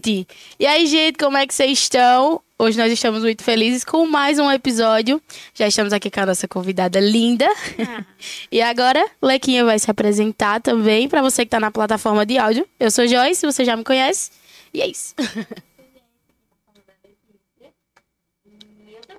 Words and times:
Gente! 0.00 0.26
E 0.58 0.66
aí, 0.66 0.86
gente, 0.86 1.18
como 1.18 1.36
é 1.36 1.46
que 1.46 1.52
vocês 1.52 1.78
estão? 1.78 2.42
Hoje 2.58 2.78
nós 2.78 2.90
estamos 2.90 3.22
muito 3.22 3.44
felizes 3.44 3.84
com 3.84 4.06
mais 4.06 4.38
um 4.38 4.50
episódio. 4.50 5.22
Já 5.52 5.68
estamos 5.68 5.92
aqui 5.92 6.10
com 6.10 6.20
a 6.20 6.26
nossa 6.26 6.48
convidada 6.48 6.98
linda. 6.98 7.46
Ah. 7.46 8.06
e 8.50 8.62
agora, 8.62 9.06
Lequinha 9.20 9.62
vai 9.62 9.78
se 9.78 9.90
apresentar 9.90 10.62
também 10.62 11.06
para 11.06 11.20
você 11.20 11.42
que 11.42 11.48
está 11.48 11.60
na 11.60 11.70
plataforma 11.70 12.24
de 12.24 12.38
áudio. 12.38 12.66
Eu 12.78 12.90
sou 12.90 13.06
Joyce, 13.06 13.44
você 13.44 13.62
já 13.62 13.76
me 13.76 13.84
conhece. 13.84 14.30
E 14.72 14.80
é 14.80 14.86
isso. 14.86 15.14
eu 15.20 15.26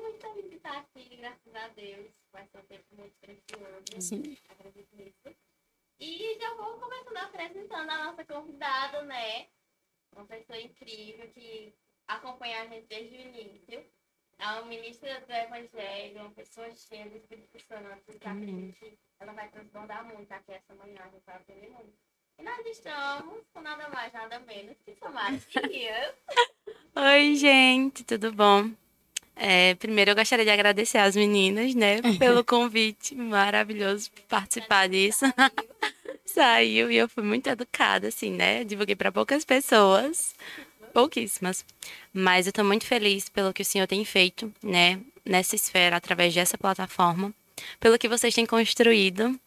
muito 0.01 0.19
feliz 0.19 0.49
de 0.49 0.55
estar 0.55 0.77
aqui, 0.77 1.15
graças 1.15 1.55
a 1.55 1.67
Deus. 1.75 2.07
Vai 2.33 2.47
ser 2.51 2.57
um 2.57 2.63
tempo 2.63 2.85
muito 2.97 3.13
precioso. 3.21 3.83
Sim. 3.99 4.35
E 5.99 6.37
já 6.39 6.55
vou 6.55 6.73
começando 6.79 7.17
apresentando 7.17 7.89
a 7.89 8.05
nossa 8.05 8.25
convidada, 8.25 9.03
né? 9.03 9.45
Uma 10.15 10.25
pessoa 10.25 10.59
incrível 10.59 11.27
que 11.29 11.73
acompanha 12.07 12.61
a 12.61 12.67
gente 12.67 12.87
desde 12.87 13.15
o 13.15 13.21
início. 13.21 13.85
É 14.39 14.45
uma 14.47 14.65
ministra 14.65 15.21
do 15.21 15.31
Evangelho, 15.31 16.21
uma 16.21 16.31
pessoa 16.31 16.69
cheia 16.71 17.07
do 17.07 17.17
Espírito 17.17 17.59
Santo, 17.67 18.19
que 18.19 18.97
ela 19.19 19.33
vai 19.33 19.49
transbordar 19.49 20.03
muito 20.05 20.31
aqui 20.31 20.53
essa 20.53 20.73
manhã, 20.73 20.99
a 20.99 21.09
gente 21.09 21.23
vai 21.25 21.35
aprender 21.35 21.69
muito. 21.69 21.93
E 22.39 22.43
nós 22.43 22.65
estamos 22.65 23.43
com 23.53 23.61
nada 23.61 23.87
mais, 23.89 24.11
nada 24.13 24.39
menos 24.39 24.75
que 24.83 24.95
Samara 24.95 25.37
Oi, 27.13 27.35
gente, 27.35 28.03
tudo 28.03 28.31
bom? 28.31 28.71
É, 29.35 29.75
primeiro, 29.75 30.11
eu 30.11 30.15
gostaria 30.15 30.43
de 30.43 30.51
agradecer 30.51 30.97
às 30.97 31.15
meninas, 31.15 31.75
né, 31.75 31.97
pelo 32.17 32.43
convite 32.43 33.13
maravilhoso 33.15 34.11
participar 34.27 34.89
disso. 34.89 35.25
Saiu 36.33 36.89
e 36.91 36.95
eu 36.95 37.09
fui 37.09 37.23
muito 37.23 37.47
educada, 37.47 38.07
assim, 38.07 38.31
né? 38.31 38.63
Divulguei 38.63 38.95
para 38.95 39.11
poucas 39.11 39.43
pessoas, 39.43 40.33
pouquíssimas. 40.93 41.65
Mas 42.13 42.45
eu 42.45 42.51
estou 42.51 42.63
muito 42.63 42.85
feliz 42.85 43.27
pelo 43.29 43.53
que 43.53 43.61
o 43.61 43.65
senhor 43.65 43.87
tem 43.87 44.03
feito, 44.05 44.51
né, 44.63 44.99
nessa 45.25 45.55
esfera, 45.55 45.97
através 45.97 46.33
dessa 46.33 46.57
plataforma, 46.57 47.33
pelo 47.79 47.97
que 47.97 48.07
vocês 48.07 48.33
têm 48.33 48.45
construído. 48.45 49.39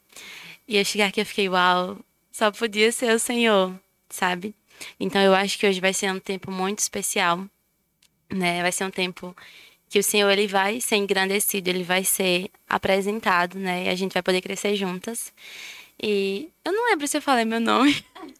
E 0.68 0.76
eu 0.76 0.84
chegar 0.84 1.06
aqui, 1.06 1.20
eu 1.20 1.26
fiquei, 1.26 1.48
uau, 1.48 1.98
só 2.32 2.50
podia 2.50 2.90
ser 2.92 3.14
o 3.14 3.18
senhor, 3.18 3.74
sabe? 4.10 4.54
Então 4.98 5.20
eu 5.22 5.34
acho 5.34 5.58
que 5.58 5.66
hoje 5.66 5.80
vai 5.80 5.92
ser 5.92 6.10
um 6.12 6.18
tempo 6.18 6.50
muito 6.50 6.80
especial, 6.80 7.44
né? 8.30 8.62
Vai 8.62 8.72
ser 8.72 8.84
um 8.84 8.90
tempo 8.90 9.34
que 9.88 9.98
o 9.98 10.02
Senhor 10.02 10.30
ele 10.30 10.48
vai 10.48 10.80
ser 10.80 10.96
engrandecido, 10.96 11.70
ele 11.70 11.84
vai 11.84 12.04
ser 12.04 12.50
apresentado, 12.68 13.58
né? 13.58 13.84
E 13.84 13.88
a 13.88 13.94
gente 13.94 14.12
vai 14.12 14.22
poder 14.22 14.40
crescer 14.40 14.74
juntas. 14.74 15.32
E 16.02 16.50
eu 16.64 16.72
não 16.72 16.90
lembro 16.90 17.06
se 17.06 17.16
eu 17.16 17.22
falei 17.22 17.44
meu 17.44 17.60
nome. 17.60 18.04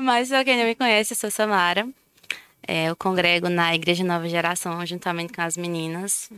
Mas 0.00 0.28
pra 0.28 0.44
quem 0.44 0.56
não 0.56 0.64
me 0.64 0.74
conhece, 0.74 1.12
eu 1.12 1.16
sou 1.16 1.30
Samara. 1.30 1.88
É, 2.66 2.90
eu 2.90 2.96
congrego 2.96 3.48
na 3.48 3.74
Igreja 3.74 4.04
Nova 4.04 4.28
Geração 4.28 4.84
juntamente 4.84 5.32
com 5.32 5.40
as 5.40 5.56
meninas. 5.56 6.30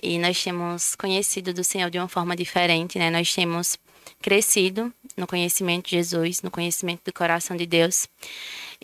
E 0.00 0.18
nós 0.18 0.42
temos 0.42 0.94
conhecido 0.94 1.52
do 1.52 1.64
Senhor 1.64 1.90
de 1.90 1.98
uma 1.98 2.08
forma 2.08 2.36
diferente, 2.36 2.98
né? 2.98 3.10
Nós 3.10 3.34
temos 3.34 3.76
crescido 4.20 4.92
no 5.16 5.26
conhecimento 5.26 5.86
de 5.86 5.96
Jesus, 5.96 6.42
no 6.42 6.50
conhecimento 6.50 7.02
do 7.04 7.12
coração 7.12 7.56
de 7.56 7.66
Deus. 7.66 8.08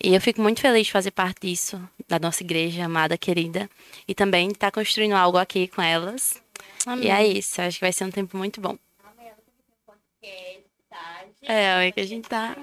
E 0.03 0.15
eu 0.15 0.21
fico 0.21 0.41
muito 0.41 0.61
feliz 0.61 0.87
de 0.87 0.93
fazer 0.93 1.11
parte 1.11 1.47
disso, 1.47 1.81
da 2.09 2.19
nossa 2.19 2.43
igreja 2.43 2.85
amada, 2.85 3.17
querida. 3.17 3.71
E 4.07 4.15
também 4.15 4.49
estar 4.49 4.69
tá 4.69 4.73
construindo 4.73 5.15
algo 5.15 5.39
aqui 5.39 5.69
com 5.69 5.83
elas. 5.83 6.41
Amém. 6.87 7.07
E 7.07 7.11
é 7.11 7.27
isso, 7.27 7.61
acho 7.63 7.79
que 7.79 7.85
vai 7.85 7.93
ser 7.93 8.05
um 8.05 8.11
tempo 8.11 8.37
muito 8.37 8.61
bom. 8.61 8.77
É, 11.43 11.87
é 11.89 11.93
que 11.93 12.01
a 12.01 12.07
gente 12.07 12.29
tá. 12.29 12.57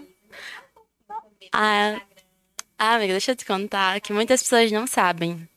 Ah, 1.52 2.02
ah, 2.78 2.96
amiga, 2.96 3.14
deixa 3.14 3.32
eu 3.32 3.36
te 3.36 3.46
contar 3.46 4.00
que 4.02 4.12
muitas 4.12 4.42
pessoas 4.44 4.72
não 4.72 4.86
sabem. 4.86 5.48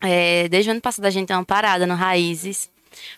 É, 0.00 0.48
desde 0.48 0.70
o 0.70 0.72
ano 0.72 0.80
passado 0.80 1.04
a 1.04 1.10
gente 1.10 1.28
tem 1.28 1.36
uma 1.36 1.44
parada 1.44 1.86
no 1.86 1.94
Raízes, 1.94 2.70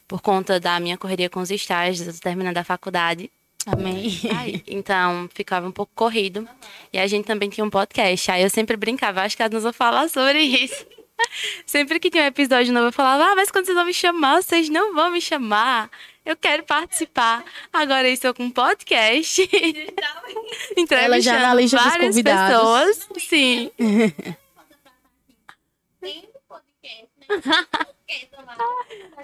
por 0.08 0.20
conta 0.20 0.58
da 0.58 0.80
minha 0.80 0.98
correria 0.98 1.30
com 1.30 1.40
os 1.40 1.50
estágios, 1.50 2.06
eu 2.06 2.14
tô 2.14 2.20
terminando 2.20 2.58
a 2.58 2.64
faculdade. 2.64 3.30
Amém. 3.66 4.20
Aí, 4.36 4.62
então, 4.66 5.28
ficava 5.32 5.68
um 5.68 5.72
pouco 5.72 5.92
corrido. 5.94 6.48
E 6.92 6.98
a 6.98 7.06
gente 7.06 7.26
também 7.26 7.48
tinha 7.48 7.64
um 7.64 7.70
podcast. 7.70 8.30
Aí 8.30 8.42
eu 8.42 8.50
sempre 8.50 8.76
brincava, 8.76 9.22
acho 9.22 9.36
que 9.36 9.48
não 9.48 9.60
vão 9.60 9.72
falar 9.72 10.08
sobre 10.08 10.40
isso. 10.42 10.84
Sempre 11.66 11.98
que 11.98 12.10
tinha 12.10 12.24
um 12.24 12.26
episódio 12.26 12.72
novo, 12.72 12.88
eu 12.88 12.92
falava, 12.92 13.32
ah, 13.32 13.34
mas 13.34 13.50
quando 13.50 13.66
vocês 13.66 13.76
vão 13.76 13.86
me 13.86 13.94
chamar, 13.94 14.42
vocês 14.42 14.68
não 14.68 14.94
vão 14.94 15.10
me 15.10 15.20
chamar. 15.20 15.90
Eu 16.24 16.36
quero 16.36 16.62
participar. 16.62 17.44
Agora 17.72 18.08
eu 18.08 18.12
estou 18.14 18.32
com 18.32 18.44
um 18.44 18.50
podcast. 18.50 19.42
Ela 20.90 21.20
já 21.20 21.40
na 21.40 21.54
lista 21.54 21.76
várias 21.76 21.96
dos 21.96 22.06
convidados. 22.06 22.56
pessoas. 22.56 23.08
Sim. 23.18 23.70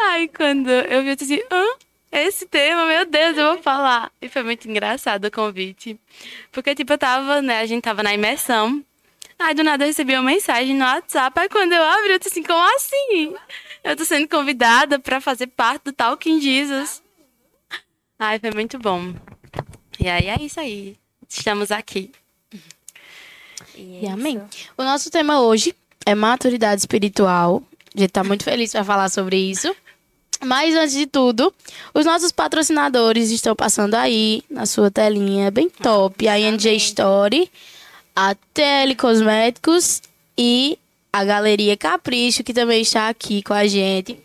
Aí 0.00 0.28
quando 0.34 0.70
eu 0.70 1.02
vi, 1.02 1.10
eu 1.10 1.16
disse, 1.16 1.46
hã? 1.50 1.64
esse 2.10 2.46
tema, 2.46 2.86
meu 2.86 3.04
Deus, 3.04 3.36
eu 3.36 3.54
vou 3.54 3.62
falar. 3.62 4.10
E 4.20 4.28
foi 4.28 4.42
muito 4.42 4.68
engraçado 4.68 5.26
o 5.26 5.30
convite. 5.30 5.98
Porque, 6.50 6.74
tipo, 6.74 6.92
eu 6.92 6.98
tava, 6.98 7.42
né, 7.42 7.60
a 7.60 7.66
gente 7.66 7.82
tava 7.82 8.02
na 8.02 8.14
imersão. 8.14 8.82
Aí, 9.38 9.54
do 9.54 9.62
nada, 9.62 9.84
eu 9.84 9.88
recebi 9.88 10.14
uma 10.14 10.22
mensagem 10.22 10.74
no 10.74 10.84
WhatsApp. 10.84 11.38
Aí, 11.38 11.48
quando 11.48 11.72
eu 11.72 11.82
abri, 11.82 12.12
eu 12.12 12.18
disse 12.18 12.30
assim, 12.30 12.42
como 12.42 12.76
assim? 12.76 13.34
Eu 13.84 13.96
tô 13.96 14.04
sendo 14.04 14.28
convidada 14.28 14.98
para 14.98 15.20
fazer 15.20 15.46
parte 15.46 15.84
do 15.84 15.92
Talking 15.92 16.40
Jesus. 16.40 17.02
Ai, 18.18 18.38
foi 18.40 18.50
muito 18.50 18.78
bom. 18.78 19.14
E 20.00 20.08
aí, 20.08 20.26
é 20.26 20.36
isso 20.40 20.58
aí. 20.58 20.96
Estamos 21.28 21.70
aqui. 21.70 22.10
E, 23.76 24.00
e 24.02 24.08
amém. 24.08 24.42
O 24.76 24.82
nosso 24.82 25.10
tema 25.10 25.40
hoje 25.40 25.74
é 26.04 26.14
maturidade 26.14 26.80
espiritual. 26.80 27.62
A 27.94 28.00
gente 28.00 28.10
tá 28.10 28.24
muito 28.24 28.42
feliz 28.42 28.72
para 28.72 28.84
falar 28.84 29.08
sobre 29.08 29.36
isso. 29.36 29.74
Mas 30.44 30.74
antes 30.74 30.92
de 30.92 31.06
tudo, 31.06 31.52
os 31.92 32.04
nossos 32.04 32.30
patrocinadores 32.30 33.30
estão 33.30 33.56
passando 33.56 33.94
aí 33.94 34.42
na 34.48 34.66
sua 34.66 34.90
telinha, 34.90 35.50
bem 35.50 35.68
top. 35.68 36.28
A 36.28 36.38
NJ 36.38 36.76
Story, 36.76 37.50
a 38.20 38.34
Telecosméticos 38.52 40.02
e 40.36 40.76
a 41.12 41.24
Galeria 41.24 41.76
Capricho, 41.76 42.42
que 42.42 42.52
também 42.52 42.82
está 42.82 43.08
aqui 43.08 43.44
com 43.44 43.54
a 43.54 43.64
gente. 43.64 44.18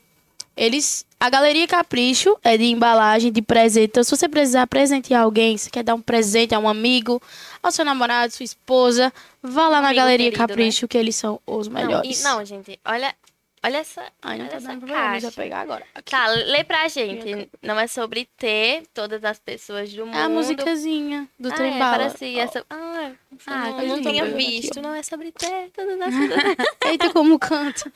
Eles, 0.57 1.05
a 1.19 1.29
Galeria 1.29 1.67
Capricho 1.67 2.35
é 2.43 2.57
de 2.57 2.63
embalagem 2.63 3.31
de 3.31 3.39
presente. 3.43 3.91
Então, 3.91 4.03
se 4.03 4.09
você 4.09 4.27
precisar 4.27 4.65
presentear 4.65 5.21
alguém, 5.21 5.59
se 5.59 5.69
quer 5.69 5.83
dar 5.83 5.93
um 5.93 6.01
presente 6.01 6.55
a 6.55 6.59
um 6.59 6.67
amigo, 6.67 7.21
ao 7.61 7.71
seu 7.71 7.85
namorado, 7.85 8.33
sua 8.33 8.43
esposa, 8.43 9.13
vá 9.43 9.67
lá 9.67 9.77
um 9.77 9.83
na 9.83 9.93
Galeria 9.93 10.31
querido, 10.31 10.47
Capricho, 10.47 10.85
né? 10.85 10.87
que 10.89 10.97
eles 10.97 11.15
são 11.15 11.39
os 11.45 11.67
melhores. 11.67 12.23
Não, 12.23 12.31
e, 12.31 12.37
não, 12.37 12.45
gente, 12.45 12.79
olha, 12.83 13.13
Olha 13.65 13.77
essa. 13.77 14.03
Ai, 14.21 14.37
não 14.37 14.45
olha 14.45 14.59
tá 14.59 14.59
dando 14.59 14.85
pra 14.85 15.19
já 15.19 15.31
pegar 15.31 15.61
agora. 15.61 15.85
Aqui. 15.95 16.11
Tá, 16.11 16.27
lê 16.27 16.65
pra 16.65 16.85
gente. 16.89 17.49
Não 17.61 17.79
é 17.79 17.87
sobre 17.87 18.27
ter 18.37 18.83
todas 18.93 19.23
as 19.23 19.39
pessoas 19.39 19.93
do 19.93 20.05
mundo. 20.05 20.17
É 20.17 20.23
a 20.23 20.29
musicazinha 20.29 21.29
do 21.39 21.49
ah, 21.49 21.53
trem 21.53 21.75
é, 21.75 21.79
parecia 21.79 22.39
oh. 22.39 22.45
essa. 22.45 22.65
Ah, 22.69 23.11
ah 23.47 23.69
eu 23.81 23.87
não 23.87 24.01
tinha 24.01 24.25
visto. 24.25 24.73
Aqui, 24.73 24.81
não 24.81 24.93
é 24.93 25.01
sobre 25.01 25.31
ter 25.31 25.69
todas 25.71 25.95
as 26.01 26.13
pessoas. 26.13 26.67
Eita, 26.85 27.09
como 27.13 27.39
canta. 27.39 27.89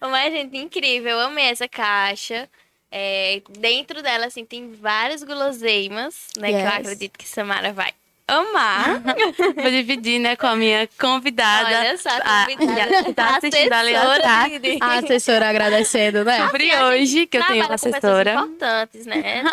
Mas, 0.00 0.32
gente, 0.32 0.56
incrível. 0.56 1.10
Eu 1.10 1.26
amei 1.26 1.44
essa 1.44 1.68
caixa. 1.68 2.48
É, 2.90 3.42
dentro 3.58 4.02
dela, 4.02 4.26
assim, 4.26 4.46
tem 4.46 4.72
várias 4.72 5.22
guloseimas, 5.22 6.28
né? 6.38 6.50
Yes. 6.50 6.60
Que 6.62 6.66
eu 6.66 6.80
acredito 6.80 7.18
que 7.18 7.28
Samara 7.28 7.70
vai 7.70 7.92
amar. 8.26 9.02
Vou 9.54 9.70
dividir, 9.70 10.18
né, 10.18 10.36
com 10.36 10.46
a 10.46 10.56
minha 10.56 10.88
convidada. 10.98 11.68
Olha 11.68 11.98
só, 11.98 12.10
a 12.10 12.46
convidada. 12.56 12.98
A, 12.98 13.14
tá 13.14 13.36
assistindo 13.36 13.72
ali 13.72 13.94
atrás. 13.94 14.52
A 14.80 14.98
assessora 14.98 15.48
agradecendo, 15.48 16.24
né? 16.24 16.44
Sobre 16.46 16.76
hoje, 16.82 17.26
que 17.26 17.38
eu 17.38 17.44
tenho 17.44 17.64
uma 17.64 17.74
assessora. 17.74 18.34
importantes, 18.34 19.06
né? 19.06 19.44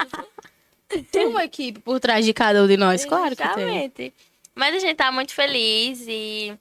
tem 1.11 1.27
uma 1.27 1.43
equipe 1.43 1.79
por 1.79 1.99
trás 1.99 2.25
de 2.25 2.33
cada 2.33 2.63
um 2.63 2.67
de 2.67 2.77
nós, 2.77 3.05
claro 3.05 3.35
que 3.35 3.89
tem. 3.89 4.13
Mas 4.55 4.75
a 4.75 4.79
gente 4.79 4.95
tá 4.95 5.11
muito 5.11 5.33
feliz 5.33 6.05
e... 6.07 6.53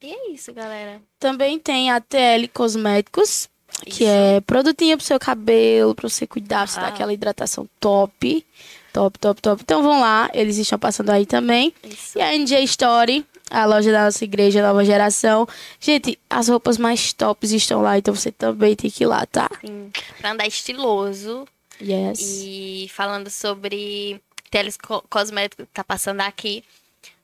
E 0.00 0.12
é 0.12 0.30
isso, 0.30 0.52
galera. 0.52 1.00
Também 1.18 1.58
tem 1.58 1.90
a 1.90 2.00
TL 2.00 2.46
Cosméticos, 2.52 3.48
isso. 3.84 3.98
que 3.98 4.04
é 4.04 4.40
produtinho 4.42 4.96
pro 4.96 5.04
seu 5.04 5.18
cabelo, 5.18 5.92
pra 5.92 6.08
você 6.08 6.24
cuidar, 6.24 6.58
pra 6.58 6.66
você 6.68 6.78
ah. 6.78 6.82
dar 6.82 6.88
aquela 6.90 7.12
hidratação 7.12 7.68
top. 7.80 8.46
Top, 8.92 9.18
top, 9.18 9.40
top. 9.40 9.62
Então 9.62 9.82
vão 9.82 10.00
lá, 10.00 10.30
eles 10.32 10.56
estão 10.56 10.78
passando 10.78 11.10
aí 11.10 11.26
também. 11.26 11.74
Isso. 11.84 12.18
E 12.18 12.22
a 12.22 12.36
NJ 12.36 12.62
Story, 12.64 13.26
a 13.50 13.64
loja 13.64 13.92
da 13.92 14.04
nossa 14.04 14.24
igreja, 14.24 14.62
nova 14.62 14.84
geração. 14.84 15.46
Gente, 15.78 16.18
as 16.28 16.48
roupas 16.48 16.78
mais 16.78 17.12
tops 17.12 17.52
estão 17.52 17.82
lá, 17.82 17.98
então 17.98 18.14
você 18.14 18.32
também 18.32 18.74
tem 18.74 18.90
que 18.90 19.04
ir 19.04 19.06
lá, 19.06 19.26
tá? 19.26 19.50
Sim, 19.60 19.90
pra 20.18 20.32
andar 20.32 20.46
estiloso. 20.46 21.46
Yes. 21.80 22.20
E 22.20 22.90
falando 22.92 23.30
sobre 23.30 24.20
teles 24.50 24.76
cosméticos 25.08 25.66
que 25.66 25.72
tá 25.72 25.84
passando 25.84 26.20
aqui. 26.22 26.64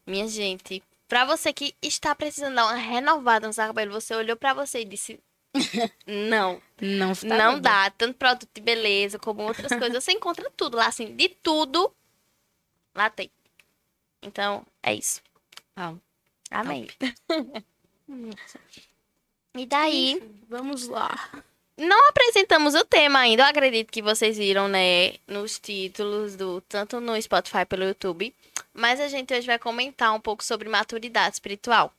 Minha 0.06 0.28
gente, 0.28 0.82
pra 1.08 1.25
você 1.25 1.52
que 1.52 1.75
está 1.82 2.14
precisando 2.14 2.55
dar 2.55 2.66
uma 2.66 2.75
renovada 2.75 3.46
no 3.46 3.52
seu 3.52 3.64
cabelo, 3.66 3.93
você 3.93 4.14
olhou 4.14 4.37
pra 4.37 4.55
você 4.55 4.82
e 4.82 4.84
disse, 4.84 5.19
não. 6.06 6.61
Não, 6.81 7.15
tá 7.15 7.27
não 7.27 7.61
dá. 7.61 7.91
Tanto 7.91 8.19
produto 8.19 8.49
de 8.53 8.61
beleza 8.61 9.19
como 9.19 9.43
outras 9.43 9.71
coisas. 9.79 10.03
Você 10.03 10.12
encontra 10.12 10.51
tudo 10.56 10.77
lá, 10.77 10.87
assim, 10.87 11.15
de 11.15 11.29
tudo. 11.29 11.93
Lá 12.95 13.09
tem. 13.11 13.31
Então, 14.23 14.67
é 14.83 14.95
isso. 14.95 15.23
Uau. 15.79 15.99
Amém. 16.51 16.89
e 19.56 19.67
daí, 19.67 20.23
Vamos 20.49 20.89
lá. 20.89 21.31
não 21.77 22.09
apresentamos 22.09 22.75
o 22.75 22.85
tema 22.85 23.21
ainda. 23.21 23.43
Eu 23.43 23.47
acredito 23.47 23.91
que 23.91 24.03
vocês 24.03 24.37
viram, 24.39 24.69
né, 24.69 25.15
nos 25.27 25.59
títulos 25.59 26.37
do 26.37 26.61
tanto 26.62 27.00
no 27.00 27.21
Spotify 27.21 27.65
pelo 27.67 27.85
YouTube. 27.85 28.35
Mas 28.73 29.00
a 29.00 29.09
gente 29.09 29.33
hoje 29.35 29.47
vai 29.47 29.59
comentar 29.59 30.12
um 30.12 30.21
pouco 30.21 30.43
sobre 30.45 30.69
maturidade 30.69 31.35
espiritual. 31.37 31.93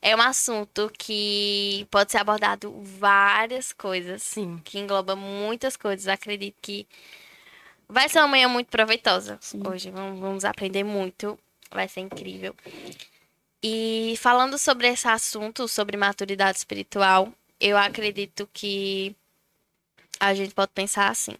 É 0.00 0.14
um 0.14 0.20
assunto 0.20 0.90
que 0.98 1.86
pode 1.90 2.12
ser 2.12 2.18
abordado 2.18 2.72
várias 2.80 3.72
coisas, 3.72 4.22
Sim. 4.22 4.60
que 4.64 4.78
engloba 4.78 5.16
muitas 5.16 5.76
coisas. 5.76 6.08
Acredito 6.08 6.56
que 6.60 6.86
vai 7.88 8.08
ser 8.08 8.18
uma 8.18 8.28
manhã 8.28 8.48
muito 8.48 8.68
proveitosa 8.68 9.38
Sim. 9.40 9.62
hoje. 9.66 9.90
Vamos, 9.90 10.20
vamos 10.20 10.44
aprender 10.44 10.84
muito. 10.84 11.38
Vai 11.70 11.88
ser 11.88 12.00
incrível. 12.00 12.54
E 13.62 14.14
falando 14.18 14.58
sobre 14.58 14.88
esse 14.88 15.08
assunto, 15.08 15.66
sobre 15.66 15.96
maturidade 15.96 16.58
espiritual, 16.58 17.32
eu 17.60 17.76
acredito 17.76 18.48
que 18.52 19.16
a 20.20 20.34
gente 20.34 20.54
pode 20.54 20.72
pensar 20.72 21.10
assim. 21.10 21.36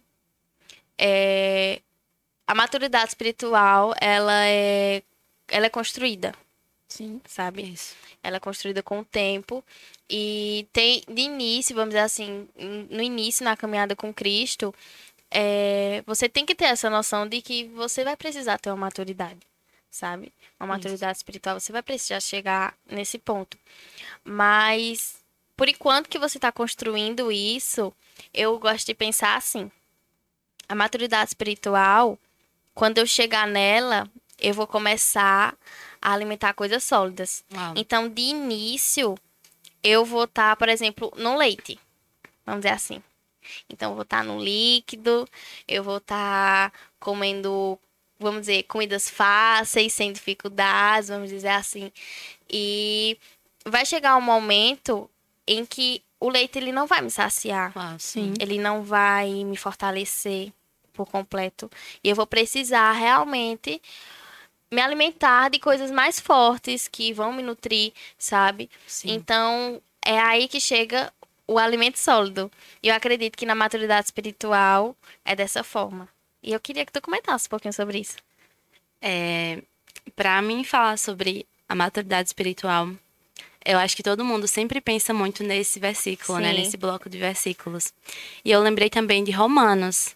É, 0.97 1.81
a 2.45 2.55
maturidade 2.55 3.09
espiritual, 3.09 3.93
ela 3.99 4.45
é, 4.45 5.03
ela 5.47 5.67
é 5.67 5.69
construída, 5.69 6.33
Sim. 6.97 7.21
sabe? 7.27 7.61
Isso. 7.61 7.95
Ela 8.23 8.37
é 8.37 8.39
construída 8.39 8.81
com 8.81 8.99
o 8.99 9.05
tempo 9.05 9.63
e 10.09 10.67
tem 10.73 11.03
de 11.07 11.21
início, 11.21 11.75
vamos 11.75 11.89
dizer 11.89 12.03
assim, 12.03 12.47
no 12.89 13.01
início 13.01 13.45
na 13.45 13.55
caminhada 13.55 13.95
com 13.95 14.13
Cristo, 14.13 14.73
é, 15.29 16.03
você 16.07 16.27
tem 16.27 16.45
que 16.45 16.55
ter 16.55 16.65
essa 16.65 16.89
noção 16.89 17.27
de 17.27 17.41
que 17.41 17.65
você 17.65 18.03
vai 18.03 18.17
precisar 18.17 18.57
ter 18.57 18.71
uma 18.71 18.77
maturidade, 18.77 19.39
sabe? 19.91 20.33
Uma 20.59 20.67
maturidade 20.67 21.17
espiritual, 21.17 21.59
você 21.59 21.71
vai 21.71 21.83
precisar 21.83 22.19
chegar 22.19 22.73
nesse 22.89 23.19
ponto. 23.19 23.57
Mas 24.23 25.17
por 25.55 25.67
enquanto 25.69 26.09
que 26.09 26.19
você 26.19 26.37
está 26.37 26.51
construindo 26.51 27.31
isso, 27.31 27.93
eu 28.33 28.57
gosto 28.57 28.85
de 28.85 28.93
pensar 28.93 29.35
assim: 29.35 29.71
a 30.67 30.75
maturidade 30.75 31.29
espiritual, 31.29 32.17
quando 32.73 32.99
eu 32.99 33.07
chegar 33.07 33.47
nela, 33.47 34.09
eu 34.39 34.53
vou 34.53 34.67
começar 34.67 35.57
a 36.01 36.13
alimentar 36.13 36.53
coisas 36.53 36.83
sólidas. 36.83 37.43
Uau. 37.53 37.73
Então, 37.75 38.09
de 38.09 38.21
início, 38.21 39.17
eu 39.83 40.05
vou 40.05 40.25
estar, 40.25 40.55
por 40.55 40.69
exemplo, 40.69 41.11
no 41.17 41.37
leite. 41.37 41.79
Vamos 42.45 42.61
dizer 42.61 42.73
assim. 42.73 43.01
Então, 43.69 43.91
eu 43.91 43.95
vou 43.95 44.03
estar 44.03 44.23
no 44.23 44.41
líquido, 44.41 45.27
eu 45.67 45.83
vou 45.83 45.97
estar 45.97 46.71
comendo, 46.99 47.79
vamos 48.19 48.41
dizer, 48.41 48.63
comidas 48.63 49.09
fáceis, 49.09 49.93
sem 49.93 50.11
dificuldades, 50.11 51.09
vamos 51.09 51.29
dizer 51.29 51.49
assim. 51.49 51.91
E 52.49 53.17
vai 53.65 53.85
chegar 53.85 54.17
um 54.17 54.21
momento 54.21 55.09
em 55.45 55.65
que 55.65 56.03
o 56.19 56.29
leite 56.29 56.57
ele 56.57 56.71
não 56.71 56.87
vai 56.87 57.01
me 57.01 57.09
saciar. 57.09 57.73
Sim. 57.99 58.33
Ele 58.39 58.57
não 58.57 58.83
vai 58.83 59.43
me 59.43 59.55
fortalecer 59.55 60.51
por 60.93 61.05
completo. 61.05 61.69
E 62.03 62.09
eu 62.09 62.15
vou 62.15 62.25
precisar 62.25 62.91
realmente 62.93 63.81
me 64.71 64.81
alimentar 64.81 65.49
de 65.49 65.59
coisas 65.59 65.91
mais 65.91 66.19
fortes 66.19 66.87
que 66.87 67.13
vão 67.13 67.31
me 67.33 67.43
nutrir, 67.43 67.93
sabe? 68.17 68.69
Sim. 68.85 69.11
Então, 69.11 69.81
é 70.03 70.19
aí 70.19 70.47
que 70.47 70.59
chega 70.59 71.11
o 71.47 71.57
alimento 71.57 71.97
sólido. 71.97 72.51
E 72.83 72.89
eu 72.89 72.95
acredito 72.95 73.37
que 73.37 73.45
na 73.45 73.55
maturidade 73.55 74.05
espiritual 74.05 74.95
é 75.23 75.35
dessa 75.35 75.63
forma. 75.63 76.07
E 76.43 76.51
eu 76.51 76.59
queria 76.59 76.85
que 76.85 76.91
tu 76.91 77.01
comentasse 77.01 77.47
um 77.47 77.49
pouquinho 77.49 77.73
sobre 77.73 77.99
isso. 77.99 78.17
É, 79.01 79.61
para 80.15 80.41
mim 80.41 80.63
falar 80.63 80.97
sobre 80.97 81.47
a 81.67 81.75
maturidade 81.75 82.27
espiritual, 82.29 82.89
eu 83.65 83.77
acho 83.77 83.95
que 83.95 84.03
todo 84.03 84.23
mundo 84.23 84.47
sempre 84.47 84.79
pensa 84.79 85.13
muito 85.13 85.43
nesse 85.43 85.79
versículo, 85.79 86.39
né? 86.39 86.51
Sim. 86.51 86.59
Nesse 86.59 86.77
bloco 86.77 87.09
de 87.09 87.17
versículos. 87.17 87.93
E 88.43 88.51
eu 88.51 88.61
lembrei 88.61 88.89
também 88.89 89.23
de 89.23 89.31
Romanos, 89.31 90.15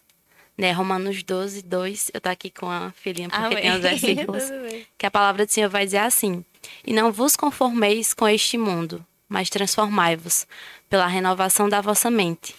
né? 0.56 0.72
Romanos 0.72 1.22
12, 1.22 1.62
2. 1.62 2.10
Eu 2.14 2.20
tô 2.20 2.28
aqui 2.28 2.50
com 2.50 2.70
a 2.70 2.92
filhinha 2.92 3.28
porque 3.28 3.56
tem 3.56 3.72
os 3.72 3.80
versículos. 3.80 4.42
Que 4.98 5.06
a 5.06 5.10
palavra 5.10 5.44
do 5.44 5.50
Senhor 5.50 5.68
vai 5.68 5.84
dizer 5.84 5.98
assim: 5.98 6.44
E 6.86 6.92
não 6.92 7.10
vos 7.10 7.36
conformeis 7.36 8.14
com 8.14 8.28
este 8.28 8.56
mundo, 8.56 9.04
mas 9.28 9.50
transformai-vos 9.50 10.46
pela 10.88 11.06
renovação 11.06 11.68
da 11.68 11.80
vossa 11.80 12.10
mente, 12.10 12.54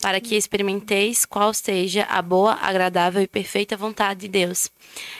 para 0.00 0.20
que 0.20 0.36
experimenteis 0.36 1.24
qual 1.24 1.52
seja 1.52 2.04
a 2.04 2.22
boa, 2.22 2.52
agradável 2.60 3.20
e 3.22 3.26
perfeita 3.26 3.76
vontade 3.76 4.20
de 4.20 4.28
Deus. 4.28 4.70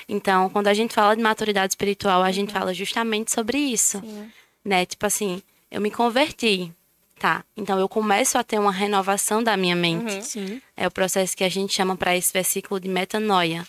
Então, 0.08 0.48
quando 0.50 0.68
a 0.68 0.74
gente 0.74 0.94
fala 0.94 1.16
de 1.16 1.22
maturidade 1.22 1.72
espiritual, 1.72 2.22
a 2.22 2.30
gente 2.30 2.52
fala 2.52 2.72
justamente 2.72 3.32
sobre 3.32 3.58
isso, 3.58 3.98
Sim. 4.00 4.30
né? 4.64 4.86
Tipo 4.86 5.06
assim, 5.06 5.42
eu 5.70 5.80
me 5.80 5.90
converti, 5.90 6.72
tá? 7.18 7.44
Então 7.56 7.78
eu 7.78 7.88
começo 7.88 8.38
a 8.38 8.44
ter 8.44 8.58
uma 8.58 8.72
renovação 8.72 9.42
da 9.42 9.56
minha 9.56 9.76
mente. 9.76 10.38
Uhum. 10.38 10.60
É 10.76 10.86
o 10.86 10.90
processo 10.90 11.36
que 11.36 11.44
a 11.44 11.48
gente 11.48 11.74
chama 11.74 11.96
para 11.96 12.16
esse 12.16 12.32
versículo 12.32 12.78
de 12.80 12.88
metanoia, 12.88 13.66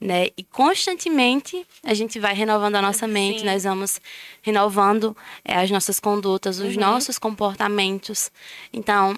né? 0.00 0.28
E 0.36 0.44
constantemente 0.44 1.66
a 1.82 1.94
gente 1.94 2.18
vai 2.18 2.34
renovando 2.34 2.76
a 2.76 2.82
nossa 2.82 3.06
mente, 3.06 3.40
Sim. 3.40 3.46
nós 3.46 3.64
vamos 3.64 4.00
renovando 4.42 5.16
é, 5.44 5.56
as 5.56 5.70
nossas 5.70 5.98
condutas, 5.98 6.58
os 6.58 6.76
nossos 6.76 7.18
comportamentos. 7.18 8.30
Então, 8.72 9.16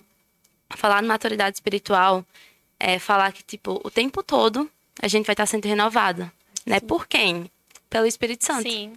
falar 0.71 1.03
de 1.03 1.09
maturidade 1.09 1.57
espiritual 1.57 2.25
é 2.81 2.99
falar 2.99 3.33
que 3.33 3.43
tipo 3.43 3.81
o 3.85 3.91
tempo 3.91 4.23
todo 4.23 4.71
a 5.01 5.09
gente 5.09 5.27
vai 5.27 5.35
estar 5.35 5.47
sendo 5.47 5.67
renovada, 5.67 6.33
né? 6.65 6.81
Por 6.81 7.07
quem? 7.07 7.51
Pelo 7.91 8.07
Espírito 8.07 8.45
Santo. 8.45 8.69
Sim. 8.69 8.95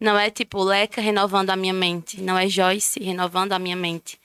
Não 0.00 0.18
é 0.18 0.30
tipo 0.30 0.62
Leca 0.62 1.00
renovando 1.00 1.50
a 1.50 1.56
minha 1.56 1.74
mente. 1.74 2.20
Não 2.20 2.38
é 2.38 2.48
Joyce 2.48 2.98
renovando 2.98 3.52
a 3.52 3.58
minha 3.58 3.76
mente. 3.76 4.18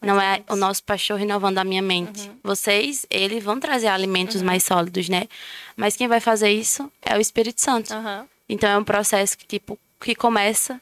Não 0.00 0.20
é 0.20 0.42
o 0.48 0.56
nosso 0.56 0.82
pastor 0.84 1.18
renovando 1.18 1.58
a 1.58 1.64
minha 1.64 1.82
mente. 1.82 2.30
Vocês, 2.42 3.04
eles 3.10 3.42
vão 3.42 3.60
trazer 3.60 3.88
alimentos 3.88 4.40
mais 4.42 4.64
sólidos, 4.64 5.08
né? 5.08 5.28
Mas 5.76 5.96
quem 5.96 6.06
vai 6.08 6.20
fazer 6.20 6.50
isso 6.50 6.90
é 7.02 7.16
o 7.16 7.20
Espírito 7.20 7.60
Santo. 7.60 7.92
Aham. 7.92 8.26
Então 8.48 8.70
é 8.70 8.78
um 8.78 8.84
processo 8.84 9.36
que, 9.36 9.46
tipo, 9.46 9.78
que 10.00 10.14
começa 10.14 10.80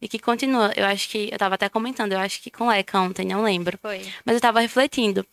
e 0.00 0.08
que 0.08 0.18
continua. 0.18 0.72
Eu 0.76 0.84
acho 0.86 1.08
que, 1.08 1.28
eu 1.32 1.38
tava 1.38 1.54
até 1.54 1.68
comentando, 1.68 2.12
eu 2.12 2.18
acho 2.18 2.40
que 2.42 2.50
com 2.50 2.68
Leca 2.68 3.00
ontem, 3.00 3.26
não 3.26 3.42
lembro. 3.42 3.78
Foi. 3.80 3.98
Mas 4.24 4.34
eu 4.34 4.36
estava 4.36 4.60
refletindo. 4.60 5.26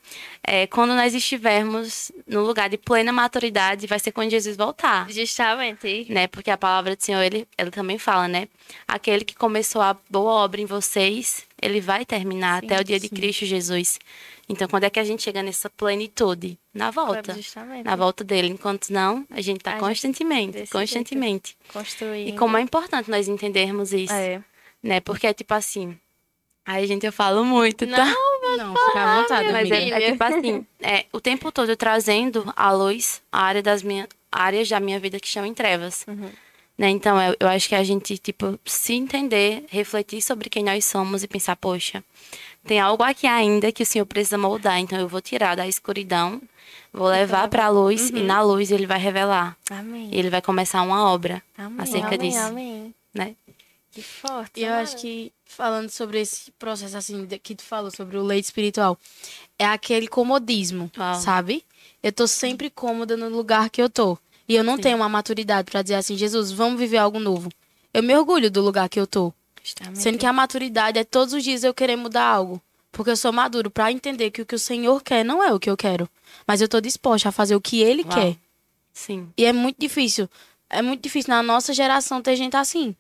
É, 0.43 0.67
quando 0.67 0.93
nós 0.95 1.13
estivermos 1.13 2.11
no 2.27 2.43
lugar 2.43 2.69
de 2.69 2.77
plena 2.77 3.11
maturidade, 3.11 3.87
vai 3.87 3.99
ser 3.99 4.11
quando 4.11 4.29
Jesus 4.29 4.55
voltar 4.55 5.09
Justamente. 5.09 6.05
né? 6.09 6.27
Porque 6.27 6.51
a 6.51 6.57
palavra 6.57 6.95
do 6.95 7.03
Senhor, 7.03 7.21
ele, 7.21 7.47
ele 7.57 7.71
também 7.71 7.97
fala, 7.97 8.27
né? 8.27 8.47
Aquele 8.87 9.25
que 9.25 9.35
começou 9.35 9.81
a 9.81 9.95
boa 10.09 10.31
obra 10.31 10.61
em 10.61 10.65
vocês, 10.65 11.45
ele 11.63 11.81
vai 11.81 12.05
terminar 12.05 12.59
Sim, 12.59 12.65
até 12.67 12.79
o 12.79 12.83
dia 12.83 12.99
de 12.99 13.07
sim. 13.07 13.15
Cristo 13.15 13.45
Jesus. 13.45 13.99
Então, 14.47 14.67
quando 14.67 14.83
é 14.83 14.89
que 14.89 14.99
a 14.99 15.03
gente 15.03 15.23
chega 15.23 15.41
nessa 15.41 15.69
plenitude? 15.69 16.57
Na 16.73 16.91
volta. 16.91 17.33
Justamente. 17.33 17.85
Na 17.85 17.95
volta 17.95 18.23
dele. 18.23 18.49
Enquanto 18.49 18.89
não, 18.89 19.25
a 19.31 19.39
gente 19.41 19.61
A 19.61 19.63
tá 19.63 19.71
gente 19.71 19.79
constantemente, 19.79 20.67
constantemente. 20.69 21.57
Construir. 21.71 22.27
E 22.27 22.33
como 22.37 22.57
é 22.57 22.61
importante 22.61 23.09
nós 23.09 23.27
entendermos 23.27 23.93
isso, 23.93 24.13
É. 24.13 24.41
né? 24.81 24.99
Porque 24.99 25.27
é 25.27 25.33
tipo 25.33 25.53
assim... 25.53 25.97
Ai, 26.65 26.87
gente, 26.87 27.05
eu 27.05 27.11
falo 27.11 27.43
muito, 27.43 27.85
tá? 27.87 28.05
Não, 28.57 28.73
fica 28.73 29.01
à 29.01 29.21
vontade, 29.21 29.51
Mas 29.51 29.69
é, 29.69 29.89
é 29.89 30.11
tipo 30.11 30.23
assim, 30.23 30.65
é, 30.81 31.05
o 31.11 31.19
tempo 31.19 31.51
todo 31.51 31.75
trazendo 31.75 32.51
à 32.55 32.71
luz 32.71 33.21
a 33.31 33.41
área 33.41 33.61
das 33.61 33.83
minhas 33.83 34.07
áreas 34.31 34.69
da 34.69 34.79
minha 34.79 34.99
vida 34.99 35.19
que 35.19 35.27
estão 35.27 35.45
em 35.45 35.53
trevas. 35.53 36.05
Uhum. 36.07 36.29
Né? 36.77 36.89
Então, 36.89 37.21
eu, 37.21 37.35
eu 37.39 37.47
acho 37.47 37.69
que 37.69 37.75
a 37.75 37.83
gente, 37.83 38.17
tipo, 38.17 38.59
se 38.65 38.93
entender, 38.93 39.65
refletir 39.69 40.21
sobre 40.21 40.49
quem 40.49 40.63
nós 40.63 40.85
somos 40.85 41.23
e 41.23 41.27
pensar, 41.27 41.55
poxa, 41.55 42.03
tem 42.65 42.79
algo 42.79 43.03
aqui 43.03 43.27
ainda 43.27 43.71
que 43.71 43.83
o 43.83 43.85
Senhor 43.85 44.05
precisa 44.05 44.37
moldar, 44.37 44.79
então 44.79 44.99
eu 44.99 45.07
vou 45.07 45.21
tirar 45.21 45.55
da 45.55 45.67
escuridão, 45.67 46.41
vou 46.91 47.07
levar 47.07 47.47
para 47.47 47.65
a 47.65 47.69
luz 47.69 48.09
e 48.09 48.21
na 48.23 48.41
luz 48.41 48.71
ele 48.71 48.87
vai 48.87 48.97
revelar. 48.97 49.55
Amém. 49.69 50.09
E 50.11 50.17
ele 50.17 50.29
vai 50.29 50.41
começar 50.41 50.81
uma 50.81 51.09
obra 51.09 51.43
Amém. 51.57 51.77
acerca 51.79 52.15
amém, 52.15 52.19
disso, 52.29 52.39
Amém. 52.39 52.95
né? 53.13 53.35
Que 53.91 54.01
forte. 54.01 54.59
E 54.59 54.63
eu 54.63 54.73
acho 54.73 54.97
que, 54.97 55.31
falando 55.45 55.89
sobre 55.89 56.19
esse 56.19 56.49
processo, 56.53 56.97
assim, 56.97 57.27
que 57.43 57.53
tu 57.53 57.63
falou 57.63 57.91
sobre 57.91 58.17
o 58.17 58.23
leite 58.23 58.45
espiritual, 58.45 58.97
é 59.59 59.65
aquele 59.65 60.07
comodismo, 60.07 60.89
Uau. 60.97 61.15
sabe? 61.15 61.63
Eu 62.01 62.11
tô 62.11 62.25
sempre 62.25 62.71
cômoda 62.71 63.15
no 63.15 63.29
lugar 63.29 63.69
que 63.69 63.81
eu 63.81 63.89
tô. 63.89 64.17
E 64.47 64.55
eu 64.55 64.63
não 64.63 64.75
Sim. 64.75 64.81
tenho 64.83 64.97
uma 64.97 65.09
maturidade 65.09 65.71
pra 65.71 65.81
dizer 65.81 65.95
assim, 65.95 66.17
Jesus, 66.17 66.51
vamos 66.51 66.77
viver 66.79 66.97
algo 66.97 67.19
novo. 67.19 67.49
Eu 67.93 68.03
me 68.03 68.15
orgulho 68.15 68.49
do 68.51 68.61
lugar 68.61 68.89
que 68.89 68.99
eu 68.99 69.07
tô. 69.07 69.33
Justamente. 69.63 69.99
Sendo 69.99 70.17
que 70.17 70.25
a 70.25 70.33
maturidade 70.33 70.99
é 70.99 71.03
todos 71.03 71.33
os 71.33 71.43
dias 71.43 71.63
eu 71.63 71.73
querer 71.73 71.95
mudar 71.95 72.25
algo. 72.25 72.61
Porque 72.91 73.09
eu 73.09 73.15
sou 73.17 73.31
maduro 73.31 73.71
pra 73.71 73.91
entender 73.91 74.29
que 74.29 74.41
o 74.41 74.45
que 74.45 74.55
o 74.55 74.59
Senhor 74.59 75.01
quer 75.01 75.23
não 75.23 75.43
é 75.43 75.53
o 75.53 75.59
que 75.59 75.69
eu 75.69 75.77
quero. 75.77 76.07
Mas 76.45 76.61
eu 76.61 76.67
tô 76.67 76.81
disposta 76.81 77.29
a 77.29 77.31
fazer 77.31 77.55
o 77.55 77.61
que 77.61 77.81
Ele 77.81 78.03
Uau. 78.03 78.11
quer. 78.13 78.35
Sim. 78.91 79.29
E 79.37 79.45
é 79.45 79.53
muito 79.53 79.77
difícil. 79.79 80.29
É 80.69 80.81
muito 80.81 81.01
difícil 81.01 81.33
na 81.33 81.41
nossa 81.41 81.73
geração 81.73 82.21
ter 82.21 82.35
gente 82.35 82.55
assim. 82.57 82.95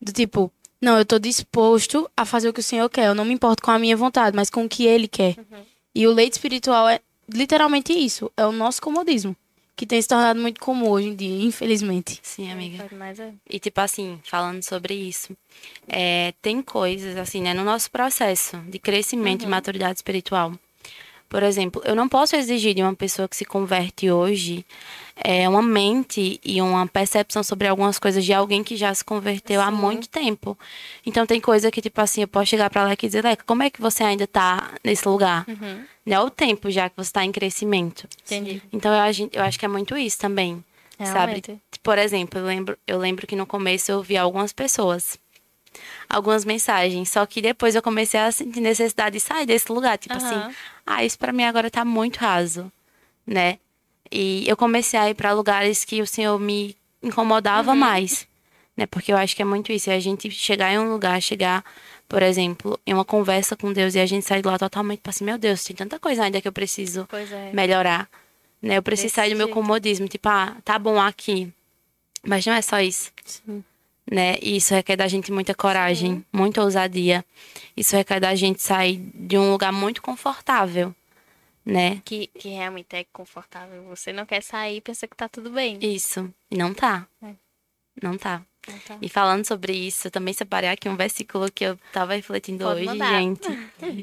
Do 0.00 0.12
tipo, 0.12 0.52
não, 0.80 0.98
eu 0.98 1.04
tô 1.06 1.18
disposto 1.18 2.10
a 2.16 2.24
fazer 2.24 2.48
o 2.48 2.52
que 2.52 2.60
o 2.60 2.62
Senhor 2.62 2.88
quer. 2.90 3.06
Eu 3.06 3.14
não 3.14 3.24
me 3.24 3.32
importo 3.32 3.62
com 3.62 3.70
a 3.70 3.78
minha 3.78 3.96
vontade, 3.96 4.36
mas 4.36 4.50
com 4.50 4.64
o 4.64 4.68
que 4.68 4.84
Ele 4.84 5.08
quer. 5.08 5.36
E 5.94 6.06
o 6.06 6.12
leite 6.12 6.34
espiritual 6.34 6.88
é 6.88 7.00
literalmente 7.32 7.92
isso. 7.92 8.30
É 8.36 8.44
o 8.44 8.52
nosso 8.52 8.82
comodismo. 8.82 9.34
Que 9.76 9.84
tem 9.84 10.00
se 10.00 10.08
tornado 10.08 10.40
muito 10.40 10.58
comum 10.58 10.88
hoje 10.88 11.08
em 11.08 11.14
dia, 11.14 11.44
infelizmente. 11.44 12.18
Sim, 12.22 12.50
amiga. 12.50 12.88
E 13.48 13.60
tipo 13.60 13.80
assim, 13.80 14.18
falando 14.24 14.62
sobre 14.62 14.94
isso, 14.94 15.36
é, 15.86 16.32
tem 16.40 16.62
coisas 16.62 17.16
assim, 17.16 17.42
né, 17.42 17.52
no 17.52 17.62
nosso 17.62 17.90
processo 17.90 18.56
de 18.68 18.78
crescimento 18.78 19.42
uhum. 19.42 19.48
e 19.48 19.50
maturidade 19.50 19.98
espiritual. 19.98 20.52
Por 21.28 21.42
exemplo, 21.42 21.82
eu 21.84 21.94
não 21.94 22.08
posso 22.08 22.36
exigir 22.36 22.72
de 22.72 22.82
uma 22.82 22.94
pessoa 22.94 23.28
que 23.28 23.36
se 23.36 23.44
converte 23.44 24.10
hoje 24.10 24.64
é, 25.16 25.48
uma 25.48 25.60
mente 25.60 26.40
e 26.44 26.62
uma 26.62 26.86
percepção 26.86 27.42
sobre 27.42 27.66
algumas 27.66 27.98
coisas 27.98 28.24
de 28.24 28.32
alguém 28.32 28.62
que 28.62 28.76
já 28.76 28.94
se 28.94 29.04
converteu 29.04 29.60
Sim. 29.60 29.66
há 29.66 29.70
muito 29.70 30.08
tempo. 30.08 30.56
Então 31.04 31.26
tem 31.26 31.40
coisa 31.40 31.70
que, 31.70 31.82
tipo 31.82 32.00
assim, 32.00 32.22
eu 32.22 32.28
posso 32.28 32.46
chegar 32.46 32.70
para 32.70 32.84
Leca 32.84 33.04
e 33.04 33.08
dizer, 33.08 33.24
Leca, 33.24 33.42
como 33.44 33.64
é 33.64 33.70
que 33.70 33.80
você 33.80 34.04
ainda 34.04 34.26
tá 34.26 34.70
nesse 34.84 35.06
lugar? 35.08 35.44
Uhum. 35.48 35.84
Não 36.06 36.16
é 36.16 36.20
o 36.20 36.30
tempo 36.30 36.70
já 36.70 36.88
que 36.88 36.96
você 36.96 37.08
está 37.08 37.24
em 37.24 37.32
crescimento. 37.32 38.08
Entendi. 38.24 38.62
Então 38.72 38.92
eu, 38.92 39.28
eu 39.32 39.42
acho 39.42 39.58
que 39.58 39.64
é 39.64 39.68
muito 39.68 39.96
isso 39.96 40.18
também. 40.18 40.64
Realmente. 40.98 41.46
Sabe? 41.48 41.60
Por 41.82 41.98
exemplo, 41.98 42.38
eu 42.38 42.46
lembro, 42.46 42.78
eu 42.86 42.98
lembro 42.98 43.26
que 43.26 43.36
no 43.36 43.44
começo 43.44 43.90
eu 43.90 44.02
vi 44.02 44.16
algumas 44.16 44.52
pessoas 44.52 45.18
algumas 46.08 46.44
mensagens. 46.44 47.10
Só 47.10 47.24
que 47.26 47.40
depois 47.40 47.74
eu 47.74 47.82
comecei 47.82 48.18
a 48.18 48.32
sentir 48.32 48.60
necessidade 48.60 49.14
de 49.14 49.20
sair 49.20 49.46
desse 49.46 49.70
lugar. 49.70 49.98
Tipo 49.98 50.14
uhum. 50.14 50.24
assim, 50.24 50.54
ah, 50.86 51.04
isso 51.04 51.18
para 51.18 51.32
mim 51.32 51.44
agora 51.44 51.70
tá 51.70 51.84
muito 51.84 52.18
raso, 52.18 52.70
né? 53.26 53.58
E 54.10 54.48
eu 54.48 54.56
comecei 54.56 54.98
a 54.98 55.10
ir 55.10 55.14
para 55.14 55.32
lugares 55.32 55.84
que 55.84 56.00
o 56.00 56.06
Senhor 56.06 56.38
me 56.38 56.76
incomodava 57.02 57.72
uhum. 57.72 57.76
mais, 57.76 58.26
né? 58.76 58.86
Porque 58.86 59.12
eu 59.12 59.16
acho 59.16 59.34
que 59.34 59.42
é 59.42 59.44
muito 59.44 59.72
isso. 59.72 59.90
É 59.90 59.94
a 59.94 60.00
gente 60.00 60.30
chegar 60.30 60.72
em 60.72 60.78
um 60.78 60.90
lugar, 60.92 61.20
chegar, 61.20 61.64
por 62.08 62.22
exemplo, 62.22 62.78
em 62.86 62.94
uma 62.94 63.04
conversa 63.04 63.56
com 63.56 63.72
Deus 63.72 63.94
e 63.94 64.00
a 64.00 64.06
gente 64.06 64.24
sair 64.26 64.42
de 64.42 64.48
lá 64.48 64.58
totalmente, 64.58 64.98
tipo 64.98 65.10
assim, 65.10 65.24
meu 65.24 65.38
Deus, 65.38 65.64
tem 65.64 65.74
tanta 65.74 65.98
coisa 65.98 66.24
ainda 66.24 66.40
que 66.40 66.48
eu 66.48 66.52
preciso 66.52 67.08
é. 67.12 67.52
melhorar, 67.52 68.08
né? 68.60 68.78
Eu 68.78 68.82
preciso 68.82 69.08
Desse 69.08 69.16
sair 69.16 69.30
do 69.30 69.36
meu 69.36 69.48
comodismo, 69.48 70.08
tipo, 70.08 70.28
ah, 70.28 70.56
tá 70.64 70.78
bom 70.78 71.00
aqui. 71.00 71.52
Mas 72.22 72.44
não 72.44 72.54
é 72.54 72.62
só 72.62 72.80
isso. 72.80 73.12
Sim 73.24 73.62
né? 74.10 74.36
E 74.40 74.56
isso 74.56 74.74
requer 74.74 74.96
da 74.96 75.08
gente 75.08 75.32
muita 75.32 75.54
coragem, 75.54 76.16
Sim. 76.16 76.24
muita 76.32 76.62
ousadia. 76.62 77.24
Isso 77.76 77.96
requer 77.96 78.20
da 78.20 78.34
gente 78.34 78.62
sair 78.62 78.98
de 79.14 79.36
um 79.36 79.50
lugar 79.50 79.72
muito 79.72 80.00
confortável, 80.00 80.94
né? 81.64 82.00
Que, 82.04 82.28
que 82.28 82.50
realmente 82.50 82.94
é 82.94 83.04
confortável. 83.12 83.82
Você 83.84 84.12
não 84.12 84.24
quer 84.24 84.42
sair 84.42 84.76
e 84.76 84.80
pensa 84.80 85.06
que 85.06 85.16
tá 85.16 85.28
tudo 85.28 85.50
bem. 85.50 85.78
Isso. 85.80 86.32
E 86.50 86.56
não 86.56 86.72
tá. 86.72 87.06
É. 87.22 87.34
Não 88.00 88.16
tá. 88.16 88.42
Tá. 88.86 88.96
E 89.00 89.08
falando 89.08 89.44
sobre 89.44 89.72
isso, 89.72 90.06
eu 90.08 90.10
também 90.10 90.34
separei 90.34 90.70
aqui 90.70 90.88
um 90.88 90.96
versículo 90.96 91.50
que 91.50 91.64
eu 91.64 91.78
tava 91.92 92.14
refletindo 92.14 92.64
Pode 92.64 92.80
hoje, 92.80 92.86
mandar. 92.86 93.12
gente. 93.12 93.48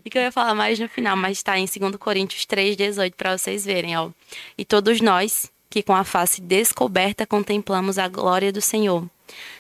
e 0.05 0.09
que 0.09 0.17
eu 0.17 0.21
ia 0.21 0.31
falar 0.31 0.53
mais 0.53 0.79
no 0.79 0.87
final, 0.87 1.15
mas 1.15 1.41
tá 1.43 1.57
em 1.57 1.65
2 1.65 1.95
Coríntios 1.97 2.45
3, 2.45 2.75
18, 2.75 3.15
pra 3.15 3.37
vocês 3.37 3.65
verem, 3.65 3.97
ó. 3.97 4.09
E 4.57 4.63
todos 4.65 5.01
nós, 5.01 5.51
que 5.69 5.83
com 5.83 5.95
a 5.95 6.03
face 6.03 6.41
descoberta 6.41 7.25
contemplamos 7.25 7.97
a 7.97 8.07
glória 8.07 8.51
do 8.51 8.61
Senhor 8.61 9.07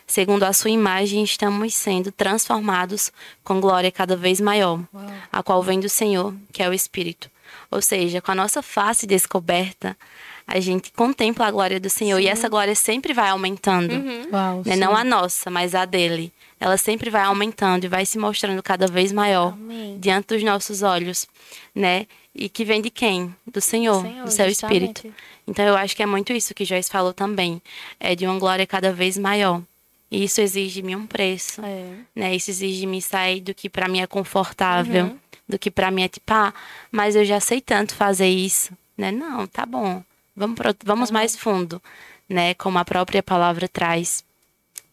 Segundo 0.05 0.43
a 0.43 0.53
sua 0.53 0.69
imagem, 0.69 1.23
estamos 1.23 1.73
sendo 1.73 2.11
transformados 2.11 3.11
com 3.43 3.59
glória 3.59 3.91
cada 3.91 4.15
vez 4.15 4.39
maior, 4.39 4.79
Uau. 4.93 5.13
a 5.31 5.41
qual 5.43 5.63
vem 5.63 5.79
do 5.79 5.89
Senhor, 5.89 6.33
que 6.51 6.61
é 6.61 6.69
o 6.69 6.73
Espírito. 6.73 7.31
Ou 7.71 7.81
seja, 7.81 8.21
com 8.21 8.31
a 8.31 8.35
nossa 8.35 8.61
face 8.61 9.07
descoberta, 9.07 9.97
a 10.45 10.59
gente 10.59 10.91
contempla 10.91 11.47
a 11.47 11.51
glória 11.51 11.79
do 11.79 11.89
Senhor 11.89 12.17
sim. 12.17 12.25
e 12.25 12.27
essa 12.27 12.49
glória 12.49 12.75
sempre 12.75 13.13
vai 13.13 13.29
aumentando. 13.29 13.93
Uhum. 13.93 14.27
Uau, 14.31 14.63
né? 14.65 14.75
Não 14.75 14.95
a 14.95 15.03
nossa, 15.03 15.49
mas 15.49 15.73
a 15.73 15.85
dele. 15.85 16.31
Ela 16.59 16.77
sempre 16.77 17.09
vai 17.09 17.23
aumentando 17.23 17.85
e 17.85 17.89
vai 17.89 18.05
se 18.05 18.17
mostrando 18.17 18.63
cada 18.63 18.87
vez 18.87 19.11
maior 19.11 19.53
Amém. 19.53 19.97
diante 19.99 20.27
dos 20.27 20.43
nossos 20.43 20.81
olhos, 20.81 21.27
né? 21.75 22.07
E 22.33 22.47
que 22.47 22.63
vem 22.63 22.81
de 22.81 22.89
quem? 22.89 23.35
Do 23.45 23.59
Senhor, 23.59 24.01
do, 24.01 24.09
Senhor, 24.09 24.25
do 24.25 24.31
seu 24.31 24.47
justamente. 24.47 24.97
Espírito. 24.97 25.15
Então 25.45 25.65
eu 25.65 25.75
acho 25.75 25.95
que 25.95 26.01
é 26.01 26.05
muito 26.05 26.31
isso 26.31 26.53
que 26.53 26.65
Joyce 26.65 26.89
falou 26.89 27.13
também. 27.13 27.61
É 27.99 28.15
de 28.15 28.25
uma 28.25 28.39
glória 28.39 28.65
cada 28.65 28.93
vez 28.93 29.17
maior. 29.17 29.61
E 30.09 30.23
isso 30.23 30.39
exige 30.41 30.75
de 30.75 30.83
mim 30.83 30.95
um 30.95 31.07
preço. 31.07 31.59
É. 31.65 31.95
Né? 32.15 32.35
Isso 32.35 32.51
exige 32.51 32.81
de 32.81 32.87
mim 32.87 33.01
sair 33.01 33.41
do 33.41 33.53
que 33.53 33.69
para 33.69 33.87
mim 33.87 33.99
é 33.99 34.07
confortável, 34.07 35.05
uhum. 35.05 35.17
do 35.49 35.59
que 35.59 35.71
para 35.71 35.91
mim 35.91 36.03
é 36.03 36.07
tipo, 36.07 36.31
ah, 36.31 36.53
mas 36.91 37.15
eu 37.15 37.25
já 37.25 37.39
sei 37.39 37.59
tanto 37.59 37.95
fazer 37.95 38.27
isso. 38.29 38.71
Né? 38.97 39.11
Não, 39.11 39.45
tá 39.47 39.65
bom. 39.65 40.03
Vamos, 40.35 40.55
pro, 40.55 40.75
vamos 40.83 41.09
uhum. 41.09 41.13
mais 41.13 41.35
fundo. 41.35 41.81
Né? 42.27 42.53
Como 42.53 42.77
a 42.77 42.85
própria 42.85 43.21
palavra 43.21 43.67
traz 43.67 44.23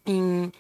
em 0.07 0.53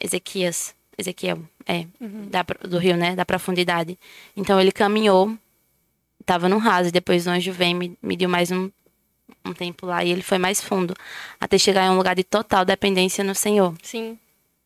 Ezequias. 0.00 0.74
Ezequiel, 0.98 1.38
é, 1.66 1.86
uhum. 1.98 2.28
da, 2.28 2.42
do 2.42 2.76
rio, 2.76 2.94
né? 2.94 3.16
Da 3.16 3.24
profundidade. 3.24 3.98
Então 4.36 4.60
ele 4.60 4.70
caminhou, 4.70 5.34
estava 6.20 6.46
no 6.46 6.58
raso, 6.58 6.90
e 6.90 6.92
depois 6.92 7.26
o 7.26 7.30
anjo 7.30 7.52
vem 7.52 7.74
me, 7.74 7.98
me 8.02 8.16
deu 8.18 8.28
mais 8.28 8.50
um 8.50 8.70
um 9.44 9.52
tempo 9.52 9.86
lá 9.86 10.04
e 10.04 10.10
ele 10.10 10.22
foi 10.22 10.38
mais 10.38 10.60
fundo, 10.60 10.94
até 11.40 11.56
chegar 11.56 11.86
em 11.86 11.90
um 11.90 11.96
lugar 11.96 12.14
de 12.14 12.24
total 12.24 12.64
dependência 12.64 13.24
no 13.24 13.34
Senhor. 13.34 13.74
Sim. 13.82 14.18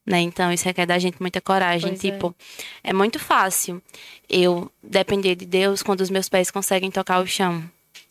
Né? 0.06 0.20
Então, 0.20 0.52
isso 0.52 0.64
requer 0.64 0.84
da 0.84 0.98
gente 0.98 1.16
muita 1.20 1.40
coragem. 1.40 1.90
Pois 1.90 2.00
tipo, 2.00 2.34
é. 2.82 2.90
é 2.90 2.92
muito 2.92 3.18
fácil 3.18 3.82
eu 4.28 4.70
depender 4.82 5.34
de 5.34 5.46
Deus 5.46 5.82
quando 5.82 6.00
os 6.00 6.10
meus 6.10 6.28
pés 6.28 6.50
conseguem 6.50 6.90
tocar 6.90 7.20
o 7.20 7.26
chão. 7.26 7.62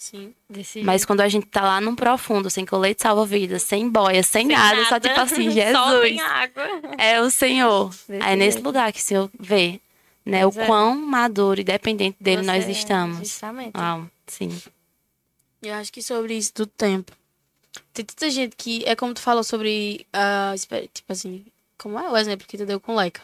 Sim, 0.03 0.35
Mas 0.83 1.05
quando 1.05 1.21
a 1.21 1.29
gente 1.29 1.47
tá 1.47 1.61
lá 1.61 1.79
num 1.79 1.95
profundo, 1.95 2.49
sem 2.49 2.65
colete 2.65 3.01
salva-vidas, 3.01 3.63
sem 3.63 3.89
boia, 3.89 4.21
sem, 4.21 4.47
sem 4.47 4.53
nada, 4.53 4.75
nada, 4.75 4.83
só 4.89 4.99
tipo 4.99 5.17
assim, 5.17 5.49
Jesus. 5.49 6.19
água. 6.19 6.65
É 6.97 7.21
o 7.21 7.31
Senhor. 7.31 7.89
Desse 7.89 8.27
é 8.27 8.35
nesse 8.35 8.55
jeito. 8.55 8.65
lugar 8.65 8.91
que 8.91 8.99
o 8.99 9.01
Senhor 9.01 9.31
vê, 9.39 9.79
né? 10.25 10.41
Pois 10.43 10.57
o 10.57 10.59
é. 10.59 10.65
quão 10.65 10.93
maduro 10.97 11.61
e 11.61 11.63
dependente 11.63 12.17
dele 12.19 12.41
Você 12.41 12.47
nós 12.47 12.67
estamos. 12.67 13.17
É, 13.19 13.23
justamente. 13.23 13.71
Ah, 13.75 14.03
sim. 14.27 14.49
Eu 15.61 15.73
acho 15.75 15.93
que 15.93 16.03
sobre 16.03 16.35
isso 16.35 16.53
do 16.53 16.67
tempo. 16.67 17.13
Tem 17.93 18.03
tanta 18.03 18.29
gente 18.29 18.57
que. 18.57 18.83
É 18.85 18.97
como 18.97 19.13
tu 19.13 19.21
falou 19.21 19.41
sobre. 19.41 20.05
Uh, 20.13 20.87
tipo 20.93 21.13
assim. 21.13 21.45
Como 21.77 21.97
é 21.97 22.09
o 22.09 22.17
exemplo 22.17 22.45
que 22.45 22.57
tu 22.57 22.65
deu 22.65 22.77
com 22.77 22.93
Leica? 22.93 23.21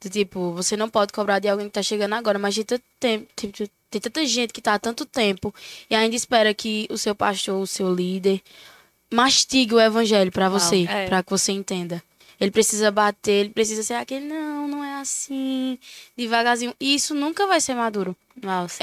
Do, 0.00 0.08
tipo, 0.08 0.52
você 0.52 0.76
não 0.76 0.88
pode 0.88 1.12
cobrar 1.12 1.40
de 1.40 1.48
alguém 1.48 1.66
que 1.66 1.74
tá 1.74 1.82
chegando 1.82 2.14
agora, 2.14 2.38
mas 2.38 2.54
tem, 2.54 2.78
tempo, 3.00 3.28
tipo, 3.36 3.79
tem 3.90 4.00
tanta 4.00 4.24
gente 4.24 4.52
que 4.52 4.62
tá 4.62 4.74
há 4.74 4.78
tanto 4.78 5.04
tempo 5.04 5.52
e 5.88 5.94
ainda 5.94 6.14
espera 6.14 6.54
que 6.54 6.86
o 6.90 6.96
seu 6.96 7.14
pastor, 7.14 7.60
o 7.60 7.66
seu 7.66 7.92
líder, 7.92 8.40
mastigue 9.12 9.74
o 9.74 9.80
evangelho 9.80 10.30
para 10.30 10.48
você, 10.48 10.86
é. 10.88 11.06
para 11.06 11.22
que 11.22 11.30
você 11.30 11.52
entenda. 11.52 12.02
Ele 12.40 12.50
precisa 12.50 12.90
bater, 12.90 13.32
ele 13.32 13.50
precisa 13.50 13.82
ser 13.82 13.94
aquele, 13.94 14.24
não, 14.24 14.66
não 14.66 14.82
é 14.82 14.94
assim, 15.00 15.78
devagarzinho. 16.16 16.74
E 16.80 16.94
isso 16.94 17.14
nunca 17.14 17.46
vai 17.46 17.60
ser 17.60 17.74
maduro. 17.74 18.16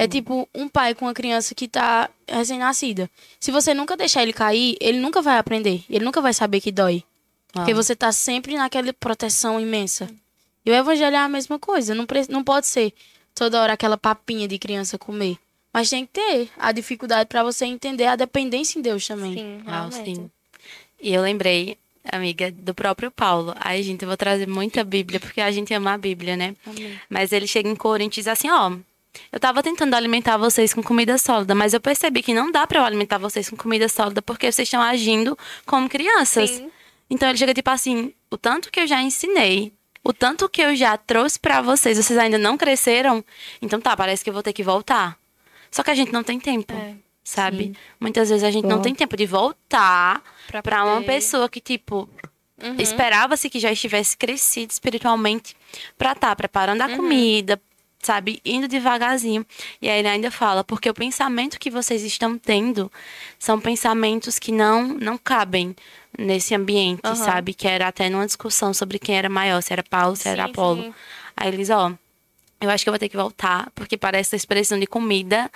é 0.04 0.08
tipo 0.08 0.48
um 0.54 0.70
pai 0.70 0.94
com 0.94 1.06
uma 1.06 1.14
criança 1.14 1.56
que 1.56 1.68
tá 1.68 2.08
recém-nascida. 2.28 3.10
Se 3.40 3.50
você 3.50 3.74
nunca 3.74 3.98
deixar 3.98 4.22
ele 4.22 4.34
cair, 4.34 4.78
ele 4.80 5.00
nunca 5.00 5.24
vai 5.24 5.40
aprender. 5.40 5.84
Ele 5.90 6.06
nunca 6.06 6.22
vai 6.22 6.34
saber 6.34 6.62
que 6.62 6.72
dói. 6.72 7.04
Porque 7.52 7.74
você 7.74 7.96
tá 7.96 8.12
sempre 8.12 8.56
naquela 8.56 8.94
proteção 8.94 9.60
imensa. 9.60 10.08
E 10.64 10.70
o 10.70 10.74
evangelho 10.76 11.16
é 11.16 11.20
a 11.20 11.30
mesma 11.30 11.58
coisa. 11.58 11.96
Não, 11.96 12.06
não 12.30 12.44
pode 12.44 12.68
ser 12.68 12.94
toda 13.38 13.62
hora 13.62 13.74
aquela 13.74 13.98
papinha 13.98 14.48
de 14.48 14.58
criança 14.58 14.98
comer. 14.98 15.38
Mas 15.72 15.90
tem 15.90 16.06
que 16.06 16.14
ter 16.14 16.50
a 16.58 16.72
dificuldade 16.72 17.28
para 17.30 17.44
você 17.44 17.66
entender 17.66 18.06
a 18.06 18.16
dependência 18.16 18.80
em 18.80 18.82
Deus 18.82 19.06
também. 19.06 19.34
Sim, 19.34 19.62
ah, 19.68 19.90
sim. 19.92 20.30
E 21.00 21.14
eu 21.14 21.22
lembrei 21.22 21.78
amiga, 22.12 22.52
do 22.52 22.74
próprio 22.74 23.12
Paulo. 23.12 23.54
Ai, 23.58 23.84
gente, 23.84 24.02
eu 24.02 24.08
vou 24.08 24.18
trazer 24.18 24.48
muita 24.48 24.84
Bíblia, 24.84 25.20
porque 25.20 25.42
a 25.42 25.52
gente 25.52 25.74
ama 25.74 25.94
a 25.94 25.98
Bíblia, 25.98 26.36
né? 26.36 26.56
Amém. 26.66 27.00
Mas 27.10 27.32
ele 27.32 27.46
chega 27.46 27.70
em 27.70 27.76
Coríntios 27.76 28.26
e 28.26 28.30
diz 28.30 28.32
assim, 28.32 28.50
ó... 28.50 28.72
Eu 29.32 29.40
tava 29.40 29.64
tentando 29.64 29.96
alimentar 29.96 30.38
vocês 30.38 30.76
com 30.76 30.84
comida 30.84 31.18
sólida, 31.18 31.56
mas 31.56 31.74
eu 31.74 31.82
percebi 31.82 32.22
que 32.22 32.36
não 32.36 32.52
dá 32.52 32.68
para 32.68 32.80
eu 32.80 32.86
alimentar 32.86 33.18
vocês 33.18 33.50
com 33.50 33.56
comida 33.56 33.90
sólida 33.90 34.22
porque 34.22 34.52
vocês 34.52 34.68
estão 34.68 34.80
agindo 34.80 35.36
como 35.66 35.90
crianças. 35.90 36.52
Sim. 36.52 36.70
Então 37.10 37.28
ele 37.28 37.38
chega 37.38 37.52
tipo 37.52 37.70
assim, 37.70 38.14
o 38.30 38.38
tanto 38.38 38.72
que 38.72 38.80
eu 38.80 38.86
já 38.86 39.02
ensinei, 39.02 39.74
o 40.08 40.14
tanto 40.14 40.48
que 40.48 40.62
eu 40.62 40.76
já 40.76 40.96
trouxe 40.98 41.38
para 41.38 41.62
vocês, 41.62 41.98
vocês 41.98 42.18
ainda 42.18 42.38
não 42.38 42.58
cresceram, 42.58 43.24
então 43.62 43.82
tá, 43.82 43.96
parece 43.96 44.24
que 44.24 44.30
eu 44.30 44.34
vou 44.34 44.44
ter 44.44 44.54
que 44.54 44.64
voltar. 44.64 45.18
Só 45.70 45.84
que 45.84 45.92
a 45.92 45.96
gente 45.96 46.14
não 46.14 46.24
tem 46.24 46.40
tempo. 46.40 46.74
É 46.74 46.96
sabe? 47.28 47.66
Sim. 47.66 47.76
Muitas 48.00 48.30
vezes 48.30 48.44
a 48.44 48.50
gente 48.50 48.66
não 48.66 48.82
tem 48.82 48.96
tempo 48.96 49.18
de 49.18 49.26
voltar 49.26 50.24
para 50.64 50.86
uma 50.86 51.02
pessoa 51.02 51.50
que, 51.50 51.60
tipo, 51.60 52.08
uhum. 52.64 52.76
esperava-se 52.80 53.50
que 53.50 53.60
já 53.60 53.70
estivesse 53.70 54.16
crescido 54.16 54.72
espiritualmente 54.72 55.54
para 55.98 56.14
estar 56.14 56.30
tá 56.30 56.36
preparando 56.38 56.84
a 56.84 56.88
uhum. 56.88 56.96
comida, 56.96 57.62
sabe? 58.00 58.40
Indo 58.46 58.66
devagarzinho. 58.66 59.46
E 59.82 59.90
aí 59.90 60.00
ele 60.00 60.08
ainda 60.08 60.32
fala, 60.32 60.64
porque 60.64 60.90
o 60.90 60.94
pensamento 60.94 61.60
que 61.60 61.70
vocês 61.70 62.02
estão 62.02 62.38
tendo 62.38 62.90
são 63.38 63.60
pensamentos 63.60 64.40
que 64.40 64.54
não, 64.54 64.88
não 64.88 65.18
cabem 65.18 65.76
nesse 66.18 66.56
ambiente, 66.56 67.02
uhum. 67.06 67.16
sabe? 67.16 67.54
Que 67.54 67.68
era 67.68 67.88
até 67.88 68.10
numa 68.10 68.26
discussão 68.26 68.74
sobre 68.74 68.98
quem 68.98 69.18
era 69.18 69.30
maior, 69.30 69.62
se 69.62 69.72
era 69.72 69.84
Paulo, 69.84 70.16
se 70.16 70.24
sim, 70.24 70.30
era 70.30 70.46
Apolo. 70.46 70.84
Sim. 70.84 70.94
Aí 71.36 71.50
eles, 71.50 71.70
ó, 71.70 71.94
eu 72.60 72.70
acho 72.70 72.84
que 72.84 72.90
eu 72.90 72.94
vou 72.94 73.00
ter 73.00 73.10
que 73.10 73.18
voltar, 73.18 73.70
porque 73.76 73.98
parece 73.98 74.30
essa 74.30 74.36
expressão 74.36 74.80
de 74.80 74.88
comida 74.88 75.50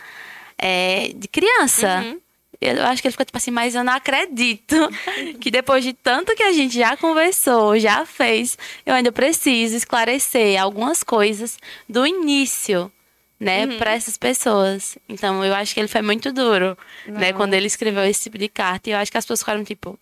é, 0.58 1.12
de 1.16 1.28
criança. 1.28 2.02
Uhum. 2.06 2.20
Eu 2.60 2.86
acho 2.86 3.02
que 3.02 3.08
ele 3.08 3.12
ficou 3.12 3.26
tipo 3.26 3.38
assim, 3.38 3.50
mas 3.50 3.74
eu 3.74 3.84
não 3.84 3.94
acredito 3.94 4.76
que 5.42 5.50
depois 5.50 5.84
de 5.84 5.94
tanto 5.94 6.36
que 6.36 6.44
a 6.44 6.52
gente 6.52 6.78
já 6.78 6.96
conversou, 6.96 7.80
já 7.80 8.06
fez, 8.06 8.56
eu 8.86 8.94
ainda 8.94 9.12
preciso 9.12 9.76
esclarecer 9.76 10.62
algumas 10.62 11.02
coisas 11.02 11.58
do 11.90 12.06
início, 12.06 12.92
né, 13.40 13.66
uhum. 13.66 13.80
para 13.80 13.94
essas 13.94 14.16
pessoas. 14.16 14.96
Então, 15.10 15.44
eu 15.44 15.56
acho 15.56 15.74
que 15.74 15.80
ele 15.80 15.88
foi 15.88 16.04
muito 16.04 16.32
duro, 16.32 16.78
Não. 17.08 17.20
né, 17.20 17.34
quando 17.34 17.56
ele 17.56 17.66
escreveu 17.66 18.04
esse 18.04 18.22
tipo 18.22 18.38
de 18.38 18.48
carta. 18.48 18.88
E 18.88 18.94
eu 18.94 19.00
acho 19.00 19.12
que 19.12 19.18
as 19.18 19.26
pessoas 19.26 19.40
ficaram 19.40 19.64
tipo, 19.64 19.98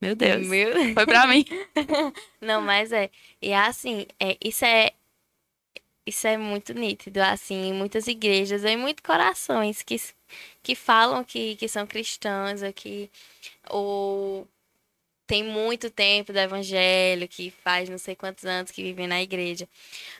meu 0.00 0.14
Deus, 0.14 0.46
meu... 0.46 0.72
foi 0.94 1.06
para 1.06 1.26
mim. 1.26 1.44
Não, 2.40 2.60
mas 2.60 2.92
é. 2.92 3.10
E 3.40 3.52
assim, 3.52 4.06
é, 4.20 4.36
isso 4.42 4.64
é 4.64 4.92
isso 6.06 6.26
é 6.26 6.36
muito 6.36 6.74
nítido, 6.74 7.18
assim, 7.20 7.68
em 7.68 7.72
muitas 7.72 8.06
igrejas, 8.06 8.64
em 8.64 8.76
muitos 8.76 9.02
corações 9.02 9.82
que, 9.82 9.96
que 10.62 10.74
falam 10.74 11.24
que, 11.24 11.56
que 11.56 11.66
são 11.68 11.86
cristãos, 11.86 12.62
ou 12.62 12.72
que 12.72 13.10
ou 13.70 14.48
tem 15.26 15.42
muito 15.44 15.90
tempo 15.90 16.32
do 16.32 16.38
evangelho, 16.38 17.28
que 17.28 17.50
faz 17.50 17.88
não 17.88 17.98
sei 17.98 18.14
quantos 18.16 18.44
anos 18.44 18.70
que 18.70 18.82
vivem 18.82 19.06
na 19.06 19.22
igreja. 19.22 19.68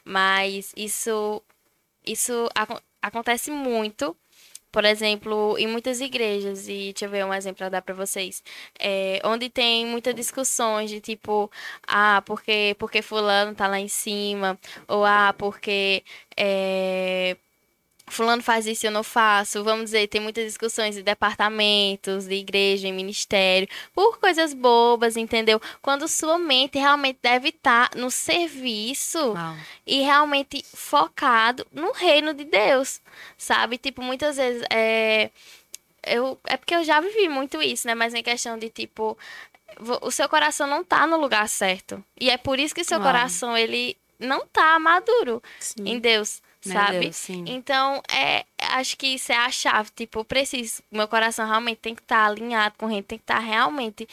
Mas 0.04 0.72
isso 0.76 1.42
isso 2.06 2.48
ac 2.54 2.80
acontece 3.02 3.50
muito, 3.50 4.16
por 4.74 4.84
exemplo, 4.84 5.56
em 5.56 5.68
muitas 5.68 6.00
igrejas, 6.00 6.66
e 6.68 6.92
deixa 6.92 7.04
eu 7.04 7.10
ver 7.10 7.24
um 7.24 7.32
exemplo 7.32 7.58
para 7.58 7.68
dar 7.68 7.80
para 7.82 7.94
vocês, 7.94 8.42
é, 8.76 9.20
onde 9.24 9.48
tem 9.48 9.86
muitas 9.86 10.12
discussões 10.16 10.90
de 10.90 11.00
tipo, 11.00 11.48
ah, 11.86 12.20
porque, 12.26 12.74
porque 12.76 13.00
fulano 13.00 13.54
tá 13.54 13.68
lá 13.68 13.78
em 13.78 13.86
cima, 13.86 14.58
ou 14.88 15.04
ah, 15.04 15.32
porque 15.38 16.02
é, 16.36 17.36
fulano 18.06 18.42
faz 18.42 18.66
isso 18.66 18.84
e 18.84 18.88
eu 18.88 18.92
não 18.92 19.02
faço. 19.02 19.64
Vamos 19.64 19.86
dizer, 19.86 20.06
tem 20.08 20.20
muitas 20.20 20.44
discussões 20.44 20.94
de 20.94 21.02
departamentos, 21.02 22.26
de 22.26 22.34
igreja, 22.34 22.86
em 22.86 22.92
ministério, 22.92 23.68
por 23.94 24.18
coisas 24.18 24.52
bobas, 24.52 25.16
entendeu? 25.16 25.60
Quando 25.80 26.06
sua 26.08 26.38
mente 26.38 26.78
realmente 26.78 27.18
deve 27.22 27.48
estar 27.48 27.90
no 27.96 28.10
serviço 28.10 29.32
Uau. 29.32 29.56
e 29.86 30.02
realmente 30.02 30.64
focado 30.74 31.66
no 31.72 31.92
reino 31.92 32.34
de 32.34 32.44
Deus, 32.44 33.00
sabe? 33.36 33.78
Tipo, 33.78 34.02
muitas 34.02 34.36
vezes 34.36 34.62
é 34.70 35.30
eu 36.06 36.38
é 36.46 36.56
porque 36.58 36.74
eu 36.74 36.84
já 36.84 37.00
vivi 37.00 37.28
muito 37.28 37.62
isso, 37.62 37.86
né? 37.86 37.94
Mas 37.94 38.12
em 38.12 38.22
questão 38.22 38.58
de 38.58 38.68
tipo 38.68 39.16
o 40.02 40.10
seu 40.10 40.28
coração 40.28 40.66
não 40.66 40.84
tá 40.84 41.06
no 41.06 41.16
lugar 41.16 41.48
certo. 41.48 42.04
E 42.20 42.30
é 42.30 42.36
por 42.36 42.58
isso 42.58 42.74
que 42.74 42.84
seu 42.84 42.98
Uau. 42.98 43.06
coração 43.06 43.56
ele 43.56 43.96
não 44.18 44.46
tá 44.46 44.78
maduro 44.78 45.42
Sim. 45.58 45.84
em 45.86 45.98
Deus 45.98 46.40
sabe? 46.72 47.00
Deus, 47.00 47.28
então, 47.30 48.02
é, 48.10 48.44
acho 48.58 48.96
que 48.96 49.06
isso 49.08 49.32
é 49.32 49.36
a 49.36 49.50
chave. 49.50 49.90
Tipo, 49.94 50.20
eu 50.20 50.24
preciso, 50.24 50.82
meu 50.90 51.06
coração 51.08 51.46
realmente 51.46 51.78
tem 51.78 51.94
que 51.94 52.02
estar 52.02 52.24
tá 52.24 52.26
alinhado 52.26 52.74
com 52.78 52.90
ele, 52.90 53.02
tem 53.02 53.18
que 53.18 53.24
estar 53.24 53.36
tá 53.36 53.40
realmente 53.40 54.08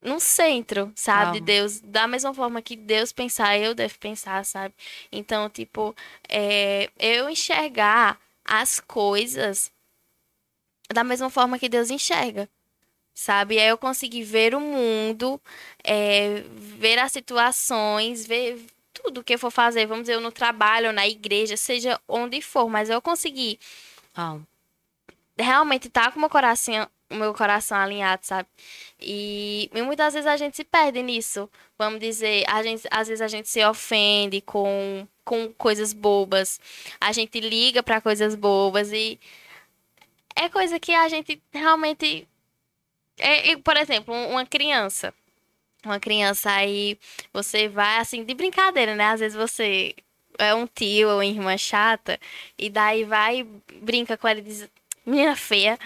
no 0.00 0.20
centro, 0.20 0.92
sabe? 0.94 1.40
De 1.40 1.40
Deus, 1.40 1.80
da 1.80 2.06
mesma 2.06 2.32
forma 2.32 2.62
que 2.62 2.76
Deus 2.76 3.12
pensar, 3.12 3.58
eu 3.58 3.74
devo 3.74 3.98
pensar, 3.98 4.44
sabe? 4.44 4.74
Então, 5.10 5.48
tipo, 5.50 5.94
é, 6.28 6.90
eu 6.98 7.28
enxergar 7.28 8.18
as 8.44 8.80
coisas 8.80 9.72
da 10.92 11.04
mesma 11.04 11.28
forma 11.28 11.58
que 11.58 11.68
Deus 11.68 11.90
enxerga 11.90 12.48
sabe? 13.18 13.58
Aí 13.58 13.66
eu 13.66 13.76
consegui 13.76 14.22
ver 14.22 14.54
o 14.54 14.60
mundo, 14.60 15.40
é, 15.82 16.44
ver 16.54 17.00
as 17.00 17.10
situações, 17.10 18.24
ver 18.24 18.64
tudo 19.02 19.22
que 19.24 19.34
eu 19.34 19.38
for 19.38 19.50
fazer, 19.50 19.86
vamos 19.86 20.04
dizer, 20.04 20.20
no 20.20 20.32
trabalho, 20.32 20.92
na 20.92 21.06
igreja, 21.06 21.56
seja 21.56 22.00
onde 22.08 22.42
for, 22.42 22.68
mas 22.68 22.90
eu 22.90 23.00
consegui 23.00 23.58
oh. 24.16 24.40
realmente 25.38 25.88
estar 25.88 26.06
tá 26.06 26.10
com 26.10 26.18
o 26.18 26.20
meu 26.20 26.30
coração, 26.30 26.88
o 27.10 27.14
meu 27.14 27.32
coração 27.32 27.78
alinhado, 27.78 28.26
sabe? 28.26 28.48
E, 29.00 29.70
e, 29.72 29.82
muitas 29.82 30.14
vezes 30.14 30.26
a 30.26 30.36
gente 30.36 30.56
se 30.56 30.64
perde 30.64 31.02
nisso. 31.02 31.48
Vamos 31.78 32.00
dizer, 32.00 32.44
a 32.48 32.62
gente, 32.62 32.86
às 32.90 33.08
vezes 33.08 33.22
a 33.22 33.28
gente 33.28 33.48
se 33.48 33.64
ofende 33.64 34.40
com, 34.40 35.06
com 35.24 35.52
coisas 35.52 35.92
bobas. 35.92 36.60
A 37.00 37.12
gente 37.12 37.40
liga 37.40 37.82
para 37.82 38.00
coisas 38.00 38.34
bobas 38.34 38.92
e 38.92 39.18
é 40.34 40.48
coisa 40.48 40.78
que 40.78 40.92
a 40.92 41.08
gente 41.08 41.40
realmente 41.52 42.28
é, 43.18 43.56
por 43.56 43.76
exemplo, 43.76 44.14
uma 44.14 44.46
criança 44.46 45.12
uma 45.84 46.00
criança 46.00 46.50
aí, 46.50 46.98
você 47.32 47.68
vai 47.68 47.98
assim, 47.98 48.24
de 48.24 48.34
brincadeira, 48.34 48.94
né? 48.94 49.06
Às 49.06 49.20
vezes 49.20 49.36
você 49.36 49.94
é 50.38 50.54
um 50.54 50.66
tio 50.66 51.08
ou 51.08 51.22
irmã 51.22 51.56
chata, 51.56 52.18
e 52.56 52.70
daí 52.70 53.04
vai, 53.04 53.46
brinca 53.80 54.16
com 54.16 54.28
ela 54.28 54.38
e 54.38 54.42
diz, 54.42 54.68
menina 55.04 55.34
feia. 55.36 55.78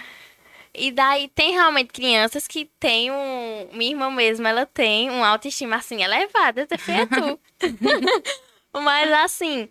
E 0.74 0.90
daí 0.90 1.28
tem 1.28 1.52
realmente 1.52 1.92
crianças 1.92 2.48
que 2.48 2.64
têm 2.80 3.10
um. 3.10 3.68
Minha 3.72 3.90
irmã 3.90 4.10
mesmo, 4.10 4.46
ela 4.46 4.64
tem 4.64 5.10
uma 5.10 5.28
autoestima 5.28 5.76
assim 5.76 6.02
elevada, 6.02 6.62
até 6.62 6.78
feia 6.78 7.06
tu. 7.06 7.38
Mas 8.72 9.12
assim, 9.12 9.68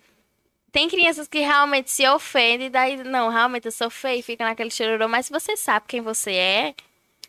tem 0.70 0.88
crianças 0.88 1.26
que 1.26 1.40
realmente 1.40 1.90
se 1.90 2.08
ofendem, 2.08 2.68
e 2.68 2.70
daí, 2.70 2.96
não, 3.04 3.28
realmente 3.28 3.66
eu 3.66 3.72
sou 3.72 3.90
feia 3.90 4.18
e 4.20 4.22
fica 4.22 4.44
naquele 4.44 4.70
chororô, 4.70 5.08
mas 5.08 5.26
se 5.26 5.32
você 5.32 5.56
sabe 5.56 5.86
quem 5.88 6.00
você 6.00 6.32
é, 6.32 6.74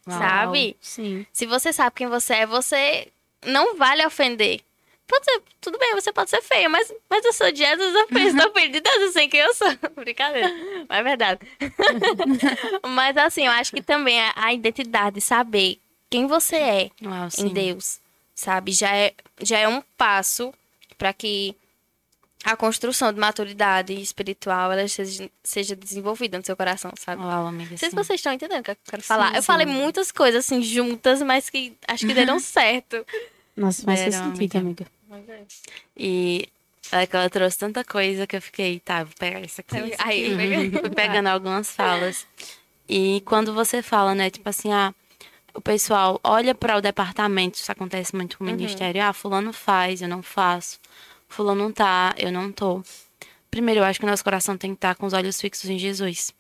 Uau, 0.08 0.20
sabe? 0.20 0.76
Sim. 0.82 1.26
Se 1.32 1.46
você 1.46 1.72
sabe 1.72 1.96
quem 1.96 2.08
você 2.08 2.34
é, 2.34 2.46
você 2.46 3.08
não 3.46 3.76
vale 3.78 4.06
ofender. 4.06 4.62
Pode 5.06 5.26
ser, 5.26 5.42
tudo 5.60 5.78
bem, 5.78 5.94
você 5.94 6.14
pode 6.14 6.30
ser 6.30 6.42
feio, 6.42 6.70
mas, 6.70 6.92
mas 7.10 7.26
eu 7.26 7.34
sou 7.34 7.52
de 7.52 7.60
Jesus, 7.60 7.94
eu 7.94 8.08
penso, 8.08 8.38
tô 8.38 8.60
de 8.60 8.80
Deus, 8.80 8.96
eu 9.02 9.12
sei 9.12 9.28
quem 9.28 9.42
eu 9.42 9.54
sou. 9.54 9.68
Brincadeira, 9.96 10.50
mas 10.88 11.00
é 11.00 11.04
verdade. 11.04 11.40
mas 12.88 13.18
assim, 13.18 13.46
eu 13.46 13.52
acho 13.52 13.74
que 13.74 13.82
também 13.82 14.20
a, 14.22 14.34
a 14.36 14.54
identidade, 14.54 15.20
saber 15.20 15.78
quem 16.10 16.26
você 16.26 16.56
é 16.56 16.92
Uau, 17.04 17.28
em 17.38 17.50
Deus, 17.50 18.00
sabe? 18.34 18.72
Já 18.72 18.96
é, 18.96 19.14
já 19.42 19.60
é 19.60 19.68
um 19.68 19.82
passo 19.98 20.54
para 20.98 21.12
que 21.12 21.56
a 22.44 22.58
construção 22.58 23.14
de 23.14 23.20
maturidade 23.20 23.94
espiritual 23.94 24.72
ela 24.72 24.86
seja, 24.88 25.30
seja 25.42 25.76
desenvolvida 25.76 26.38
no 26.38 26.46
seu 26.46 26.58
coração, 26.58 26.92
sabe? 26.98 27.22
Uau, 27.22 27.48
amiga, 27.48 27.72
Não 27.72 27.78
sei 27.78 27.90
se 27.90 27.96
vocês 27.96 28.20
estão 28.20 28.34
entendendo 28.34 28.60
o 28.60 28.64
que 28.64 28.72
eu 28.72 28.78
quero 28.86 29.02
falar. 29.02 29.30
Sim, 29.30 29.36
eu 29.38 29.42
sim. 29.42 29.46
falei 29.46 29.66
muitas 29.66 30.12
coisas 30.12 30.46
assim 30.46 30.62
juntas, 30.62 31.22
mas 31.22 31.50
que 31.50 31.74
acho 31.88 32.06
que 32.06 32.14
deram 32.14 32.40
certo. 32.42 33.06
Nossa, 33.56 33.84
faz 33.84 34.00
sentido, 34.00 34.58
amiga. 34.58 34.86
amiga. 35.10 35.46
E 35.96 36.50
é 36.92 37.08
que 37.08 37.16
ela 37.16 37.30
trouxe 37.30 37.58
tanta 37.58 37.84
coisa 37.84 38.28
que 38.28 38.36
eu 38.36 38.42
fiquei, 38.42 38.80
tá, 38.80 39.04
vou 39.04 39.14
pegar 39.18 39.40
isso 39.40 39.62
aqui. 39.62 39.78
Aí, 40.00 40.34
aqui. 40.34 40.72
Fui 40.82 40.90
pegando 40.90 41.28
algumas 41.28 41.72
falas. 41.72 42.28
E 42.90 43.22
quando 43.26 43.54
você 43.54 43.82
fala, 43.82 44.14
né, 44.14 44.30
tipo 44.30 44.50
assim, 44.50 44.74
ah, 44.74 44.94
o 45.54 45.62
pessoal 45.62 46.20
olha 46.24 46.54
para 46.54 46.76
o 46.76 46.82
departamento, 46.82 47.58
isso 47.58 47.72
acontece 47.72 48.14
muito 48.14 48.38
com 48.38 48.44
o 48.44 48.48
uhum. 48.48 48.56
ministério, 48.56 49.02
ah, 49.02 49.14
fulano 49.14 49.54
faz, 49.54 50.02
eu 50.02 50.10
não 50.10 50.22
faço 50.22 50.78
fulano 51.34 51.64
não 51.64 51.72
tá, 51.72 52.14
eu 52.18 52.32
não 52.32 52.52
tô. 52.52 52.82
Primeiro, 53.50 53.82
eu 53.82 53.84
acho 53.84 54.00
que 54.00 54.06
o 54.06 54.10
nosso 54.10 54.24
coração 54.24 54.58
tem 54.58 54.72
que 54.72 54.78
estar 54.78 54.96
com 54.96 55.06
os 55.06 55.14
olhos 55.14 55.40
fixos 55.40 55.70
em 55.70 55.78
Jesus. 55.78 56.34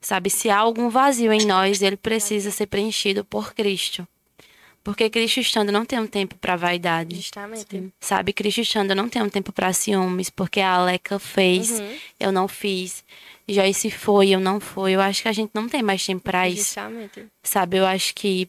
Sabe, 0.00 0.30
se 0.30 0.48
há 0.50 0.58
algum 0.58 0.88
vazio 0.88 1.32
em 1.32 1.46
nós, 1.46 1.82
ele 1.82 1.96
precisa 1.96 2.50
ser 2.50 2.66
preenchido 2.66 3.24
por 3.24 3.54
Cristo. 3.54 4.06
Porque 4.84 5.10
Cristo 5.10 5.40
estando 5.40 5.72
não 5.72 5.84
tem 5.84 5.98
um 5.98 6.06
tempo 6.06 6.34
para 6.36 6.56
vaidade. 6.56 7.16
Justamente. 7.16 7.92
Sabe, 8.00 8.32
Cristo 8.32 8.60
estando 8.60 8.94
não 8.94 9.08
tem 9.08 9.20
um 9.20 9.28
tempo 9.28 9.52
para 9.52 9.72
ciúmes, 9.72 10.30
porque 10.30 10.60
a 10.60 10.74
Aleca 10.74 11.18
fez, 11.18 11.78
uhum. 11.78 11.96
eu 12.20 12.32
não 12.32 12.48
fiz. 12.48 13.04
Joyce 13.48 13.90
foi, 13.90 14.30
eu 14.30 14.40
não 14.40 14.60
fui. 14.60 14.92
Eu 14.92 15.00
acho 15.00 15.22
que 15.22 15.28
a 15.28 15.32
gente 15.32 15.50
não 15.52 15.68
tem 15.68 15.82
mais 15.82 16.04
tempo 16.04 16.22
para 16.22 16.48
isso. 16.48 16.64
Justamente. 16.64 17.26
Sabe, 17.42 17.78
eu 17.78 17.86
acho 17.86 18.14
que 18.14 18.48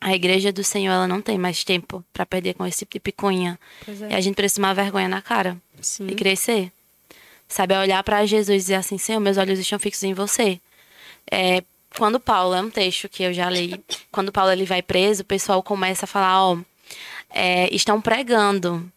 a 0.00 0.14
igreja 0.14 0.52
do 0.52 0.62
Senhor 0.62 0.92
ela 0.92 1.08
não 1.08 1.20
tem 1.20 1.36
mais 1.36 1.64
tempo 1.64 2.04
para 2.12 2.24
perder 2.24 2.54
com 2.54 2.64
esse 2.66 2.78
tipo 2.80 2.92
de 2.92 3.00
picuinha. 3.00 3.58
É. 3.86 4.12
E 4.12 4.14
a 4.14 4.20
gente 4.20 4.34
precisa 4.34 4.56
tomar 4.56 4.74
vergonha 4.74 5.08
na 5.08 5.20
cara 5.20 5.56
Sim. 5.80 6.06
e 6.06 6.14
crescer. 6.14 6.72
Sabe, 7.48 7.74
é 7.74 7.80
olhar 7.80 8.02
para 8.02 8.26
Jesus 8.26 8.48
e 8.56 8.64
dizer 8.64 8.74
assim: 8.74 8.98
Senhor, 8.98 9.20
meus 9.20 9.38
olhos 9.38 9.58
estão 9.58 9.78
fixos 9.78 10.04
em 10.04 10.12
você. 10.12 10.60
É, 11.30 11.62
quando 11.96 12.20
Paulo, 12.20 12.54
é 12.54 12.60
um 12.60 12.70
texto 12.70 13.08
que 13.08 13.22
eu 13.22 13.32
já 13.32 13.48
li, 13.48 13.82
quando 14.12 14.30
Paulo 14.30 14.52
ele 14.52 14.64
vai 14.64 14.82
preso, 14.82 15.22
o 15.22 15.26
pessoal 15.26 15.62
começa 15.62 16.04
a 16.04 16.08
falar: 16.08 16.44
Ó, 16.44 16.58
é, 17.30 17.74
estão 17.74 18.00
pregando. 18.00 18.90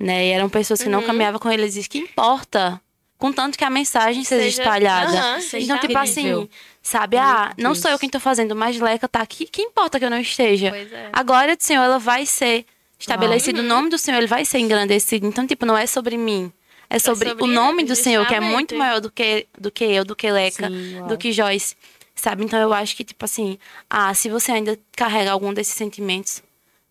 Né? 0.00 0.28
E 0.28 0.30
eram 0.30 0.48
pessoas 0.48 0.80
que 0.80 0.86
uhum. 0.86 0.92
não 0.92 1.02
caminhavam 1.02 1.38
com 1.38 1.50
ele. 1.50 1.62
Eles 1.62 1.74
dizem: 1.74 1.90
Que 1.90 1.98
importa? 1.98 2.80
Contanto 3.22 3.56
que 3.56 3.62
a 3.62 3.70
mensagem 3.70 4.24
seja, 4.24 4.42
seja 4.42 4.62
espalhada. 4.62 5.12
Uhum, 5.12 5.40
seja 5.40 5.64
então, 5.64 5.78
tipo 5.78 5.96
assim, 5.96 6.48
sabe? 6.82 7.16
Ah, 7.16 7.54
não 7.56 7.72
sou 7.72 7.88
eu 7.88 7.96
quem 7.96 8.08
tô 8.08 8.18
fazendo, 8.18 8.56
mas 8.56 8.80
Leca 8.80 9.06
tá 9.06 9.20
aqui. 9.20 9.46
Que 9.46 9.62
importa 9.62 10.00
que 10.00 10.04
eu 10.04 10.10
não 10.10 10.18
esteja? 10.18 10.76
É. 10.76 11.08
A 11.12 11.22
glória 11.22 11.56
do 11.56 11.62
Senhor, 11.62 11.84
ela 11.84 12.00
vai 12.00 12.26
ser 12.26 12.66
estabelecida. 12.98 13.60
Uhum. 13.60 13.64
O 13.64 13.68
nome 13.68 13.90
do 13.90 13.96
Senhor, 13.96 14.18
ele 14.18 14.26
vai 14.26 14.44
ser 14.44 14.58
engrandecido. 14.58 15.24
Então, 15.24 15.46
tipo, 15.46 15.64
não 15.64 15.78
é 15.78 15.86
sobre 15.86 16.16
mim. 16.16 16.52
É 16.90 16.98
sobre, 16.98 17.28
é 17.28 17.30
sobre 17.30 17.44
o 17.44 17.46
nome 17.46 17.84
do 17.84 17.94
Senhor, 17.94 18.26
que 18.26 18.34
é 18.34 18.40
muito 18.40 18.74
maior 18.74 19.00
do 19.00 19.08
que, 19.08 19.46
do 19.56 19.70
que 19.70 19.84
eu, 19.84 20.04
do 20.04 20.16
que 20.16 20.28
Leca, 20.28 20.66
Sim, 20.66 21.06
do 21.06 21.16
que 21.16 21.30
Joyce. 21.30 21.76
Sabe? 22.16 22.42
Então, 22.42 22.58
eu 22.58 22.72
acho 22.72 22.96
que, 22.96 23.04
tipo 23.04 23.24
assim, 23.24 23.56
ah, 23.88 24.12
se 24.14 24.28
você 24.28 24.50
ainda 24.50 24.76
carrega 24.96 25.30
algum 25.30 25.54
desses 25.54 25.74
sentimentos, 25.74 26.42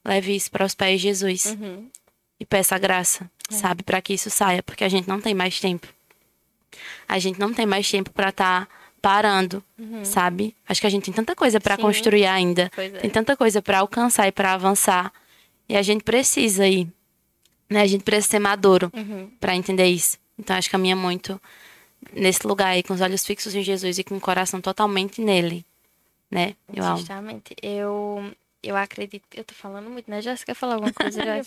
leve 0.05 0.33
isso 0.33 0.49
para 0.49 0.65
os 0.65 0.73
pés 0.73 1.01
de 1.01 1.09
Jesus. 1.09 1.47
Uhum. 1.47 1.89
E 2.39 2.45
peça 2.45 2.77
graça, 2.77 3.29
é. 3.51 3.53
sabe? 3.53 3.83
para 3.83 4.01
que 4.01 4.13
isso 4.13 4.29
saia, 4.29 4.63
porque 4.63 4.85
a 4.85 4.89
gente 4.89 5.09
não 5.09 5.19
tem 5.19 5.33
mais 5.33 5.59
tempo 5.59 5.89
a 7.07 7.19
gente 7.19 7.39
não 7.39 7.53
tem 7.53 7.65
mais 7.65 7.89
tempo 7.89 8.11
para 8.11 8.29
estar 8.29 8.65
tá 8.65 8.67
parando, 9.01 9.63
uhum. 9.77 10.05
sabe? 10.05 10.55
Acho 10.67 10.81
que 10.81 10.87
a 10.87 10.89
gente 10.89 11.05
tem 11.05 11.13
tanta 11.13 11.35
coisa 11.35 11.59
para 11.59 11.77
construir 11.77 12.25
ainda, 12.25 12.71
é. 12.77 12.89
tem 12.89 13.09
tanta 13.09 13.35
coisa 13.35 13.61
para 13.61 13.79
alcançar 13.79 14.27
e 14.27 14.31
para 14.31 14.53
avançar, 14.53 15.11
e 15.67 15.75
a 15.75 15.81
gente 15.81 16.03
precisa 16.03 16.67
ir, 16.67 16.87
né? 17.69 17.81
A 17.81 17.87
gente 17.87 18.03
precisa 18.03 18.31
ser 18.31 18.39
maduro 18.39 18.91
uhum. 18.93 19.29
para 19.39 19.55
entender 19.55 19.85
isso. 19.85 20.17
Então 20.37 20.55
acho 20.55 20.67
que 20.67 20.71
caminha 20.71 20.95
muito 20.95 21.41
nesse 22.13 22.45
lugar 22.45 22.69
aí, 22.69 22.83
com 22.83 22.93
os 22.93 23.01
olhos 23.01 23.25
fixos 23.25 23.55
em 23.55 23.63
Jesus 23.63 23.99
e 23.99 24.03
com 24.03 24.17
o 24.17 24.21
coração 24.21 24.61
totalmente 24.61 25.21
nele, 25.21 25.65
né? 26.29 26.55
Eu 26.73 26.83
Justamente. 26.97 27.55
Eu, 27.61 28.31
eu 28.61 28.75
acredito. 28.75 29.23
Eu 29.33 29.43
tô 29.43 29.53
falando 29.53 29.89
muito, 29.89 30.09
né? 30.09 30.19
Quer 30.45 30.55
falar 30.55 30.75
alguma 30.75 30.93
coisa? 30.93 31.21
Já... 31.23 31.37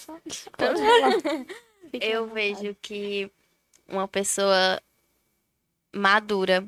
eu 2.00 2.26
vejo 2.28 2.76
que 2.80 3.30
uma 3.88 4.08
pessoa 4.08 4.80
madura 5.94 6.66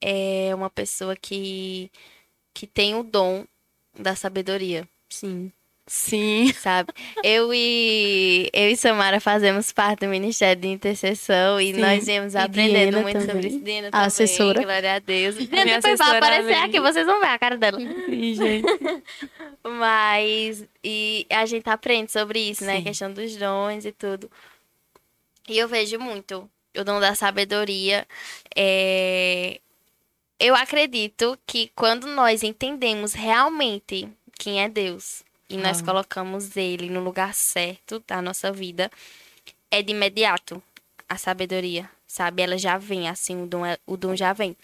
é 0.00 0.54
uma 0.54 0.70
pessoa 0.70 1.16
que, 1.16 1.90
que 2.54 2.66
tem 2.66 2.94
o 2.94 3.02
dom 3.02 3.44
da 3.98 4.14
sabedoria. 4.14 4.88
Sim. 5.08 5.50
Sim. 5.86 6.52
Sabe? 6.58 6.92
Eu 7.22 7.54
e, 7.54 8.50
eu 8.52 8.70
e 8.70 8.76
Samara 8.76 9.20
fazemos 9.20 9.72
parte 9.72 10.00
do 10.00 10.08
Ministério 10.08 10.60
de 10.60 10.68
Intercessão 10.68 11.60
e 11.60 11.74
Sim. 11.74 11.80
nós 11.80 12.06
viemos 12.06 12.34
aprendendo 12.34 13.00
muito 13.00 13.20
também. 13.20 13.34
sobre 13.34 13.48
isso. 13.48 13.60
Diana 13.60 13.88
a 13.92 14.04
assessora. 14.04 14.62
Glória 14.62 14.94
a 14.94 14.98
Deus. 14.98 15.36
Diana 15.48 15.64
depois 15.64 15.98
vai 15.98 16.16
aparecer 16.18 16.54
aqui, 16.54 16.80
vocês 16.80 17.06
vão 17.06 17.20
ver 17.20 17.26
a 17.26 17.38
cara 17.38 17.56
dela. 17.56 17.78
Sim, 17.78 18.34
gente. 18.34 18.66
Mas, 19.62 20.64
e 20.82 21.26
a 21.30 21.46
gente 21.46 21.68
aprende 21.68 22.10
sobre 22.12 22.38
isso, 22.40 22.64
né? 22.64 22.72
Sim. 22.72 22.78
né? 22.78 22.82
A 22.82 22.84
questão 22.90 23.12
dos 23.12 23.36
dons 23.36 23.84
e 23.84 23.92
tudo. 23.92 24.30
E 25.48 25.56
eu 25.58 25.68
vejo 25.68 25.98
muito 25.98 26.50
o 26.78 26.84
dom 26.84 27.00
da 27.00 27.14
sabedoria. 27.14 28.06
É... 28.54 29.60
Eu 30.38 30.54
acredito 30.54 31.38
que 31.46 31.70
quando 31.74 32.06
nós 32.06 32.42
entendemos 32.42 33.14
realmente 33.14 34.08
quem 34.38 34.62
é 34.62 34.68
Deus 34.68 35.22
e 35.48 35.56
nós 35.56 35.80
ah. 35.80 35.84
colocamos 35.84 36.56
ele 36.56 36.90
no 36.90 37.02
lugar 37.02 37.32
certo 37.34 38.02
da 38.06 38.20
nossa 38.20 38.52
vida, 38.52 38.90
é 39.70 39.82
de 39.82 39.92
imediato 39.92 40.62
a 41.08 41.16
sabedoria, 41.16 41.88
sabe? 42.06 42.42
Ela 42.42 42.58
já 42.58 42.76
vem, 42.76 43.08
assim, 43.08 43.42
o 43.42 43.46
dom, 43.46 43.64
é, 43.64 43.78
o 43.86 43.96
dom 43.96 44.14
já 44.14 44.32
vem. 44.32 44.56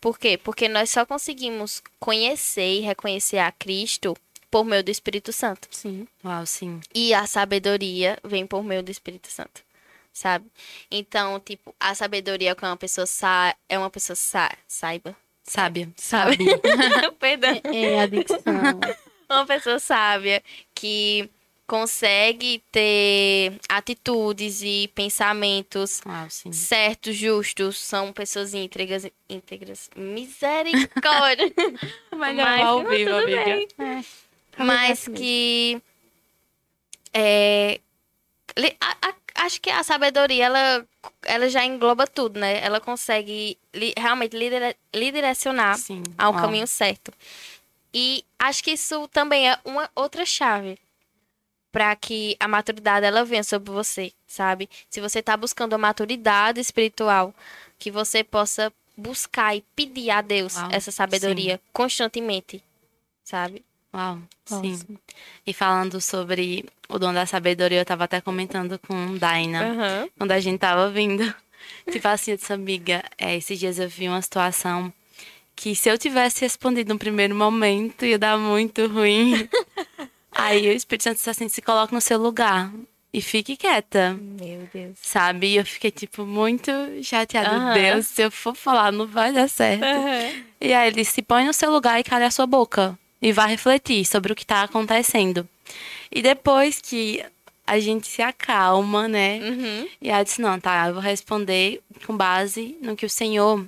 Por 0.00 0.18
quê? 0.18 0.38
Porque 0.38 0.68
nós 0.68 0.90
só 0.90 1.04
conseguimos 1.04 1.82
conhecer 1.98 2.78
e 2.78 2.80
reconhecer 2.80 3.38
a 3.38 3.50
Cristo 3.50 4.16
por 4.50 4.64
meio 4.64 4.84
do 4.84 4.90
Espírito 4.90 5.32
Santo. 5.32 5.66
Sim. 5.70 6.06
Uau, 6.24 6.46
sim. 6.46 6.80
E 6.94 7.12
a 7.12 7.26
sabedoria 7.26 8.18
vem 8.22 8.46
por 8.46 8.62
meio 8.62 8.82
do 8.82 8.90
Espírito 8.90 9.28
Santo 9.28 9.67
sabe? 10.18 10.46
Então, 10.90 11.40
tipo, 11.40 11.74
a 11.78 11.94
sabedoria 11.94 12.54
que 12.54 12.64
uma 12.64 12.76
pessoa 12.76 13.06
sa 13.06 13.54
é 13.68 13.78
uma 13.78 13.90
pessoa 13.90 14.16
sa 14.16 14.50
saiba. 14.66 15.16
Sábia. 15.44 15.88
Sábia. 15.96 16.58
Perdão. 17.18 17.60
É, 17.64 17.94
é 17.94 18.00
a 18.00 18.06
dicção. 18.06 18.38
uma 19.30 19.46
pessoa 19.46 19.78
sábia 19.78 20.42
que 20.74 21.30
consegue 21.66 22.62
ter 22.72 23.58
atitudes 23.68 24.62
e 24.62 24.90
pensamentos 24.94 26.00
certos, 26.50 27.14
justos, 27.14 27.78
são 27.78 28.12
pessoas 28.12 28.54
íntegras, 28.54 29.06
íntegras. 29.28 29.90
Misericórdia. 29.94 31.52
Mas, 32.16 32.36
Mas 32.36 32.60
ao 32.62 32.84
vivo, 32.84 33.14
amiga. 33.14 33.66
É. 33.78 34.64
Mas 34.64 35.06
que 35.08 35.80
é, 37.12 37.80
a, 38.80 39.08
a, 39.08 39.14
acho 39.38 39.60
que 39.60 39.70
a 39.70 39.82
sabedoria, 39.82 40.46
ela, 40.46 40.86
ela 41.24 41.48
já 41.48 41.64
engloba 41.64 42.06
tudo, 42.06 42.38
né? 42.38 42.64
Ela 42.64 42.80
consegue 42.80 43.58
li, 43.74 43.92
realmente 43.96 44.36
lidera, 44.36 44.74
liderecionar 44.94 45.78
Sim. 45.78 46.02
ao 46.16 46.34
caminho 46.34 46.66
certo. 46.66 47.12
E 47.92 48.24
acho 48.38 48.62
que 48.62 48.72
isso 48.72 49.08
também 49.08 49.50
é 49.50 49.58
uma 49.64 49.90
outra 49.94 50.24
chave 50.26 50.78
para 51.70 51.94
que 51.96 52.36
a 52.40 52.48
maturidade 52.48 53.06
ela 53.06 53.24
venha 53.24 53.44
sobre 53.44 53.70
você, 53.70 54.12
sabe? 54.26 54.68
Se 54.90 55.00
você 55.00 55.20
está 55.20 55.36
buscando 55.36 55.74
a 55.74 55.78
maturidade 55.78 56.60
espiritual, 56.60 57.34
que 57.78 57.90
você 57.90 58.24
possa 58.24 58.72
buscar 58.96 59.54
e 59.54 59.62
pedir 59.76 60.10
a 60.10 60.20
Deus 60.20 60.56
Uau. 60.56 60.68
essa 60.72 60.90
sabedoria 60.90 61.56
Sim. 61.56 61.62
constantemente, 61.72 62.62
sabe? 63.22 63.64
Uau, 63.94 64.18
sim. 64.44 64.78
E 65.46 65.52
falando 65.52 66.00
sobre 66.00 66.64
o 66.88 66.98
dom 66.98 67.12
da 67.12 67.24
sabedoria, 67.24 67.80
eu 67.80 67.84
tava 67.84 68.04
até 68.04 68.20
comentando 68.20 68.78
com 68.78 69.16
Daina, 69.16 69.64
uhum. 69.64 70.10
quando 70.18 70.32
a 70.32 70.40
gente 70.40 70.58
tava 70.58 70.90
vindo. 70.90 71.22
Tipo 71.90 72.08
assim, 72.08 72.32
essa 72.32 72.54
amiga, 72.54 73.02
é, 73.16 73.36
esses 73.36 73.58
dias 73.58 73.78
eu 73.78 73.88
vi 73.88 74.08
uma 74.08 74.22
situação 74.22 74.92
que 75.56 75.74
se 75.74 75.88
eu 75.88 75.98
tivesse 75.98 76.42
respondido 76.42 76.92
no 76.92 76.98
primeiro 76.98 77.34
momento, 77.34 78.04
ia 78.04 78.18
dar 78.18 78.38
muito 78.38 78.86
ruim. 78.86 79.48
Aí 80.30 80.68
o 80.68 80.72
Espírito 80.72 81.04
Santo 81.04 81.16
disse 81.16 81.30
assim, 81.30 81.48
se 81.48 81.60
coloca 81.60 81.92
no 81.92 82.00
seu 82.00 82.16
lugar 82.16 82.70
e 83.12 83.20
fique 83.20 83.56
quieta. 83.56 84.16
Meu 84.20 84.68
Deus. 84.72 84.96
Sabe? 85.02 85.48
E 85.48 85.56
eu 85.56 85.66
fiquei, 85.66 85.90
tipo, 85.90 86.24
muito 86.24 86.70
chateada. 87.02 87.58
Uhum. 87.58 87.74
Deus, 87.74 88.06
se 88.06 88.22
eu 88.22 88.30
for 88.30 88.54
falar, 88.54 88.92
não 88.92 89.06
vai 89.06 89.32
dar 89.32 89.48
certo. 89.48 89.82
Uhum. 89.82 90.44
E 90.60 90.72
aí 90.72 90.88
ele 90.88 91.04
se 91.04 91.22
põe 91.22 91.44
no 91.44 91.52
seu 91.52 91.72
lugar 91.72 91.98
e 91.98 92.04
cala 92.04 92.26
a 92.26 92.30
sua 92.30 92.46
boca 92.46 92.96
e 93.20 93.32
vá 93.32 93.46
refletir 93.46 94.04
sobre 94.04 94.32
o 94.32 94.36
que 94.36 94.42
está 94.44 94.62
acontecendo. 94.62 95.48
E 96.10 96.22
depois 96.22 96.80
que 96.80 97.24
a 97.66 97.78
gente 97.78 98.06
se 98.06 98.22
acalma, 98.22 99.06
né? 99.06 99.40
Uhum. 99.42 99.88
E 100.00 100.08
ela 100.08 100.22
disse: 100.22 100.40
Não, 100.40 100.58
tá, 100.58 100.88
eu 100.88 100.94
vou 100.94 101.02
responder 101.02 101.82
com 102.06 102.16
base 102.16 102.76
no 102.80 102.96
que 102.96 103.04
o 103.04 103.10
Senhor 103.10 103.64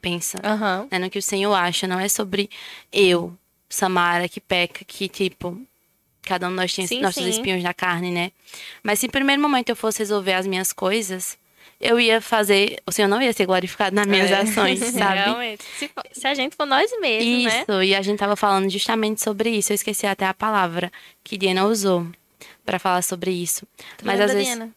pensa, 0.00 0.38
uhum. 0.44 0.88
né? 0.90 0.98
no 0.98 1.10
que 1.10 1.18
o 1.18 1.22
Senhor 1.22 1.52
acha. 1.52 1.86
Não 1.88 1.98
é 1.98 2.08
sobre 2.08 2.48
eu, 2.92 3.36
Samara, 3.68 4.28
que 4.28 4.40
peca, 4.40 4.84
que 4.84 5.08
tipo. 5.08 5.60
Cada 6.22 6.46
um 6.46 6.50
de 6.50 6.56
nós 6.56 6.74
tem 6.74 6.86
sim, 6.86 7.00
nossos 7.00 7.22
sim. 7.22 7.30
espinhos 7.30 7.62
na 7.62 7.72
carne, 7.72 8.10
né? 8.10 8.32
Mas 8.82 8.98
se 8.98 9.06
em 9.06 9.10
primeiro 9.10 9.40
momento 9.40 9.70
eu 9.70 9.76
fosse 9.76 10.00
resolver 10.00 10.34
as 10.34 10.46
minhas 10.46 10.74
coisas, 10.74 11.38
eu 11.80 12.00
ia 12.00 12.20
fazer, 12.20 12.80
o 12.86 12.92
Senhor 12.92 13.08
não 13.08 13.22
ia 13.22 13.32
ser 13.32 13.46
glorificado 13.46 13.94
nas 13.94 14.06
minhas 14.06 14.30
é. 14.30 14.40
ações, 14.40 14.80
sabe? 14.92 15.20
Realmente. 15.20 15.64
Se, 15.78 15.90
se, 16.12 16.26
a 16.26 16.34
gente 16.34 16.56
for 16.56 16.66
nós 16.66 16.90
mesmos, 17.00 17.44
né? 17.44 17.60
isso, 17.60 17.72
né? 17.72 17.86
e 17.86 17.94
a 17.94 18.02
gente 18.02 18.18
tava 18.18 18.34
falando 18.34 18.68
justamente 18.68 19.22
sobre 19.22 19.50
isso. 19.50 19.72
Eu 19.72 19.76
esqueci 19.76 20.06
até 20.06 20.26
a 20.26 20.34
palavra 20.34 20.90
que 21.22 21.38
Diana 21.38 21.64
usou 21.66 22.06
para 22.64 22.78
falar 22.78 23.02
sobre 23.02 23.30
isso. 23.30 23.66
Tu 23.96 24.04
Mas 24.04 24.20
às 24.20 24.32
vezes 24.32 24.46
Diana? 24.46 24.70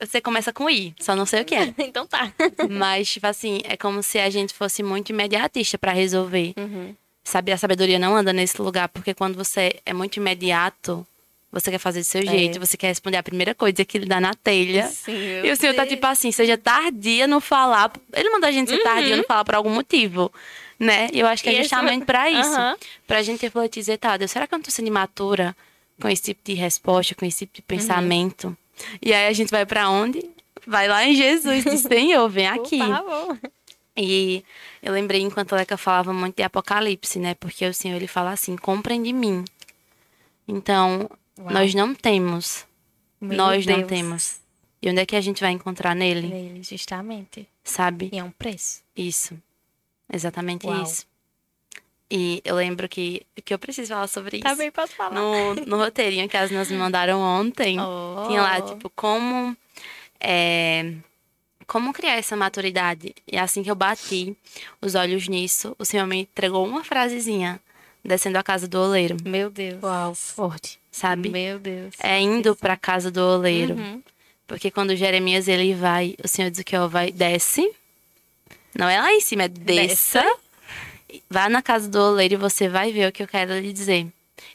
você 0.00 0.20
começa 0.20 0.52
com 0.52 0.68
I, 0.68 0.94
só 0.98 1.14
não 1.14 1.24
sei 1.24 1.42
o 1.42 1.44
que 1.44 1.54
é. 1.54 1.72
então 1.78 2.06
tá. 2.06 2.32
Mas 2.68 3.08
tipo 3.08 3.26
assim, 3.26 3.60
é 3.64 3.76
como 3.76 4.02
se 4.02 4.18
a 4.18 4.28
gente 4.28 4.52
fosse 4.52 4.82
muito 4.82 5.10
imediatista 5.10 5.78
para 5.78 5.92
resolver. 5.92 6.54
Uhum. 6.56 6.94
Sabe, 7.22 7.50
a 7.50 7.56
sabedoria 7.56 7.98
não 7.98 8.14
anda 8.14 8.32
nesse 8.32 8.60
lugar, 8.62 8.88
porque 8.88 9.12
quando 9.12 9.36
você 9.36 9.80
é 9.84 9.92
muito 9.92 10.16
imediato, 10.16 11.04
você 11.60 11.70
quer 11.70 11.78
fazer 11.78 12.00
do 12.00 12.04
seu 12.04 12.24
jeito, 12.24 12.56
é. 12.56 12.58
você 12.58 12.76
quer 12.76 12.88
responder 12.88 13.16
a 13.16 13.22
primeira 13.22 13.54
coisa 13.54 13.84
que 13.84 13.96
ele 13.96 14.06
dá 14.06 14.20
na 14.20 14.34
telha. 14.34 14.86
Sim, 14.88 15.12
e 15.44 15.50
o 15.50 15.56
senhor 15.56 15.74
tá 15.74 15.86
tipo 15.86 16.06
assim, 16.06 16.30
seja 16.30 16.58
tardia 16.58 17.26
no 17.26 17.40
falar. 17.40 17.92
Ele 18.12 18.30
mandou 18.30 18.48
a 18.48 18.52
gente 18.52 18.68
ser 18.68 18.76
uhum. 18.76 18.84
tardia 18.84 19.16
no 19.16 19.24
falar 19.24 19.44
por 19.44 19.54
algum 19.54 19.70
motivo. 19.70 20.32
Né? 20.78 21.08
E 21.12 21.20
eu 21.20 21.26
acho 21.26 21.42
que 21.42 21.48
é 21.48 21.62
justamente 21.62 21.98
esse... 21.98 22.06
para 22.06 22.30
isso. 22.30 22.50
Uhum. 22.50 22.76
Pra 23.06 23.22
gente 23.22 23.40
refletir, 23.40 23.80
dizer, 23.80 23.96
tá, 23.96 24.16
Deus, 24.16 24.30
será 24.30 24.46
que 24.46 24.54
eu 24.54 24.58
não 24.58 24.62
tô 24.62 24.70
sendo 24.70 24.88
imatura 24.88 25.56
com 26.00 26.08
esse 26.08 26.22
tipo 26.22 26.40
de 26.44 26.52
resposta, 26.52 27.14
com 27.14 27.24
esse 27.24 27.46
tipo 27.46 27.54
de 27.54 27.60
uhum. 27.60 27.66
pensamento? 27.66 28.48
Uhum. 28.48 28.56
E 29.00 29.14
aí 29.14 29.26
a 29.26 29.32
gente 29.32 29.50
vai 29.50 29.64
para 29.64 29.88
onde? 29.88 30.22
Vai 30.66 30.86
lá 30.88 31.06
em 31.06 31.14
Jesus, 31.14 31.64
diz, 31.64 31.80
Senhor, 31.88 32.28
vem 32.28 32.46
aqui. 32.46 32.78
Por 32.78 32.88
favor. 32.88 33.38
E 33.96 34.44
eu 34.82 34.92
lembrei 34.92 35.22
enquanto 35.22 35.54
a 35.54 35.56
Leca 35.56 35.78
falava 35.78 36.12
muito 36.12 36.36
de 36.36 36.42
Apocalipse, 36.42 37.18
né? 37.18 37.34
Porque 37.34 37.64
o 37.66 37.72
Senhor 37.72 37.96
ele 37.96 38.06
fala 38.06 38.32
assim: 38.32 38.56
comprem 38.56 39.02
de 39.02 39.12
mim. 39.12 39.42
Então, 40.46 41.08
Uau. 41.38 41.50
Nós 41.52 41.74
não 41.74 41.94
temos. 41.94 42.66
Meu 43.20 43.36
Nós 43.36 43.66
Deus. 43.66 43.78
não 43.78 43.86
temos. 43.86 44.40
E 44.80 44.88
onde 44.90 45.00
é 45.00 45.06
que 45.06 45.16
a 45.16 45.20
gente 45.20 45.40
vai 45.40 45.50
encontrar 45.50 45.94
nele? 45.94 46.28
Nele, 46.28 46.62
justamente. 46.62 47.48
Sabe? 47.64 48.10
E 48.12 48.18
é 48.18 48.24
um 48.24 48.30
preço. 48.30 48.82
Isso. 48.94 49.36
Exatamente 50.12 50.66
Uau. 50.66 50.82
isso. 50.82 51.06
E 52.10 52.40
eu 52.44 52.54
lembro 52.54 52.88
que, 52.88 53.26
que 53.44 53.52
eu 53.52 53.58
preciso 53.58 53.92
falar 53.92 54.06
sobre 54.06 54.36
isso. 54.36 54.44
Também 54.44 54.70
posso 54.70 54.94
falar. 54.94 55.14
No, 55.14 55.54
no 55.66 55.76
roteirinho 55.76 56.28
que 56.28 56.36
as 56.36 56.50
meninas 56.50 56.70
me 56.70 56.76
mandaram 56.76 57.20
ontem, 57.20 57.80
oh. 57.80 58.26
tinha 58.28 58.42
lá, 58.42 58.60
tipo, 58.60 58.88
como. 58.90 59.56
É, 60.20 60.94
como 61.66 61.92
criar 61.92 62.14
essa 62.14 62.36
maturidade. 62.36 63.14
E 63.26 63.36
assim 63.36 63.62
que 63.62 63.70
eu 63.70 63.74
bati 63.74 64.36
os 64.80 64.94
olhos 64.94 65.26
nisso, 65.26 65.74
o 65.78 65.84
Senhor 65.84 66.06
me 66.06 66.18
entregou 66.18 66.64
uma 66.64 66.84
frasezinha 66.84 67.60
descendo 68.06 68.38
a 68.38 68.42
casa 68.42 68.68
do 68.68 68.78
oleiro. 68.78 69.16
Meu 69.24 69.50
Deus. 69.50 69.82
Uau, 69.82 70.14
forte. 70.14 70.78
Sabe? 70.90 71.28
Meu 71.28 71.58
Deus. 71.58 71.94
É 72.00 72.20
indo 72.20 72.56
para 72.56 72.74
a 72.74 72.76
casa 72.76 73.10
do 73.10 73.20
oleiro. 73.20 73.74
Uhum. 73.74 74.02
Porque 74.46 74.70
quando 74.70 74.94
Jeremias 74.94 75.48
ele 75.48 75.74
vai, 75.74 76.14
o 76.22 76.28
Senhor 76.28 76.50
diz 76.50 76.62
que 76.62 76.76
ó, 76.76 76.86
vai, 76.86 77.10
desce. 77.10 77.68
Não 78.74 78.88
é 78.88 79.00
lá 79.00 79.12
em 79.12 79.20
cima, 79.20 79.44
é 79.44 79.48
desça. 79.48 80.22
Desce. 80.22 81.22
Vá 81.28 81.48
na 81.48 81.62
casa 81.62 81.88
do 81.88 81.98
oleiro 81.98 82.34
e 82.34 82.36
você 82.36 82.68
vai 82.68 82.92
ver 82.92 83.08
o 83.08 83.12
que 83.12 83.22
eu 83.22 83.28
quero 83.28 83.58
lhe 83.58 83.72
dizer. 83.72 84.06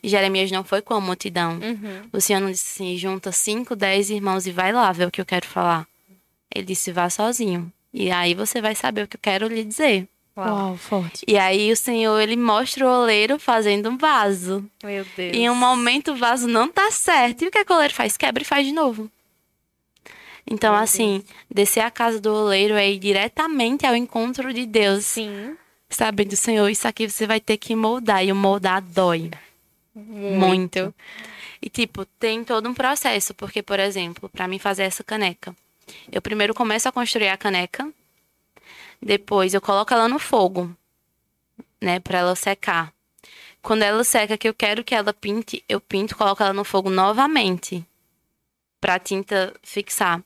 E 0.02 0.10
Jeremias 0.10 0.52
não 0.52 0.64
foi 0.64 0.82
com 0.82 0.94
a 0.94 1.02
multidão. 1.02 1.54
Uhum. 1.54 2.10
O 2.14 2.22
Senhor 2.22 2.40
não 2.40 2.52
disse 2.52 2.74
assim, 2.84 2.98
junta 2.98 3.32
cinco, 3.32 3.76
dez 3.76 4.10
irmãos 4.10 4.48
e 4.48 4.52
vai 4.52 4.72
lá 4.72 4.92
ver 4.92 5.08
o 5.08 5.12
que 5.12 5.22
eu 5.22 5.26
quero 5.26 5.46
falar. 5.46 5.88
Ele 6.54 6.66
disse, 6.66 6.92
vá 6.92 7.10
sozinho. 7.10 7.72
E 7.94 8.12
aí 8.12 8.34
você 8.34 8.62
vai 8.62 8.76
saber 8.76 9.04
o 9.04 9.08
que 9.08 9.16
eu 9.16 9.22
quero 9.22 9.48
lhe 9.48 9.64
dizer. 9.64 10.08
Uau, 10.50 10.78
forte. 10.78 11.24
E 11.28 11.38
aí 11.38 11.72
o 11.72 11.76
Senhor, 11.76 12.20
ele 12.20 12.36
mostra 12.36 12.86
o 12.86 13.02
oleiro 13.02 13.38
fazendo 13.40 13.90
um 13.90 13.98
vaso. 13.98 14.66
Meu 14.84 15.06
Deus. 15.16 15.36
E 15.36 15.40
em 15.40 15.50
um 15.50 15.56
momento 15.56 16.12
o 16.12 16.16
vaso 16.16 16.48
não 16.48 16.68
tá 16.68 16.90
certo. 16.92 17.44
E 17.44 17.48
o 17.48 17.52
que, 17.52 17.60
é 17.60 17.66
que 17.66 17.72
o 17.72 17.76
oleiro 17.76 17.94
faz? 17.94 18.18
Quebra 18.18 18.44
e 18.44 18.46
faz 18.46 18.66
de 18.66 18.74
novo. 18.74 19.10
Então, 20.46 20.74
assim, 20.76 21.24
descer 21.50 21.82
a 21.82 21.92
casa 21.92 22.20
do 22.20 22.34
oleiro 22.34 22.74
é 22.76 22.90
ir 22.90 23.00
diretamente 23.00 23.86
ao 23.86 23.96
encontro 23.96 24.54
de 24.54 24.66
Deus. 24.66 25.06
Sim. 25.06 25.56
Sabendo, 25.90 26.36
Senhor, 26.36 26.68
isso 26.70 26.88
aqui 26.88 27.10
você 27.10 27.28
vai 27.28 27.40
ter 27.40 27.58
que 27.58 27.76
moldar. 27.76 28.26
E 28.26 28.32
o 28.32 28.36
moldar 28.36 28.82
dói. 28.82 29.32
Muito. 29.94 30.40
Muito. 30.40 30.96
E, 31.62 31.70
tipo, 31.70 32.06
tem 32.06 32.44
todo 32.44 32.68
um 32.68 32.74
processo. 32.74 33.34
Porque, 33.34 33.62
por 33.62 33.80
exemplo, 33.80 34.28
para 34.30 34.48
mim 34.48 34.58
fazer 34.58 34.84
essa 34.84 35.04
caneca, 35.04 35.56
eu 36.12 36.22
primeiro 36.22 36.54
começo 36.54 36.90
a 36.90 36.92
construir 36.92 37.30
a 37.30 37.38
caneca. 37.38 37.88
Depois 39.02 39.54
eu 39.54 39.62
coloco 39.62 39.94
ela 39.94 40.08
no 40.08 40.20
fogo, 40.20 40.76
né, 41.82 42.00
para 42.00 42.20
ela 42.20 42.36
secar. 42.36 42.94
Quando 43.62 43.84
ela 43.84 44.04
seca, 44.04 44.38
que 44.38 44.48
eu 44.48 44.54
quero 44.54 44.84
que 44.84 44.94
ela 44.94 45.14
pinte, 45.14 45.64
eu 45.68 45.80
pinto, 45.80 46.16
coloco 46.16 46.42
ela 46.42 46.54
no 46.54 46.64
fogo 46.64 46.90
novamente, 46.90 47.86
para 48.80 48.96
a 48.96 49.00
tinta 49.00 49.54
fixar. 49.64 50.24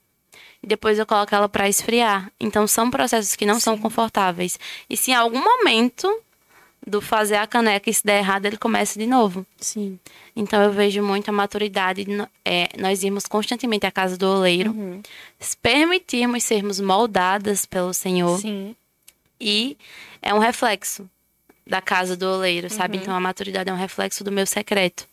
Depois 0.63 0.97
eu 0.97 1.05
coloco 1.05 1.35
ela 1.35 1.47
para 1.47 1.69
esfriar. 1.69 2.31
Então 2.39 2.65
são 2.65 2.89
processos 2.89 3.35
que 3.35 3.45
não 3.45 3.55
Sim. 3.55 3.61
são 3.61 3.77
confortáveis. 3.77 4.59
E 4.89 4.97
se 4.97 5.11
em 5.11 5.13
algum 5.13 5.43
momento 5.43 6.09
do 6.85 7.01
fazer 7.01 7.35
a 7.35 7.47
caneca 7.47 7.89
e 7.89 7.93
se 7.93 8.05
der 8.05 8.19
errado, 8.19 8.45
ele 8.45 8.57
começa 8.57 8.99
de 8.99 9.07
novo. 9.07 9.45
Sim. 9.57 9.99
Então 10.35 10.61
eu 10.61 10.71
vejo 10.71 11.01
muito 11.01 11.29
a 11.29 11.31
maturidade, 11.31 12.05
é, 12.43 12.69
nós 12.77 13.03
irmos 13.03 13.25
constantemente 13.25 13.85
à 13.85 13.91
casa 13.91 14.17
do 14.17 14.27
oleiro, 14.27 14.71
uhum. 14.71 15.01
permitirmos 15.61 16.43
sermos 16.43 16.79
moldadas 16.79 17.65
pelo 17.65 17.93
Senhor. 17.93 18.39
Sim. 18.39 18.75
E 19.39 19.77
é 20.21 20.33
um 20.33 20.39
reflexo 20.39 21.09
da 21.65 21.81
casa 21.81 22.15
do 22.15 22.27
oleiro, 22.27 22.69
sabe? 22.69 22.97
Uhum. 22.97 23.03
Então 23.03 23.15
a 23.15 23.19
maturidade 23.19 23.69
é 23.69 23.73
um 23.73 23.77
reflexo 23.77 24.23
do 24.23 24.31
meu 24.31 24.45
secreto, 24.45 25.07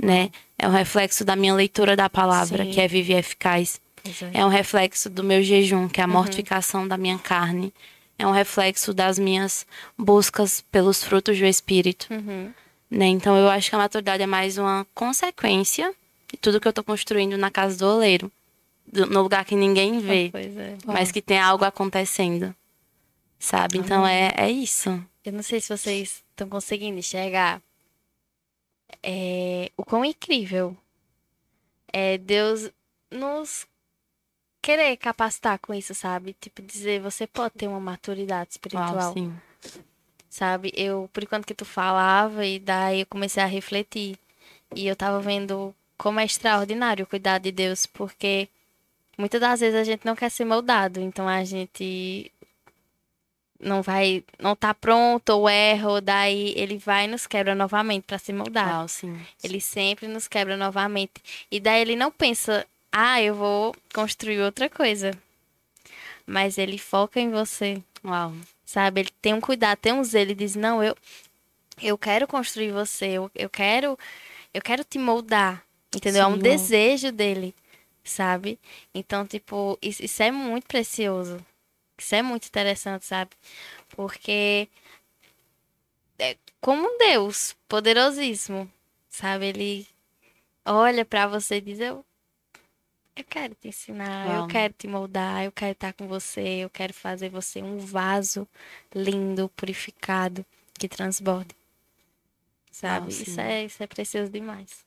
né? 0.00 0.30
É 0.56 0.68
um 0.68 0.72
reflexo 0.72 1.24
da 1.24 1.34
minha 1.34 1.54
leitura 1.54 1.96
da 1.96 2.08
palavra, 2.08 2.64
Sim. 2.64 2.70
que 2.70 2.80
é 2.80 2.86
viva 2.86 3.12
e 3.12 3.16
eficaz. 3.16 3.80
Exato. 4.04 4.30
É 4.32 4.46
um 4.46 4.48
reflexo 4.48 5.10
do 5.10 5.24
meu 5.24 5.42
jejum, 5.42 5.88
que 5.88 6.00
é 6.00 6.04
a 6.04 6.06
uhum. 6.06 6.12
mortificação 6.12 6.86
da 6.86 6.96
minha 6.96 7.18
carne 7.18 7.72
é 8.20 8.26
um 8.26 8.32
reflexo 8.32 8.92
das 8.92 9.18
minhas 9.18 9.66
buscas 9.96 10.60
pelos 10.70 11.02
frutos 11.02 11.38
do 11.38 11.46
Espírito. 11.46 12.06
Uhum. 12.10 12.52
Né? 12.90 13.06
Então 13.06 13.34
eu 13.36 13.48
acho 13.48 13.70
que 13.70 13.74
a 13.74 13.78
maturidade 13.78 14.22
é 14.22 14.26
mais 14.26 14.58
uma 14.58 14.86
consequência 14.94 15.94
de 16.30 16.36
tudo 16.36 16.60
que 16.60 16.68
eu 16.68 16.70
estou 16.70 16.84
construindo 16.84 17.38
na 17.38 17.50
casa 17.50 17.78
do 17.78 17.86
oleiro. 17.86 18.30
Do, 18.86 19.06
no 19.06 19.22
lugar 19.22 19.44
que 19.44 19.56
ninguém 19.56 20.00
vê. 20.00 20.30
Oh, 20.34 20.38
é. 20.38 20.76
Mas 20.84 21.10
que 21.10 21.22
tem 21.22 21.38
algo 21.38 21.64
acontecendo. 21.64 22.54
Sabe? 23.38 23.78
Então 23.78 24.06
é, 24.06 24.34
é 24.36 24.50
isso. 24.50 25.02
Eu 25.24 25.32
não 25.32 25.42
sei 25.42 25.60
se 25.60 25.74
vocês 25.74 26.22
estão 26.30 26.46
conseguindo 26.46 26.98
enxergar 26.98 27.62
é, 29.02 29.70
o 29.78 29.84
quão 29.84 30.04
incrível 30.04 30.76
é 31.90 32.18
Deus 32.18 32.70
nos 33.10 33.66
querer 34.60 34.96
capacitar 34.96 35.58
com 35.58 35.74
isso, 35.74 35.94
sabe? 35.94 36.34
Tipo, 36.40 36.62
dizer, 36.62 37.00
você 37.00 37.26
pode 37.26 37.54
ter 37.54 37.66
uma 37.66 37.80
maturidade 37.80 38.50
espiritual. 38.52 39.12
sim. 39.12 39.34
Sabe? 40.28 40.72
Eu, 40.76 41.10
por 41.12 41.24
enquanto 41.24 41.44
que 41.44 41.54
tu 41.54 41.64
falava, 41.64 42.46
e 42.46 42.60
daí 42.60 43.00
eu 43.00 43.06
comecei 43.06 43.42
a 43.42 43.46
refletir. 43.46 44.16
E 44.74 44.86
eu 44.86 44.94
tava 44.94 45.20
vendo 45.20 45.74
como 45.98 46.20
é 46.20 46.24
extraordinário 46.24 47.04
o 47.04 47.08
cuidado 47.08 47.42
de 47.42 47.52
Deus, 47.52 47.84
porque 47.84 48.48
muitas 49.18 49.40
das 49.40 49.60
vezes 49.60 49.78
a 49.78 49.84
gente 49.84 50.06
não 50.06 50.14
quer 50.14 50.30
ser 50.30 50.44
moldado, 50.44 51.00
então 51.00 51.26
a 51.28 51.42
gente 51.42 52.30
não 53.58 53.82
vai, 53.82 54.24
não 54.38 54.56
tá 54.56 54.72
pronto 54.72 55.30
ou 55.30 55.48
erra, 55.48 55.90
ou 55.90 56.00
daí 56.00 56.54
ele 56.56 56.78
vai 56.78 57.04
e 57.04 57.08
nos 57.08 57.26
quebra 57.26 57.54
novamente 57.54 58.04
para 58.04 58.18
ser 58.18 58.32
moldado. 58.32 58.84
Ah, 58.84 58.88
sim. 58.88 59.20
Ele 59.42 59.60
sempre 59.60 60.06
nos 60.08 60.26
quebra 60.26 60.56
novamente. 60.56 61.46
E 61.50 61.60
daí 61.60 61.82
ele 61.82 61.96
não 61.96 62.10
pensa 62.10 62.66
ah, 62.92 63.22
eu 63.22 63.34
vou 63.34 63.74
construir 63.94 64.40
outra 64.40 64.68
coisa. 64.68 65.12
Mas 66.26 66.58
ele 66.58 66.78
foca 66.78 67.20
em 67.20 67.30
você. 67.30 67.82
Uau. 68.04 68.34
Sabe? 68.64 69.00
Ele 69.00 69.10
tem 69.20 69.34
um 69.34 69.40
cuidado, 69.40 69.78
tem 69.78 69.92
um 69.92 70.04
zelo. 70.04 70.26
Ele 70.26 70.34
diz: 70.34 70.54
Não, 70.54 70.82
eu, 70.82 70.96
eu 71.80 71.98
quero 71.98 72.26
construir 72.26 72.72
você. 72.72 73.06
Eu, 73.06 73.30
eu 73.34 73.50
quero 73.50 73.98
eu 74.52 74.62
quero 74.62 74.84
te 74.84 74.98
moldar. 74.98 75.64
Entendeu? 75.94 76.24
Sim, 76.24 76.30
é 76.30 76.34
um 76.34 76.38
desejo 76.38 77.12
dele. 77.12 77.54
Sabe? 78.02 78.58
Então, 78.94 79.26
tipo, 79.26 79.78
isso, 79.82 80.04
isso 80.04 80.22
é 80.22 80.30
muito 80.30 80.66
precioso. 80.66 81.44
Isso 81.98 82.14
é 82.14 82.22
muito 82.22 82.46
interessante, 82.46 83.04
sabe? 83.04 83.30
Porque 83.90 84.68
é 86.18 86.36
como 86.60 86.86
um 86.86 86.98
Deus 86.98 87.54
poderosíssimo, 87.68 88.70
sabe? 89.08 89.46
Ele 89.46 89.86
olha 90.64 91.04
para 91.04 91.26
você 91.26 91.56
e 91.56 91.60
diz: 91.60 91.80
Eu 91.80 92.04
eu 93.20 93.24
quero 93.24 93.54
te 93.54 93.68
ensinar, 93.68 94.26
Vamos. 94.26 94.42
eu 94.42 94.46
quero 94.48 94.74
te 94.76 94.88
moldar, 94.88 95.44
eu 95.44 95.52
quero 95.52 95.72
estar 95.72 95.92
com 95.92 96.06
você, 96.06 96.64
eu 96.64 96.70
quero 96.70 96.92
fazer 96.92 97.28
você 97.28 97.62
um 97.62 97.78
vaso 97.78 98.46
lindo, 98.94 99.48
purificado, 99.56 100.44
que 100.78 100.88
transborde. 100.88 101.54
Sabe? 102.70 103.10
isso, 103.10 103.38
é, 103.40 103.64
isso 103.64 103.82
é 103.82 103.86
precioso 103.86 104.30
demais. 104.30 104.84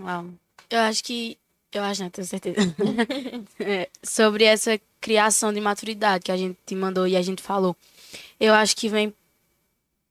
Uau. 0.00 0.26
Eu 0.68 0.80
acho 0.80 1.04
que. 1.04 1.38
Eu 1.72 1.82
acho, 1.82 2.02
não, 2.02 2.10
tenho 2.10 2.26
certeza. 2.26 2.60
é, 3.60 3.88
sobre 4.02 4.44
essa 4.44 4.80
criação 5.00 5.52
de 5.52 5.60
maturidade 5.60 6.24
que 6.24 6.32
a 6.32 6.36
gente 6.36 6.58
te 6.66 6.74
mandou 6.74 7.06
e 7.06 7.16
a 7.16 7.22
gente 7.22 7.42
falou. 7.42 7.76
Eu 8.40 8.54
acho 8.54 8.74
que 8.76 8.88
vem 8.88 9.14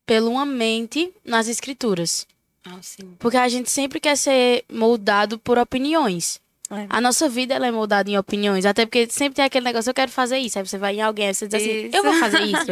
pela 0.05 0.29
uma 0.29 0.45
mente 0.45 1.13
nas 1.23 1.47
escrituras. 1.47 2.27
Ah, 2.63 2.79
sim. 2.81 3.15
Porque 3.19 3.37
a 3.37 3.49
gente 3.49 3.69
sempre 3.69 3.99
quer 3.99 4.15
ser 4.15 4.63
moldado 4.71 5.37
por 5.37 5.57
opiniões. 5.57 6.39
É. 6.71 6.87
A 6.89 6.99
nossa 6.99 7.29
vida 7.29 7.53
ela 7.53 7.67
é 7.67 7.71
moldada 7.71 8.09
em 8.09 8.17
opiniões. 8.17 8.65
Até 8.65 8.85
porque 8.85 9.07
sempre 9.09 9.35
tem 9.35 9.45
aquele 9.45 9.65
negócio, 9.65 9.89
eu 9.89 9.93
quero 9.93 10.11
fazer 10.11 10.37
isso. 10.37 10.57
Aí 10.57 10.65
você 10.65 10.77
vai 10.77 10.95
em 10.95 11.01
alguém, 11.01 11.27
aí 11.27 11.33
você 11.33 11.47
diz 11.47 11.61
assim, 11.61 11.89
eu 11.93 12.03
vou 12.03 12.13
fazer 12.13 12.41
isso. 12.41 12.71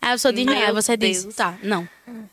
aí 0.00 0.08
a 0.08 0.12
pessoa 0.12 0.32
diz, 0.32 0.46
não, 0.46 0.52
aí 0.54 0.72
você 0.72 0.96
Deus. 0.96 1.24
diz, 1.24 1.34
tá, 1.34 1.58
não. 1.62 1.86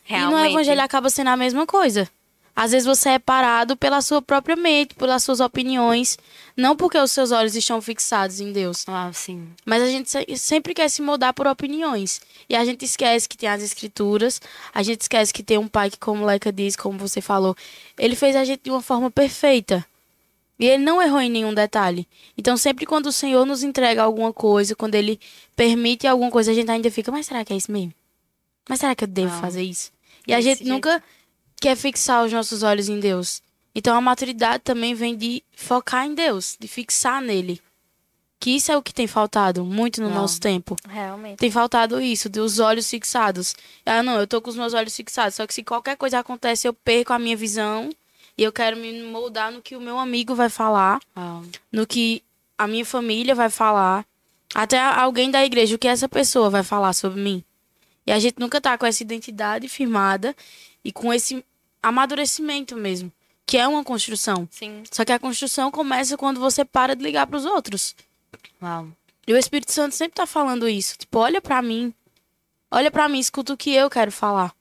Realmente. 0.04 0.34
E 0.34 0.44
no 0.44 0.46
evangelho 0.52 0.82
acaba 0.82 1.10
sendo 1.10 1.30
a 1.30 1.38
mesma 1.38 1.66
coisa. 1.66 2.10
Às 2.56 2.72
vezes 2.72 2.86
você 2.86 3.10
é 3.10 3.20
parado 3.20 3.76
pela 3.76 4.00
sua 4.00 4.22
própria 4.22 4.56
mente, 4.56 4.94
pelas 4.94 5.24
suas 5.24 5.40
opiniões, 5.40 6.20
não 6.56 6.76
porque 6.76 7.00
os 7.00 7.12
seus 7.12 7.32
olhos 7.32 7.56
estão 7.56 7.82
fixados 7.82 8.40
em 8.40 8.52
Deus. 8.52 8.86
Ah, 8.88 9.10
sim. 9.12 9.50
Mas 9.66 9.82
a 9.82 9.88
gente 9.88 10.38
sempre 10.38 10.76
quer 10.76 10.88
se 10.88 11.02
moldar 11.02 11.34
por 11.34 11.48
opiniões. 11.48 12.22
E 12.48 12.56
a 12.56 12.64
gente 12.64 12.86
esquece 12.86 13.28
que 13.28 13.36
tem 13.36 13.50
as 13.50 13.64
escrituras, 13.64 14.40
a 14.72 14.84
gente 14.84 15.02
esquece 15.02 15.34
que 15.34 15.42
tem 15.42 15.58
um 15.58 15.68
pai 15.68 15.90
que, 15.90 15.98
como 15.98 16.26
Leca 16.26 16.52
diz, 16.52 16.76
como 16.76 17.00
você 17.00 17.22
falou, 17.22 17.58
ele 17.98 18.16
fez 18.16 18.36
a 18.36 18.44
gente 18.44 18.62
de 18.64 18.70
uma 18.70 18.84
forma 18.84 19.10
perfeita. 19.10 19.84
E 20.60 20.66
ele 20.66 20.84
não 20.84 21.02
errou 21.02 21.20
em 21.20 21.30
nenhum 21.30 21.54
detalhe. 21.54 22.08
Então, 22.38 22.56
sempre 22.56 22.86
quando 22.86 23.08
o 23.08 23.12
Senhor 23.12 23.46
nos 23.46 23.64
entrega 23.64 24.04
alguma 24.04 24.32
coisa, 24.32 24.76
quando 24.76 24.96
ele 24.96 25.20
permite 25.56 26.08
alguma 26.08 26.30
coisa, 26.30 26.52
a 26.52 26.54
gente 26.54 26.70
ainda 26.70 26.90
fica, 26.92 27.12
mas 27.12 27.26
será 27.26 27.44
que 27.44 27.54
é 27.54 27.58
isso 27.58 27.72
mesmo? 27.72 27.94
Mas 28.70 28.80
será 28.80 28.96
que 28.96 29.04
eu 29.04 29.08
devo 29.08 29.40
fazer 29.42 29.64
isso? 29.64 29.92
E 30.28 30.34
a 30.34 30.40
gente 30.40 30.60
jeito. 30.60 30.72
nunca 30.72 31.04
quer 31.60 31.76
fixar 31.76 32.24
os 32.24 32.32
nossos 32.32 32.64
olhos 32.64 32.88
em 32.88 33.00
Deus. 33.00 33.42
Então, 33.76 33.96
a 33.98 34.02
maturidade 34.02 34.64
também 34.64 34.94
vem 34.94 35.18
de 35.18 35.44
focar 35.56 36.06
em 36.06 36.14
Deus, 36.14 36.56
de 36.60 36.68
fixar 36.68 37.22
nele. 37.22 37.60
Que 38.40 38.52
isso 38.52 38.72
é 38.72 38.78
o 38.78 38.82
que 38.82 38.94
tem 38.94 39.08
faltado 39.08 39.64
muito 39.64 40.02
no 40.02 40.10
não. 40.10 40.18
nosso 40.18 40.40
tempo. 40.40 40.76
Realmente. 40.88 41.38
Tem 41.38 41.50
faltado 41.50 42.00
isso, 42.00 42.30
dos 42.30 42.60
olhos 42.60 42.90
fixados. 42.90 43.56
Ah, 43.86 44.04
não, 44.04 44.20
eu 44.20 44.28
tô 44.28 44.42
com 44.42 44.50
os 44.50 44.56
meus 44.56 44.74
olhos 44.74 44.96
fixados. 44.96 45.36
Só 45.36 45.48
que 45.48 45.54
se 45.54 45.64
qualquer 45.64 45.96
coisa 45.96 46.20
acontece, 46.20 46.68
eu 46.68 46.74
perco 46.74 47.14
a 47.14 47.20
minha 47.20 47.38
visão 47.38 47.90
e 48.38 48.44
eu 48.44 48.52
quero 48.52 48.78
me 48.78 49.04
moldar 49.04 49.52
no 49.52 49.62
que 49.62 49.76
o 49.76 49.82
meu 49.82 50.00
amigo 50.00 50.34
vai 50.34 50.50
falar, 50.50 51.00
ah. 51.16 51.42
no 51.72 51.86
que 51.86 52.24
a 52.58 52.68
minha 52.68 52.86
família 52.86 53.36
vai 53.36 53.50
falar, 53.50 54.06
até 54.54 54.80
alguém 54.80 55.32
da 55.32 55.44
igreja, 55.44 55.76
o 55.76 55.80
que 55.80 55.88
essa 55.88 56.08
pessoa 56.08 56.50
vai 56.50 56.64
falar 56.64 56.94
sobre 56.94 57.22
mim. 57.22 57.44
E 58.06 58.12
a 58.12 58.20
gente 58.20 58.40
nunca 58.40 58.60
tá 58.60 58.78
com 58.78 58.86
essa 58.86 59.02
identidade 59.02 59.68
firmada 59.68 60.36
e 60.84 60.92
com 60.92 61.14
esse 61.14 61.44
amadurecimento 61.82 62.76
mesmo, 62.76 63.12
que 63.46 63.58
é 63.58 63.68
uma 63.68 63.84
construção. 63.84 64.48
Sim. 64.52 64.84
Só 64.92 65.06
que 65.06 65.12
a 65.12 65.20
construção 65.20 65.72
começa 65.72 66.18
quando 66.18 66.40
você 66.40 66.66
para 66.66 66.96
de 66.96 67.04
ligar 67.04 67.28
para 67.28 67.38
os 67.38 67.46
outros. 67.46 67.96
Uau. 68.62 68.88
E 69.26 69.34
o 69.34 69.38
Espírito 69.38 69.72
Santo 69.72 69.96
sempre 69.96 70.16
tá 70.16 70.26
falando 70.26 70.68
isso. 70.68 70.98
Tipo, 70.98 71.20
olha 71.20 71.42
para 71.42 71.62
mim. 71.62 71.94
Olha 72.70 72.92
para 72.92 73.08
mim, 73.08 73.20
escuta 73.20 73.54
o 73.54 73.58
que 73.58 73.74
eu 73.74 73.90
quero 73.90 74.12
falar. 74.12 74.54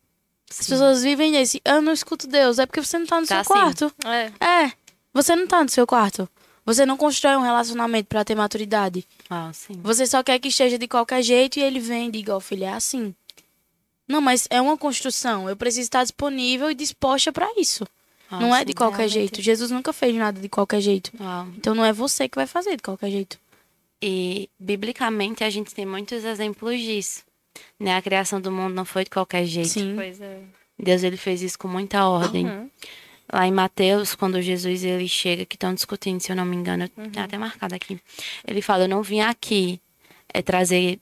As 0.61 0.69
pessoas 0.69 1.03
vivem 1.03 1.31
nesse. 1.33 1.61
Eu 1.65 1.81
não 1.81 1.93
escuto 1.93 2.27
Deus. 2.27 2.59
É 2.59 2.67
porque 2.67 2.83
você 2.83 2.99
não 2.99 3.07
tá 3.07 3.21
no 3.21 3.27
tá 3.27 3.43
seu 3.45 3.55
assim. 3.55 3.65
quarto. 3.65 3.95
É. 4.05 4.33
é. 4.45 4.73
Você 5.15 5.37
não 5.37 5.47
tá 5.47 5.62
no 5.62 5.69
seu 5.69 5.87
quarto. 5.87 6.29
Você 6.65 6.87
não 6.87 6.97
constrói 6.97 7.37
um 7.37 7.43
relacionamento 7.43 8.09
para 8.09 8.25
ter 8.25 8.37
maturidade. 8.37 9.07
Ah, 9.29 9.51
sim. 9.53 9.81
Você 9.83 10.07
só 10.07 10.23
quer 10.23 10.38
que 10.38 10.49
esteja 10.49 10.79
de 10.79 10.87
qualquer 10.87 11.23
jeito 11.23 11.59
e 11.59 11.62
ele 11.62 11.81
vem 11.81 12.09
e 12.09 12.12
diga, 12.12 12.35
ó, 12.35 12.37
oh, 12.37 12.41
filho, 12.41 12.65
é 12.65 12.73
assim. 12.73 13.15
Não, 14.07 14.21
mas 14.21 14.47
é 14.49 14.61
uma 14.61 14.77
construção. 14.77 15.49
Eu 15.49 15.57
preciso 15.57 15.83
estar 15.83 16.03
disponível 16.03 16.71
e 16.71 16.75
disposta 16.75 17.33
para 17.33 17.49
isso. 17.57 17.85
Ah, 18.31 18.38
não 18.38 18.55
é 18.55 18.59
sim, 18.59 18.62
é 18.62 18.65
de 18.67 18.75
qualquer 18.75 19.09
realmente. 19.09 19.15
jeito. 19.15 19.43
Jesus 19.43 19.71
nunca 19.71 19.93
fez 19.93 20.15
nada 20.15 20.41
de 20.41 20.49
qualquer 20.49 20.81
jeito. 20.81 21.11
Ah. 21.19 21.47
Então 21.57 21.75
não 21.75 21.85
é 21.85 21.93
você 21.93 22.29
que 22.29 22.37
vai 22.37 22.47
fazer 22.47 22.77
de 22.77 22.83
qualquer 22.83 23.11
jeito. 23.11 23.38
E 24.01 24.49
biblicamente 24.59 25.45
a 25.45 25.51
gente 25.51 25.75
tem 25.75 25.87
muitos 25.87 26.25
exemplos 26.25 26.81
disso. 26.81 27.23
Né? 27.79 27.97
A 27.97 28.03
criação 28.03 28.41
do 28.41 28.51
mundo 28.51 28.75
não 28.75 28.85
foi 28.85 29.05
de 29.05 29.11
qualquer 29.11 29.45
jeito. 29.45 29.69
Sim. 29.69 29.95
Pois 29.97 30.21
é. 30.21 30.41
Deus 30.79 31.03
ele 31.03 31.17
fez 31.17 31.43
isso 31.43 31.59
com 31.59 31.69
muita 31.69 32.07
ordem. 32.07 32.47
Uhum. 32.47 32.71
lá 33.33 33.47
em 33.47 33.53
Mateus, 33.53 34.15
quando 34.15 34.43
Jesus 34.43 34.85
ele 34.85 35.09
chega, 35.09 35.45
que 35.45 35.57
estão 35.57 35.73
discutindo, 35.73 36.21
se 36.21 36.31
eu 36.31 36.37
não 36.37 36.45
me 36.45 36.57
engano, 36.57 36.88
uhum. 36.97 37.11
tem 37.11 37.23
até 37.23 37.38
marcado 37.38 37.75
aqui. 37.75 38.01
Ele 38.47 38.61
fala: 38.61 38.85
Eu 38.85 38.88
não 38.88 39.03
vim 39.03 39.21
aqui 39.21 39.81
é, 40.33 40.43
trazer, 40.43 40.99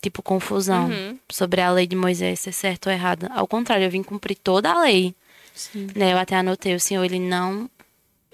tipo, 0.00 0.22
confusão 0.22 0.88
uhum. 0.88 1.18
sobre 1.28 1.60
a 1.60 1.70
lei 1.70 1.86
de 1.86 1.96
Moisés 1.96 2.40
ser 2.40 2.52
certo 2.52 2.86
ou 2.86 2.92
errado. 2.92 3.28
Ao 3.30 3.46
contrário, 3.46 3.84
eu 3.84 3.90
vim 3.90 4.02
cumprir 4.02 4.36
toda 4.36 4.70
a 4.70 4.82
lei. 4.82 5.14
Sim. 5.54 5.88
Né? 5.94 6.12
Eu 6.12 6.18
até 6.18 6.36
anotei: 6.36 6.74
o 6.74 6.80
Senhor, 6.80 7.04
ele 7.04 7.18
não. 7.18 7.68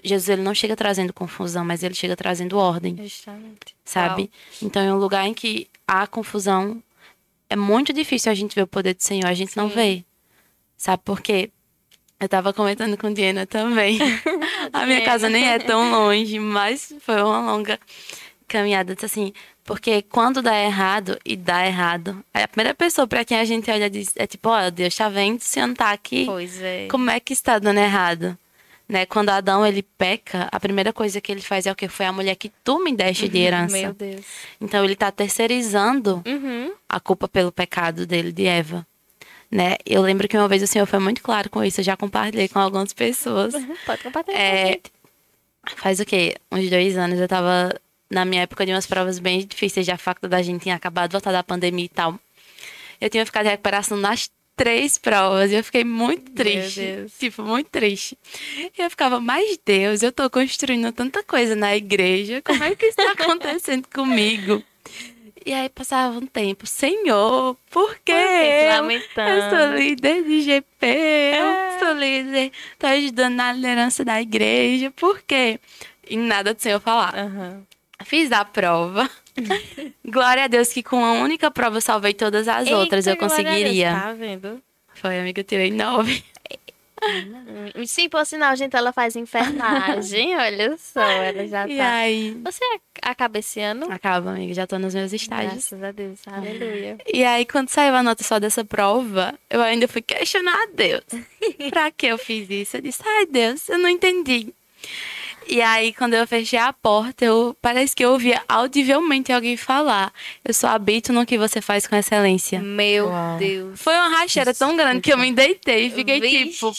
Jesus 0.03 0.27
ele 0.27 0.41
não 0.41 0.53
chega 0.53 0.75
trazendo 0.75 1.13
confusão, 1.13 1.63
mas 1.63 1.81
ele 1.81 1.95
chega 1.95 2.15
trazendo 2.15 2.57
ordem. 2.57 2.97
Justamente. 3.01 3.73
Sabe? 3.85 4.23
Uau. 4.23 4.29
Então, 4.61 4.83
em 4.83 4.91
um 4.91 4.97
lugar 4.97 5.25
em 5.25 5.33
que 5.33 5.67
há 5.87 6.05
confusão, 6.05 6.83
é 7.53 7.55
muito 7.55 7.93
difícil 7.93 8.31
a 8.31 8.35
gente 8.35 8.55
ver 8.55 8.63
o 8.63 8.67
poder 8.67 8.95
do 8.95 9.03
Senhor, 9.03 9.27
a 9.27 9.33
gente 9.35 9.51
Sim. 9.51 9.59
não 9.59 9.69
vê. 9.69 10.03
Sabe 10.75 11.03
por 11.05 11.21
quê? 11.21 11.51
Eu 12.19 12.27
tava 12.27 12.51
comentando 12.51 12.97
com 12.97 13.13
Diana 13.13 13.45
também. 13.45 13.99
a 14.73 14.87
minha 14.87 15.01
casa 15.01 15.29
nem 15.29 15.47
é 15.47 15.59
tão 15.59 15.91
longe, 15.91 16.39
mas 16.39 16.91
foi 17.01 17.21
uma 17.21 17.39
longa 17.51 17.79
caminhada, 18.47 18.95
assim, 19.03 19.33
porque 19.63 20.01
quando 20.01 20.41
dá 20.41 20.59
errado 20.59 21.19
e 21.23 21.35
dá 21.35 21.63
errado, 21.63 22.25
a 22.33 22.47
primeira 22.47 22.73
pessoa 22.73 23.05
para 23.05 23.23
quem 23.23 23.37
a 23.37 23.45
gente 23.45 23.69
olha 23.69 23.87
diz, 23.87 24.13
é 24.15 24.25
tipo, 24.25 24.49
ó, 24.49 24.65
oh, 24.65 24.71
Deus 24.71 24.95
tá 24.95 25.07
vendo 25.07 25.39
se 25.39 25.61
não 25.61 25.75
tá 25.75 25.91
aqui. 25.91 26.25
Pois 26.25 26.59
é. 26.59 26.87
Como 26.89 27.11
é 27.11 27.19
que 27.19 27.33
está 27.33 27.59
dando 27.59 27.77
errado? 27.77 28.35
Né? 28.87 29.05
Quando 29.05 29.29
Adão 29.29 29.65
ele 29.65 29.81
peca, 29.81 30.47
a 30.51 30.59
primeira 30.59 30.91
coisa 30.91 31.21
que 31.21 31.31
ele 31.31 31.41
faz 31.41 31.65
é 31.65 31.71
o 31.71 31.75
que 31.75 31.87
foi 31.87 32.05
a 32.05 32.11
mulher 32.11 32.35
que 32.35 32.51
tu 32.63 32.83
me 32.83 32.93
deste 32.93 33.27
de 33.29 33.37
uhum, 33.37 33.43
herança. 33.43 33.77
Meu 33.77 33.93
Deus. 33.93 34.25
Então 34.59 34.83
ele 34.83 34.95
tá 34.95 35.11
terceirizando 35.11 36.21
uhum. 36.25 36.73
a 36.87 36.99
culpa 36.99 37.27
pelo 37.27 37.51
pecado 37.51 38.05
dele 38.05 38.31
de 38.31 38.45
Eva 38.45 38.85
né? 39.53 39.77
Eu 39.85 40.01
lembro 40.01 40.27
que 40.27 40.35
uma 40.35 40.47
vez 40.47 40.63
o 40.63 40.67
senhor 40.67 40.87
foi 40.87 40.97
muito 40.97 41.21
claro 41.21 41.49
com 41.49 41.63
isso, 41.63 41.79
eu 41.79 41.85
já 41.85 41.95
compartilhei 41.95 42.47
com 42.47 42.57
algumas 42.57 42.91
pessoas. 42.91 43.53
Uhum, 43.53 43.75
pode 43.85 44.01
compartilhar. 44.01 44.39
É, 44.39 44.79
faz 45.75 45.99
o 45.99 46.05
quê? 46.05 46.35
Uns 46.51 46.69
dois 46.69 46.97
anos 46.97 47.19
eu 47.19 47.27
tava 47.27 47.79
na 48.09 48.25
minha 48.25 48.41
época 48.41 48.65
de 48.65 48.71
umas 48.71 48.87
provas 48.87 49.19
bem 49.19 49.45
difíceis, 49.45 49.85
já 49.85 49.93
a 49.93 49.97
faculdade 49.97 50.41
da 50.41 50.43
gente 50.43 50.63
tinha 50.63 50.75
acabado 50.75 51.09
de 51.09 51.13
voltar 51.13 51.31
da 51.31 51.43
pandemia 51.43 51.85
e 51.85 51.89
tal. 51.89 52.19
Eu 52.99 53.09
tinha 53.09 53.25
ficado 53.25 53.45
em 53.45 53.49
recuperação 53.49 53.97
nas 53.97 54.29
três 54.55 54.97
provas 54.97 55.51
e 55.51 55.55
eu 55.55 55.63
fiquei 55.63 55.83
muito 55.83 56.31
triste. 56.31 57.05
Tipo, 57.19 57.43
muito 57.43 57.69
triste. 57.69 58.17
E 58.57 58.81
eu 58.81 58.89
ficava, 58.89 59.19
mas 59.19 59.59
Deus, 59.65 60.03
eu 60.03 60.11
tô 60.11 60.29
construindo 60.29 60.91
tanta 60.91 61.23
coisa 61.23 61.55
na 61.55 61.75
igreja, 61.75 62.41
como 62.41 62.63
é 62.63 62.75
que 62.75 62.87
isso 62.87 62.97
tá 62.97 63.11
acontecendo 63.17 63.87
comigo? 63.93 64.63
E 65.45 65.53
aí 65.53 65.67
passava 65.67 66.17
um 66.17 66.25
tempo, 66.25 66.65
Senhor, 66.65 67.57
por 67.69 67.97
quê? 68.05 68.13
Eu, 68.13 68.89
eu 68.89 69.49
sou 69.49 69.77
líder 69.77 70.23
de 70.23 70.41
GP, 70.41 70.85
é. 70.85 71.39
eu 71.41 71.79
sou 71.79 71.97
líder, 71.97 72.51
tô 72.79 72.87
ajudando 72.87 73.35
na 73.35 73.51
liderança 73.51 74.05
da 74.05 74.21
igreja, 74.21 74.89
por 74.91 75.21
quê? 75.21 75.59
E 76.09 76.15
nada 76.15 76.53
do 76.53 76.61
Senhor 76.61 76.79
falar. 76.79 77.13
Uhum. 77.15 77.61
Fiz 78.05 78.31
a 78.31 78.45
prova. 78.45 79.09
glória 80.05 80.43
a 80.43 80.47
Deus 80.47 80.71
que 80.71 80.83
com 80.83 81.03
a 81.03 81.13
única 81.13 81.49
prova 81.49 81.77
eu 81.77 81.81
salvei 81.81 82.13
todas 82.13 82.47
as 82.47 82.67
Eita, 82.67 82.77
outras, 82.77 83.07
eu 83.07 83.17
conseguiria. 83.17 83.91
Deus, 83.91 84.01
tá 84.03 84.13
vendo? 84.13 84.63
Foi, 84.95 85.19
amiga, 85.19 85.41
eu 85.41 85.45
tirei 85.45 85.71
nove. 85.71 86.23
Sim, 87.85 88.07
por 88.07 88.25
sinal, 88.25 88.55
gente, 88.55 88.75
ela 88.75 88.93
faz 88.93 89.15
enfermagem, 89.15 90.35
olha 90.39 90.77
só, 90.77 91.01
ela 91.01 91.45
já 91.45 91.67
e 91.67 91.77
tá. 91.77 91.95
Aí... 91.95 92.41
Você 92.43 92.63
acaba 93.01 93.39
esse 93.39 93.59
ano? 93.59 93.91
Acaba, 93.91 94.31
amiga, 94.31 94.53
já 94.53 94.65
tô 94.65 94.79
nos 94.79 94.95
meus 94.95 95.11
estágios. 95.11 95.53
Graças 95.53 95.83
a 95.83 95.91
Deus, 95.91 96.19
aleluia. 96.25 96.97
E 97.11 97.23
aí, 97.23 97.45
quando 97.45 97.69
saiu 97.69 97.93
a 97.95 98.03
nota 98.03 98.23
só 98.23 98.39
dessa 98.39 98.63
prova, 98.63 99.37
eu 99.49 99.61
ainda 99.61 99.87
fui 99.87 100.01
questionar 100.01 100.55
a 100.55 100.67
Deus. 100.73 101.03
pra 101.69 101.91
que 101.91 102.07
eu 102.07 102.17
fiz 102.17 102.49
isso? 102.49 102.77
Eu 102.77 102.81
disse, 102.81 103.01
ai 103.05 103.25
Deus, 103.25 103.67
eu 103.67 103.79
não 103.79 103.89
entendi. 103.89 104.53
E 105.47 105.61
aí, 105.61 105.93
quando 105.93 106.13
eu 106.13 106.25
fechei 106.27 106.59
a 106.59 106.71
porta, 106.73 107.25
eu 107.25 107.55
parece 107.61 107.95
que 107.95 108.03
eu 108.03 108.11
ouvia 108.11 108.41
audivelmente 108.47 109.31
alguém 109.31 109.57
falar. 109.57 110.11
Eu 110.43 110.53
só 110.53 110.67
habito 110.67 111.11
no 111.11 111.25
que 111.25 111.37
você 111.37 111.61
faz 111.61 111.85
com 111.85 111.95
excelência. 111.95 112.59
Meu 112.61 113.07
Uau. 113.07 113.37
Deus. 113.37 113.81
Foi 113.81 113.93
uma 113.93 114.09
racheira 114.19 114.53
tão 114.53 114.75
grande 114.75 115.01
que 115.01 115.11
eu 115.11 115.17
me 115.17 115.31
deitei 115.31 115.87
e 115.87 115.91
fiquei 115.91 116.19
Vixe. 116.19 116.71
tipo 116.71 116.73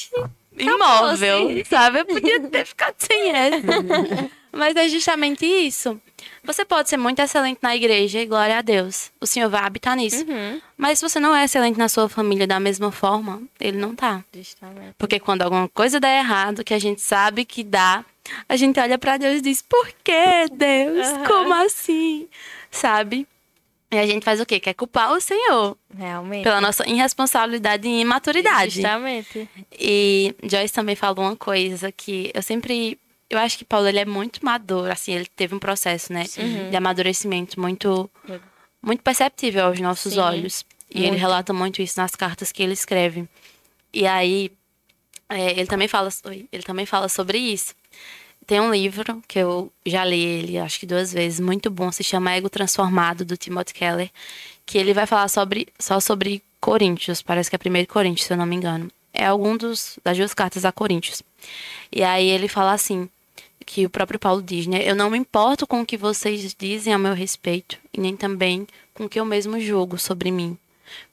imóvel, 0.56 1.48
assim. 1.48 1.64
sabe? 1.64 2.00
Eu 2.00 2.06
podia 2.06 2.40
ter 2.40 2.64
ficado 2.64 2.94
sem 2.98 3.30
essa. 3.30 3.66
Mas 4.52 4.76
é 4.76 4.88
justamente 4.88 5.44
isso. 5.44 6.00
Você 6.44 6.64
pode 6.64 6.88
ser 6.88 6.96
muito 6.96 7.18
excelente 7.20 7.58
na 7.60 7.74
igreja 7.74 8.20
e 8.20 8.26
glória 8.26 8.58
a 8.58 8.62
Deus. 8.62 9.10
O 9.20 9.26
Senhor 9.26 9.48
vai 9.50 9.62
habitar 9.62 9.96
nisso. 9.96 10.24
Uhum. 10.24 10.60
Mas 10.76 10.98
se 10.98 11.08
você 11.08 11.18
não 11.18 11.34
é 11.34 11.44
excelente 11.44 11.76
na 11.76 11.88
sua 11.88 12.08
família 12.08 12.46
da 12.46 12.60
mesma 12.60 12.92
forma, 12.92 13.42
ele 13.58 13.78
não 13.78 13.96
tá. 13.96 14.24
Justamente. 14.32 14.94
Porque 14.96 15.18
quando 15.18 15.42
alguma 15.42 15.68
coisa 15.68 15.98
dá 15.98 16.08
errado, 16.08 16.62
que 16.62 16.72
a 16.72 16.78
gente 16.78 17.00
sabe 17.00 17.44
que 17.44 17.64
dá, 17.64 18.04
a 18.48 18.56
gente 18.56 18.78
olha 18.80 18.98
para 18.98 19.16
Deus 19.16 19.38
e 19.38 19.40
diz: 19.40 19.62
Por 19.62 19.90
que, 20.02 20.48
Deus? 20.52 21.08
Uhum. 21.08 21.24
Como 21.24 21.54
assim? 21.54 22.28
Sabe? 22.70 23.26
E 23.94 23.98
a 23.98 24.06
gente 24.06 24.24
faz 24.24 24.40
o 24.40 24.46
quê? 24.46 24.58
Quer 24.58 24.74
culpar 24.74 25.12
o 25.12 25.20
Senhor. 25.20 25.76
Realmente. 25.96 26.42
Pela 26.42 26.60
nossa 26.60 26.88
irresponsabilidade 26.88 27.86
e 27.86 28.00
imaturidade. 28.00 28.82
Justamente. 28.82 29.48
E 29.72 30.34
Joyce 30.42 30.74
também 30.74 30.96
falou 30.96 31.24
uma 31.24 31.36
coisa 31.36 31.92
que 31.92 32.30
eu 32.34 32.42
sempre. 32.42 32.98
Eu 33.30 33.38
acho 33.38 33.56
que 33.56 33.64
Paulo 33.64 33.88
ele 33.88 34.00
é 34.00 34.04
muito 34.04 34.44
maduro, 34.44 34.92
assim, 34.92 35.12
ele 35.12 35.26
teve 35.26 35.54
um 35.54 35.58
processo, 35.58 36.12
né, 36.12 36.24
uhum. 36.38 36.70
de 36.70 36.76
amadurecimento 36.76 37.58
muito, 37.58 38.08
muito 38.82 39.02
perceptível 39.02 39.64
aos 39.64 39.80
nossos 39.80 40.12
Sim. 40.12 40.20
olhos. 40.20 40.64
E 40.90 40.98
muito. 40.98 41.12
ele 41.12 41.16
relata 41.16 41.52
muito 41.52 41.80
isso 41.80 41.98
nas 41.98 42.14
cartas 42.14 42.52
que 42.52 42.62
ele 42.62 42.74
escreve. 42.74 43.26
E 43.92 44.06
aí, 44.06 44.52
é, 45.28 45.52
ele 45.52 45.66
também 45.66 45.88
fala, 45.88 46.10
ele 46.52 46.62
também 46.62 46.84
fala 46.84 47.08
sobre 47.08 47.38
isso. 47.38 47.74
Tem 48.46 48.60
um 48.60 48.72
livro 48.72 49.22
que 49.26 49.38
eu 49.38 49.72
já 49.86 50.04
li 50.04 50.20
ele, 50.20 50.58
acho 50.58 50.78
que 50.78 50.86
duas 50.86 51.12
vezes, 51.12 51.40
muito 51.40 51.70
bom, 51.70 51.90
se 51.90 52.04
chama 52.04 52.32
Ego 52.32 52.50
Transformado, 52.50 53.24
do 53.24 53.36
Timothy 53.36 53.72
Keller, 53.72 54.10
que 54.66 54.76
ele 54.76 54.92
vai 54.92 55.06
falar 55.06 55.28
sobre, 55.28 55.68
só 55.78 55.98
sobre 56.00 56.42
Coríntios, 56.60 57.22
parece 57.22 57.50
que 57.50 57.56
é 57.56 57.58
primeiro 57.58 57.88
Coríntios, 57.88 58.26
se 58.26 58.32
eu 58.32 58.36
não 58.36 58.46
me 58.46 58.56
engano. 58.56 58.90
É 59.12 59.26
algum 59.26 59.56
dos, 59.56 59.98
das 60.02 60.16
duas 60.16 60.34
cartas 60.34 60.64
a 60.64 60.72
Coríntios. 60.72 61.22
E 61.92 62.02
aí 62.02 62.28
ele 62.28 62.48
fala 62.48 62.72
assim, 62.72 63.08
que 63.64 63.86
o 63.86 63.90
próprio 63.90 64.18
Paulo 64.18 64.42
diz, 64.42 64.66
né? 64.66 64.82
Eu 64.88 64.94
não 64.94 65.10
me 65.10 65.18
importo 65.18 65.66
com 65.66 65.80
o 65.80 65.86
que 65.86 65.96
vocês 65.96 66.54
dizem 66.58 66.92
a 66.92 66.98
meu 66.98 67.14
respeito, 67.14 67.78
e 67.92 68.00
nem 68.00 68.16
também 68.16 68.66
com 68.92 69.04
o 69.04 69.08
que 69.08 69.18
eu 69.18 69.24
mesmo 69.24 69.58
julgo 69.60 69.98
sobre 69.98 70.30
mim. 70.30 70.58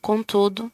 Contudo, 0.01 0.71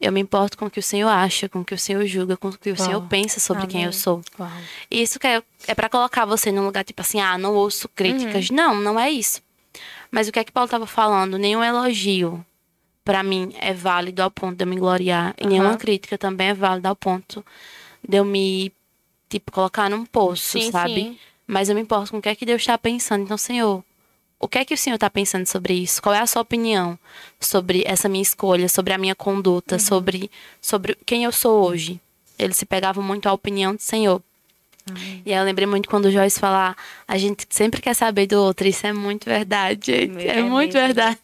eu 0.00 0.12
me 0.12 0.20
importo 0.20 0.56
com 0.56 0.66
o 0.66 0.70
que 0.70 0.78
o 0.78 0.82
Senhor 0.82 1.08
acha, 1.08 1.48
com 1.48 1.60
o 1.60 1.64
que 1.64 1.74
o 1.74 1.78
Senhor 1.78 2.04
julga, 2.06 2.36
com 2.36 2.48
o 2.48 2.56
que 2.56 2.70
o 2.70 2.76
Uau. 2.76 2.86
Senhor 2.86 3.02
pensa 3.08 3.40
sobre 3.40 3.64
Amém. 3.64 3.72
quem 3.72 3.84
eu 3.84 3.92
sou. 3.92 4.22
Uau. 4.38 4.50
E 4.90 5.02
isso 5.02 5.18
é, 5.24 5.42
é 5.66 5.74
para 5.74 5.88
colocar 5.88 6.24
você 6.24 6.52
num 6.52 6.64
lugar 6.64 6.84
tipo 6.84 7.00
assim, 7.00 7.20
ah, 7.20 7.36
não 7.36 7.54
ouço 7.54 7.88
críticas. 7.88 8.50
Uhum. 8.50 8.56
Não, 8.56 8.74
não 8.80 9.00
é 9.00 9.10
isso. 9.10 9.42
Mas 10.10 10.28
o 10.28 10.32
que 10.32 10.38
é 10.38 10.44
que 10.44 10.52
Paulo 10.52 10.66
estava 10.66 10.86
falando? 10.86 11.36
Nenhum 11.36 11.62
elogio 11.62 12.44
para 13.04 13.22
mim 13.22 13.52
é 13.58 13.72
válido 13.72 14.22
ao 14.22 14.30
ponto 14.30 14.56
de 14.56 14.64
eu 14.64 14.68
me 14.68 14.76
gloriar. 14.76 15.34
E 15.38 15.46
nenhuma 15.46 15.76
crítica 15.76 16.16
também 16.16 16.48
é 16.48 16.54
válida 16.54 16.88
ao 16.88 16.96
ponto 16.96 17.44
de 18.06 18.18
eu 18.18 18.24
me, 18.24 18.72
tipo, 19.28 19.50
colocar 19.50 19.88
num 19.90 20.04
poço, 20.04 20.58
sim, 20.58 20.70
sabe? 20.70 20.94
Sim. 20.94 21.18
Mas 21.46 21.68
eu 21.68 21.74
me 21.74 21.80
importo 21.80 22.10
com 22.10 22.18
o 22.18 22.22
que 22.22 22.28
é 22.28 22.34
que 22.34 22.46
Deus 22.46 22.60
está 22.62 22.76
pensando. 22.76 23.24
Então, 23.24 23.38
Senhor, 23.38 23.82
o 24.40 24.46
que 24.46 24.58
é 24.58 24.64
que 24.64 24.74
o 24.74 24.78
senhor 24.78 24.94
está 24.94 25.10
pensando 25.10 25.46
sobre 25.46 25.74
isso? 25.74 26.00
Qual 26.00 26.14
é 26.14 26.20
a 26.20 26.26
sua 26.26 26.42
opinião 26.42 26.98
sobre 27.40 27.82
essa 27.84 28.08
minha 28.08 28.22
escolha, 28.22 28.68
sobre 28.68 28.92
a 28.92 28.98
minha 28.98 29.14
conduta, 29.14 29.74
uhum. 29.74 29.80
sobre, 29.80 30.30
sobre 30.60 30.96
quem 31.04 31.24
eu 31.24 31.32
sou 31.32 31.66
hoje? 31.66 32.00
Ele 32.38 32.54
se 32.54 32.64
pegava 32.64 33.02
muito 33.02 33.28
à 33.28 33.32
opinião 33.32 33.74
do 33.74 33.82
Senhor. 33.82 34.22
Uhum. 34.88 35.22
E 35.26 35.32
aí 35.32 35.38
eu 35.38 35.44
lembrei 35.44 35.66
muito 35.66 35.88
quando 35.88 36.04
o 36.06 36.10
Joyce 36.10 36.38
falar, 36.38 36.76
a 37.06 37.18
gente 37.18 37.46
sempre 37.50 37.80
quer 37.80 37.94
saber 37.94 38.26
do 38.26 38.40
outro. 38.40 38.66
Isso 38.68 38.86
é 38.86 38.92
muito 38.92 39.24
verdade, 39.24 39.92
gente. 39.92 40.26
É, 40.26 40.38
é 40.38 40.42
muito 40.42 40.74
mesmo. 40.74 40.86
verdade. 40.86 41.18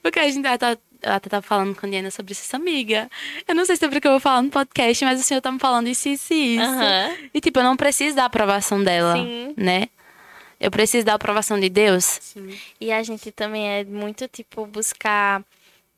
Porque 0.00 0.20
a 0.20 0.28
gente 0.30 0.42
tá, 0.58 0.78
ela 1.02 1.16
até 1.16 1.28
tava 1.28 1.42
falando 1.42 1.74
com 1.74 1.86
a 1.86 1.88
Diana 1.88 2.10
sobre 2.10 2.32
isso, 2.32 2.54
amiga. 2.54 3.10
Eu 3.46 3.54
não 3.54 3.64
sei 3.64 3.76
sobre 3.76 3.98
o 3.98 4.00
que 4.00 4.06
eu 4.06 4.12
vou 4.12 4.20
falar 4.20 4.42
no 4.42 4.50
podcast, 4.50 5.04
mas 5.04 5.20
o 5.20 5.22
senhor 5.24 5.40
tá 5.40 5.50
me 5.50 5.58
falando 5.58 5.88
isso, 5.88 6.08
isso 6.08 6.32
e 6.32 6.56
isso. 6.56 6.64
Uhum. 6.64 7.28
E, 7.34 7.40
tipo, 7.40 7.58
eu 7.58 7.64
não 7.64 7.76
preciso 7.76 8.16
da 8.16 8.24
aprovação 8.24 8.82
dela, 8.82 9.14
Sim. 9.14 9.52
né? 9.56 9.88
Eu 10.58 10.70
preciso 10.70 11.04
da 11.04 11.14
aprovação 11.14 11.58
de 11.60 11.68
Deus. 11.68 12.04
Sim. 12.04 12.58
E 12.80 12.90
a 12.90 13.02
gente 13.02 13.30
também 13.30 13.68
é 13.68 13.84
muito, 13.84 14.26
tipo, 14.28 14.66
buscar, 14.66 15.44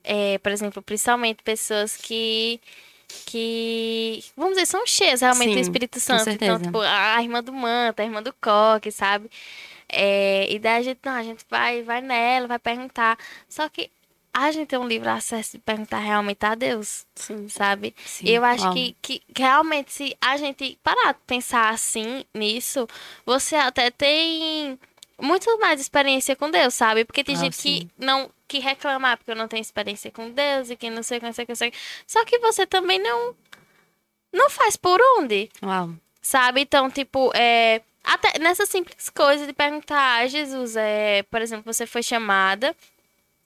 é, 0.03 0.39
por 0.39 0.51
exemplo, 0.51 0.83
principalmente 0.83 1.43
pessoas 1.43 1.97
que 1.97 2.61
que, 3.25 4.23
vamos 4.37 4.55
dizer, 4.55 4.67
são 4.67 4.87
cheias 4.87 5.23
realmente 5.23 5.49
Sim, 5.49 5.55
do 5.55 5.61
Espírito 5.61 5.99
Santo. 5.99 6.29
Então, 6.29 6.61
tipo, 6.61 6.79
a 6.81 7.23
irmã 7.23 7.43
do 7.43 7.53
Manta, 7.53 8.03
a 8.03 8.05
irmã 8.05 8.23
do 8.23 8.35
Coque, 8.35 8.91
sabe? 8.93 9.31
É, 9.89 10.47
e 10.53 10.59
daí 10.59 10.81
a 10.81 10.83
gente, 10.83 10.99
não, 11.03 11.13
a 11.13 11.23
gente 11.23 11.43
vai, 11.49 11.83
vai 11.83 12.03
nela, 12.03 12.47
vai 12.47 12.59
perguntar. 12.59 13.19
Só 13.49 13.67
que 13.69 13.91
a 14.33 14.51
gente 14.53 14.68
tem 14.68 14.79
um 14.79 14.87
livre 14.87 15.09
acesso 15.09 15.53
de 15.53 15.59
perguntar 15.59 15.99
realmente 15.99 16.45
a 16.45 16.55
Deus, 16.55 17.07
Sim. 17.14 17.49
sabe? 17.49 17.95
Sim, 18.05 18.29
eu 18.29 18.45
acho 18.45 18.72
que, 18.72 18.97
que 19.01 19.22
realmente 19.37 19.93
se 19.93 20.16
a 20.20 20.37
gente 20.37 20.79
parar 20.83 21.12
de 21.12 21.20
pensar 21.26 21.70
assim 21.70 22.24
nisso, 22.35 22.87
você 23.24 23.57
até 23.57 23.91
tem 23.91 24.79
muito 25.20 25.59
mais 25.59 25.81
experiência 25.81 26.37
com 26.37 26.51
Deus, 26.51 26.74
sabe? 26.74 27.05
Porque 27.05 27.24
tem 27.24 27.35
ah, 27.35 27.39
gente 27.39 27.57
sim. 27.57 27.81
que 27.81 28.05
não 28.05 28.31
que 28.47 28.61
reclama 28.61 29.12
ah, 29.12 29.16
porque 29.16 29.31
eu 29.31 29.37
não 29.37 29.49
tenho 29.49 29.61
experiência 29.61 30.11
com 30.11 30.31
Deus 30.31 30.70
e 30.70 30.76
que 30.76 30.89
não 30.89 31.03
sei 31.03 31.20
não 31.20 31.33
sei 31.33 31.45
não 31.49 31.57
sei. 31.57 31.72
Só 32.07 32.24
que 32.24 32.39
você 32.39 32.66
também 32.66 32.99
não 32.99 33.35
não 34.33 34.49
faz 34.49 34.76
por 34.76 35.01
onde. 35.18 35.51
Uau. 35.62 35.91
Sabe? 36.20 36.61
Então, 36.61 36.91
tipo, 36.91 37.33
é. 37.35 37.83
Até 38.05 38.39
nessa 38.39 38.64
simples 38.64 39.11
coisa 39.11 39.47
de 39.47 39.53
perguntar, 39.53 40.20
ah, 40.20 40.26
Jesus, 40.26 40.76
é, 40.76 41.24
por 41.24 41.43
exemplo, 41.43 41.70
você 41.70 41.87
foi 41.87 42.03
chamada 42.03 42.74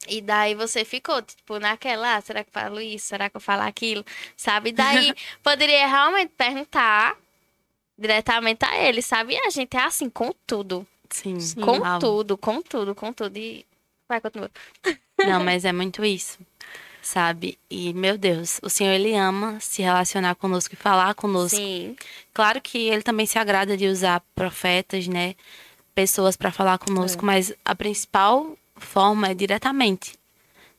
e 0.07 0.21
daí 0.21 0.55
você 0.55 0.83
ficou, 0.83 1.21
tipo, 1.21 1.59
naquela, 1.59 2.15
ah, 2.15 2.21
será 2.21 2.43
que 2.43 2.49
eu 2.49 2.53
falo 2.53 2.81
isso? 2.81 3.07
Será 3.07 3.29
que 3.29 3.37
eu 3.37 3.41
falo 3.41 3.63
aquilo? 3.63 4.05
Sabe? 4.35 4.71
Daí 4.71 5.13
poderia 5.43 5.87
realmente 5.87 6.31
perguntar 6.37 7.17
diretamente 7.97 8.65
a 8.65 8.77
ele, 8.77 9.01
sabe? 9.01 9.33
E 9.33 9.37
a 9.37 9.49
gente 9.49 9.75
é 9.77 9.83
assim 9.83 10.09
com 10.09 10.33
tudo. 10.45 10.85
Sim. 11.09 11.37
Com 11.61 11.99
tudo, 11.99 12.37
com 12.37 12.61
tudo, 12.61 12.95
com 12.95 13.13
tudo. 13.13 13.37
E 13.37 13.65
vai, 14.07 14.19
continua. 14.19 14.49
Não, 15.25 15.43
mas 15.43 15.63
é 15.63 15.71
muito 15.71 16.03
isso, 16.03 16.39
sabe? 17.01 17.57
E, 17.69 17.93
meu 17.93 18.17
Deus, 18.17 18.59
o 18.63 18.69
Senhor, 18.69 18.91
Ele 18.91 19.15
ama 19.15 19.59
se 19.59 19.81
relacionar 19.81 20.35
conosco 20.35 20.73
e 20.73 20.77
falar 20.77 21.13
conosco. 21.13 21.55
Sim. 21.55 21.95
Claro 22.33 22.59
que 22.59 22.89
Ele 22.89 23.03
também 23.03 23.25
se 23.25 23.37
agrada 23.37 23.77
de 23.77 23.87
usar 23.87 24.21
profetas, 24.35 25.07
né? 25.07 25.35
Pessoas 25.93 26.35
para 26.35 26.51
falar 26.51 26.79
conosco, 26.79 27.23
mas 27.23 27.53
a 27.63 27.75
principal 27.75 28.57
forma 28.83 29.29
é 29.29 29.33
diretamente, 29.33 30.13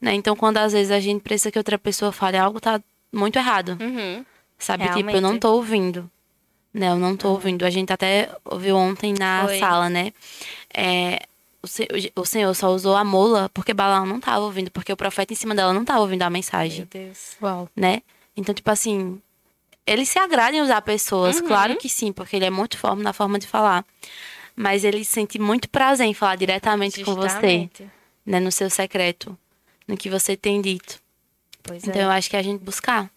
né? 0.00 0.14
Então, 0.14 0.36
quando 0.36 0.58
às 0.58 0.72
vezes 0.72 0.90
a 0.92 1.00
gente 1.00 1.22
precisa 1.22 1.50
que 1.50 1.58
outra 1.58 1.78
pessoa 1.78 2.12
fale 2.12 2.36
algo, 2.36 2.60
tá 2.60 2.80
muito 3.12 3.36
errado, 3.36 3.76
Uhum. 3.80 4.24
sabe? 4.58 4.84
Tipo, 4.84 4.98
eu 4.98 5.04
Realmente. 5.04 5.20
não 5.22 5.38
tô 5.38 5.52
ouvindo. 5.54 6.10
Né, 6.72 6.88
eu 6.90 6.96
não 6.96 7.16
tô 7.16 7.28
ouvindo. 7.28 7.64
A 7.64 7.70
gente 7.70 7.92
até 7.92 8.28
ouviu 8.44 8.76
ontem 8.76 9.14
na 9.16 9.44
Foi. 9.46 9.60
sala, 9.60 9.88
né? 9.88 10.12
É, 10.74 11.20
o, 11.62 11.66
se- 11.68 11.88
o 12.16 12.24
Senhor 12.24 12.52
só 12.54 12.68
usou 12.70 12.96
a 12.96 13.04
mola 13.04 13.48
porque 13.54 13.72
Balaão 13.72 14.04
não 14.04 14.18
tava 14.18 14.40
ouvindo, 14.40 14.70
porque 14.72 14.92
o 14.92 14.96
profeta 14.96 15.32
em 15.32 15.36
cima 15.36 15.54
dela 15.54 15.72
não 15.72 15.84
tava 15.84 16.00
ouvindo 16.00 16.22
a 16.22 16.30
mensagem 16.30 16.78
Meu 16.80 16.86
Deus. 17.04 17.36
Uau. 17.40 17.68
né? 17.76 18.02
Então, 18.36 18.52
tipo 18.52 18.68
assim, 18.72 19.20
ele 19.86 20.04
se 20.04 20.18
agrada 20.18 20.56
em 20.56 20.60
usar 20.62 20.82
pessoas, 20.82 21.40
Uhum. 21.40 21.46
claro 21.46 21.76
que 21.76 21.88
sim, 21.88 22.12
porque 22.12 22.34
ele 22.34 22.44
é 22.46 22.50
muito 22.50 22.76
forte 22.76 23.02
na 23.02 23.12
forma 23.12 23.38
de 23.38 23.46
falar. 23.46 23.84
Mas 24.56 24.82
ele 24.82 25.04
sente 25.04 25.38
muito 25.38 25.68
prazer 25.68 26.06
em 26.06 26.14
falar 26.14 26.34
diretamente 26.36 27.04
com 27.04 27.14
você, 27.14 27.28
Justamente. 27.28 27.90
Né? 28.24 28.40
No 28.40 28.50
seu 28.52 28.68
secreto, 28.70 29.36
no 29.86 29.96
que 29.96 30.08
você 30.10 30.36
tem 30.36 30.60
dito. 30.60 31.00
Pois 31.62 31.82
Então, 31.86 32.00
é. 32.00 32.04
eu 32.04 32.10
acho 32.10 32.28
que 32.30 32.36
a 32.36 32.42
gente 32.42 32.62
buscar, 32.62 33.10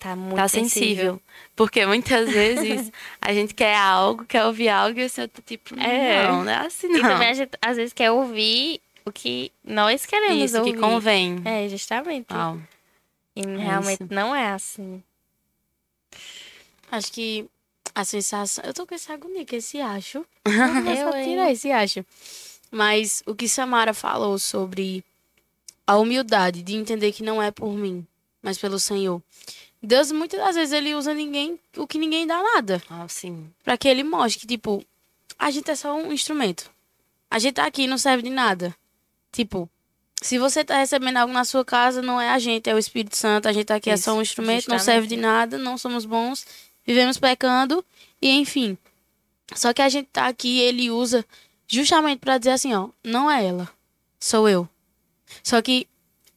Tá 0.00 0.16
muito 0.16 0.36
tá 0.36 0.48
sensível. 0.48 0.88
sensível. 1.14 1.22
Porque 1.54 1.86
muitas 1.86 2.28
vezes 2.32 2.90
a 3.20 3.32
gente 3.32 3.54
quer 3.54 3.76
algo, 3.76 4.24
quer 4.24 4.44
ouvir 4.44 4.68
algo 4.68 4.98
e 4.98 5.04
o 5.04 5.08
senhor 5.08 5.28
tá 5.28 5.40
tipo, 5.46 5.78
É. 5.78 6.26
não, 6.26 6.42
não 6.44 6.50
é 6.52 6.66
assim 6.66 6.88
E 6.88 6.90
não. 7.00 7.02
também 7.10 7.28
a 7.28 7.34
gente, 7.34 7.50
às 7.62 7.76
vezes, 7.76 7.92
quer 7.92 8.10
ouvir 8.10 8.80
o 9.04 9.12
que 9.12 9.52
nós 9.64 10.04
queremos 10.04 10.42
Isso 10.50 10.58
ouvir. 10.58 10.72
que 10.74 10.78
convém. 10.80 11.40
É, 11.44 11.68
justamente. 11.68 12.32
Uau. 12.32 12.58
E 13.36 13.42
realmente 13.46 14.02
isso. 14.02 14.12
não 14.12 14.34
é 14.34 14.48
assim. 14.48 15.02
Acho 16.90 17.12
que 17.12 17.46
a 17.94 18.04
sensação. 18.04 18.64
Eu 18.64 18.74
tô 18.74 18.86
com 18.86 18.94
essa 18.94 19.12
agonia, 19.14 19.44
que 19.44 19.56
esse 19.56 19.80
acho. 19.80 20.24
Eu, 20.44 20.52
Eu 20.94 21.12
só 21.12 21.22
tirar 21.22 21.50
esse 21.52 21.70
acho. 21.70 22.04
Mas 22.76 23.22
o 23.24 23.34
que 23.34 23.48
Samara 23.48 23.94
falou 23.94 24.38
sobre 24.38 25.02
a 25.86 25.96
humildade 25.96 26.62
de 26.62 26.74
entender 26.74 27.10
que 27.10 27.22
não 27.22 27.42
é 27.42 27.50
por 27.50 27.72
mim, 27.72 28.06
mas 28.42 28.58
pelo 28.58 28.78
Senhor. 28.78 29.22
Deus, 29.82 30.12
muitas 30.12 30.38
das 30.38 30.56
vezes, 30.56 30.74
ele 30.74 30.94
usa 30.94 31.14
ninguém, 31.14 31.58
o 31.74 31.86
que 31.86 31.96
ninguém 31.96 32.26
dá 32.26 32.42
nada. 32.42 32.82
Ah, 32.90 33.06
sim. 33.08 33.50
Pra 33.64 33.78
que 33.78 33.88
ele 33.88 34.04
mostre 34.04 34.40
que, 34.40 34.46
tipo, 34.46 34.84
a 35.38 35.50
gente 35.50 35.70
é 35.70 35.74
só 35.74 35.96
um 35.96 36.12
instrumento. 36.12 36.70
A 37.30 37.38
gente 37.38 37.54
tá 37.54 37.64
aqui 37.64 37.84
e 37.84 37.86
não 37.86 37.96
serve 37.96 38.22
de 38.22 38.28
nada. 38.28 38.76
Tipo, 39.32 39.70
se 40.20 40.38
você 40.38 40.62
tá 40.62 40.76
recebendo 40.76 41.16
algo 41.16 41.32
na 41.32 41.46
sua 41.46 41.64
casa, 41.64 42.02
não 42.02 42.20
é 42.20 42.28
a 42.28 42.38
gente, 42.38 42.68
é 42.68 42.74
o 42.74 42.78
Espírito 42.78 43.16
Santo. 43.16 43.48
A 43.48 43.54
gente 43.54 43.64
tá 43.64 43.76
aqui 43.76 43.88
é 43.88 43.96
só 43.96 44.10
um 44.12 44.20
Isso, 44.20 44.32
instrumento, 44.32 44.68
não 44.68 44.78
serve 44.78 45.06
de 45.06 45.16
nada, 45.16 45.56
não 45.56 45.78
somos 45.78 46.04
bons, 46.04 46.46
vivemos 46.84 47.16
pecando 47.16 47.82
e 48.20 48.28
enfim. 48.32 48.76
Só 49.54 49.72
que 49.72 49.80
a 49.80 49.88
gente 49.88 50.08
tá 50.12 50.26
aqui 50.26 50.58
ele 50.60 50.90
usa 50.90 51.24
justamente 51.66 52.20
pra 52.20 52.38
dizer 52.38 52.50
assim, 52.50 52.74
ó, 52.74 52.88
não 53.02 53.30
é 53.30 53.46
ela, 53.46 53.68
sou 54.20 54.48
eu. 54.48 54.68
Só 55.42 55.60
que 55.60 55.86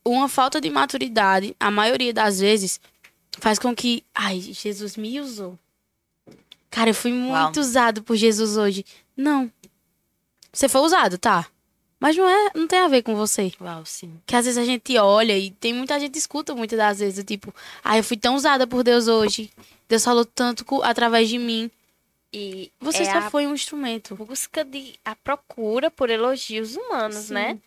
uma 0.03 0.27
falta 0.27 0.59
de 0.59 0.69
maturidade, 0.69 1.55
a 1.59 1.69
maioria 1.69 2.13
das 2.13 2.39
vezes, 2.39 2.79
faz 3.37 3.59
com 3.59 3.75
que, 3.75 4.03
ai, 4.13 4.39
Jesus 4.39 4.97
me 4.97 5.19
usou. 5.19 5.57
Cara, 6.69 6.91
eu 6.91 6.95
fui 6.95 7.11
muito 7.11 7.57
Uau. 7.57 7.65
usado 7.65 8.03
por 8.03 8.15
Jesus 8.15 8.57
hoje. 8.57 8.85
Não. 9.15 9.51
Você 10.51 10.69
foi 10.69 10.81
usado, 10.81 11.17
tá? 11.17 11.47
Mas 11.99 12.15
não 12.15 12.29
é, 12.29 12.51
não 12.55 12.67
tem 12.67 12.79
a 12.79 12.87
ver 12.87 13.01
com 13.01 13.15
você. 13.15 13.51
Uau, 13.59 13.85
sim. 13.85 14.19
Que 14.25 14.35
às 14.35 14.45
vezes 14.45 14.57
a 14.57 14.65
gente 14.65 14.97
olha 14.97 15.37
e 15.37 15.51
tem 15.51 15.73
muita 15.73 15.99
gente 15.99 16.13
que 16.13 16.17
escuta 16.17 16.55
muitas 16.55 16.77
das 16.77 16.99
vezes, 16.99 17.23
tipo, 17.25 17.53
ah, 17.83 17.97
eu 17.97 18.03
fui 18.03 18.15
tão 18.15 18.35
usada 18.35 18.65
por 18.65 18.83
Deus 18.83 19.07
hoje. 19.07 19.51
Deus 19.87 20.03
falou 20.03 20.23
tanto 20.23 20.65
através 20.83 21.27
de 21.27 21.37
mim. 21.37 21.69
E 22.31 22.71
Você 22.79 23.03
é 23.03 23.11
só 23.11 23.29
foi 23.29 23.47
um 23.47 23.53
instrumento. 23.53 24.15
busca 24.15 24.63
de 24.63 24.93
a 25.03 25.15
procura 25.15 25.89
por 25.89 26.09
elogios 26.09 26.75
humanos, 26.75 27.25
Sim. 27.25 27.33
né? 27.33 27.59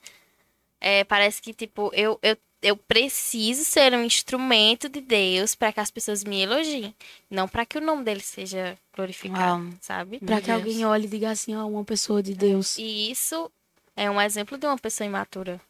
É, 0.80 1.04
parece 1.04 1.40
que 1.42 1.52
tipo 1.52 1.90
eu, 1.94 2.18
eu 2.22 2.36
eu 2.62 2.76
preciso 2.76 3.64
ser 3.64 3.92
um 3.92 4.04
instrumento 4.04 4.88
de 4.88 5.00
Deus 5.00 5.54
para 5.56 5.72
que 5.72 5.80
as 5.80 5.90
pessoas 5.90 6.22
me 6.22 6.42
elogiem, 6.42 6.94
não 7.28 7.48
para 7.48 7.66
que 7.66 7.76
o 7.76 7.80
nome 7.80 8.04
dele 8.04 8.20
seja 8.20 8.78
glorificado, 8.94 9.64
Uau. 9.64 9.72
sabe? 9.80 10.18
Meu 10.22 10.40
que 10.40 10.50
alguém 10.50 10.76
Deus. 10.76 10.86
olhe 10.88 11.06
e 11.06 11.10
diga 11.10 11.30
assim, 11.30 11.56
ó, 11.56 11.66
uma 11.66 11.84
pessoa 11.84 12.22
de 12.22 12.34
Deus. 12.34 12.78
E 12.78 13.10
isso 13.10 13.50
é 13.96 14.08
um 14.08 14.20
exemplo 14.20 14.56
de 14.56 14.64
uma 14.64 14.78
pessoa 14.78 15.04
imatura, 15.06 15.60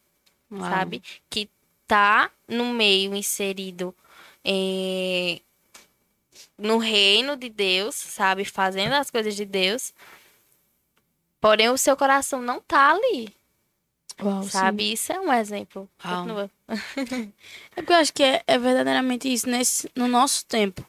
Uau. 0.50 0.60
sabe? 0.68 1.02
Que 1.30 1.48
tá 1.86 2.30
no 2.46 2.66
meio 2.74 3.14
inserido 3.14 3.94
eh, 4.44 5.40
no 6.58 6.78
reino 6.78 7.36
de 7.36 7.48
Deus, 7.48 7.94
sabe? 7.94 8.44
Fazendo 8.44 8.94
as 8.94 9.10
coisas 9.10 9.34
de 9.34 9.44
Deus. 9.44 9.92
Porém, 11.40 11.68
o 11.70 11.78
seu 11.78 11.96
coração 11.96 12.40
não 12.40 12.60
tá 12.60 12.92
ali, 12.92 13.34
Uau, 14.22 14.42
sim. 14.44 14.50
sabe? 14.50 14.92
Isso 14.92 15.12
é 15.12 15.20
um 15.20 15.32
exemplo. 15.32 15.88
Uau. 16.04 16.16
Continua. 16.16 16.50
É 17.74 17.80
porque 17.82 17.92
eu 17.92 17.96
acho 17.96 18.12
que 18.12 18.22
é, 18.22 18.42
é 18.46 18.58
verdadeiramente 18.58 19.32
isso. 19.32 19.48
Nesse, 19.48 19.90
no 19.94 20.06
nosso 20.06 20.44
tempo, 20.46 20.86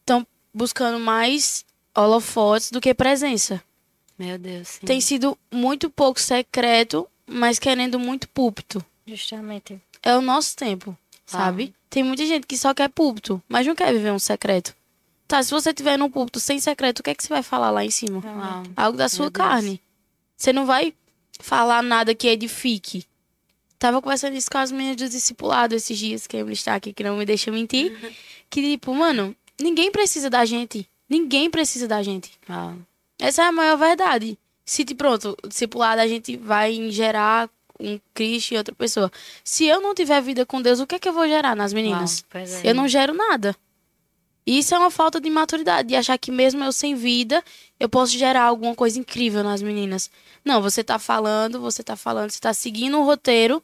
estão 0.00 0.26
buscando 0.52 0.98
mais 0.98 1.64
holofotes 1.94 2.70
do 2.70 2.80
que 2.80 2.94
presença. 2.94 3.62
Meu 4.18 4.38
Deus, 4.38 4.68
sim. 4.68 4.86
Tem 4.86 5.00
sido 5.00 5.38
muito 5.52 5.90
pouco 5.90 6.20
secreto, 6.20 7.08
mas 7.26 7.58
querendo 7.58 7.98
muito 7.98 8.28
púlpito. 8.28 8.84
Justamente. 9.06 9.80
É 10.02 10.16
o 10.16 10.20
nosso 10.20 10.56
tempo, 10.56 10.96
sabe? 11.26 11.74
Tem 11.90 12.02
muita 12.02 12.24
gente 12.26 12.46
que 12.46 12.56
só 12.56 12.72
quer 12.74 12.88
púlpito, 12.88 13.42
mas 13.48 13.66
não 13.66 13.74
quer 13.74 13.92
viver 13.92 14.12
um 14.12 14.18
secreto. 14.18 14.74
Tá, 15.26 15.42
se 15.42 15.50
você 15.50 15.72
tiver 15.72 15.96
num 15.98 16.10
púlpito 16.10 16.38
sem 16.38 16.60
secreto, 16.60 17.00
o 17.00 17.02
que 17.02 17.10
é 17.10 17.14
que 17.14 17.22
você 17.22 17.28
vai 17.28 17.42
falar 17.42 17.70
lá 17.70 17.84
em 17.84 17.90
cima? 17.90 18.20
Uau. 18.24 18.62
Algo 18.76 18.98
da 18.98 19.08
sua 19.08 19.30
carne. 19.30 19.80
Você 20.36 20.52
não 20.52 20.66
vai 20.66 20.92
falar 21.40 21.82
nada 21.82 22.14
que 22.14 22.28
edifique. 22.28 23.04
Tava 23.78 24.00
conversando 24.02 24.36
isso 24.36 24.50
com 24.50 24.58
as 24.58 24.70
meninas 24.70 24.96
do 24.96 25.08
discipulado 25.08 25.74
esses 25.74 25.98
dias, 25.98 26.26
que 26.26 26.36
a 26.36 26.40
Emily 26.40 26.54
está 26.54 26.74
aqui, 26.74 26.92
que 26.92 27.02
não 27.02 27.16
me 27.16 27.24
deixa 27.24 27.50
mentir. 27.50 27.92
Que, 28.50 28.62
tipo, 28.62 28.94
mano, 28.94 29.34
ninguém 29.60 29.90
precisa 29.90 30.30
da 30.30 30.44
gente. 30.44 30.88
Ninguém 31.08 31.50
precisa 31.50 31.88
da 31.88 32.00
gente. 32.04 32.30
Uau. 32.48 32.76
Essa 33.18 33.42
é 33.42 33.46
a 33.46 33.52
maior 33.52 33.76
verdade. 33.76 34.38
Se, 34.64 34.84
te- 34.84 34.94
pronto, 34.94 35.36
discipulado 35.48 36.00
a 36.00 36.06
gente 36.06 36.36
vai 36.36 36.72
gerar 36.92 37.50
um 37.80 37.98
Cristo 38.12 38.54
e 38.54 38.56
outra 38.56 38.72
pessoa. 38.74 39.10
Se 39.42 39.64
eu 39.66 39.80
não 39.80 39.92
tiver 39.92 40.20
vida 40.22 40.46
com 40.46 40.62
Deus, 40.62 40.78
o 40.78 40.86
que 40.86 40.94
é 40.94 40.98
que 41.00 41.08
eu 41.08 41.12
vou 41.12 41.26
gerar 41.26 41.56
nas 41.56 41.72
meninas? 41.72 42.24
Pois 42.30 42.54
é. 42.64 42.70
Eu 42.70 42.74
não 42.76 42.86
gero 42.86 43.12
nada. 43.12 43.56
Isso 44.46 44.74
é 44.74 44.78
uma 44.78 44.90
falta 44.90 45.20
de 45.20 45.30
maturidade, 45.30 45.88
de 45.88 45.96
achar 45.96 46.18
que 46.18 46.30
mesmo 46.30 46.62
eu 46.62 46.72
sem 46.72 46.94
vida, 46.94 47.42
eu 47.80 47.88
posso 47.88 48.16
gerar 48.16 48.42
alguma 48.42 48.74
coisa 48.74 48.98
incrível 48.98 49.42
nas 49.42 49.62
meninas. 49.62 50.10
Não, 50.44 50.60
você 50.60 50.84
tá 50.84 50.98
falando, 50.98 51.60
você 51.60 51.82
tá 51.82 51.96
falando, 51.96 52.30
você 52.30 52.40
tá 52.40 52.52
seguindo 52.52 52.98
um 52.98 53.04
roteiro, 53.04 53.62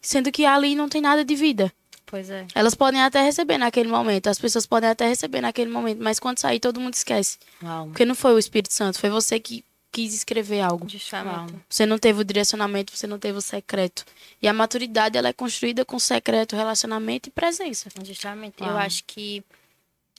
sendo 0.00 0.30
que 0.30 0.44
ali 0.44 0.74
não 0.76 0.88
tem 0.88 1.00
nada 1.00 1.24
de 1.24 1.34
vida. 1.34 1.72
Pois 2.06 2.30
é. 2.30 2.46
Elas 2.54 2.74
podem 2.74 3.02
até 3.02 3.22
receber 3.22 3.58
naquele 3.58 3.88
momento, 3.88 4.28
as 4.28 4.38
pessoas 4.38 4.66
podem 4.66 4.88
até 4.88 5.08
receber 5.08 5.40
naquele 5.40 5.70
momento, 5.70 6.00
mas 6.00 6.20
quando 6.20 6.38
sair 6.38 6.60
todo 6.60 6.80
mundo 6.80 6.94
esquece. 6.94 7.38
Uau. 7.62 7.86
Porque 7.86 8.04
não 8.04 8.14
foi 8.14 8.34
o 8.34 8.38
Espírito 8.38 8.72
Santo, 8.72 9.00
foi 9.00 9.10
você 9.10 9.40
que 9.40 9.64
quis 9.90 10.12
escrever 10.12 10.60
algo. 10.60 10.88
Justamente. 10.88 11.54
Você 11.68 11.86
não 11.86 11.98
teve 11.98 12.20
o 12.20 12.24
direcionamento, 12.24 12.96
você 12.96 13.06
não 13.06 13.18
teve 13.18 13.38
o 13.38 13.40
secreto. 13.40 14.04
E 14.42 14.48
a 14.48 14.52
maturidade, 14.52 15.16
ela 15.16 15.28
é 15.28 15.32
construída 15.32 15.84
com 15.84 15.98
secreto, 16.00 16.56
relacionamento 16.56 17.28
e 17.28 17.32
presença. 17.32 17.88
Justamente. 18.02 18.60
Uau. 18.60 18.72
Eu 18.72 18.76
acho 18.76 19.04
que, 19.06 19.42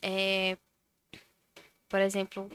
é, 0.08 0.56
por 1.90 2.00
exemplo, 2.00 2.52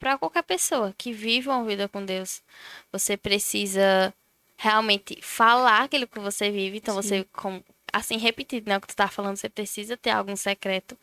para 0.00 0.18
qualquer 0.18 0.42
pessoa 0.42 0.92
que 0.98 1.12
vive 1.12 1.48
uma 1.48 1.64
vida 1.64 1.88
com 1.88 2.04
Deus, 2.04 2.42
você 2.90 3.16
precisa 3.16 4.12
realmente 4.56 5.20
falar 5.22 5.84
aquilo 5.84 6.08
que 6.08 6.18
você 6.18 6.50
vive. 6.50 6.78
Então, 6.78 6.96
você, 6.96 7.24
com, 7.32 7.62
assim, 7.92 8.16
repetido, 8.16 8.68
né? 8.68 8.78
O 8.78 8.80
que 8.80 8.88
tu 8.88 8.96
tá 8.96 9.06
falando, 9.06 9.36
você 9.36 9.48
precisa 9.48 9.96
ter 9.96 10.10
algum 10.10 10.34
secreto. 10.34 10.98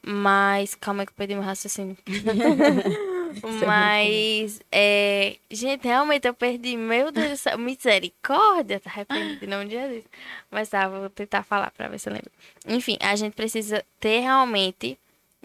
Mas, 0.00 0.76
calma 0.76 1.02
aí 1.02 1.06
que 1.06 1.12
eu 1.12 1.16
perdi 1.16 1.34
meu 1.34 1.42
raciocínio. 1.42 1.96
Mas, 3.66 4.60
é, 4.70 5.36
gente, 5.50 5.84
realmente 5.84 6.28
eu 6.28 6.34
perdi. 6.34 6.76
Meu 6.76 7.10
Deus 7.10 7.30
do 7.30 7.36
céu, 7.36 7.58
misericórdia, 7.58 8.78
tá 8.78 8.90
arrependido 8.90 9.44
em 9.44 9.48
nome 9.48 9.64
de 9.66 9.72
Jesus. 9.72 10.04
Mas 10.50 10.68
tá, 10.68 10.88
vou 10.88 11.10
tentar 11.10 11.42
falar 11.42 11.72
pra 11.72 11.88
ver 11.88 11.98
se 11.98 12.08
eu 12.08 12.12
lembro. 12.12 12.30
Enfim, 12.66 12.96
a 13.00 13.16
gente 13.16 13.34
precisa 13.34 13.84
ter 13.98 14.20
realmente 14.20 14.96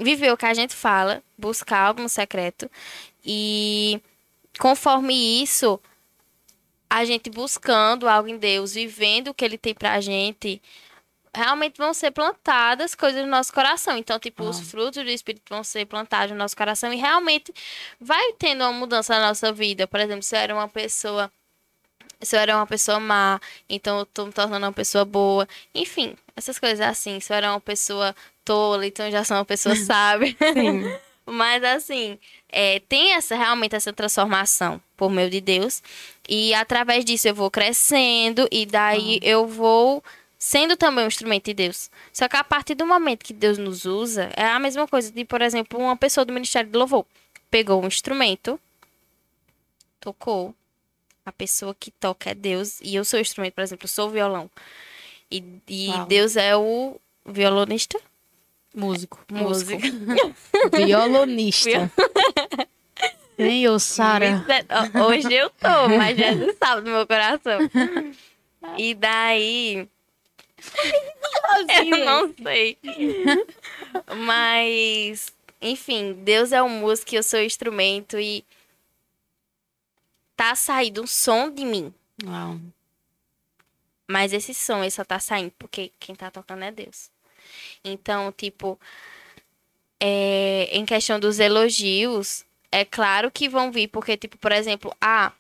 viver 0.02 0.32
o 0.32 0.38
que 0.38 0.46
a 0.46 0.54
gente 0.54 0.76
fala, 0.76 1.24
buscar 1.38 1.80
algo 1.88 2.02
no 2.02 2.10
secreto. 2.10 2.70
E 3.24 4.02
conforme 4.60 5.42
isso, 5.42 5.80
a 6.90 7.06
gente 7.06 7.30
buscando 7.30 8.08
algo 8.08 8.28
em 8.28 8.38
Deus, 8.38 8.74
vivendo 8.74 9.30
o 9.30 9.34
que 9.34 9.46
Ele 9.46 9.58
tem 9.58 9.74
pra 9.74 10.02
gente, 10.02 10.62
realmente 11.34 11.78
vão 11.78 11.94
ser 11.94 12.12
plantadas 12.12 12.94
coisas 12.94 13.24
no 13.24 13.30
nosso 13.30 13.54
coração. 13.54 13.98
Então, 13.98 14.20
tipo, 14.20 14.44
ah. 14.44 14.50
os 14.50 14.60
frutos 14.60 15.04
do 15.04 15.10
Espírito 15.10 15.44
vão 15.50 15.64
ser 15.64 15.86
plantados 15.86 16.32
no 16.32 16.38
nosso 16.38 16.56
coração 16.56 16.92
e 16.94 16.98
realmente 16.98 17.54
vai 18.00 18.34
tendo 18.34 18.62
uma 18.64 18.74
mudança 18.74 19.18
na 19.18 19.28
nossa 19.30 19.52
vida. 19.52 19.88
Por 19.88 20.00
exemplo, 20.00 20.24
se 20.24 20.36
eu 20.36 20.40
era 20.40 20.54
uma 20.54 20.68
pessoa. 20.68 21.32
Se 22.22 22.36
eu 22.36 22.40
era 22.40 22.56
uma 22.56 22.68
pessoa 22.68 23.00
má, 23.00 23.42
então 23.68 23.98
eu 24.00 24.06
tô 24.06 24.28
me 24.28 24.32
tornando 24.32 24.64
uma 24.64 24.72
pessoa 24.72 25.04
boa. 25.04 25.48
Enfim, 25.74 26.16
essas 26.36 26.60
coisas 26.60 26.80
assim. 26.82 27.20
Se 27.20 27.34
eu 27.34 27.38
era 27.38 27.50
uma 27.50 27.60
pessoa 27.60 28.16
tola, 28.44 28.86
então 28.86 29.10
já 29.12 29.24
sou 29.24 29.38
uma 29.38 29.46
pessoa 29.46 29.76
sábia. 29.78 30.36
Sim. 30.54 30.84
Mas 31.26 31.64
assim, 31.64 32.18
é, 32.50 32.80
tem 32.90 33.14
essa 33.14 33.36
realmente 33.36 33.76
essa 33.76 33.94
transformação 33.94 34.82
por 34.98 35.10
meio 35.10 35.30
de 35.30 35.40
Deus. 35.40 35.82
E 36.28 36.54
através 36.54 37.06
disso 37.06 37.28
eu 37.28 37.36
vou 37.36 37.50
crescendo 37.50 38.48
e 38.52 38.66
daí 38.66 39.20
ah. 39.22 39.26
eu 39.26 39.48
vou 39.48 40.04
sendo 40.38 40.76
também 40.76 41.06
um 41.06 41.08
instrumento 41.08 41.46
de 41.46 41.54
Deus. 41.54 41.90
Só 42.12 42.28
que 42.28 42.36
a 42.36 42.44
partir 42.44 42.76
do 42.76 42.86
momento 42.86 43.24
que 43.24 43.34
Deus 43.34 43.58
nos 43.58 43.86
usa, 43.86 44.32
é 44.36 44.46
a 44.46 44.60
mesma 44.60 44.88
coisa 44.88 45.12
de, 45.12 45.24
por 45.24 45.42
exemplo, 45.42 45.80
uma 45.80 45.96
pessoa 45.96 46.26
do 46.26 46.34
Ministério 46.34 46.70
do 46.70 46.80
Louvor 46.80 47.06
pegou 47.50 47.84
um 47.84 47.88
instrumento, 47.88 48.60
tocou. 50.00 50.56
A 51.24 51.32
pessoa 51.32 51.76
que 51.80 51.92
toca 51.92 52.32
é 52.32 52.34
Deus 52.34 52.82
e 52.82 52.96
eu 52.96 53.06
sou 53.06 53.20
o 53.20 53.22
instrumento, 53.22 53.54
por 53.54 53.62
exemplo, 53.62 53.86
eu 53.86 53.90
sou 53.90 54.08
o 54.08 54.12
violão. 54.12 54.50
E, 55.30 55.44
e 55.68 55.92
Deus 56.08 56.36
é 56.36 56.58
o 56.58 57.00
violonista? 57.24 58.02
Músico. 58.74 59.20
Músico. 59.30 59.82
Violonista. 60.74 61.92
Senhor, 63.36 63.80
Sara. 63.80 64.46
Hoje 65.08 65.34
eu 65.34 65.50
tô, 65.50 65.90
mas 65.98 66.16
Jesus 66.16 66.56
sabe 66.60 66.82
do 66.82 66.92
meu 66.92 67.08
coração. 67.08 67.60
E 68.78 68.94
daí 68.94 69.90
eu 71.70 72.06
não 72.06 72.34
sei. 72.34 72.78
Mas, 74.26 75.28
enfim, 75.62 76.14
Deus 76.14 76.52
é 76.52 76.62
o 76.62 76.70
músico 76.70 77.14
e 77.14 77.18
eu 77.18 77.24
sou 77.24 77.40
o 77.40 77.44
instrumento 77.44 78.20
e 78.20 78.46
tá 80.36 80.56
saindo 80.56 81.02
um 81.02 81.08
som 81.08 81.50
de 81.50 81.66
mim. 81.66 81.94
Uau. 82.24 82.60
Mas 84.08 84.34
esse 84.34 84.54
som 84.54 84.82
ele 84.82 84.92
só 84.92 85.04
tá 85.04 85.20
saindo 85.20 85.52
porque 85.58 85.92
quem 86.00 86.16
tá 86.16 86.30
tocando 86.30 86.64
é 86.64 86.72
Deus. 86.72 87.10
Então, 87.84 88.32
tipo, 88.32 88.80
é, 90.00 90.70
em 90.72 90.86
questão 90.86 91.20
dos 91.20 91.40
elogios, 91.40 92.46
é 92.72 92.86
claro 92.86 93.30
que 93.30 93.50
vão 93.50 93.72
vir, 93.72 93.88
porque, 93.88 94.18
tipo, 94.18 94.38
por 94.38 94.52
exemplo, 94.52 94.96
ah, 95.02 95.32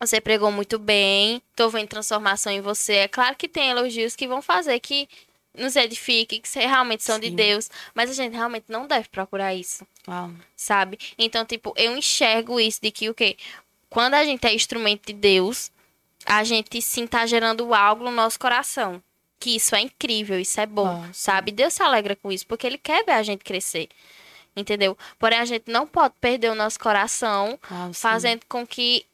você 0.00 0.20
pregou 0.20 0.50
muito 0.50 0.78
bem, 0.78 1.40
tô 1.54 1.68
vendo 1.68 1.88
transformação 1.88 2.52
em 2.52 2.60
você. 2.60 2.94
É 2.94 3.08
claro 3.08 3.36
que 3.36 3.48
tem 3.48 3.70
elogios 3.70 4.16
que 4.16 4.26
vão 4.26 4.42
fazer 4.42 4.80
que 4.80 5.08
nos 5.56 5.76
edifique, 5.76 6.40
que 6.40 6.58
realmente 6.58 7.04
são 7.04 7.16
Sim. 7.16 7.22
de 7.22 7.30
Deus, 7.30 7.70
mas 7.94 8.10
a 8.10 8.14
gente 8.14 8.34
realmente 8.34 8.64
não 8.68 8.86
deve 8.86 9.08
procurar 9.08 9.54
isso. 9.54 9.86
Uau. 10.08 10.30
Sabe? 10.56 10.98
Então, 11.18 11.44
tipo, 11.44 11.72
eu 11.76 11.96
enxergo 11.96 12.58
isso 12.58 12.80
de 12.82 12.90
que 12.90 13.08
o 13.08 13.14
quê? 13.14 13.36
Quando 13.88 14.14
a 14.14 14.24
gente 14.24 14.44
é 14.46 14.54
instrumento 14.54 15.06
de 15.06 15.12
Deus, 15.12 15.70
a 16.24 16.42
gente 16.42 16.80
sim 16.80 17.06
tá 17.06 17.26
gerando 17.26 17.74
algo 17.74 18.04
no 18.04 18.10
nosso 18.10 18.38
coração. 18.38 19.02
Que 19.42 19.56
isso 19.56 19.74
é 19.74 19.80
incrível, 19.80 20.38
isso 20.38 20.60
é 20.60 20.66
bom, 20.66 21.04
sabe? 21.12 21.50
Deus 21.50 21.74
se 21.74 21.82
alegra 21.82 22.14
com 22.14 22.30
isso, 22.30 22.46
porque 22.46 22.64
ele 22.64 22.78
quer 22.78 23.04
ver 23.04 23.10
a 23.10 23.24
gente 23.24 23.42
crescer. 23.42 23.88
Entendeu? 24.54 24.96
Porém, 25.18 25.40
a 25.40 25.44
gente 25.44 25.68
não 25.68 25.84
pode 25.84 26.14
perder 26.20 26.48
o 26.48 26.54
nosso 26.54 26.78
coração 26.78 27.58
fazendo 27.92 28.42
com 28.48 28.64
que 28.64 29.04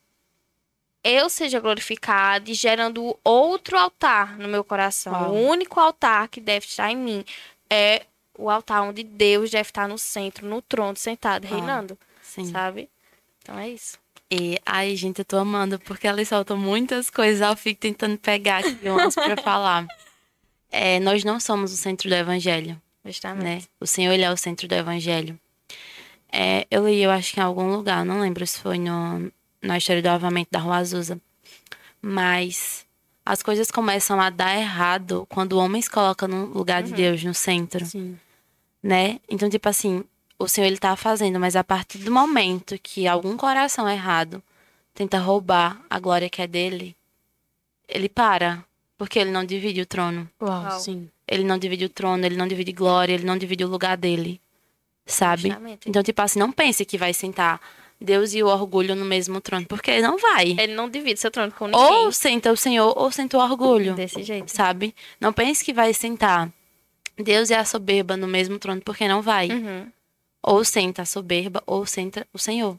eu 1.03 1.31
seja 1.31 1.59
glorificado 1.61 2.51
e 2.51 2.55
gerando 2.55 3.19
outro 3.25 3.79
altar 3.79 4.37
no 4.37 4.49
meu 4.49 4.63
coração. 4.63 5.31
O 5.31 5.49
único 5.49 5.81
altar 5.81 6.29
que 6.29 6.43
deve 6.43 6.67
estar 6.67 6.91
em 6.91 6.97
mim 6.97 7.25
é 7.71 8.05
o 8.37 8.51
altar 8.51 8.83
onde 8.83 9.03
Deus 9.03 9.51
deve 9.51 9.71
estar 9.71 9.89
no 9.89 9.97
centro, 9.97 10.47
no 10.47 10.61
trono, 10.61 10.97
sentado, 10.97 11.47
reinando. 11.47 11.97
Sim. 12.21 12.45
Sabe? 12.45 12.91
Então 13.41 13.59
é 13.59 13.71
isso. 13.71 13.97
E, 14.31 14.61
ai, 14.67 14.95
gente, 14.95 15.21
eu 15.21 15.25
tô 15.25 15.39
amando, 15.39 15.79
porque 15.79 16.07
ela 16.07 16.23
solta 16.23 16.55
muitas 16.55 17.09
coisas, 17.09 17.41
eu 17.41 17.57
fico 17.57 17.81
tentando 17.81 18.19
pegar 18.19 18.59
aqui 18.59 18.87
umas 18.91 19.15
pra 19.15 19.39
falar. 19.39 19.87
É, 20.71 21.01
nós 21.01 21.25
não 21.25 21.41
somos 21.41 21.73
o 21.73 21.77
centro 21.77 22.09
do 22.09 22.15
evangelho. 22.15 22.81
Justamente. 23.05 23.45
Né? 23.45 23.63
O 23.81 23.87
Senhor, 23.87 24.13
ele 24.13 24.23
é 24.23 24.31
o 24.31 24.37
centro 24.37 24.69
do 24.69 24.75
evangelho. 24.75 25.39
É, 26.31 26.67
eu 26.71 26.87
li, 26.87 27.01
eu 27.01 27.11
acho 27.11 27.33
que 27.33 27.41
em 27.41 27.43
algum 27.43 27.71
lugar, 27.71 28.05
não 28.05 28.21
lembro 28.21 28.47
se 28.47 28.59
foi 28.59 28.79
no, 28.79 29.33
na 29.63 29.79
história 29.79 30.03
do 30.03 30.09
avamento 30.09 30.51
da 30.51 30.59
Rua 30.59 30.77
Azusa. 30.77 31.19
Mas 32.03 32.87
as 33.25 33.43
coisas 33.43 33.71
começam 33.71 34.21
a 34.21 34.31
dar 34.31 34.57
errado 34.57 35.27
quando 35.29 35.53
o 35.53 35.59
homem 35.59 35.83
se 35.83 35.91
coloca 35.91 36.29
no 36.29 36.47
lugar 36.47 36.83
uhum. 36.83 36.89
de 36.89 36.95
Deus, 36.95 37.25
no 37.25 37.35
centro. 37.35 37.85
Sim. 37.85 38.19
Né? 38.83 39.21
Então, 39.29 39.49
tipo 39.49 39.69
assim, 39.69 40.05
o 40.39 40.47
Senhor 40.47 40.67
ele 40.67 40.79
tá 40.79 40.95
fazendo, 40.97 41.41
mas 41.41 41.57
a 41.57 41.65
partir 41.65 41.99
do 41.99 42.13
momento 42.13 42.79
que 42.83 43.09
algum 43.09 43.37
coração 43.37 43.89
errado 43.89 44.43
tenta 44.95 45.19
roubar 45.19 45.81
a 45.91 45.99
glória 45.99 46.31
que 46.31 46.41
é 46.41 46.47
dele, 46.47 46.97
ele 47.89 48.09
para. 48.09 48.65
Porque 48.99 49.19
ele 49.19 49.31
não 49.31 49.45
divide 49.45 49.81
o 49.81 49.87
trono. 49.87 50.29
Uau, 50.43 50.79
sim. 50.81 51.09
Ele 51.27 51.45
não 51.45 51.57
divide 51.57 51.85
o 51.85 51.89
trono, 51.89 52.27
ele 52.27 52.37
não 52.37 52.49
divide 52.49 52.73
glória, 52.73 53.15
ele 53.15 53.25
não 53.25 53.39
divide 53.39 53.65
o 53.65 53.69
lugar 53.69 53.97
dele. 53.97 54.41
Sabe? 55.07 55.57
Então, 55.87 56.03
tipo 56.03 56.21
assim, 56.21 56.39
não 56.39 56.53
pense 56.53 56.85
que 56.85 56.99
vai 56.99 57.15
sentar 57.15 57.61
Deus 58.01 58.35
e 58.35 58.43
o 58.43 58.47
orgulho 58.47 58.95
no 58.95 59.05
mesmo 59.05 59.41
trono, 59.41 59.65
porque 59.67 60.01
não 60.01 60.19
vai. 60.19 60.57
Ele 60.59 60.75
não 60.75 60.89
divide 60.89 61.19
seu 61.19 61.31
trono 61.31 61.53
com 61.53 61.67
ninguém. 61.67 61.81
Ou 61.81 62.13
senta 62.13 62.53
o 62.53 62.57
Senhor, 62.57 62.93
ou 62.97 63.11
senta 63.11 63.39
o 63.39 63.41
orgulho. 63.41 63.95
Desse 63.95 64.23
jeito. 64.23 64.51
Sabe? 64.51 64.95
Não 65.21 65.33
pense 65.33 65.65
que 65.65 65.73
vai 65.73 65.95
sentar 65.95 66.51
Deus 67.17 67.51
e 67.51 67.55
a 67.55 67.65
soberba 67.65 68.17
no 68.17 68.29
mesmo 68.29 68.59
trono, 68.59 68.81
porque 68.83 69.09
não 69.09 69.23
vai. 69.23 69.49
Uhum. 69.49 69.91
Ou 70.43 70.65
senta 70.65 71.03
a 71.03 71.07
soberba, 71.07 71.63
ou 71.67 71.87
senta 71.87 72.27
o 72.33 72.39
Senhor. 72.39 72.79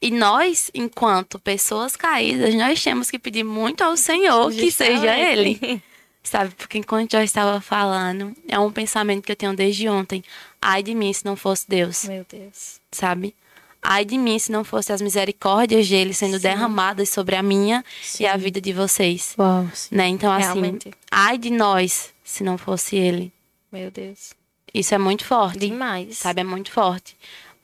E 0.00 0.10
nós, 0.10 0.70
enquanto 0.74 1.38
pessoas 1.38 1.96
caídas, 1.96 2.54
nós 2.54 2.82
temos 2.82 3.10
que 3.10 3.18
pedir 3.18 3.44
muito 3.44 3.82
ao 3.82 3.96
Senhor 3.96 4.50
que 4.52 4.70
seja 4.70 5.16
Ele. 5.16 5.82
Sabe? 6.22 6.54
Porque 6.54 6.78
enquanto 6.78 7.14
eu 7.14 7.22
estava 7.22 7.60
falando, 7.60 8.34
é 8.48 8.58
um 8.58 8.72
pensamento 8.72 9.22
que 9.22 9.32
eu 9.32 9.36
tenho 9.36 9.54
desde 9.54 9.88
ontem. 9.88 10.24
Ai 10.60 10.82
de 10.82 10.94
mim 10.94 11.12
se 11.12 11.24
não 11.24 11.36
fosse 11.36 11.68
Deus. 11.68 12.04
Meu 12.04 12.24
Deus. 12.28 12.80
Sabe? 12.90 13.34
Ai 13.82 14.06
de 14.06 14.16
mim 14.16 14.38
se 14.38 14.50
não 14.50 14.64
fosse 14.64 14.90
as 14.90 15.02
misericórdias 15.02 15.86
dele 15.86 16.14
sendo 16.14 16.36
sim. 16.36 16.42
derramadas 16.42 17.10
sobre 17.10 17.36
a 17.36 17.42
minha 17.42 17.84
sim. 18.02 18.24
e 18.24 18.26
a 18.26 18.34
vida 18.38 18.58
de 18.58 18.72
vocês. 18.72 19.34
Uau, 19.38 19.68
né? 19.90 20.08
Então, 20.08 20.32
assim, 20.32 20.44
Realmente. 20.44 20.90
ai 21.10 21.36
de 21.36 21.50
nós 21.50 22.14
se 22.24 22.42
não 22.42 22.56
fosse 22.56 22.96
ele. 22.96 23.30
Meu 23.70 23.90
Deus. 23.90 24.32
Isso 24.72 24.94
é 24.94 24.98
muito 24.98 25.26
forte. 25.26 25.58
Demais. 25.58 26.16
Sabe? 26.16 26.40
É 26.40 26.44
muito 26.44 26.72
forte. 26.72 27.14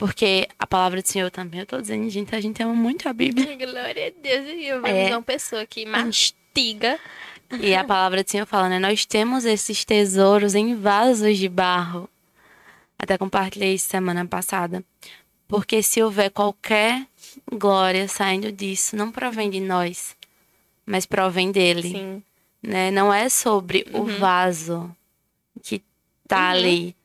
Porque 0.01 0.48
a 0.59 0.66
palavra 0.66 1.03
do 1.03 1.07
Senhor 1.07 1.30
também, 1.30 1.61
eu 1.61 1.66
tô 1.66 1.78
dizendo, 1.78 2.09
gente, 2.09 2.34
a 2.34 2.40
gente 2.40 2.62
ama 2.62 2.72
muito 2.72 3.07
a 3.07 3.12
Bíblia. 3.12 3.44
Glória 3.55 4.07
a 4.07 4.22
Deus. 4.22 4.46
Eu 4.59 4.86
é. 4.86 5.14
uma 5.14 5.20
pessoa 5.20 5.66
que 5.66 5.84
mastiga. 5.84 6.98
E 7.61 7.74
a 7.74 7.84
palavra 7.84 8.24
do 8.24 8.30
Senhor 8.30 8.46
fala, 8.46 8.70
né? 8.70 8.78
Nós 8.78 9.05
temos 9.05 9.44
esses 9.44 9.84
tesouros 9.84 10.55
em 10.55 10.74
vasos 10.74 11.36
de 11.36 11.51
barro. 11.51 12.09
Até 12.98 13.18
compartilhei 13.18 13.74
isso 13.74 13.90
semana 13.90 14.24
passada. 14.24 14.82
Porque 15.46 15.82
se 15.82 16.03
houver 16.03 16.30
qualquer 16.30 17.07
glória 17.53 18.09
saindo 18.09 18.51
disso, 18.51 18.96
não 18.96 19.12
provém 19.12 19.51
de 19.51 19.61
nós, 19.61 20.16
mas 20.86 21.05
provém 21.05 21.53
dele. 21.53 21.90
Sim. 21.90 22.22
Né? 22.62 22.90
Não 22.90 23.12
é 23.12 23.28
sobre 23.28 23.86
uhum. 23.92 24.01
o 24.01 24.07
vaso 24.07 24.96
que 25.62 25.82
tá 26.26 26.38
uhum. 26.38 26.51
ali 26.53 26.96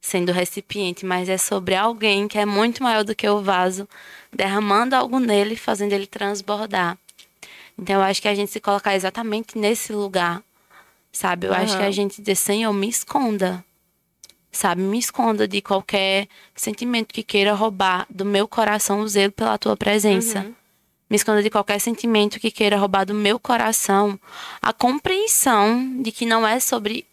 sendo 0.00 0.32
recipiente, 0.32 1.04
mas 1.04 1.28
é 1.28 1.36
sobre 1.36 1.74
alguém 1.74 2.26
que 2.26 2.38
é 2.38 2.46
muito 2.46 2.82
maior 2.82 3.04
do 3.04 3.14
que 3.14 3.28
o 3.28 3.42
vaso, 3.42 3.88
derramando 4.32 4.96
algo 4.96 5.18
nele, 5.18 5.56
fazendo 5.56 5.92
ele 5.92 6.06
transbordar. 6.06 6.98
Então 7.78 7.96
eu 7.96 8.02
acho 8.02 8.20
que 8.20 8.28
a 8.28 8.34
gente 8.34 8.50
se 8.50 8.60
colocar 8.60 8.94
exatamente 8.94 9.58
nesse 9.58 9.92
lugar, 9.92 10.42
sabe? 11.12 11.46
Eu 11.46 11.52
uhum. 11.52 11.58
acho 11.58 11.76
que 11.76 11.82
a 11.82 11.90
gente 11.90 12.20
dizer, 12.20 12.36
Senhor, 12.36 12.72
me 12.72 12.88
esconda 12.88 13.64
sabe? 14.52 14.82
Me 14.82 14.98
esconda 14.98 15.46
de 15.46 15.60
qualquer 15.60 16.26
sentimento 16.54 17.14
que 17.14 17.22
queira 17.22 17.54
roubar 17.54 18.06
do 18.10 18.24
meu 18.24 18.48
coração 18.48 19.00
o 19.00 19.08
zelo 19.08 19.32
pela 19.32 19.56
tua 19.58 19.76
presença. 19.76 20.40
Uhum. 20.40 20.54
Me 21.08 21.16
esconda 21.16 21.42
de 21.42 21.50
qualquer 21.50 21.80
sentimento 21.80 22.38
que 22.38 22.50
queira 22.50 22.76
roubar 22.76 23.04
do 23.04 23.14
meu 23.14 23.38
coração 23.38 24.18
a 24.62 24.72
compreensão 24.72 26.00
de 26.00 26.12
que 26.12 26.24
não 26.24 26.46
é 26.46 26.60
sobre 26.60 27.04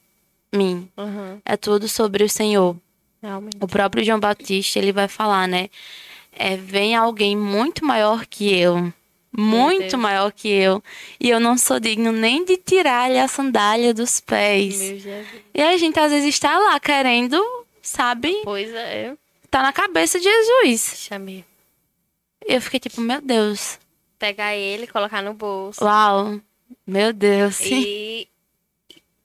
mim, 0.54 0.90
uhum. 0.98 1.40
é 1.46 1.58
tudo 1.58 1.88
sobre 1.88 2.24
o 2.24 2.30
Senhor. 2.30 2.76
Realmente. 3.22 3.58
O 3.60 3.68
próprio 3.68 4.04
João 4.04 4.20
Batista, 4.20 4.80
ele 4.80 4.92
vai 4.92 5.08
falar, 5.08 5.48
né? 5.48 5.70
É, 6.32 6.56
vem 6.56 6.96
alguém 6.96 7.36
muito 7.36 7.84
maior 7.84 8.26
que 8.26 8.54
eu, 8.56 8.94
muito 9.36 9.98
maior 9.98 10.32
que 10.32 10.48
eu, 10.48 10.84
e 11.20 11.30
eu 11.30 11.40
não 11.40 11.58
sou 11.58 11.80
digno 11.80 12.12
nem 12.12 12.46
de 12.46 12.58
tirar-lhe 12.58 13.18
a 13.18 13.28
sandália 13.28 13.94
dos 13.94 14.20
pés. 14.20 14.80
E 15.54 15.62
a 15.62 15.76
gente 15.78 16.00
às 16.00 16.12
vezes 16.12 16.30
está 16.30 16.58
lá 16.60 16.80
querendo 16.80 17.44
sabe? 17.88 18.42
Pois 18.44 18.74
é. 18.74 19.16
Tá 19.50 19.64
na 19.64 19.72
cabeça 19.72 20.20
de 20.20 20.26
Jesus. 20.26 20.98
Chamei. 20.98 21.46
Eu 22.46 22.62
fiquei 22.62 22.80
tipo, 22.80 23.00
meu 23.02 23.22
Deus. 23.22 23.80
Pegar 24.20 24.56
ele, 24.56 24.88
colocar 24.88 25.22
no 25.22 25.34
bolso. 25.34 25.84
Uau. 25.84 26.40
Meu 26.86 27.14
Deus. 27.14 27.60
E 27.62 28.28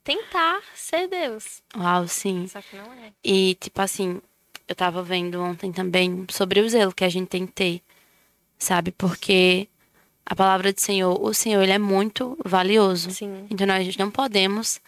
tentar 0.05 0.62
ser 0.83 1.09
Deus. 1.09 1.62
Uau, 1.76 2.07
sim. 2.09 2.47
Só 2.49 2.61
que 2.61 2.76
não 2.76 2.85
é. 2.85 3.12
E, 3.24 3.55
tipo 3.61 3.80
assim, 3.80 4.20
eu 4.68 4.74
tava 4.74 5.03
vendo 5.03 5.41
ontem 5.43 5.72
também 5.72 6.26
sobre 6.30 6.61
o 6.61 6.68
zelo 6.68 6.93
que 6.93 7.05
a 7.05 7.09
gente 7.09 7.28
tem 7.28 7.47
que 7.47 7.53
ter, 7.53 7.83
sabe? 8.59 8.91
Porque 8.93 9.68
a 10.24 10.35
palavra 10.35 10.72
do 10.72 10.80
Senhor, 10.80 11.20
o 11.20 11.33
Senhor, 11.35 11.62
ele 11.62 11.72
é 11.72 11.78
muito 11.78 12.39
valioso. 12.45 13.11
Sim. 13.11 13.47
Então, 13.51 13.66
nós 13.66 13.97
não 13.97 14.11
podemos 14.11 14.80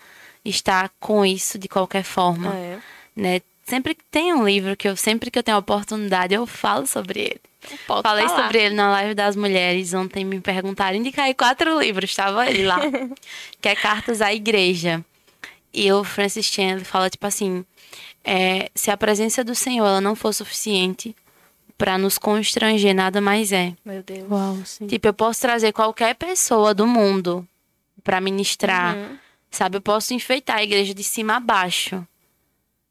estar 0.44 0.90
com 1.00 1.24
isso 1.24 1.58
de 1.58 1.68
qualquer 1.68 2.04
forma, 2.04 2.54
É. 2.54 2.78
né? 3.16 3.40
Sempre 3.66 3.94
que 3.94 4.04
tem 4.10 4.34
um 4.34 4.46
livro 4.46 4.76
que 4.76 4.86
eu, 4.86 4.94
sempre 4.94 5.30
que 5.30 5.38
eu 5.38 5.42
tenho 5.42 5.56
a 5.56 5.60
oportunidade, 5.60 6.34
eu 6.34 6.46
falo 6.46 6.86
sobre 6.86 7.20
ele. 7.20 7.40
Pode 7.86 8.02
Falei 8.02 8.28
falar. 8.28 8.42
sobre 8.44 8.58
ele 8.62 8.74
na 8.74 8.90
live 8.90 9.14
das 9.14 9.34
mulheres. 9.34 9.94
Ontem 9.94 10.22
me 10.22 10.38
perguntaram, 10.38 10.98
indicar 10.98 11.34
quatro 11.34 11.80
livros, 11.80 12.10
estava 12.10 12.46
ele 12.46 12.66
lá. 12.66 12.78
que 13.62 13.68
é 13.70 13.74
Cartas 13.74 14.20
à 14.20 14.34
Igreja. 14.34 15.02
E 15.74 15.90
o 15.92 16.04
Francis 16.04 16.46
Chan 16.46 16.72
ele 16.76 16.84
fala, 16.84 17.10
tipo 17.10 17.26
assim, 17.26 17.64
é, 18.22 18.70
se 18.74 18.90
a 18.90 18.96
presença 18.96 19.42
do 19.42 19.54
Senhor 19.54 19.84
ela 19.86 20.00
não 20.00 20.14
for 20.14 20.32
suficiente 20.32 21.14
para 21.76 21.98
nos 21.98 22.16
constranger, 22.16 22.94
nada 22.94 23.20
mais 23.20 23.50
é. 23.52 23.74
Meu 23.84 24.02
Deus. 24.02 24.30
Uau, 24.30 24.56
sim. 24.64 24.86
Tipo, 24.86 25.08
eu 25.08 25.14
posso 25.14 25.40
trazer 25.40 25.72
qualquer 25.72 26.14
pessoa 26.14 26.72
do 26.72 26.86
mundo 26.86 27.46
para 28.04 28.20
ministrar, 28.20 28.94
Uhum. 28.96 29.18
sabe? 29.50 29.76
Eu 29.78 29.80
posso 29.80 30.14
enfeitar 30.14 30.58
a 30.58 30.62
igreja 30.62 30.94
de 30.94 31.02
cima 31.02 31.36
a 31.36 31.40
baixo. 31.40 32.06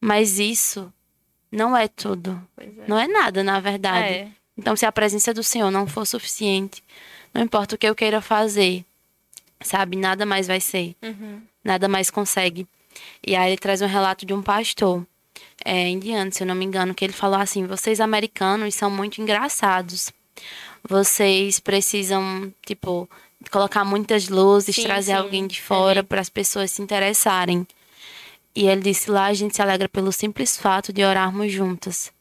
Mas 0.02 0.38
isso 0.38 0.92
não 1.50 1.78
é 1.78 1.88
tudo. 1.88 2.42
Pois 2.56 2.68
é. 2.78 2.84
Não 2.88 3.00
é 3.00 3.08
nada, 3.08 3.42
na 3.44 3.60
verdade. 3.62 4.14
É. 4.14 4.28
Então, 4.58 4.76
se 4.76 4.86
a 4.86 4.92
presença 4.92 5.34
do 5.34 5.42
Senhor 5.44 5.72
não 5.72 5.88
for 5.88 6.06
suficiente, 6.06 6.84
não 7.34 7.42
importa 7.42 7.76
o 7.76 7.78
que 7.78 7.88
eu 7.88 7.96
queira 7.96 8.22
fazer, 8.22 8.84
sabe? 9.62 9.96
Nada 9.96 10.26
mais 10.26 10.46
vai 10.48 10.60
ser. 10.60 10.94
Uhum. 11.02 11.42
Nada 11.64 11.88
mais 11.88 12.10
consegue. 12.10 12.68
E 13.26 13.36
aí 13.36 13.52
ele 13.52 13.58
traz 13.58 13.82
um 13.82 13.88
relato 13.88 14.26
de 14.26 14.34
um 14.34 14.42
pastor 14.42 15.06
é, 15.64 15.90
indiano, 15.90 16.32
se 16.32 16.44
eu 16.44 16.48
não 16.48 16.56
me 16.56 16.66
engano, 16.66 16.94
que 16.94 17.06
ele 17.06 17.14
falou 17.14 17.40
assim: 17.40 17.66
vocês 17.66 18.00
americanos 18.00 18.76
são 18.76 18.90
muito 18.90 19.22
engraçados. 19.22 20.12
Vocês 20.88 21.60
precisam, 21.60 22.54
tipo, 22.66 23.10
colocar 23.50 23.86
muitas 23.86 24.28
luzes, 24.28 24.76
Sim, 24.76 24.84
trazer 24.84 25.14
sim, 25.14 25.18
alguém 25.18 25.48
de 25.48 25.62
fora 25.62 26.02
é. 26.02 26.04
para 26.04 26.20
as 26.22 26.30
pessoas 26.30 26.72
se 26.72 26.82
interessarem. 26.82 27.66
E 28.56 28.68
ele 28.68 28.82
disse: 28.82 29.10
lá 29.10 29.26
a 29.28 29.34
gente 29.34 29.56
se 29.56 29.62
alegra 29.62 29.88
pelo 29.90 30.12
simples 30.12 30.58
fato 30.58 30.92
de 30.92 31.04
orarmos 31.04 31.52
juntas. 31.52 32.12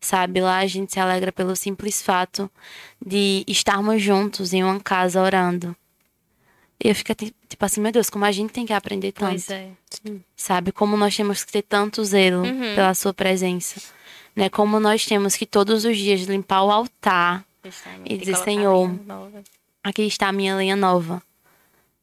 Sabe, 0.00 0.40
lá 0.40 0.58
a 0.58 0.66
gente 0.66 0.92
se 0.92 1.00
alegra 1.00 1.32
pelo 1.32 1.56
simples 1.56 2.02
fato 2.02 2.50
de 3.04 3.42
estarmos 3.48 4.02
juntos 4.02 4.52
em 4.52 4.62
uma 4.62 4.78
casa 4.78 5.20
orando. 5.20 5.74
E 6.82 6.88
eu 6.88 6.94
fico 6.94 7.14
ti- 7.14 7.34
tipo 7.48 7.64
assim, 7.64 7.80
meu 7.80 7.92
Deus, 7.92 8.10
como 8.10 8.24
a 8.24 8.32
gente 8.32 8.50
tem 8.52 8.66
que 8.66 8.72
aprender 8.72 9.12
tanto. 9.12 9.30
Pois 9.30 9.50
é. 9.50 9.68
Sabe? 10.36 10.72
Como 10.72 10.96
nós 10.96 11.16
temos 11.16 11.44
que 11.44 11.52
ter 11.52 11.62
tanto 11.62 12.04
zelo 12.04 12.42
Uhum. 12.42 12.74
pela 12.74 12.94
sua 12.94 13.14
presença. 13.14 13.80
Né? 14.34 14.48
Como 14.48 14.80
nós 14.80 15.06
temos 15.06 15.36
que 15.36 15.46
todos 15.46 15.84
os 15.84 15.96
dias 15.96 16.20
limpar 16.22 16.62
o 16.64 16.70
altar. 16.70 17.44
E 18.04 18.16
dizer, 18.18 18.36
Senhor. 18.36 18.90
Aqui 19.82 20.02
está 20.02 20.28
a 20.28 20.32
minha 20.32 20.56
lenha 20.56 20.76
nova. 20.76 21.22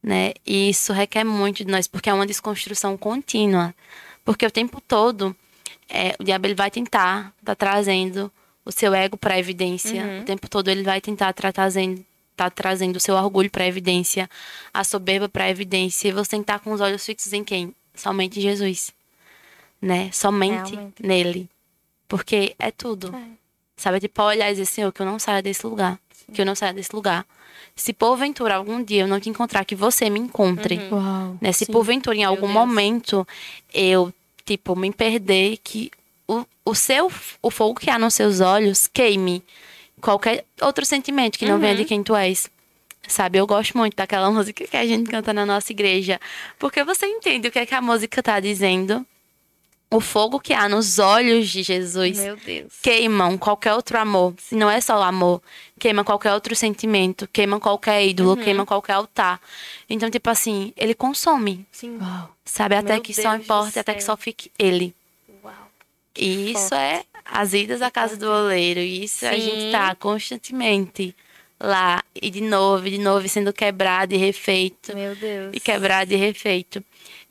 Né? 0.01 0.34
E 0.45 0.69
isso 0.69 0.93
requer 0.93 1.24
muito 1.24 1.63
de 1.63 1.72
nós, 1.72 1.88
porque 1.88 2.09
é 2.09 2.13
uma 2.13 2.26
desconstrução 2.26 2.97
contínua. 2.97 3.74
Porque 4.26 4.45
o 4.45 4.51
tempo 4.51 4.82
todo 4.82 5.36
é, 5.89 6.15
o 6.19 6.24
diabo 6.24 6.47
ele 6.47 6.55
vai 6.55 6.72
tentar 6.72 7.34
tá 7.43 7.53
trazendo 7.53 8.32
o 8.65 8.72
seu 8.72 8.93
ego 8.93 9.17
para 9.17 9.38
evidência. 9.38 10.03
Uhum. 10.03 10.22
O 10.22 10.24
tempo 10.24 10.47
todo 10.49 10.69
ele 10.69 10.84
vai 10.84 11.01
tentar 11.01 11.34
tá 11.34 11.51
trazendo 11.51 12.03
tá 12.43 12.49
trazendo 12.49 12.95
o 12.95 12.99
seu 12.99 13.15
orgulho 13.15 13.49
para 13.49 13.67
evidência, 13.67 14.29
a 14.73 14.83
soberba 14.83 15.29
para 15.29 15.49
evidência, 15.49 16.07
e 16.07 16.11
você 16.11 16.31
tem 16.31 16.39
que 16.39 16.43
estar 16.43 16.59
com 16.59 16.71
os 16.71 16.81
olhos 16.81 17.05
fixos 17.05 17.33
em 17.33 17.43
quem? 17.43 17.73
Somente 17.93 18.39
em 18.39 18.41
Jesus. 18.41 18.91
Né? 19.81 20.09
Somente 20.11 20.73
Realmente. 20.73 21.03
nele. 21.03 21.49
Porque 22.07 22.55
é 22.57 22.71
tudo. 22.71 23.15
É. 23.15 23.23
Sabe, 23.77 23.99
tipo, 23.99 24.21
olhar 24.21 24.49
e 24.49 24.53
dizer, 24.53 24.65
Senhor, 24.65 24.91
que 24.91 25.01
eu 25.01 25.05
não 25.05 25.17
saia 25.17 25.41
desse 25.41 25.65
lugar. 25.65 25.99
Que 26.33 26.41
eu 26.41 26.45
não 26.45 26.55
saia 26.55 26.73
desse 26.73 26.95
lugar. 26.95 27.25
Se 27.75 27.93
porventura 27.93 28.55
algum 28.55 28.83
dia 28.83 29.01
eu 29.03 29.07
não 29.07 29.19
te 29.19 29.29
encontrar, 29.29 29.65
que 29.65 29.75
você 29.75 30.09
me 30.09 30.19
encontre. 30.19 30.79
Uau. 30.91 31.37
Né? 31.41 31.51
Se 31.51 31.65
sim. 31.65 31.71
porventura 31.71 32.15
em 32.15 32.23
algum 32.23 32.47
momento 32.47 33.27
eu, 33.73 34.13
tipo, 34.45 34.75
me 34.75 34.91
perder, 34.91 35.57
que 35.63 35.91
o, 36.27 36.45
o 36.65 36.75
seu, 36.75 37.11
o 37.41 37.49
fogo 37.49 37.79
que 37.79 37.89
há 37.89 37.97
nos 37.97 38.13
seus 38.13 38.39
olhos 38.39 38.87
queime 38.87 39.43
qualquer 40.01 40.45
outro 40.61 40.85
sentimento 40.85 41.37
que 41.37 41.45
não 41.45 41.59
venha 41.59 41.75
de 41.75 41.85
quem 41.85 42.03
tu 42.03 42.15
és. 42.15 42.49
Sabe, 43.07 43.37
eu 43.39 43.47
gosto 43.47 43.77
muito 43.77 43.95
daquela 43.95 44.29
música 44.31 44.65
que 44.65 44.77
a 44.77 44.85
gente 44.85 45.09
canta 45.09 45.33
na 45.33 45.45
nossa 45.45 45.71
igreja. 45.71 46.19
Porque 46.59 46.83
você 46.83 47.05
entende 47.05 47.47
o 47.47 47.51
que 47.51 47.59
é 47.59 47.65
que 47.65 47.75
a 47.75 47.81
música 47.81 48.21
tá 48.21 48.39
dizendo. 48.39 49.05
O 49.93 49.99
fogo 49.99 50.39
que 50.39 50.53
há 50.53 50.69
nos 50.69 50.99
olhos 50.99 51.49
de 51.49 51.63
Jesus 51.63 52.17
Meu 52.17 52.37
Deus. 52.37 52.71
queimam 52.81 53.37
qualquer 53.37 53.73
outro 53.73 53.99
amor. 53.99 54.33
Não 54.49 54.69
é 54.69 54.79
só 54.79 54.97
o 54.97 55.03
amor. 55.03 55.41
Queima 55.77 56.01
qualquer 56.01 56.33
outro 56.33 56.55
sentimento. 56.55 57.27
Queima 57.27 57.59
qualquer 57.59 58.05
ídolo. 58.07 58.37
Queima 58.37 58.65
qualquer 58.65 58.93
altar. 58.93 59.41
Então, 59.89 60.09
tipo 60.09 60.29
assim, 60.29 60.71
ele 60.77 60.93
consome. 60.93 61.65
Sim. 61.73 61.99
Sabe? 62.45 62.75
Até 62.75 62.93
Meu 62.93 63.01
que 63.01 63.13
só 63.13 63.31
Deus 63.31 63.33
do 63.33 63.43
importa, 63.43 63.79
até 63.81 63.93
que 63.93 64.03
só 64.03 64.15
fique 64.15 64.49
ele. 64.57 64.95
E 66.18 66.51
isso 66.51 66.74
é 66.76 67.03
as 67.26 67.53
idas 67.53 67.82
à 67.82 67.89
casa 67.89 68.18
do 68.18 68.30
oleiro. 68.30 68.80
E 68.80 69.03
isso 69.05 69.26
a 69.26 69.34
Sim. 69.34 69.41
gente 69.41 69.72
tá 69.72 69.95
constantemente 69.95 71.16
lá. 71.59 72.03
E 72.16 72.30
de 72.30 72.41
novo, 72.41 72.88
e 72.88 72.91
de 72.91 72.97
novo, 72.97 73.28
sendo 73.30 73.53
quebrado 73.53 74.14
e 74.14 74.18
refeito. 74.18 74.95
Meu 74.95 75.16
Deus. 75.16 75.51
E 75.53 75.59
quebrado 75.59 76.12
e 76.14 76.16
refeito. 76.16 76.84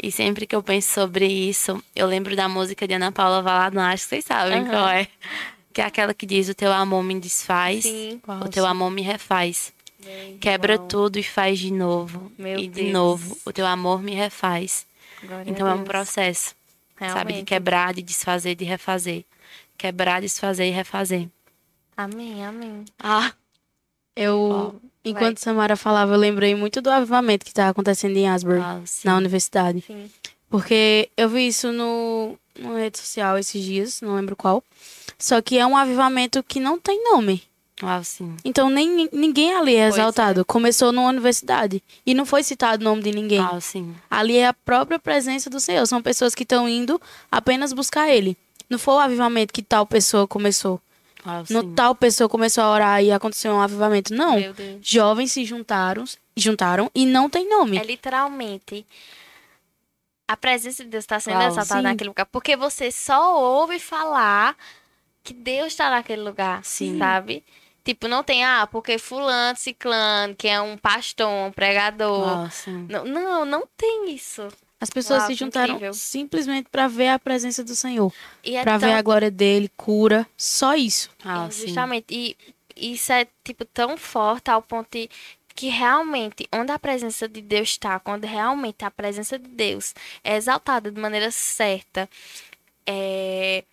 E 0.03 0.11
sempre 0.11 0.47
que 0.47 0.57
eu 0.57 0.62
penso 0.62 0.93
sobre 0.93 1.26
isso, 1.26 1.83
eu 1.95 2.07
lembro 2.07 2.35
da 2.35 2.49
música 2.49 2.89
de 2.89 2.95
Ana 2.95 3.12
Paula 3.12 3.43
Valadão, 3.43 3.83
acho 3.83 4.05
que 4.05 4.09
vocês 4.11 4.24
sabem 4.24 4.61
Aham. 4.61 4.70
qual 4.70 4.89
é. 4.89 5.09
Que 5.72 5.81
é 5.83 5.85
aquela 5.85 6.14
que 6.14 6.24
diz: 6.26 6.49
O 6.49 6.55
teu 6.55 6.72
amor 6.72 7.03
me 7.03 7.18
desfaz, 7.20 7.85
Sim. 7.85 8.20
O 8.45 8.49
teu 8.49 8.64
amor 8.66 8.91
me 8.91 9.03
refaz. 9.03 9.72
Quebra 10.41 10.76
Uau. 10.76 10.87
tudo 10.89 11.18
e 11.18 11.22
faz 11.22 11.59
de 11.59 11.70
novo. 11.70 12.33
Meu 12.39 12.59
e 12.59 12.62
de 12.66 12.83
Deus. 12.83 12.93
novo, 12.93 13.39
o 13.45 13.53
teu 13.53 13.66
amor 13.66 14.03
me 14.03 14.14
refaz. 14.14 14.87
Glória 15.22 15.51
Então 15.51 15.66
a 15.66 15.70
é 15.70 15.74
um 15.74 15.85
Deus. 15.85 15.89
Processo, 17.01 17.12
sabe? 17.18 17.26
De 17.28 17.32
Realmente. 17.32 17.44
quebrar, 17.48 17.94
de 17.94 18.03
desfazer, 18.03 18.55
de 18.55 18.64
refazer. 18.64 19.24
Quebrar, 19.76 20.20
desfazer 20.20 20.66
e 20.66 20.70
refazer. 20.70 21.28
Amém, 21.96 22.44
amém. 22.44 22.84
Ah, 22.98 23.32
Eu, 24.16 24.80
enquanto 25.05 25.38
Samara 25.38 25.76
falava, 25.76 26.12
eu 26.14 26.18
lembrei 26.18 26.55
muito 26.55 26.80
do 26.82 26.90
avivamento 26.90 27.44
que 27.44 27.51
estava 27.51 27.70
acontecendo 27.70 28.16
em 28.16 28.28
Asbury, 28.28 28.61
ah, 28.61 28.80
na 29.05 29.16
universidade. 29.16 29.82
Sim. 29.86 30.11
Porque 30.48 31.09
eu 31.16 31.28
vi 31.28 31.46
isso 31.46 31.72
no, 31.72 32.36
numa 32.59 32.78
rede 32.78 32.98
social 32.98 33.38
esses 33.38 33.62
dias, 33.62 34.01
não 34.01 34.16
lembro 34.16 34.34
qual. 34.36 34.62
Só 35.18 35.40
que 35.40 35.59
é 35.59 35.64
um 35.66 35.76
avivamento 35.76 36.42
que 36.42 36.59
não 36.59 36.78
tem 36.78 37.03
nome. 37.05 37.42
Ah, 37.83 38.03
sim. 38.05 38.37
Então 38.45 38.68
nem, 38.68 39.09
ninguém 39.12 39.55
ali 39.55 39.74
é 39.74 39.85
Pois 39.89 39.95
é. 39.97 40.01
exaltado. 40.01 40.45
Começou 40.45 40.93
numa 40.93 41.09
universidade. 41.09 41.83
E 42.05 42.12
não 42.14 42.26
foi 42.26 42.43
citado 42.43 42.83
o 42.83 42.85
nome 42.85 43.03
de 43.03 43.11
ninguém. 43.12 43.41
Ah, 43.41 43.61
sim. 43.61 43.95
Ali 44.11 44.37
é 44.37 44.47
a 44.49 44.53
própria 44.55 44.99
presença 44.99 45.49
do 45.49 45.59
Senhor. 45.59 45.87
São 45.87 46.03
pessoas 46.03 46.35
que 46.35 46.43
estão 46.43 46.68
indo 46.68 47.01
apenas 47.31 47.72
buscar 47.72 48.09
Ele. 48.11 48.37
Não 48.68 48.78
foi 48.78 48.95
o 48.95 48.99
avivamento 48.99 49.53
que 49.53 49.62
tal 49.62 49.87
pessoa 49.87 50.28
começou. 50.28 50.81
Ah, 51.24 51.43
Não 51.51 51.62
sim. 51.62 51.74
tal 51.74 51.95
pessoa 51.95 52.28
começou 52.28 52.64
a 52.64 52.70
orar 52.72 53.03
e 53.03 53.11
aconteceu 53.12 53.53
um 53.53 53.61
avivamento. 53.61 54.14
Não. 54.14 54.37
Meu 54.39 54.53
Deus. 54.55 54.78
Jovens 54.83 55.33
se 55.33 55.45
juntaram, 55.45 56.05
juntaram 56.37 56.91
e 56.95 57.05
não 57.05 57.28
tem 57.28 57.49
nome. 57.49 57.76
É 57.78 57.83
literalmente 57.85 58.87
a 60.28 60.37
presença 60.37 60.85
de 60.85 60.91
Deus 60.91 61.05
está 61.05 61.18
sendo 61.18 61.39
Uau, 61.39 61.49
exaltada 61.49 61.81
sim. 61.81 61.83
naquele 61.83 62.09
lugar. 62.09 62.24
Porque 62.26 62.57
você 62.57 62.91
só 62.93 63.37
ouve 63.39 63.78
falar 63.78 64.57
que 65.22 65.35
Deus 65.35 65.68
está 65.68 65.91
naquele 65.91 66.22
lugar, 66.22 66.64
Sim. 66.64 66.97
sabe? 66.99 67.45
Tipo, 67.85 68.07
não 68.09 68.22
tem, 68.22 68.45
ah, 68.45 68.66
porque 68.70 68.99
fulano, 68.99 69.57
ciclano, 69.57 70.35
que 70.37 70.47
é 70.49 70.61
um 70.61 70.76
pastor, 70.76 71.28
um 71.28 71.51
pregador. 71.53 72.51
Sim. 72.51 72.87
Não, 72.89 73.05
não, 73.05 73.45
não 73.45 73.68
tem 73.76 74.11
isso. 74.14 74.47
As 74.81 74.91
pessoas 74.91 75.20
Uau, 75.20 75.26
se 75.28 75.35
juntaram 75.35 75.74
incrível. 75.74 75.93
simplesmente 75.95 76.68
para 76.70 76.87
ver 76.89 77.09
a 77.09 77.18
presença 77.18 77.62
do 77.64 77.74
Senhor, 77.74 78.12
E 78.43 78.57
é 78.57 78.62
Pra 78.62 78.78
tão- 78.78 78.89
ver 78.89 78.95
a 78.95 79.03
glória 79.03 79.31
dele, 79.31 79.70
cura, 79.76 80.26
só 80.37 80.74
isso. 80.74 81.11
Ah, 81.24 81.49
sim. 81.51 81.66
Justamente. 81.66 82.07
E 82.14 82.37
isso 82.76 83.12
é, 83.12 83.26
tipo, 83.45 83.64
tão 83.64 83.97
forte 83.99 84.51
ao 84.51 84.62
ponto 84.62 84.89
de 84.91 85.09
que 85.55 85.68
realmente, 85.68 86.47
onde 86.53 86.72
a 86.72 86.78
presença 86.78 87.28
de 87.28 87.43
Deus 87.43 87.70
está, 87.70 87.99
quando 88.01 88.24
realmente 88.24 88.83
a 88.85 88.91
presença 88.91 89.39
de 89.39 89.49
Deus 89.49 89.95
é 90.24 90.37
exaltada 90.37 90.91
de 90.91 90.99
maneira 90.99 91.31
certa, 91.31 92.09
é, 92.87 93.64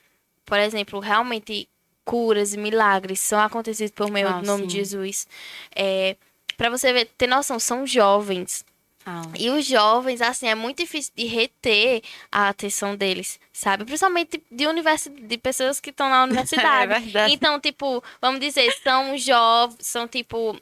por 0.45 0.59
exemplo, 0.59 0.99
realmente 0.99 1.69
curas 2.07 2.53
e 2.53 2.57
milagres 2.57 3.19
são 3.19 3.37
acontecidos 3.41 3.91
por 3.91 4.09
meio 4.09 4.29
Ah, 4.29 4.39
do 4.39 4.45
nome 4.47 4.61
sim. 4.61 4.67
de 4.69 4.73
Jesus. 4.75 5.27
É, 5.75 6.15
para 6.55 6.69
você 6.69 6.93
ver, 6.93 7.09
ter 7.17 7.27
noção, 7.27 7.59
são 7.59 7.85
jovens. 7.85 8.65
Ah. 9.05 9.21
E 9.37 9.49
os 9.49 9.65
jovens, 9.65 10.21
assim, 10.21 10.47
é 10.47 10.55
muito 10.55 10.77
difícil 10.77 11.11
de 11.15 11.25
reter 11.25 12.01
a 12.31 12.47
atenção 12.47 12.95
deles, 12.95 13.39
sabe? 13.51 13.83
Principalmente 13.83 14.41
de, 14.49 14.67
universi 14.67 15.09
de 15.09 15.37
pessoas 15.37 15.81
que 15.81 15.89
estão 15.89 16.09
na 16.09 16.23
universidade. 16.27 16.93
é 16.93 16.99
verdade. 16.99 17.33
Então, 17.33 17.59
tipo, 17.59 18.01
vamos 18.21 18.39
dizer, 18.39 18.71
são 18.81 19.17
jovens, 19.17 19.77
são 19.85 20.07
tipo. 20.07 20.57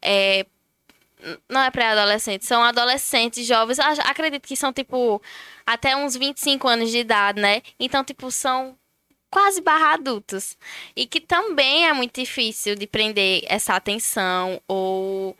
É, 0.00 0.46
não 1.48 1.60
é 1.62 1.70
pré-adolescente, 1.70 2.44
são 2.44 2.62
adolescentes, 2.62 3.46
jovens. 3.46 3.78
Acredito 3.78 4.46
que 4.46 4.56
são, 4.56 4.72
tipo, 4.72 5.20
até 5.66 5.94
uns 5.94 6.16
25 6.16 6.68
anos 6.68 6.90
de 6.90 6.98
idade, 6.98 7.40
né? 7.40 7.62
Então, 7.78 8.02
tipo, 8.04 8.30
são 8.30 8.76
quase 9.34 9.60
barra 9.60 9.94
adultos. 9.94 10.56
E 10.94 11.06
que 11.06 11.20
também 11.20 11.88
é 11.88 11.92
muito 11.92 12.20
difícil 12.20 12.76
de 12.76 12.86
prender 12.86 13.42
essa 13.48 13.74
atenção 13.74 14.60
ou, 14.68 15.36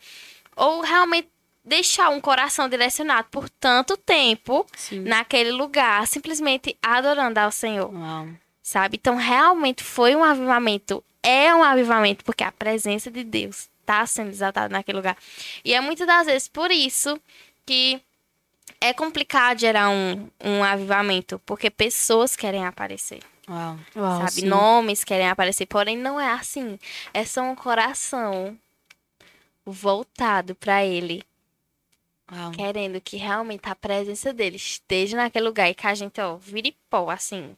ou 0.57 0.81
realmente 0.81 1.29
deixar 1.65 2.09
um 2.09 2.21
coração 2.21 2.69
direcionado 2.69 3.29
por 3.31 3.49
tanto 3.49 3.97
tempo 3.97 4.67
Sim. 4.77 5.03
naquele 5.03 5.53
lugar, 5.53 6.05
simplesmente 6.09 6.77
adorando 6.83 7.39
ao 7.39 7.53
Senhor. 7.53 7.95
Uau. 7.95 8.29
Sabe? 8.61 8.97
Então, 9.01 9.15
realmente 9.15 9.85
foi 9.85 10.17
um 10.17 10.25
avivamento. 10.25 11.05
É 11.23 11.55
um 11.55 11.63
avivamento, 11.63 12.25
porque 12.25 12.43
a 12.43 12.51
presença 12.51 13.13
de 13.13 13.23
Deus 13.23 13.71
está 13.81 14.05
sendo 14.07 14.31
exaltada 14.31 14.69
naquele 14.69 14.99
lugar. 14.99 15.17
E 15.65 15.73
é 15.73 15.81
muitas 15.81 16.07
das 16.07 16.27
vezes 16.27 16.49
por 16.49 16.73
isso 16.73 17.17
que 17.65 18.01
é 18.81 18.93
complicado 18.93 19.61
gerar 19.61 19.89
um, 19.89 20.29
um 20.43 20.65
avivamento, 20.65 21.41
porque 21.47 21.71
pessoas 21.71 22.35
querem 22.35 22.67
aparecer. 22.67 23.21
Uau. 23.49 23.79
Uau 23.97 24.19
sabe? 24.21 24.31
Sim. 24.33 24.47
Nomes 24.47 25.05
querem 25.05 25.29
aparecer, 25.29 25.67
porém 25.67 25.97
não 25.97 26.21
é 26.21 26.33
assim. 26.33 26.79
É 27.13 27.25
só 27.25 27.43
um 27.43 27.55
coração 27.55 28.59
voltado 29.65 30.55
para 30.55 30.85
ele 30.85 31.25
Uau. 32.33 32.53
Querendo 32.53 33.01
que 33.01 33.17
realmente 33.17 33.69
a 33.69 33.75
presença 33.75 34.33
dele 34.33 34.57
esteja 34.57 35.17
naquele 35.17 35.45
lugar 35.45 35.69
e 35.69 35.75
que 35.75 35.87
a 35.87 35.95
gente, 35.95 36.21
ó, 36.21 36.37
vire 36.37 36.75
pó, 36.89 37.11
assim. 37.11 37.55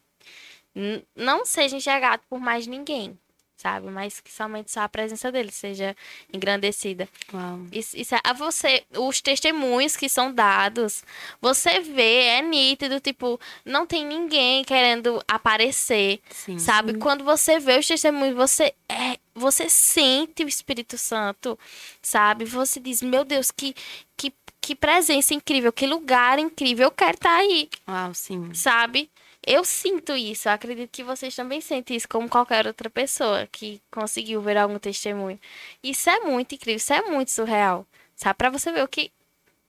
Não 1.15 1.47
seja 1.47 1.77
enxergado 1.77 2.23
por 2.29 2.39
mais 2.39 2.67
ninguém, 2.67 3.19
sabe? 3.57 3.89
Mas 3.89 4.21
que 4.21 4.33
somente 4.33 4.71
só 4.71 4.81
a 4.81 4.89
presença 4.89 5.33
dele 5.33 5.51
seja 5.51 5.97
engrandecida. 6.33 7.09
Uau. 7.33 7.61
Isso, 7.73 7.97
isso 7.97 8.15
é, 8.15 8.21
a 8.23 8.33
você, 8.33 8.85
os 8.97 9.21
testemunhos 9.21 9.97
que 9.97 10.09
são 10.09 10.33
dados, 10.33 11.03
você 11.41 11.81
vê, 11.81 12.27
é 12.27 12.43
nítido, 12.43 13.01
tipo, 13.01 13.41
não 13.65 13.87
tem 13.87 14.05
ninguém 14.05 14.63
querendo 14.65 15.23
aparecer, 15.27 16.21
sim, 16.31 16.59
sabe? 16.59 16.93
Sim. 16.93 16.99
Quando 16.99 17.25
você 17.25 17.59
vê 17.59 17.79
os 17.79 17.87
testemunhos, 17.87 18.37
você 18.37 18.75
é, 18.89 19.19
você 19.35 19.69
sente 19.69 20.45
o 20.45 20.49
Espírito 20.49 20.97
Santo, 20.97 21.59
sabe? 22.03 22.45
Você 22.45 22.79
diz, 22.79 23.03
meu 23.03 23.25
Deus, 23.25 23.51
que, 23.51 23.75
que 24.17 24.33
que 24.67 24.75
presença 24.75 25.33
incrível, 25.33 25.73
que 25.73 25.87
lugar 25.87 26.41
incrível, 26.41 26.87
eu 26.87 26.91
quero 26.91 27.15
estar 27.15 27.29
tá 27.29 27.37
aí. 27.37 27.71
Uau, 27.89 28.13
sim. 28.13 28.53
Sabe? 28.53 29.09
Eu 29.47 29.65
sinto 29.65 30.17
isso, 30.17 30.49
eu 30.49 30.53
acredito 30.53 30.91
que 30.91 31.05
vocês 31.05 31.35
também 31.35 31.61
sentem 31.61 31.97
isso, 31.97 32.09
como 32.09 32.29
qualquer 32.29 32.67
outra 32.67 32.91
pessoa 32.91 33.47
que 33.51 33.81
conseguiu 33.93 34.41
ver 34.41 34.57
algum 34.57 34.79
testemunho. 34.79 35.39
Isso 35.81 36.11
é 36.11 36.19
muito 36.21 36.57
incrível, 36.57 36.79
isso 36.79 36.93
é 36.93 37.03
muito 37.03 37.31
surreal. 37.31 37.87
Sabe? 38.17 38.35
Pra 38.37 38.51
você 38.51 38.73
ver 38.73 38.83
o 38.83 38.89
que 38.89 39.13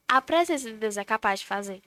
a 0.07 0.19
presença 0.19 0.71
de 0.71 0.77
Deus 0.77 0.97
é 0.97 1.03
capaz 1.03 1.41
de 1.41 1.45
fazer. 1.45 1.81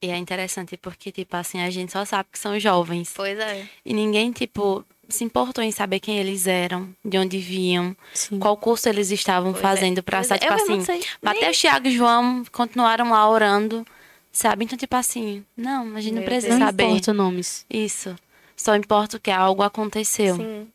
E 0.00 0.08
é 0.08 0.16
interessante 0.16 0.76
porque, 0.76 1.12
tipo, 1.12 1.36
assim, 1.36 1.60
a 1.60 1.70
gente 1.70 1.92
só 1.92 2.04
sabe 2.04 2.28
que 2.32 2.38
são 2.38 2.58
jovens. 2.58 3.12
Pois 3.14 3.38
é. 3.38 3.68
E 3.84 3.92
ninguém, 3.92 4.32
tipo, 4.32 4.84
se 5.08 5.22
importou 5.22 5.62
em 5.62 5.70
saber 5.70 6.00
quem 6.00 6.18
eles 6.18 6.46
eram, 6.46 6.94
de 7.04 7.18
onde 7.18 7.38
vinham, 7.38 7.96
Sim. 8.14 8.38
qual 8.38 8.56
curso 8.56 8.88
eles 8.88 9.10
estavam 9.10 9.52
pois 9.52 9.62
é. 9.62 9.68
fazendo 9.68 9.98
é. 9.98 10.02
para 10.02 10.20
estar, 10.22 10.38
tipo 10.38 10.52
assim. 10.52 10.82
Até 11.24 11.52
Tiago 11.52 11.86
e 11.86 11.92
João 11.92 12.42
continuaram 12.50 13.10
lá 13.10 13.28
orando, 13.28 13.86
sabe? 14.32 14.64
Então, 14.64 14.78
tipo 14.78 14.96
assim, 14.96 15.44
não, 15.56 15.94
a 15.94 16.00
gente 16.00 16.14
Meu 16.14 16.22
não 16.22 16.28
precisa 16.28 16.56
Deus. 16.56 16.58
saber. 16.58 16.84
Não 16.84 16.90
importa 16.92 17.12
nomes. 17.12 17.66
Isso. 17.68 18.16
Só 18.56 18.74
importa 18.74 19.18
que 19.18 19.30
algo 19.30 19.62
aconteceu. 19.62 20.36
Sim. 20.36 20.68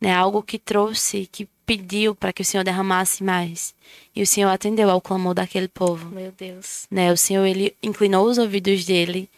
Né? 0.00 0.12
Algo 0.12 0.42
que 0.42 0.58
trouxe, 0.58 1.28
que 1.30 1.48
pediu 1.66 2.14
para 2.14 2.32
que 2.32 2.42
o 2.42 2.44
Senhor 2.44 2.62
derramasse 2.62 3.22
mais. 3.22 3.74
E 4.14 4.22
o 4.22 4.26
Senhor 4.26 4.48
atendeu 4.48 4.90
ao 4.90 5.00
clamor 5.00 5.34
daquele 5.34 5.68
povo. 5.68 6.10
Meu 6.10 6.32
Deus. 6.32 6.86
Né? 6.90 7.12
O 7.12 7.16
Senhor, 7.16 7.44
ele 7.44 7.74
inclinou 7.82 8.26
os 8.26 8.38
ouvidos 8.38 8.84
dele. 8.84 9.28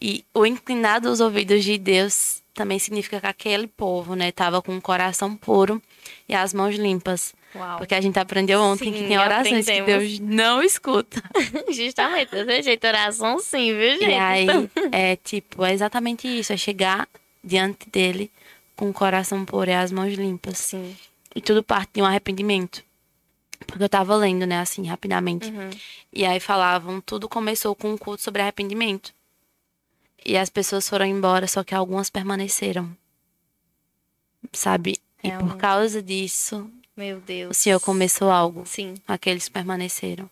E 0.00 0.24
o 0.34 0.44
inclinar 0.44 1.00
dos 1.00 1.20
ouvidos 1.20 1.64
de 1.64 1.78
Deus 1.78 2.42
também 2.54 2.78
significa 2.78 3.20
que 3.20 3.26
aquele 3.26 3.66
povo, 3.66 4.14
né, 4.14 4.32
tava 4.32 4.62
com 4.62 4.76
o 4.76 4.80
coração 4.80 5.36
puro 5.36 5.80
e 6.28 6.34
as 6.34 6.54
mãos 6.54 6.74
limpas. 6.74 7.34
Uau. 7.56 7.78
Porque 7.78 7.94
a 7.94 8.00
gente 8.00 8.18
aprendeu 8.18 8.60
ontem 8.60 8.86
sim, 8.86 8.92
que 8.92 9.08
tem 9.08 9.18
orações 9.18 9.68
aprendemos. 9.68 10.02
que 10.02 10.18
Deus 10.18 10.20
não 10.20 10.62
escuta. 10.62 11.22
Justamente, 11.70 12.30
desse 12.30 12.62
jeito, 12.62 12.86
oração 12.86 13.38
sim, 13.38 13.72
viu, 13.72 13.98
gente? 13.98 14.10
E 14.10 14.14
aí, 14.14 14.46
é 14.92 15.16
tipo, 15.16 15.64
é 15.64 15.72
exatamente 15.72 16.26
isso, 16.26 16.52
é 16.52 16.56
chegar 16.56 17.08
diante 17.42 17.88
dele 17.90 18.30
com 18.74 18.90
o 18.90 18.92
coração 18.92 19.44
puro 19.44 19.70
e 19.70 19.74
as 19.74 19.90
mãos 19.90 20.12
limpas. 20.14 20.58
Sim. 20.58 20.96
E 21.34 21.40
tudo 21.40 21.62
parte 21.62 21.90
de 21.94 22.02
um 22.02 22.04
arrependimento. 22.04 22.84
Porque 23.66 23.82
eu 23.82 23.88
tava 23.88 24.14
lendo, 24.16 24.46
né, 24.46 24.60
assim, 24.60 24.86
rapidamente. 24.86 25.48
Uhum. 25.48 25.70
E 26.12 26.24
aí 26.24 26.38
falavam, 26.38 27.00
tudo 27.00 27.28
começou 27.28 27.74
com 27.74 27.92
um 27.92 27.96
culto 27.98 28.22
sobre 28.22 28.42
arrependimento. 28.42 29.14
E 30.24 30.36
as 30.36 30.50
pessoas 30.50 30.88
foram 30.88 31.06
embora, 31.06 31.46
só 31.46 31.62
que 31.62 31.74
algumas 31.74 32.10
permaneceram. 32.10 32.90
Sabe? 34.52 34.98
Realmente. 35.18 35.46
E 35.46 35.48
por 35.48 35.56
causa 35.56 36.02
disso, 36.02 36.70
meu 36.96 37.20
Deus. 37.20 37.56
O 37.56 37.60
Senhor 37.60 37.80
começou 37.80 38.30
algo. 38.30 38.64
Sim. 38.66 38.94
Aqueles 39.06 39.48
permaneceram. 39.48 40.28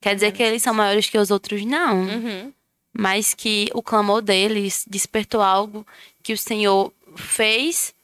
Quer 0.00 0.14
dizer 0.14 0.32
que 0.32 0.42
eles 0.42 0.62
são 0.62 0.74
maiores 0.74 1.08
que 1.08 1.18
os 1.18 1.30
outros? 1.30 1.64
Não. 1.64 2.02
Uhum. 2.02 2.52
Mas 2.92 3.34
que 3.34 3.70
o 3.74 3.82
clamor 3.82 4.22
deles 4.22 4.84
despertou 4.88 5.40
algo 5.40 5.86
que 6.22 6.32
o 6.32 6.38
Senhor 6.38 6.92
fez 7.16 7.94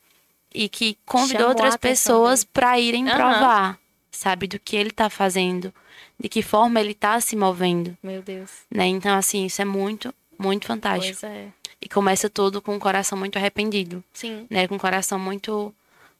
e 0.55 0.69
que 0.69 0.97
convidou 1.05 1.41
Chamou 1.41 1.49
outras 1.49 1.77
pessoas 1.77 2.45
para 2.45 2.79
irem 2.79 3.05
uhum. 3.05 3.14
provar, 3.14 3.79
sabe, 4.11 4.47
do 4.47 4.59
que 4.59 4.77
ele 4.77 4.91
está 4.91 5.11
fazendo, 5.11 5.73
de 6.19 6.29
que 6.29 6.43
forma 6.43 6.81
ele 6.81 6.93
está 6.93 7.21
se 7.21 7.35
movendo. 7.35 7.97
Meu 8.03 8.23
Deus. 8.23 8.51
Né? 8.71 8.87
Então, 8.87 9.17
assim, 9.17 9.47
isso 9.47 9.61
é 9.61 9.64
muito 9.64 10.14
muito 10.39 10.67
fantástico. 10.67 11.19
Pois 11.21 11.33
é. 11.33 11.49
E 11.81 11.89
começa 11.89 12.29
tudo 12.29 12.61
com 12.61 12.75
um 12.75 12.79
coração 12.79 13.19
muito 13.19 13.37
arrependido. 13.37 14.03
Sim. 14.12 14.47
Né? 14.51 14.67
Com 14.67 14.77
um 14.77 14.79
coração 14.79 15.19
muito, 15.19 15.75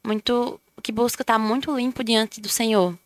muito, 0.05 0.61
que 0.83 0.93
busca 0.93 1.23
estar 1.23 1.39
muito 1.39 1.75
limpo 1.75 2.05
diante 2.05 2.41
do 2.41 2.49
Senhor. 2.49 2.97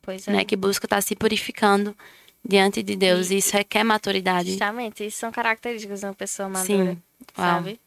Pois 0.00 0.26
é. 0.26 0.32
Né? 0.32 0.44
Que 0.44 0.56
busca 0.56 0.86
estar 0.86 1.00
se 1.00 1.14
purificando 1.14 1.96
diante 2.44 2.82
de 2.82 2.96
Deus. 2.96 3.30
E, 3.30 3.36
isso 3.36 3.52
requer 3.56 3.84
maturidade. 3.84 4.50
Justamente, 4.50 5.06
isso 5.06 5.18
são 5.18 5.30
características 5.30 6.00
de 6.00 6.06
uma 6.06 6.14
pessoa 6.14 6.48
madura. 6.48 6.92
Sim. 6.92 7.02
Sabe? 7.34 7.80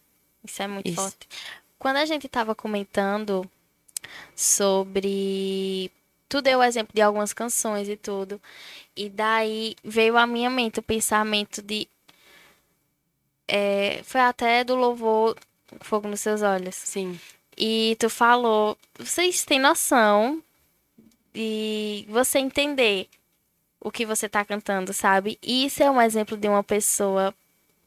Isso 0.43 0.61
é 0.61 0.67
muito 0.67 0.87
isso. 0.87 1.01
forte. 1.01 1.27
Quando 1.77 1.97
a 1.97 2.05
gente 2.05 2.27
estava 2.27 2.55
comentando 2.55 3.49
sobre. 4.35 5.91
Tu 6.27 6.41
deu 6.41 6.59
o 6.59 6.63
exemplo 6.63 6.93
de 6.93 7.01
algumas 7.01 7.33
canções 7.33 7.87
e 7.87 7.95
tudo. 7.95 8.41
E 8.95 9.09
daí 9.09 9.75
veio 9.83 10.17
à 10.17 10.25
minha 10.25 10.49
mente 10.49 10.79
o 10.79 10.83
pensamento 10.83 11.61
de 11.61 11.87
é, 13.47 14.01
foi 14.03 14.21
até 14.21 14.63
do 14.63 14.75
louvor 14.75 15.37
Fogo 15.81 16.07
nos 16.07 16.21
Seus 16.21 16.41
Olhos. 16.41 16.75
Sim. 16.75 17.19
E 17.57 17.95
tu 17.99 18.09
falou, 18.09 18.77
vocês 18.97 19.45
têm 19.45 19.59
noção 19.59 20.41
de 21.33 22.05
você 22.09 22.39
entender 22.39 23.07
o 23.79 23.91
que 23.91 24.05
você 24.05 24.27
tá 24.27 24.43
cantando, 24.43 24.93
sabe? 24.93 25.37
E 25.41 25.65
isso 25.65 25.83
é 25.83 25.89
um 25.91 26.01
exemplo 26.01 26.35
de 26.35 26.47
uma 26.47 26.63
pessoa 26.63 27.33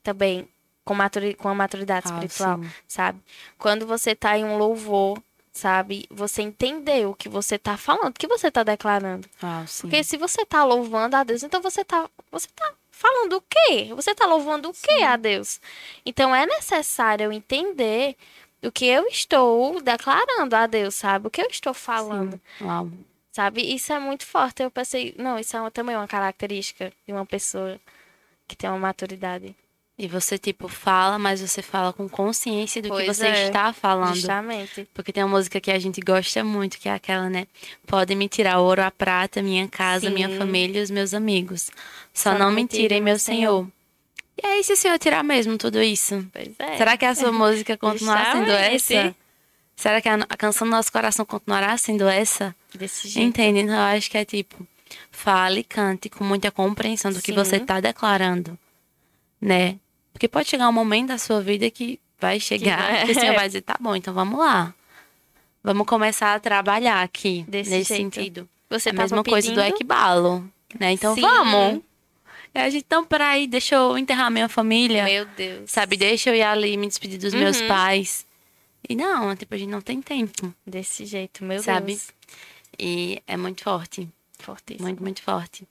também 0.02 0.48
com, 0.84 0.94
maturi 0.94 1.34
com 1.34 1.48
uma 1.48 1.54
maturidade 1.54 2.06
ah, 2.08 2.14
espiritual, 2.14 2.62
sim. 2.62 2.70
sabe? 2.86 3.20
Quando 3.58 3.86
você 3.86 4.14
tá 4.14 4.38
em 4.38 4.44
um 4.44 4.56
louvor, 4.56 5.20
sabe? 5.52 6.06
Você 6.10 6.42
entender 6.42 7.06
o 7.06 7.14
que 7.14 7.28
você 7.28 7.58
tá 7.58 7.76
falando, 7.76 8.10
o 8.10 8.18
que 8.18 8.28
você 8.28 8.50
tá 8.50 8.62
declarando. 8.62 9.28
Ah, 9.42 9.64
Porque 9.80 10.04
se 10.04 10.16
você 10.16 10.46
tá 10.46 10.64
louvando 10.64 11.16
a 11.16 11.24
Deus, 11.24 11.42
então 11.42 11.60
você 11.60 11.84
tá, 11.84 12.08
você 12.30 12.48
tá 12.54 12.72
falando 12.90 13.34
o 13.34 13.42
quê? 13.42 13.92
Você 13.94 14.12
está 14.12 14.24
louvando 14.24 14.70
o 14.70 14.72
quê 14.72 15.02
a 15.02 15.16
Deus? 15.16 15.60
Então 16.06 16.34
é 16.34 16.46
necessário 16.46 17.24
eu 17.24 17.32
entender 17.32 18.16
o 18.62 18.72
que 18.72 18.86
eu 18.86 19.06
estou 19.06 19.80
declarando 19.80 20.54
a 20.54 20.66
Deus, 20.66 20.94
sabe? 20.94 21.28
O 21.28 21.30
que 21.30 21.40
eu 21.40 21.48
estou 21.48 21.74
falando. 21.74 22.40
Uau. 22.60 22.90
Sabe? 23.32 23.62
Isso 23.62 23.92
é 23.92 23.98
muito 23.98 24.26
forte. 24.26 24.62
Eu 24.62 24.70
pensei, 24.70 25.14
não, 25.16 25.38
isso 25.38 25.56
é 25.56 25.70
também 25.70 25.94
uma 25.94 26.08
característica 26.08 26.92
de 27.06 27.12
uma 27.12 27.24
pessoa 27.24 27.78
que 28.48 28.56
tem 28.56 28.68
uma 28.68 28.78
maturidade. 28.78 29.54
E 29.96 30.06
você, 30.06 30.38
tipo, 30.38 30.68
fala, 30.68 31.18
mas 31.18 31.40
você 31.40 31.60
fala 31.60 31.92
com 31.92 32.08
consciência 32.08 32.80
do 32.80 32.88
pois 32.88 33.04
que 33.04 33.14
você 33.14 33.26
é, 33.26 33.46
está 33.46 33.72
falando. 33.72 34.14
Justamente. 34.14 34.88
Porque 34.94 35.12
tem 35.12 35.24
uma 35.24 35.36
música 35.36 35.60
que 35.60 35.72
a 35.72 35.78
gente 35.78 36.00
gosta 36.00 36.44
muito, 36.44 36.78
que 36.78 36.88
é 36.88 36.92
aquela, 36.92 37.28
né? 37.28 37.48
Pode 37.84 38.14
me 38.14 38.28
tirar 38.28 38.60
ouro, 38.60 38.80
a 38.80 38.92
prata, 38.92 39.42
minha 39.42 39.66
casa, 39.66 40.08
Sim. 40.08 40.14
minha 40.14 40.28
família 40.38 40.78
e 40.78 40.82
os 40.84 40.90
meus 40.90 41.12
amigos. 41.12 41.70
Só, 42.14 42.32
Só 42.32 42.38
não 42.38 42.52
me 42.52 42.64
tirem, 42.66 43.00
meu 43.00 43.18
Senhor. 43.18 43.64
Senhor. 43.64 43.77
E 44.42 44.46
aí, 44.46 44.62
se 44.62 44.72
o 44.72 44.76
Senhor 44.76 44.98
tirar 44.98 45.22
mesmo 45.24 45.58
tudo 45.58 45.82
isso? 45.82 46.24
Pois 46.32 46.50
é. 46.58 46.76
Será 46.76 46.96
que 46.96 47.04
a 47.04 47.14
sua 47.14 47.32
música 47.32 47.76
continuará 47.76 48.32
sendo 48.32 48.50
essa? 48.52 49.14
Será 49.76 50.00
que 50.00 50.08
a, 50.08 50.14
a 50.14 50.36
canção 50.36 50.66
do 50.66 50.70
nosso 50.70 50.90
coração 50.92 51.24
continuará 51.24 51.76
sendo 51.76 52.06
essa? 52.08 52.54
Desse 52.74 53.08
jeito. 53.08 53.26
Entende? 53.28 53.60
Então, 53.60 53.74
eu 53.74 53.80
acho 53.96 54.10
que 54.10 54.18
é 54.18 54.24
tipo 54.24 54.66
fale, 55.10 55.62
cante 55.64 56.08
com 56.08 56.24
muita 56.24 56.50
compreensão 56.50 57.10
do 57.12 57.20
que 57.20 57.32
Sim. 57.32 57.34
você 57.34 57.56
está 57.56 57.78
declarando, 57.80 58.56
né? 59.40 59.76
Porque 60.12 60.26
pode 60.28 60.48
chegar 60.48 60.68
um 60.68 60.72
momento 60.72 61.08
da 61.08 61.18
sua 61.18 61.40
vida 61.40 61.68
que 61.70 62.00
vai 62.20 62.40
chegar, 62.40 62.80
vai- 62.80 63.04
que 63.06 63.12
o 63.12 63.14
Senhor 63.14 63.34
vai 63.36 63.46
dizer, 63.48 63.60
tá 63.62 63.76
bom, 63.80 63.94
então 63.94 64.14
vamos 64.14 64.38
lá. 64.38 64.72
Vamos 65.62 65.86
começar 65.86 66.34
a 66.34 66.40
trabalhar 66.40 67.02
aqui, 67.02 67.44
Desse 67.48 67.70
nesse 67.70 67.94
jeito. 67.96 68.14
sentido. 68.14 68.48
Você 68.70 68.90
a 68.90 68.92
mesma 68.92 69.22
coisa 69.24 69.48
do 69.50 69.54
pedindo? 69.56 69.74
equibalo, 69.74 70.48
né? 70.78 70.92
Então 70.92 71.14
Sim. 71.14 71.20
vamos. 71.20 71.82
É, 72.54 72.62
a 72.62 72.70
gente, 72.70 72.84
então, 72.86 73.04
peraí, 73.04 73.46
deixa 73.46 73.74
eu 73.76 73.96
enterrar 73.98 74.30
minha 74.30 74.48
família. 74.48 75.04
Meu 75.04 75.24
Deus. 75.26 75.70
Sabe, 75.70 75.96
deixa 75.96 76.30
eu 76.30 76.34
ir 76.34 76.42
ali 76.42 76.76
me 76.76 76.86
despedir 76.86 77.18
dos 77.18 77.34
meus 77.34 77.60
Uhum. 77.60 77.68
pais. 77.68 78.26
E 78.88 78.94
não, 78.94 79.34
tipo, 79.36 79.54
a 79.54 79.58
gente 79.58 79.70
não 79.70 79.80
tem 79.80 80.00
tempo, 80.00 80.52
Desse 80.66 81.04
jeito, 81.04 81.44
meu 81.44 81.62
sabe? 81.62 81.92
Deus. 81.92 82.08
E 82.78 83.22
é 83.26 83.36
muito 83.36 83.62
forte. 83.62 84.08
Fortíssimo. 84.38 84.86
Muito, 84.86 85.02
muito 85.02 85.22
forte. 85.22 85.66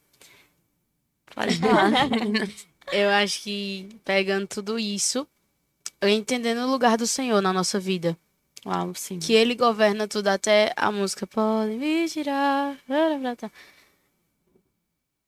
Pode 1.33 1.55
falar. 1.59 1.93
Eu 2.91 3.09
acho 3.09 3.41
que 3.43 3.89
pegando 4.05 4.45
tudo 4.47 4.77
isso, 4.77 5.27
eu 6.01 6.09
entendendo 6.09 6.59
o 6.65 6.71
lugar 6.71 6.97
do 6.97 7.07
Senhor 7.07 7.41
na 7.41 7.51
nossa 7.51 7.79
vida. 7.79 8.17
Uau, 8.65 8.93
sim. 8.95 9.19
Que 9.19 9.33
ele 9.33 9.55
governa 9.55 10.07
tudo, 10.07 10.27
até 10.27 10.73
a 10.75 10.91
música 10.91 11.25
pode 11.25 11.71
me 11.75 12.07
tirar. 12.09 12.77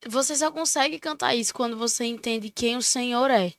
Você 0.06 0.34
só 0.36 0.50
consegue 0.50 0.98
cantar 0.98 1.34
isso 1.34 1.52
quando 1.52 1.76
você 1.76 2.04
entende 2.04 2.50
quem 2.50 2.76
o 2.76 2.82
Senhor 2.82 3.30
é. 3.30 3.52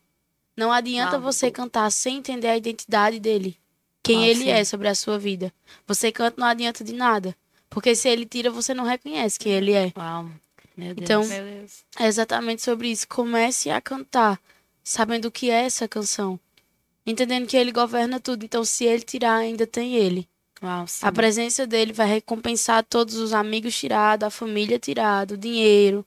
Não 0.56 0.72
adianta 0.72 1.16
Uau. 1.16 1.22
você 1.22 1.50
cantar 1.50 1.90
sem 1.90 2.18
entender 2.18 2.48
a 2.48 2.56
identidade 2.56 3.18
dele. 3.20 3.56
Quem 4.02 4.18
Uau, 4.18 4.26
ele 4.26 4.44
sim. 4.44 4.50
é 4.50 4.64
sobre 4.64 4.88
a 4.88 4.94
sua 4.94 5.18
vida. 5.18 5.52
Você 5.86 6.10
canta 6.10 6.40
não 6.40 6.46
adianta 6.46 6.82
de 6.82 6.92
nada. 6.92 7.36
Porque 7.70 7.94
se 7.94 8.08
ele 8.08 8.26
tira, 8.26 8.50
você 8.50 8.74
não 8.74 8.84
reconhece 8.84 9.38
quem 9.38 9.52
ele 9.52 9.72
é. 9.72 9.92
Uau. 9.96 10.28
Meu 10.76 10.94
Deus. 10.94 11.04
Então, 11.04 11.26
Meu 11.26 11.44
Deus. 11.44 11.84
É 11.98 12.06
exatamente 12.06 12.62
sobre 12.62 12.88
isso. 12.88 13.06
Comece 13.08 13.70
a 13.70 13.80
cantar, 13.80 14.40
sabendo 14.82 15.26
o 15.26 15.30
que 15.30 15.50
é 15.50 15.64
essa 15.64 15.86
canção. 15.86 16.38
Entendendo 17.06 17.46
que 17.46 17.56
ele 17.56 17.72
governa 17.72 18.20
tudo. 18.20 18.44
Então, 18.44 18.64
se 18.64 18.84
ele 18.84 19.02
tirar, 19.02 19.36
ainda 19.36 19.66
tem 19.66 19.94
ele. 19.94 20.28
Uau, 20.62 20.86
sim. 20.86 21.04
A 21.04 21.10
presença 21.10 21.66
dele 21.66 21.92
vai 21.92 22.06
recompensar 22.06 22.84
todos 22.84 23.16
os 23.16 23.32
amigos 23.32 23.76
tirados, 23.76 24.26
a 24.26 24.30
família 24.30 24.78
tirada, 24.78 25.34
o 25.34 25.38
dinheiro. 25.38 26.04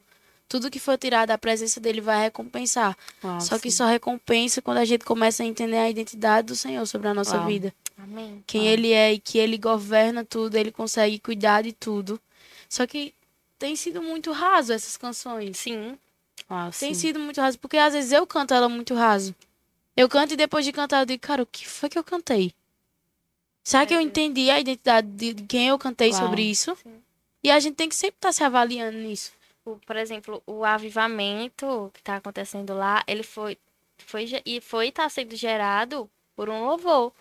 Tudo 0.48 0.70
que 0.70 0.80
for 0.80 0.98
tirado, 0.98 1.32
a 1.32 1.38
presença 1.38 1.80
dele 1.80 2.02
vai 2.02 2.22
recompensar. 2.22 2.96
Uau, 3.24 3.42
só 3.42 3.58
que 3.58 3.72
sim. 3.72 3.78
só 3.78 3.88
recompensa 3.88 4.62
quando 4.62 4.78
a 4.78 4.86
gente 4.86 5.04
começa 5.04 5.42
a 5.44 5.46
entender 5.46 5.78
a 5.78 5.90
identidade 5.90 6.48
do 6.48 6.56
Senhor 6.56 6.86
sobre 6.86 7.08
a 7.08 7.14
nossa 7.14 7.38
Uau. 7.38 7.48
vida. 7.48 7.74
Amém. 7.98 8.44
Quem 8.46 8.62
Uau. 8.62 8.70
ele 8.70 8.92
é 8.92 9.14
e 9.14 9.20
que 9.20 9.38
ele 9.38 9.58
governa 9.58 10.24
tudo, 10.24 10.56
ele 10.56 10.72
consegue 10.72 11.18
cuidar 11.20 11.64
de 11.64 11.74
tudo. 11.74 12.20
Só 12.70 12.86
que 12.86 13.14
tem 13.58 13.76
sido 13.76 14.02
muito 14.02 14.32
raso 14.32 14.72
essas 14.72 14.98
canções. 14.98 15.58
Sim. 15.58 15.98
Uau, 16.50 16.70
Tem 16.80 16.94
sim. 16.94 17.00
sido 17.08 17.20
muito 17.20 17.42
raso, 17.42 17.58
porque 17.58 17.78
às 17.78 17.94
vezes 17.94 18.12
eu 18.12 18.28
canto 18.28 18.54
ela 18.54 18.70
muito 18.70 18.94
raso. 18.94 19.34
Eu 19.98 20.08
canto 20.08 20.34
e 20.34 20.38
depois 20.38 20.64
de 20.66 20.72
cantar 20.72 21.00
eu 21.00 21.06
digo, 21.06 21.22
cara, 21.22 21.42
o 21.42 21.46
que 21.46 21.68
foi 21.68 21.90
que 21.90 21.98
eu 21.98 22.04
cantei? 22.04 22.54
Será 23.64 23.86
que 23.86 23.96
eu 23.96 24.02
entendi 24.02 24.50
a 24.52 24.60
identidade 24.60 25.08
de 25.08 25.34
quem 25.46 25.70
eu 25.70 25.80
cantei 25.80 26.12
Uau. 26.12 26.22
sobre 26.22 26.44
isso? 26.44 26.78
Sim. 26.84 27.02
E 27.44 27.50
a 27.50 27.60
gente 27.60 27.76
tem 27.76 27.90
que 27.90 27.96
sempre 27.96 28.18
estar 28.18 28.32
se 28.32 28.44
avaliando 28.44 28.98
nisso. 28.98 29.32
O- 29.66 29.78
por 29.78 29.96
exemplo, 29.96 30.42
o 30.46 30.64
avivamento 30.64 31.90
que 31.94 32.00
está 32.00 32.18
acontecendo 32.18 32.74
lá, 32.76 33.04
ele 33.08 33.24
foi, 33.24 33.58
foi 33.98 34.26
e 34.46 34.62
foi 34.62 34.92
tá 34.92 35.10
sendo 35.10 35.36
gerado 35.36 36.10
por 36.36 36.50
um 36.50 36.66
louvor, 36.66 37.12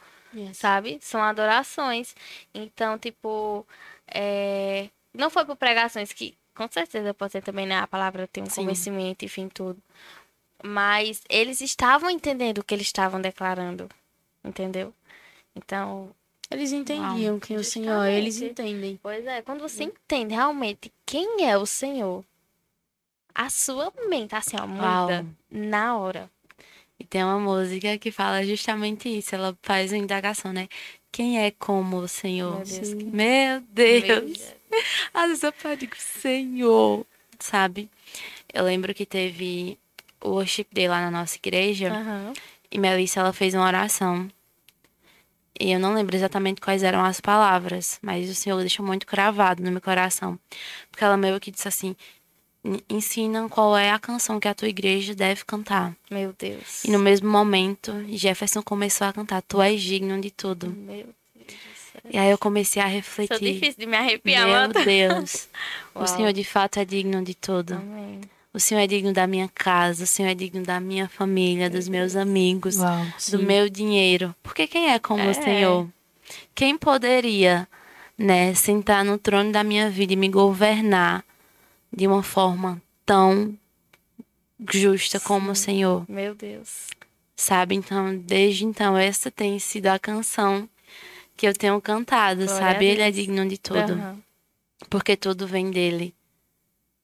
sabe? 0.52 0.98
São 1.00 1.22
adorações. 1.22 2.14
Então, 2.54 2.98
tipo, 2.98 3.66
é, 4.06 4.90
não 5.12 5.30
foi 5.30 5.44
por 5.46 5.56
pregações 5.56 6.12
que, 6.12 6.36
com 6.54 6.68
certeza, 6.70 7.14
pode 7.14 7.32
ser 7.32 7.42
também, 7.42 7.66
né? 7.66 7.78
A 7.78 7.86
palavra 7.86 8.26
tem 8.28 8.42
um 8.42 8.46
Sim. 8.46 8.60
convencimento, 8.62 9.24
enfim, 9.24 9.48
tudo. 9.48 9.80
Mas 10.62 11.22
eles 11.28 11.60
estavam 11.60 12.10
entendendo 12.10 12.58
o 12.58 12.64
que 12.64 12.74
eles 12.74 12.86
estavam 12.86 13.20
declarando, 13.20 13.88
entendeu? 14.44 14.92
Então, 15.54 16.10
Eles 16.50 16.72
entendiam 16.72 17.38
quem 17.40 17.56
o 17.56 17.64
Senhor 17.64 18.02
é, 18.04 18.18
eles 18.18 18.40
entendem. 18.40 18.98
Pois 19.02 19.24
é, 19.26 19.40
quando 19.42 19.60
você 19.60 19.84
entende 19.84 20.34
realmente 20.34 20.92
quem 21.06 21.44
é 21.48 21.56
o 21.56 21.66
Senhor, 21.66 22.24
a 23.34 23.50
sua 23.50 23.92
mente, 24.08 24.34
assim, 24.34 24.56
ó, 24.60 24.66
muda 24.66 24.84
Uau. 25.22 25.26
na 25.50 25.96
hora. 25.96 26.30
E 26.98 27.04
tem 27.04 27.24
uma 27.24 27.38
música 27.40 27.98
que 27.98 28.10
fala 28.12 28.44
justamente 28.44 29.08
isso. 29.08 29.34
Ela 29.34 29.56
faz 29.62 29.90
uma 29.92 29.98
indagação, 29.98 30.52
né? 30.52 30.68
Quem 31.10 31.40
é 31.42 31.50
como 31.50 31.98
o 31.98 32.08
Senhor? 32.08 32.56
Meu 32.58 32.64
Deus, 32.64 32.94
que- 32.94 33.04
Meu 33.04 33.60
Deus. 33.60 34.02
Meu 34.04 34.54
Às 35.14 35.28
vezes 35.28 35.42
eu 35.42 35.76
digo, 35.76 35.94
Senhor, 35.96 37.06
sabe? 37.38 37.90
Eu 38.52 38.64
lembro 38.64 38.94
que 38.94 39.04
teve 39.06 39.78
o 40.20 40.30
worship 40.30 40.66
day 40.72 40.88
lá 40.88 41.00
na 41.00 41.10
nossa 41.10 41.36
igreja 41.36 41.92
Aham. 41.92 42.32
e 42.70 42.78
Melissa 42.78 43.20
ela 43.20 43.32
fez 43.32 43.54
uma 43.54 43.66
oração. 43.66 44.28
E 45.58 45.70
eu 45.70 45.78
não 45.78 45.94
lembro 45.94 46.16
exatamente 46.16 46.60
quais 46.60 46.82
eram 46.82 47.04
as 47.04 47.20
palavras, 47.20 47.98
mas 48.02 48.28
o 48.28 48.34
Senhor 48.34 48.58
deixou 48.60 48.84
muito 48.84 49.06
cravado 49.06 49.62
no 49.62 49.70
meu 49.70 49.80
coração. 49.80 50.38
Porque 50.90 51.04
ela 51.04 51.16
meio 51.16 51.38
que 51.38 51.50
disse 51.52 51.68
assim: 51.68 51.94
"En- 52.64 52.80
ensina 52.88 53.48
qual 53.48 53.76
é 53.76 53.90
a 53.90 53.98
canção 53.98 54.40
que 54.40 54.48
a 54.48 54.54
tua 54.54 54.68
igreja 54.68 55.14
deve 55.14 55.44
cantar. 55.44 55.94
Meu 56.10 56.32
Deus. 56.38 56.84
E 56.84 56.90
no 56.90 56.98
mesmo 56.98 57.28
momento, 57.30 57.92
Jefferson 58.08 58.62
começou 58.62 59.06
a 59.06 59.12
cantar: 59.12 59.42
Tu 59.42 59.60
és 59.60 59.82
digno 59.82 60.18
de 60.20 60.30
tudo. 60.30 60.68
Meu 60.70 60.96
Deus 60.96 61.46
do 61.46 61.52
céu. 61.92 62.00
E 62.10 62.18
aí 62.18 62.30
eu 62.30 62.38
comecei 62.38 62.80
a 62.80 62.86
Sou 62.86 62.94
refletir. 62.94 63.52
difícil 63.54 63.76
de 63.78 63.86
me 63.86 63.96
arrepiar, 63.96 64.46
Meu 64.46 64.54
mano. 64.54 64.74
Deus. 64.84 65.48
o. 65.94 66.06
Senhor 66.06 66.32
de 66.32 66.44
fato 66.44 66.78
é 66.78 66.84
digno 66.84 67.22
de 67.22 67.34
tudo. 67.34 67.74
Amém. 67.74 68.20
O 68.52 68.60
Senhor 68.60 68.80
é 68.82 68.86
digno 68.86 69.12
da 69.12 69.26
minha 69.26 69.50
casa, 69.52 70.04
o 70.04 70.06
Senhor 70.06 70.28
é 70.30 70.34
digno 70.34 70.62
da 70.62 70.78
minha 70.78 71.08
família, 71.08 71.68
dos 71.68 71.88
meus 71.88 72.14
amigos, 72.14 72.76
Uau, 72.76 73.04
do 73.32 73.42
meu 73.42 73.68
dinheiro. 73.68 74.32
Porque 74.44 74.68
quem 74.68 74.90
é 74.92 74.98
como 75.00 75.20
É. 75.22 75.30
o 75.30 75.34
Senhor? 75.34 75.88
Quem 76.54 76.78
poderia, 76.78 77.66
né, 78.16 78.54
sentar 78.54 79.04
no 79.04 79.18
trono 79.18 79.50
da 79.50 79.64
minha 79.64 79.90
vida 79.90 80.12
e 80.12 80.16
me 80.16 80.28
governar 80.28 81.24
de 81.94 82.06
uma 82.06 82.22
forma 82.22 82.80
tão 83.04 83.56
justa 84.72 85.20
como 85.20 85.52
o 85.52 85.56
Senhor? 85.56 86.04
Meu 86.08 86.34
Deus. 86.34 86.88
Sabe? 87.36 87.74
Então, 87.74 88.16
desde 88.16 88.64
então, 88.64 88.96
essa 88.96 89.30
tem 89.30 89.58
sido 89.58 89.88
a 89.88 89.98
canção 89.98 90.68
que 91.36 91.46
eu 91.46 91.52
tenho 91.52 91.80
cantado, 91.80 92.44
Glória 92.44 92.60
sabe? 92.60 92.86
Ele 92.86 93.02
é 93.02 93.10
digno 93.10 93.46
de 93.48 93.58
tudo. 93.58 93.92
Aham. 93.92 94.22
Porque 94.88 95.16
tudo 95.16 95.46
vem 95.46 95.70
dele. 95.70 96.14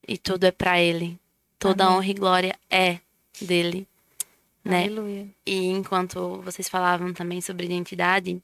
E 0.07 0.17
tudo 0.19 0.45
é 0.45 0.51
pra 0.51 0.81
ele. 0.81 1.19
Toda 1.59 1.85
Amém. 1.85 1.97
honra 1.97 2.11
e 2.11 2.15
glória 2.15 2.59
é 2.69 2.99
dele. 3.41 3.87
Né? 4.65 4.85
Aleluia. 4.85 5.27
E 5.47 5.67
enquanto 5.67 6.41
vocês 6.43 6.69
falavam 6.69 7.13
também 7.13 7.41
sobre 7.41 7.67
identidade, 7.67 8.41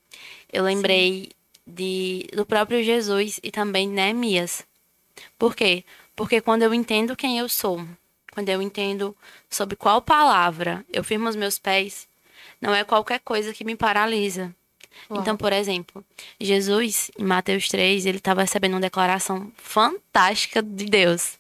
eu 0.52 0.64
lembrei 0.64 1.30
de, 1.66 2.26
do 2.34 2.46
próprio 2.46 2.82
Jesus 2.82 3.38
e 3.42 3.50
também 3.50 3.88
Neemias. 3.88 4.66
Por 5.38 5.54
quê? 5.54 5.84
Porque 5.84 5.84
quando 6.44 6.62
eu 6.62 6.72
entendo 6.72 7.16
quem 7.16 7.38
eu 7.38 7.48
sou, 7.48 7.86
quando 8.32 8.48
eu 8.48 8.62
entendo 8.62 9.16
sobre 9.50 9.76
qual 9.76 10.00
palavra 10.00 10.84
eu 10.92 11.02
firmo 11.04 11.28
os 11.28 11.36
meus 11.36 11.58
pés, 11.58 12.08
não 12.60 12.74
é 12.74 12.84
qualquer 12.84 13.20
coisa 13.20 13.52
que 13.52 13.64
me 13.64 13.76
paralisa. 13.76 14.54
Uau. 15.10 15.20
Então, 15.20 15.36
por 15.36 15.52
exemplo, 15.52 16.04
Jesus, 16.40 17.10
em 17.18 17.24
Mateus 17.24 17.68
3, 17.68 18.06
ele 18.06 18.18
estava 18.18 18.42
recebendo 18.42 18.74
uma 18.74 18.80
declaração 18.80 19.52
fantástica 19.56 20.62
de 20.62 20.86
Deus, 20.86 21.38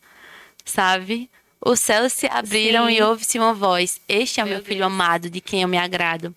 sabe? 0.64 1.30
Os 1.60 1.80
céus 1.80 2.12
se 2.12 2.26
abriram 2.26 2.86
Sim. 2.86 2.92
e 2.92 3.02
ouve-se 3.02 3.38
uma 3.38 3.54
voz. 3.54 4.00
Este 4.08 4.40
é 4.40 4.44
o 4.44 4.46
Meu 4.46 4.56
meu 4.56 4.64
filho 4.64 4.80
Deus. 4.80 4.92
amado, 4.92 5.30
de 5.30 5.40
quem 5.40 5.62
eu 5.62 5.68
me 5.68 5.78
agrado. 5.78 6.34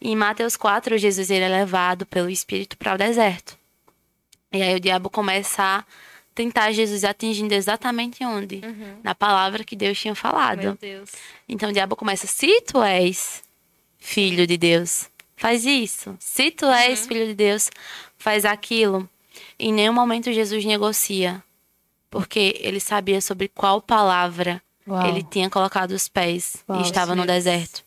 E 0.00 0.10
em 0.10 0.16
Mateus 0.16 0.56
4, 0.56 0.98
Jesus 0.98 1.30
ele 1.30 1.44
é 1.44 1.48
levado 1.48 2.04
pelo 2.06 2.28
Espírito 2.28 2.76
para 2.76 2.94
o 2.94 2.98
deserto. 2.98 3.56
E 4.52 4.62
aí 4.62 4.74
o 4.74 4.80
diabo 4.80 5.10
começa 5.10 5.62
a 5.62 5.84
tentar 6.38 6.70
Jesus 6.70 7.02
atingindo 7.02 7.52
exatamente 7.52 8.24
onde? 8.24 8.60
Uhum. 8.64 9.00
Na 9.02 9.12
palavra 9.12 9.64
que 9.64 9.74
Deus 9.74 9.98
tinha 9.98 10.14
falado. 10.14 10.62
Meu 10.62 10.74
Deus. 10.80 11.10
Então 11.48 11.70
o 11.70 11.72
diabo 11.72 11.96
começa: 11.96 12.28
se 12.28 12.60
tu 12.60 12.80
és 12.80 13.42
filho 13.98 14.46
de 14.46 14.56
Deus, 14.56 15.10
faz 15.36 15.66
isso. 15.66 16.16
Se 16.20 16.52
tu 16.52 16.66
és 16.66 17.08
filho 17.08 17.26
de 17.26 17.34
Deus, 17.34 17.68
faz 18.16 18.44
aquilo. 18.44 19.08
Em 19.58 19.72
nenhum 19.72 19.92
momento 19.92 20.32
Jesus 20.32 20.64
negocia, 20.64 21.42
porque 22.08 22.54
ele 22.60 22.78
sabia 22.78 23.20
sobre 23.20 23.48
qual 23.48 23.82
palavra 23.82 24.62
Uau. 24.86 25.08
ele 25.08 25.24
tinha 25.24 25.50
colocado 25.50 25.90
os 25.90 26.06
pés 26.06 26.64
Uau, 26.68 26.78
e 26.78 26.82
estava 26.82 27.16
no 27.16 27.26
Deus. 27.26 27.44
deserto. 27.44 27.82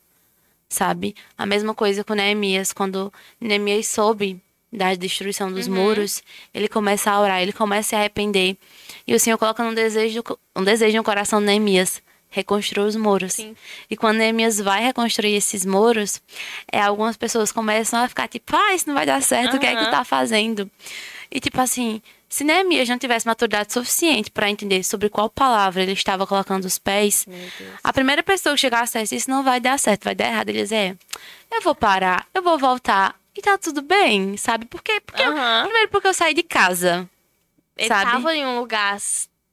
Sabe? 0.68 1.16
A 1.38 1.45
mesma 1.45 1.74
coisa 1.74 2.04
com 2.04 2.14
Neemias, 2.14 2.74
quando 2.74 3.14
Neemias 3.39 3.88
soube 3.88 4.41
da 4.72 4.93
destruição 4.95 5.51
dos 5.51 5.67
Uhum. 5.67 5.74
muros, 5.76 6.24
ele 6.53 6.67
começa 6.67 7.11
a 7.11 7.19
orar, 7.19 7.41
ele 7.41 7.51
começa 7.53 7.80
a 7.80 7.89
se 7.89 7.95
arrepender. 7.95 8.55
E 9.05 9.13
o 9.13 9.19
Senhor 9.19 9.38
coloca 9.38 9.61
um 9.63 9.74
desejo, 9.74 10.24
um 10.55 10.63
desejo 10.63 10.95
no 10.97 11.03
coração 11.03 11.39
de 11.39 11.45
Neemias, 11.47 12.01
reconstruir 12.30 12.86
os 12.86 12.95
muros. 12.95 13.34
Sim. 13.34 13.55
E 13.89 13.97
quando 13.97 14.17
Neemias 14.17 14.59
vai 14.61 14.82
reconstruir 14.82 15.36
esses 15.36 15.65
muros, 15.65 16.22
é, 16.72 16.82
algumas 16.82 17.17
pessoas 17.17 17.51
começam 17.51 18.01
a 18.01 18.07
ficar 18.07 18.28
tipo, 18.30 18.55
ah, 18.55 18.74
isso 18.74 18.88
não 18.88 18.95
vai 18.95 19.05
dar 19.05 19.22
certo, 19.22 19.57
o 19.57 19.59
que 19.59 19.65
é 19.65 19.76
que 19.76 19.91
tá 19.91 20.05
fazendo? 20.05 20.72
E 21.30 21.39
tipo 21.41 21.59
assim, 21.59 22.01
Se 22.30 22.45
Neemias 22.45 22.88
não 22.88 22.97
tivesse 22.97 23.28
maturidade 23.28 23.74
suficiente 23.74 24.32
para 24.32 24.49
entender 24.49 24.84
sobre 24.86 25.09
qual 25.09 25.30
palavra 25.30 25.84
ele 25.84 25.91
estava 25.91 26.26
colocando 26.26 26.63
os 26.63 26.78
pés, 26.80 27.26
a 27.84 27.91
primeira 27.91 28.24
pessoa 28.24 28.55
que 28.55 28.61
chegasse 28.61 28.97
a 28.97 29.03
isso 29.03 29.30
não 29.30 29.43
vai 29.43 29.59
dar 29.59 29.78
certo, 29.78 30.05
vai 30.05 30.15
dar 30.15 30.28
errado. 30.28 30.47
Ele 30.47 30.61
diz, 30.61 30.72
é, 30.72 30.95
eu 31.51 31.61
vou 31.61 31.76
parar, 31.76 32.26
eu 32.34 32.41
vou 32.41 32.57
voltar 32.57 33.19
e 33.36 33.41
tá 33.41 33.57
tudo 33.57 33.82
bem, 33.82 34.36
sabe? 34.38 34.65
Por 34.65 34.82
quê? 34.84 34.99
Porque 35.01 35.21
eu- 35.21 35.34
primeiro 35.63 35.89
porque 35.89 36.07
eu 36.07 36.13
saí 36.13 36.34
de 36.34 36.43
casa. 36.43 37.09
Ele 37.77 37.88
sabe? 37.88 38.11
tava 38.11 38.36
em 38.36 38.45
um 38.45 38.59
lugar 38.59 38.97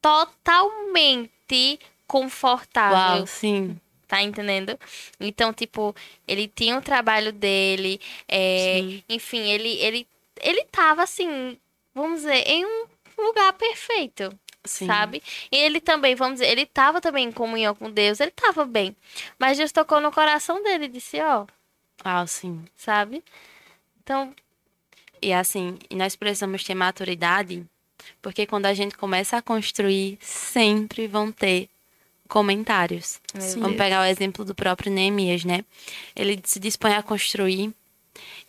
totalmente 0.03 1.79
confortável. 2.07 2.97
Uau, 3.19 3.27
sim. 3.27 3.79
Tá 4.07 4.23
entendendo? 4.23 4.79
Então, 5.21 5.53
tipo, 5.53 5.95
ele 6.27 6.49
tinha 6.49 6.79
o 6.79 6.83
trabalho 6.83 7.31
dele, 7.31 8.01
é, 8.27 8.81
enfim, 9.09 9.41
ele, 9.51 9.69
ele, 9.81 10.09
ele 10.41 10.65
tava 10.65 11.03
assim, 11.03 11.59
vamos 11.95 12.21
dizer, 12.23 12.43
em 12.49 12.65
um 12.65 12.87
lugar 13.19 13.53
perfeito, 13.53 14.33
Sim. 14.65 14.87
sabe? 14.87 15.23
E 15.53 15.57
ele 15.59 15.79
também, 15.79 16.15
vamos 16.15 16.41
dizer, 16.41 16.51
ele 16.51 16.65
tava 16.65 17.03
também 17.03 17.27
em 17.29 17.33
comunhão 17.33 17.75
com 17.75 17.91
Deus, 17.91 18.19
ele 18.19 18.31
tava 18.31 18.65
bem. 18.65 18.97
Mas 19.39 19.59
Deus 19.59 19.73
tocou 19.73 20.01
no 20.01 20.11
coração 20.11 20.63
dele 20.63 20.87
e 20.87 20.89
disse, 20.89 21.21
ó, 21.21 21.45
Ah, 22.03 22.27
sim. 22.27 22.65
sabe? 22.75 23.23
Então, 24.09 24.33
E 25.21 25.35
assim, 25.35 25.79
e 25.91 25.95
nós 25.95 26.17
precisamos 26.17 26.65
ter 26.65 26.75
maturidade, 26.75 27.63
porque 28.23 28.47
quando 28.47 28.65
a 28.65 28.73
gente 28.73 28.97
começa 28.97 29.37
a 29.37 29.43
construir, 29.43 30.17
sempre 30.23 31.07
vão 31.07 31.31
ter 31.31 31.69
comentários. 32.27 33.21
Sim. 33.39 33.61
Vamos 33.61 33.77
pegar 33.77 34.01
o 34.01 34.05
exemplo 34.05 34.45
do 34.47 34.55
próprio 34.55 34.91
Neemias, 34.91 35.45
né? 35.45 35.63
Ele 36.17 36.41
se 36.45 36.59
dispõe 36.59 36.95
a 36.95 37.03
construir 37.03 37.71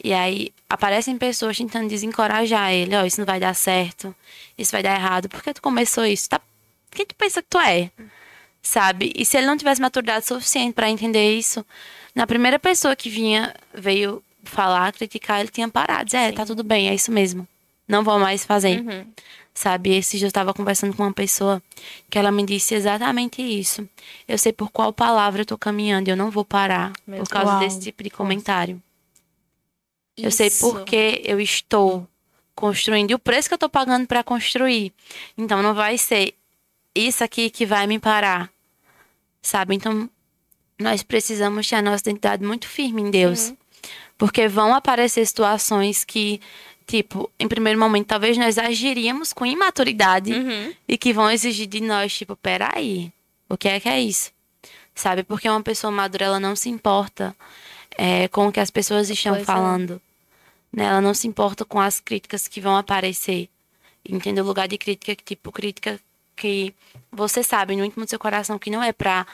e 0.01 0.14
aí 0.14 0.53
aparecem 0.70 1.18
pessoas 1.18 1.57
tentando 1.57 1.89
desencorajar 1.89 2.72
ele. 2.72 2.95
Ó, 2.95 3.03
isso 3.03 3.20
não 3.20 3.26
vai 3.26 3.39
dar 3.39 3.53
certo, 3.53 4.16
isso 4.57 4.72
vai 4.72 4.84
dar 4.84 4.95
errado. 4.95 5.28
Por 5.28 5.43
que 5.43 5.53
tu 5.53 5.62
começou 5.62 6.05
isso? 6.05 6.30
Tá... 6.30 6.39
Quem 6.91 7.05
tu 7.05 7.16
pensa 7.16 7.41
que 7.41 7.49
tu 7.49 7.60
é? 7.60 7.91
Sabe? 8.62 9.12
E 9.16 9.26
se 9.26 9.38
ele 9.38 9.47
não 9.47 9.57
tivesse 9.57 9.82
maturidade 9.82 10.26
suficiente 10.26 10.74
para 10.74 10.89
entender 10.89 11.38
isso, 11.38 11.66
na 12.16 12.26
primeira 12.28 12.60
pessoa 12.60 12.95
que 12.95 13.10
vinha, 13.10 13.53
veio 13.74 14.24
falar, 14.44 14.92
criticar, 14.94 15.40
ele 15.40 15.50
tinha 15.50 15.68
parado. 15.70 16.06
Dizer, 16.06 16.18
é, 16.18 16.32
tá 16.32 16.46
tudo 16.46 16.64
bem, 16.64 16.90
é 16.90 16.94
isso 16.96 17.12
mesmo. 17.12 17.48
Não 17.88 18.04
vou 18.04 18.20
mais 18.20 18.46
fazer 18.46 18.82
Uhum. 18.82 19.06
sabe? 19.54 19.96
Esse 19.96 20.18
dia 20.18 20.26
eu 20.26 20.30
estava 20.30 20.54
conversando 20.54 20.96
com 20.96 21.04
uma 21.04 21.14
pessoa 21.14 21.62
que 22.10 22.18
ela 22.20 22.32
me 22.32 22.46
disse 22.46 22.76
exatamente 22.76 23.42
isso. 23.42 23.88
Eu 24.28 24.38
sei 24.38 24.54
por 24.54 24.70
qual 24.72 24.94
palavra 24.94 25.42
eu 25.42 25.46
tô 25.46 25.58
caminhando 25.58 26.08
eu 26.10 26.16
não 26.16 26.30
vou 26.30 26.46
parar 26.46 26.94
Meu 27.08 27.20
por 27.20 27.30
causa 27.30 27.52
Uau. 27.54 27.60
desse 27.60 27.80
tipo 27.80 28.04
de 28.04 28.10
comentário. 28.10 28.82
Eu 30.16 30.32
sei 30.32 30.48
Isso. 30.48 30.60
por 30.70 30.84
que 30.84 31.22
eu 31.24 31.40
estou 31.40 32.06
construindo 32.54 33.12
e 33.12 33.16
o 33.16 33.20
preço 33.20 33.48
que 33.48 33.54
eu 33.54 33.58
tô 33.58 33.70
pagando 33.70 34.06
para 34.06 34.22
construir. 34.24 34.92
Então 35.38 35.64
não 35.64 35.74
vai 35.74 35.98
ser 35.98 36.34
isso 36.94 37.24
aqui 37.24 37.50
que 37.50 37.66
vai 37.66 37.88
me 37.88 37.98
parar. 38.00 38.52
Sabe? 39.42 39.76
Então 39.76 40.10
nós 40.78 41.04
precisamos 41.04 41.68
ter 41.68 41.76
a 41.76 41.82
nossa 41.82 42.04
identidade 42.04 42.44
muito 42.44 42.68
firme 42.68 43.02
em 43.02 43.10
Deus. 43.10 43.54
Porque 44.20 44.47
vão 44.47 44.76
aparecer 44.76 45.26
situações 45.26 46.03
que, 46.03 46.39
tipo, 46.86 47.32
em 47.39 47.47
primeiro 47.47 47.80
momento, 47.80 48.05
talvez 48.07 48.38
nós 48.38 48.57
agiríamos 48.59 49.34
com 49.34 49.45
imaturidade 49.45 50.32
Uhum. 50.34 50.74
e 50.88 50.97
que 50.97 51.11
vão 51.13 51.32
exigir 51.32 51.65
de 51.65 51.80
nós, 51.82 52.13
tipo, 52.15 52.36
peraí, 52.36 53.11
o 53.49 53.57
que 53.57 53.67
é 53.70 53.80
que 53.80 53.89
é 53.89 53.99
isso? 53.99 54.30
Sabe? 54.93 55.24
Porque 55.24 55.49
uma 55.49 55.63
pessoa 55.63 55.89
madura, 55.89 56.26
ela 56.26 56.39
não 56.39 56.53
se 56.55 56.67
importa 56.70 57.34
é, 57.97 58.28
com 58.28 58.47
o 58.47 58.51
que 58.51 58.59
as 58.59 58.70
pessoas 58.70 59.09
estão 59.09 59.32
Pois 59.34 59.43
é. 59.43 59.45
falando. 59.45 60.01
Né? 60.72 60.84
Ela 60.84 60.99
não 61.01 61.13
se 61.13 61.26
importa 61.26 61.63
com 61.65 61.80
as 61.80 61.99
críticas 62.01 62.47
que 62.47 62.59
vão 62.61 62.76
aparecer. 62.78 63.49
Entende? 64.07 64.41
O 64.41 64.43
lugar 64.45 64.67
de 64.67 64.78
crítica, 64.78 65.15
tipo, 65.15 65.51
crítica 65.51 65.99
que 66.36 66.74
você 67.11 67.41
sabe 67.41 67.76
no 67.76 67.84
íntimo 67.86 68.05
do 68.05 68.09
seu 68.09 68.20
coração 68.20 68.59
que 68.59 68.70
não 68.70 68.84
é 68.84 68.91
pra, 68.93 69.26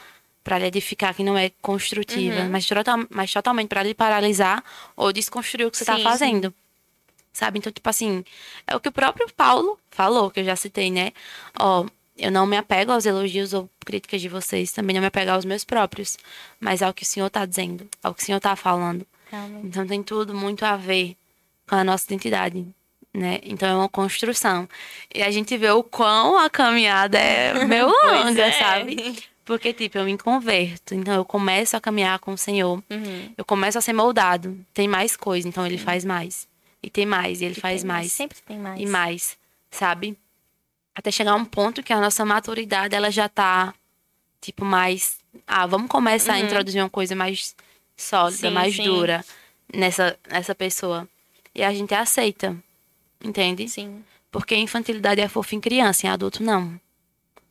pra 0.46 0.58
lhe 0.60 0.66
edificar, 0.68 1.14
que 1.14 1.24
não 1.24 1.36
é 1.38 1.52
construtiva, 1.62 2.42
Uhum. 2.42 2.50
mas, 2.50 2.66
total- 2.68 3.06
mas 3.10 3.34
totalmente 3.34 3.68
pra 3.68 3.84
lhe 3.84 3.94
paralisar 3.94 4.64
ou 4.96 5.12
desconstruir 5.12 5.66
o 5.66 5.72
que 5.72 5.78
você 5.78 5.84
tá 5.84 5.98
Sim, 5.98 6.04
fazendo. 6.04 6.54
Sabe? 7.34 7.58
Então, 7.60 7.72
tipo 7.74 7.90
assim, 7.90 8.24
é 8.66 8.76
o 8.76 8.80
que 8.80 8.88
o 8.88 8.92
próprio 8.94 9.28
Paulo 9.36 9.78
falou, 9.92 10.32
que 10.32 10.40
eu 10.40 10.46
já 10.46 10.56
citei, 10.56 10.90
né? 10.90 11.12
Ó, 11.60 11.86
eu 12.18 12.32
não 12.32 12.46
me 12.46 12.56
apego 12.56 12.94
aos 12.94 13.06
elogios 13.06 13.52
ou 13.54 13.70
críticas 13.86 14.22
de 14.22 14.30
vocês, 14.30 14.72
também 14.72 14.94
não 14.94 15.02
me 15.02 15.08
apego 15.08 15.32
aos 15.32 15.44
meus 15.44 15.66
próprios, 15.66 16.18
mas 16.62 16.82
ao 16.82 16.94
que 16.94 17.04
o 17.04 17.06
Senhor 17.06 17.30
tá 17.30 17.46
dizendo, 17.46 17.90
ao 18.02 18.14
que 18.14 18.22
o 18.24 18.26
Senhor 18.26 18.40
tá 18.40 18.56
falando. 18.56 19.06
Realmente. 19.30 19.68
Então 19.68 19.86
tem 19.86 20.02
tudo 20.02 20.34
muito 20.34 20.64
a 20.64 20.78
ver 20.78 21.18
com 21.68 21.76
a 21.76 21.84
nossa 21.84 22.06
identidade, 22.06 22.66
né? 23.14 23.40
Então 23.44 23.68
é 23.68 23.74
uma 23.76 23.90
construção. 23.90 24.70
E 25.14 25.22
a 25.24 25.30
gente 25.32 25.58
vê 25.58 25.72
o 25.72 25.84
quão 25.84 26.38
a 26.38 26.50
caminhada 26.50 27.18
é 27.18 27.54
meio 27.66 27.88
longa, 27.88 28.46
é. 28.46 28.52
sabe? 28.54 29.24
Porque, 29.46 29.72
tipo, 29.74 29.98
eu 30.00 30.06
me 30.06 30.18
converto, 30.18 30.96
então 30.96 31.14
eu 31.14 31.24
começo 31.24 31.78
a 31.78 31.80
caminhar 31.82 32.18
com 32.20 32.34
o 32.34 32.38
Senhor, 32.38 32.84
Uhum. 32.90 33.34
eu 33.38 33.46
começo 33.46 33.78
a 33.78 33.82
ser 33.82 33.94
moldado. 33.94 34.60
Tem 34.74 34.88
mais 34.88 35.16
coisa, 35.16 35.48
então 35.48 35.66
ele 35.66 35.78
faz 35.78 36.04
mais. 36.04 36.48
E 36.82 36.90
tem 36.90 37.06
mais, 37.06 37.42
e 37.42 37.46
ele 37.46 37.56
E 37.58 37.60
faz 37.62 37.82
tem 37.82 37.88
mais 37.88 38.12
Sempre 38.12 38.38
tem 38.42 38.58
mais. 38.58 38.82
e 38.82 38.86
mais, 38.88 39.38
sabe? 39.72 40.18
Até 40.96 41.12
chegar 41.12 41.32
a 41.32 41.36
um 41.36 41.46
ponto 41.46 41.84
que 41.84 41.94
a 41.94 42.00
nossa 42.02 42.26
maturidade 42.26 42.96
ela 42.96 43.12
já 43.12 43.30
tá 43.30 43.74
tipo 44.42 44.66
mais, 44.66 45.18
ah, 45.46 45.66
vamos 45.68 45.90
começar 45.90 46.34
a 46.34 46.38
Uhum. 46.40 46.46
introduzir 46.46 46.82
uma 46.82 46.90
coisa 46.90 47.16
mais 47.16 47.56
sólida, 47.98 48.48
Sim, 48.50 48.54
mais 48.54 48.76
sim. 48.76 48.84
dura 48.84 49.24
nessa 49.74 50.18
nessa 50.30 50.56
pessoa. 50.56 51.08
E 51.54 51.64
a 51.64 51.72
gente 51.74 51.94
aceita. 51.94 52.56
Entende? 53.24 53.68
Sim. 53.70 54.04
Porque 54.32 54.56
infantilidade 54.56 55.22
é 55.22 55.28
fofa 55.28 55.56
em 55.56 55.60
criança, 55.62 56.06
em 56.06 56.10
adulto 56.10 56.44
não. 56.44 56.80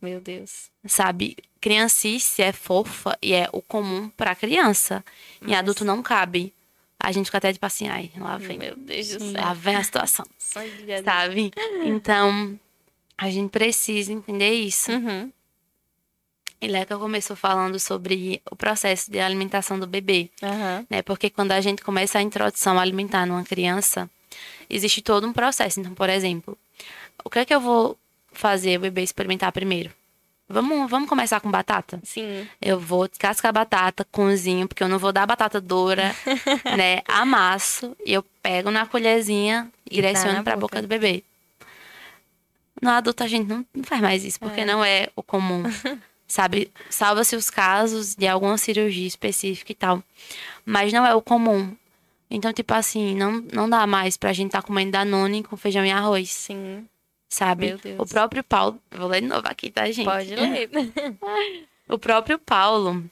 Meu 0.05 0.21
Deus. 0.21 0.71
Sabe? 0.87 1.37
Criancice 1.61 2.43
é 2.43 2.53
fofa 2.53 3.19
e 3.23 3.33
é 3.33 3.49
o 3.53 3.63
comum 3.63 4.11
pra 4.11 4.35
criança. 4.35 5.03
Em 5.41 5.55
adulto 5.55 5.85
não 5.85 6.03
cabe. 6.03 6.53
A 7.01 7.11
gente 7.11 7.27
fica 7.27 7.39
até 7.39 7.53
tipo 7.53 7.65
assim, 7.65 7.89
ai, 7.89 8.11
lá 8.19 8.37
vem. 8.37 8.59
Meu 8.59 8.77
Deus 8.77 9.09
do 9.17 9.33
Lá 9.33 9.47
céu. 9.47 9.55
vem 9.55 9.77
a 9.77 9.83
situação. 9.85 10.27
De 10.85 11.03
sabe? 11.03 11.51
Então, 11.85 12.59
a 13.17 13.31
gente 13.31 13.51
precisa 13.51 14.13
entender 14.13 14.53
isso. 14.53 14.93
Uhum. 14.93 15.33
E 16.61 16.67
Leca 16.67 16.97
começou 16.99 17.37
falando 17.37 17.79
sobre 17.79 18.41
o 18.51 18.57
processo 18.57 19.11
de 19.11 19.19
alimentação 19.21 19.79
do 19.79 19.87
bebê, 19.87 20.31
Aham. 20.43 20.87
né? 20.89 21.03
Porque 21.03 21.29
quando 21.29 21.53
a 21.53 21.61
gente 21.61 21.83
começa 21.83 22.19
a 22.19 22.23
introdução 22.23 22.79
alimentar 22.79 23.27
numa 23.27 23.45
criança, 23.45 24.09
existe 24.71 25.03
todo 25.03 25.27
um 25.27 25.33
processo. 25.33 25.81
Então, 25.81 25.95
por 25.95 26.09
exemplo, 26.09 26.57
o 27.23 27.29
que 27.29 27.39
é 27.41 27.45
que 27.45 27.55
eu 27.55 27.61
vou 27.61 27.99
fazer 28.39 28.78
o 28.78 28.82
bebê 28.82 29.03
experimentar 29.03 29.53
primeiro? 29.53 29.91
Vamos, 30.49 30.91
vamos 30.91 31.09
começar 31.09 31.41
com 31.41 31.51
batata? 31.51 31.99
Sim. 32.05 32.47
Eu 32.61 32.78
vou 32.78 33.09
descascar 33.09 33.49
a 33.49 33.53
batata, 33.53 34.07
cozinho, 34.11 34.68
porque 34.68 34.82
eu 34.82 34.89
não 34.89 34.99
vou 34.99 35.12
dar 35.12 35.26
batata 35.26 35.61
dura, 35.61 36.14
né? 36.76 37.01
Amasso 37.09 37.97
e 38.05 38.12
eu 38.12 38.22
pego 38.43 38.70
na 38.70 38.87
colherzinha 38.87 39.70
e 39.91 40.03
dá 40.03 40.09
direciono 40.09 40.39
na 40.39 40.43
pra 40.43 40.55
boca. 40.55 40.76
boca 40.76 40.82
do 40.82 40.89
bebê. 40.89 41.24
No 42.80 42.91
adulto 42.91 43.22
a 43.24 43.26
gente 43.26 43.49
não, 43.49 43.64
não 43.74 43.85
faz 43.85 44.03
mais 44.03 44.24
isso, 44.24 44.39
porque 44.39 44.64
não 44.64 44.85
é 44.85 45.09
o 45.16 45.22
comum. 45.22 45.62
Sabe? 46.28 46.70
Salva-se 46.91 47.37
os 47.37 47.49
casos 47.49 48.14
de 48.14 48.26
alguma 48.26 48.59
cirurgia 48.59 49.07
específica 49.07 49.72
e 49.72 49.74
tal. 49.74 50.03
Mas 50.64 50.93
não 50.93 51.07
é 51.07 51.14
o 51.14 51.22
comum. 51.22 51.74
Então, 52.30 52.53
tipo 52.53 52.74
assim, 52.74 53.14
não, 53.14 53.45
não 53.53 53.68
dá 53.68 53.87
mais 53.87 54.16
pra 54.16 54.32
gente 54.32 54.49
estar 54.49 54.62
tá 54.62 54.66
comendo 54.66 54.93
Danone 54.93 55.43
com 55.43 55.57
feijão 55.57 55.85
e 55.85 55.91
arroz, 55.91 56.30
Sim. 56.30 56.87
Sabe? 57.35 57.66
Meu 57.66 57.78
Deus. 57.78 57.97
O 57.99 58.07
próprio 58.07 58.45
Paulo. 58.45 58.80
Vou 58.91 59.09
ler 59.09 59.20
de 59.20 59.26
novo 59.26 59.43
aqui, 59.45 59.70
tá, 59.70 59.85
gente? 59.91 60.05
Pode 60.05 60.35
ler. 60.35 60.70
O 61.87 61.99
próprio 61.99 62.39
Paulo, 62.39 63.05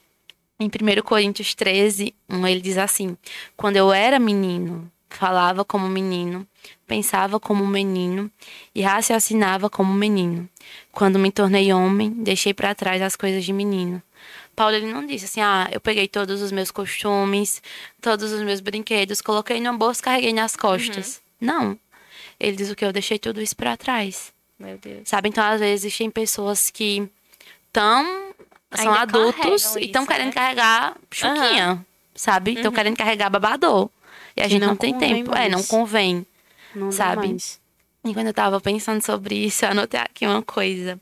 em 0.58 0.66
1 0.66 1.02
Coríntios 1.02 1.54
13, 1.54 2.14
1, 2.26 2.46
ele 2.46 2.60
diz 2.62 2.78
assim: 2.78 3.18
Quando 3.54 3.76
eu 3.76 3.92
era 3.92 4.18
menino, 4.18 4.90
falava 5.10 5.62
como 5.62 5.86
menino, 5.86 6.48
pensava 6.86 7.38
como 7.38 7.66
menino 7.66 8.30
e 8.74 8.80
raciocinava 8.80 9.68
como 9.68 9.92
menino. 9.92 10.48
Quando 10.90 11.18
me 11.18 11.30
tornei 11.30 11.70
homem, 11.70 12.10
deixei 12.10 12.54
para 12.54 12.74
trás 12.74 13.02
as 13.02 13.14
coisas 13.14 13.44
de 13.44 13.52
menino. 13.52 14.02
Paulo 14.56 14.74
ele 14.74 14.90
não 14.90 15.04
disse 15.06 15.26
assim: 15.26 15.42
"Ah, 15.42 15.68
eu 15.70 15.80
peguei 15.80 16.08
todos 16.08 16.40
os 16.40 16.50
meus 16.50 16.70
costumes, 16.70 17.62
todos 18.00 18.32
os 18.32 18.40
meus 18.42 18.60
brinquedos, 18.60 19.20
coloquei 19.20 19.60
numa 19.60 19.76
bolsa, 19.76 20.00
e 20.00 20.04
carreguei 20.04 20.32
nas 20.32 20.56
costas". 20.56 21.20
Não. 21.38 21.78
Ele 22.42 22.56
diz 22.56 22.70
o 22.70 22.74
que 22.74 22.84
eu 22.84 22.92
deixei 22.92 23.18
tudo 23.18 23.40
isso 23.40 23.54
para 23.54 23.76
trás. 23.76 24.32
Meu 24.58 24.76
Deus. 24.78 25.02
Sabe? 25.08 25.28
Então, 25.28 25.44
às 25.44 25.60
vezes, 25.60 25.84
existem 25.84 26.10
pessoas 26.10 26.70
que 26.70 27.08
estão. 27.68 28.32
São 28.74 28.88
Ainda 28.88 29.00
adultos 29.02 29.76
e 29.76 29.84
estão 29.84 30.02
isso, 30.02 30.10
querendo 30.10 30.26
né? 30.28 30.32
carregar 30.32 30.96
chuquinha, 31.10 31.86
sabe? 32.14 32.52
Estão 32.54 32.70
Uhum. 32.70 32.74
querendo 32.76 32.96
carregar 32.96 33.28
babador. 33.28 33.90
E 34.34 34.40
a 34.40 34.44
Que 34.44 34.50
gente 34.50 34.60
não, 34.62 34.68
não 34.68 34.76
tem 34.76 34.96
tempo. 34.98 35.30
É, 35.34 35.40
mais. 35.40 35.52
não 35.52 35.62
convém. 35.64 36.26
Não 36.74 36.86
dá 36.88 36.92
Sabe? 36.96 37.28
mais. 37.28 37.60
E 38.02 38.14
quando 38.14 38.28
eu 38.28 38.34
tava 38.34 38.58
pensando 38.62 39.02
sobre 39.04 39.34
isso, 39.36 39.64
eu 39.64 39.70
anotei 39.72 40.00
aqui 40.00 40.26
uma 40.26 40.42
coisa. 40.42 40.98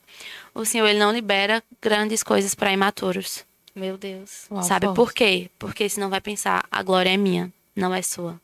O 0.52 0.64
Senhor, 0.64 0.86
ele 0.88 0.98
não 0.98 1.12
libera 1.12 1.62
grandes 1.80 2.24
coisas 2.24 2.54
para 2.56 2.72
imaturos. 2.72 3.44
Meu 3.74 3.96
Deus. 3.96 4.46
Uau, 4.50 4.62
sabe 4.64 4.86
forte. 4.86 4.96
por 4.96 5.12
quê? 5.12 5.48
Porque 5.58 5.88
senão 5.88 6.10
vai 6.10 6.20
pensar, 6.20 6.66
a 6.72 6.82
glória 6.82 7.10
é 7.10 7.16
minha, 7.16 7.52
não 7.74 7.94
é 7.94 8.02
sua. 8.02 8.38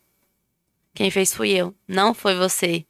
Quem 0.97 1.11
fez 1.11 1.33
fui 1.35 1.51
eu, 1.51 1.75
não 1.87 2.13
foi 2.15 2.35
você. 2.35 2.85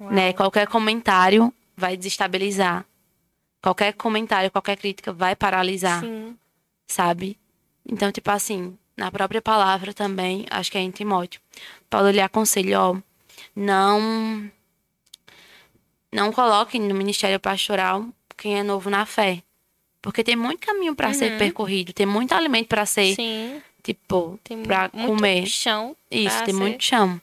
né? 0.00 0.32
Qualquer 0.32 0.66
comentário 0.66 1.52
vai 1.76 1.96
desestabilizar. 1.96 2.84
Qualquer 3.62 3.92
comentário, 3.92 4.50
qualquer 4.50 4.76
crítica 4.76 5.12
vai 5.12 5.36
paralisar, 5.36 6.00
Sim. 6.00 6.36
sabe? 6.86 7.38
Então, 7.88 8.10
tipo 8.10 8.30
assim, 8.30 8.76
na 8.96 9.10
própria 9.10 9.42
palavra 9.42 9.92
também, 9.92 10.46
acho 10.50 10.70
que 10.72 10.78
é 10.78 10.80
em 10.80 10.90
Timóteo. 10.90 11.40
Paulo 11.90 12.10
lhe 12.10 12.20
aconselha, 12.20 12.80
ó, 12.80 12.96
não 13.54 14.50
não 16.12 16.32
coloque 16.32 16.78
no 16.78 16.94
ministério 16.94 17.38
pastoral 17.38 18.06
quem 18.36 18.58
é 18.58 18.62
novo 18.62 18.88
na 18.90 19.04
fé. 19.04 19.42
Porque 20.00 20.22
tem 20.22 20.36
muito 20.36 20.64
caminho 20.66 20.94
para 20.94 21.12
ser 21.12 21.32
Uhum. 21.32 21.38
percorrido, 21.38 21.92
tem 21.92 22.06
muito 22.06 22.32
alimento 22.32 22.68
para 22.68 22.86
ser, 22.86 23.14
Sim. 23.14 23.60
tipo, 23.82 24.38
Tem 24.44 24.62
para 24.62 24.88
comer. 24.88 25.46
chão. 25.46 25.96
Isso, 26.10 26.44
tem 26.44 26.54
ser- 26.54 26.60
muito 26.60 26.82
chão. 26.84 27.20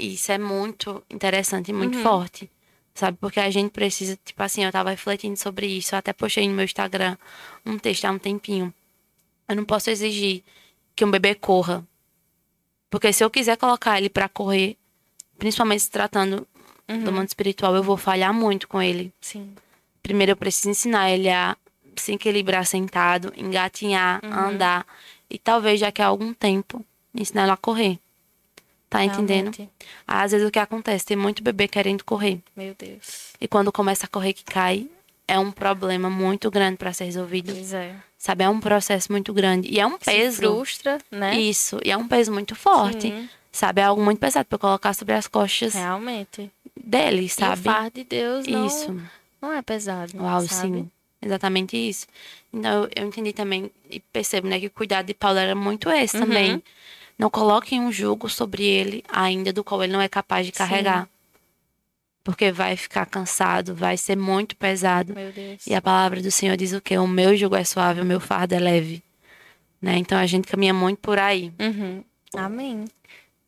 Isso 0.00 0.32
é 0.32 0.38
muito 0.38 1.02
interessante 1.10 1.68
e 1.68 1.72
muito 1.72 1.96
Uhum. 1.98 2.02
forte. 2.02 2.50
Sabe? 2.94 3.16
Porque 3.20 3.38
a 3.40 3.50
gente 3.50 3.70
precisa, 3.70 4.18
tipo 4.24 4.42
assim, 4.42 4.64
eu 4.64 4.72
tava 4.72 4.90
refletindo 4.90 5.36
sobre 5.36 5.66
isso, 5.66 5.94
eu 5.94 5.98
até 5.98 6.12
postei 6.12 6.48
no 6.48 6.54
meu 6.54 6.64
Instagram 6.64 7.16
um 7.64 7.78
texto 7.78 8.04
há 8.04 8.10
um 8.10 8.18
tempinho. 8.18 8.72
Eu 9.48 9.56
não 9.56 9.64
posso 9.64 9.90
exigir 9.90 10.42
que 10.94 11.04
um 11.04 11.10
bebê 11.10 11.34
corra. 11.34 11.86
Porque 12.90 13.12
se 13.12 13.22
eu 13.22 13.30
quiser 13.30 13.56
colocar 13.56 13.98
ele 13.98 14.08
pra 14.10 14.28
correr, 14.28 14.76
principalmente 15.38 15.82
se 15.82 15.90
tratando 15.90 16.46
Uhum. 16.88 17.04
do 17.04 17.12
mundo 17.12 17.28
espiritual, 17.28 17.74
eu 17.76 17.82
vou 17.84 17.96
falhar 17.96 18.34
muito 18.34 18.66
com 18.66 18.82
ele. 18.82 19.12
Sim. 19.20 19.54
Primeiro 20.02 20.32
eu 20.32 20.36
preciso 20.36 20.70
ensinar 20.70 21.08
ele 21.10 21.28
a 21.28 21.56
se 21.96 22.12
equilibrar 22.12 22.66
sentado, 22.66 23.32
engatinhar, 23.36 24.20
Uhum. 24.24 24.32
andar. 24.32 24.84
E 25.28 25.38
talvez 25.38 25.78
daqui 25.80 26.02
a 26.02 26.06
algum 26.06 26.34
tempo 26.34 26.84
ensinar 27.14 27.42
ele 27.44 27.52
a 27.52 27.56
correr. 27.56 27.98
Tá 28.90 29.04
entendendo? 29.04 29.54
Realmente. 29.56 29.68
Às 30.06 30.32
vezes 30.32 30.46
o 30.46 30.50
que 30.50 30.58
acontece, 30.58 31.06
tem 31.06 31.16
muito 31.16 31.42
bebê 31.44 31.68
querendo 31.68 32.04
correr. 32.04 32.40
Meu 32.56 32.74
Deus. 32.76 33.32
E 33.40 33.46
quando 33.46 33.70
começa 33.70 34.04
a 34.06 34.08
correr 34.08 34.32
que 34.32 34.42
cai, 34.44 34.88
é 35.28 35.38
um 35.38 35.52
problema 35.52 36.10
muito 36.10 36.50
grande 36.50 36.76
pra 36.76 36.92
ser 36.92 37.04
resolvido. 37.04 37.52
Pois 37.52 37.72
é. 37.72 37.94
Sabe? 38.18 38.42
É 38.42 38.48
um 38.48 38.58
processo 38.58 39.12
muito 39.12 39.32
grande. 39.32 39.68
E 39.70 39.78
é 39.78 39.86
um 39.86 39.92
Se 39.92 40.04
peso. 40.06 40.36
frustra, 40.38 40.98
né? 41.10 41.38
Isso. 41.40 41.78
E 41.84 41.90
é 41.92 41.96
um 41.96 42.06
peso 42.08 42.32
muito 42.32 42.54
forte. 42.56 43.02
Sim, 43.02 43.28
Sabe? 43.52 43.80
É 43.80 43.84
algo 43.84 44.02
muito 44.02 44.18
pesado 44.18 44.44
pra 44.46 44.58
colocar 44.58 44.92
sobre 44.92 45.14
as 45.14 45.26
costas 45.28 45.74
realmente. 45.74 46.50
dele, 46.76 47.22
E 47.22 47.26
o 47.26 47.28
sabe? 47.30 47.62
fardo 47.62 47.90
de 47.94 48.04
Deus 48.04 48.46
não, 48.46 48.66
Isso. 48.66 49.00
não 49.40 49.52
é 49.52 49.62
pesado. 49.62 50.16
Uau, 50.20 50.40
sabe? 50.42 50.78
sim. 50.78 50.90
Exatamente 51.22 51.76
isso. 51.76 52.06
Então, 52.52 52.84
eu- 52.84 52.90
eu 52.96 53.06
entendi 53.08 53.32
também 53.32 53.70
e 53.90 54.00
percebo, 54.00 54.48
né, 54.48 54.58
que 54.60 54.66
o 54.66 54.70
cuidado 54.70 55.06
de 55.06 55.14
Paulo 55.14 55.38
era 55.38 55.54
muito 55.54 55.88
esse 55.90 56.16
Uhum. 56.16 56.22
também. 56.26 56.62
Não 57.20 57.28
coloquem 57.28 57.78
um 57.78 57.92
jugo 57.92 58.30
sobre 58.30 58.64
ele 58.64 59.04
ainda 59.06 59.52
do 59.52 59.62
qual 59.62 59.84
ele 59.84 59.92
não 59.92 60.00
é 60.00 60.08
capaz 60.08 60.46
de 60.46 60.52
Sim. 60.52 60.56
carregar. 60.56 61.06
Porque 62.24 62.50
vai 62.50 62.78
ficar 62.78 63.04
cansado, 63.04 63.74
vai 63.74 63.98
ser 63.98 64.16
muito 64.16 64.56
pesado. 64.56 65.12
Meu 65.12 65.30
Deus. 65.30 65.66
E 65.66 65.74
a 65.74 65.82
palavra 65.82 66.22
do 66.22 66.30
Senhor 66.30 66.56
diz 66.56 66.72
o 66.72 66.80
quê? 66.80 66.96
O 66.96 67.06
meu 67.06 67.36
jugo 67.36 67.56
é 67.56 67.62
suave, 67.62 68.00
o 68.00 68.06
meu 68.06 68.20
fardo 68.20 68.54
é 68.54 68.58
leve. 68.58 69.02
Né? 69.82 69.98
Então 69.98 70.16
a 70.16 70.24
gente 70.24 70.48
caminha 70.48 70.72
muito 70.72 71.00
por 71.00 71.18
aí. 71.18 71.52
Uhum. 71.60 72.02
Amém. 72.34 72.86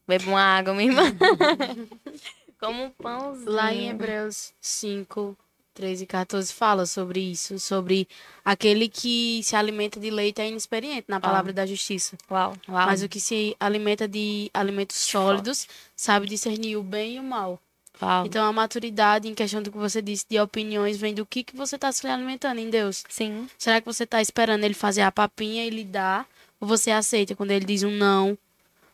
Beba 0.06 0.26
uma 0.26 0.42
água, 0.42 0.74
minha 0.74 0.90
irmã. 0.90 1.04
Como 2.60 2.84
um 2.84 2.90
pãozinho. 2.90 3.50
Lá 3.50 3.72
em 3.72 3.88
Hebreus 3.88 4.52
5, 4.60 5.34
13 5.74 6.04
e 6.04 6.06
14 6.06 6.52
fala 6.52 6.86
sobre 6.86 7.20
isso, 7.20 7.58
sobre 7.58 8.06
aquele 8.44 8.88
que 8.88 9.40
se 9.42 9.56
alimenta 9.56 9.98
de 9.98 10.10
leite 10.10 10.40
é 10.40 10.48
inexperiente 10.48 11.04
na 11.08 11.18
palavra 11.18 11.52
da 11.52 11.66
justiça. 11.66 12.16
Uau. 12.30 12.54
Uau. 12.68 12.86
Mas 12.86 13.02
o 13.02 13.08
que 13.08 13.20
se 13.20 13.56
alimenta 13.58 14.06
de 14.06 14.50
alimentos 14.52 14.96
sólidos 14.96 15.66
sabe 15.96 16.26
discernir 16.26 16.76
o 16.76 16.82
bem 16.82 17.16
e 17.16 17.20
o 17.20 17.22
mal. 17.22 17.58
Uau. 18.00 18.26
Então 18.26 18.44
a 18.44 18.52
maturidade 18.52 19.28
em 19.28 19.34
questão 19.34 19.62
do 19.62 19.70
que 19.70 19.78
você 19.78 20.02
disse 20.02 20.26
de 20.28 20.38
opiniões 20.38 20.96
vem 20.96 21.14
do 21.14 21.24
que, 21.24 21.42
que 21.42 21.56
você 21.56 21.76
está 21.76 21.90
se 21.90 22.06
alimentando 22.06 22.58
em 22.58 22.68
Deus. 22.68 23.04
Sim. 23.08 23.48
Será 23.56 23.80
que 23.80 23.86
você 23.86 24.04
está 24.04 24.20
esperando 24.20 24.64
ele 24.64 24.74
fazer 24.74 25.02
a 25.02 25.12
papinha 25.12 25.64
e 25.64 25.70
lhe 25.70 25.84
dar? 25.84 26.26
Ou 26.60 26.68
você 26.68 26.90
aceita 26.90 27.34
quando 27.34 27.50
ele 27.50 27.64
diz 27.64 27.82
um 27.82 27.90
não? 27.90 28.36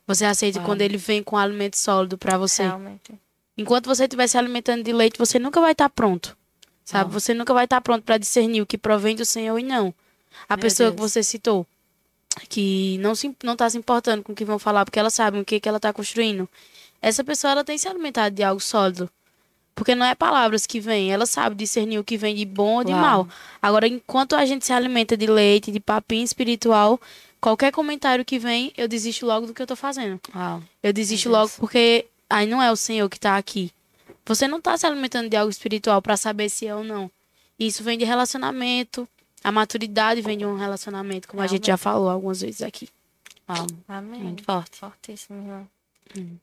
Você 0.07 0.25
aceita 0.25 0.59
Uau. 0.59 0.67
quando 0.67 0.83
ele 0.83 0.97
vem 0.97 1.23
com 1.23 1.37
alimento 1.37 1.77
sólido 1.77 2.17
para 2.17 2.39
você? 2.39 2.63
Realmente. 2.63 3.13
Enquanto 3.57 3.87
você 3.87 4.05
estiver 4.05 4.29
se 4.29 4.39
alimentando 4.39 4.85
de 4.85 4.93
leite, 4.93 5.19
você 5.19 5.39
nunca 5.39 5.61
vai 5.61 5.73
estar 5.73 5.89
pronto. 5.89 6.37
Sabe? 6.89 7.13
Você 7.13 7.35
nunca 7.35 7.53
vai 7.53 7.65
estar 7.65 7.83
pronto 7.83 8.03
para 8.03 8.17
discernir 8.17 8.63
o 8.63 8.67
que 8.67 8.79
provém 8.79 9.15
do 9.15 9.23
Senhor 9.23 9.59
e 9.59 9.63
não. 9.63 9.93
A 10.49 10.57
Meu 10.57 10.63
pessoa 10.63 10.91
que 10.91 10.97
Deus. 10.97 11.13
você 11.13 11.23
citou, 11.23 11.67
que 12.49 12.97
não 12.97 13.15
se, 13.15 13.37
não 13.45 13.55
tá 13.55 13.69
se 13.69 13.77
importando 13.77 14.23
com 14.23 14.33
o 14.33 14.35
que 14.35 14.43
vão 14.43 14.59
falar, 14.59 14.87
porque 14.87 14.99
ela 14.99 15.11
sabe 15.11 15.39
o 15.39 15.45
que, 15.45 15.61
que 15.61 15.69
ela 15.69 15.79
tá 15.79 15.93
construindo. 15.93 16.49
Essa 17.03 17.23
pessoa, 17.23 17.51
ela 17.51 17.63
tem 17.63 17.77
se 17.77 17.87
alimentado 17.87 18.35
de 18.35 18.43
algo 18.43 18.59
sólido. 18.59 19.11
Porque 19.75 19.95
não 19.95 20.07
é 20.07 20.15
palavras 20.15 20.67
que 20.67 20.81
vêm, 20.81 21.13
ela 21.13 21.27
sabe 21.27 21.57
discernir 21.57 21.99
o 21.99 22.05
que 22.05 22.17
vem 22.17 22.35
de 22.35 22.47
bom 22.47 22.77
ou 22.77 22.85
de 22.85 22.93
Uau. 22.93 23.01
mal. 23.03 23.29
Agora, 23.61 23.87
enquanto 23.87 24.35
a 24.35 24.47
gente 24.47 24.65
se 24.65 24.73
alimenta 24.73 25.15
de 25.15 25.27
leite, 25.27 25.71
de 25.71 25.81
papinho 25.81 26.25
espiritual, 26.25 26.99
qualquer 27.39 27.71
comentário 27.71 28.25
que 28.25 28.39
vem, 28.39 28.73
eu 28.79 28.89
desisto 28.89 29.27
logo 29.27 29.47
do 29.47 29.53
que 29.53 29.61
eu 29.61 29.67
tô 29.67 29.77
fazendo. 29.77 30.19
Uau. 30.35 30.63
Eu 30.83 30.95
desisto 30.95 31.29
logo 31.29 31.51
porque 31.59 32.07
aí 32.31 32.47
não 32.47 32.63
é 32.63 32.73
o 32.73 32.77
Senhor 32.77 33.11
que 33.11 33.21
tá 33.21 33.37
aqui. 33.37 33.71
Você 34.29 34.47
não 34.47 34.61
tá 34.61 34.77
se 34.77 34.87
alimentando 34.87 35.31
de 35.31 35.37
algo 35.37 35.51
espiritual 35.51 36.03
para 36.03 36.15
saber 36.15 36.51
se 36.51 36.67
é 36.67 36.75
ou 36.75 36.85
não. 36.85 37.11
Isso 37.59 37.83
vem 37.83 37.97
de 37.97 38.05
relacionamento. 38.05 39.09
A 39.43 39.51
maturidade 39.51 40.21
vem 40.21 40.37
de 40.37 40.45
um 40.45 40.57
relacionamento, 40.57 41.27
como 41.27 41.43
a 41.43 41.47
gente 41.47 41.67
já 41.69 41.79
falou 41.79 42.11
algumas 42.11 42.43
vezes 42.43 42.61
aqui. 42.61 42.91
Uau. 43.49 43.67
Amém. 43.89 44.21
Muito 44.21 44.45
forte. 44.45 44.77
Fortíssimo, 44.77 45.41
minha 45.41 45.67
irmã. 46.15 46.37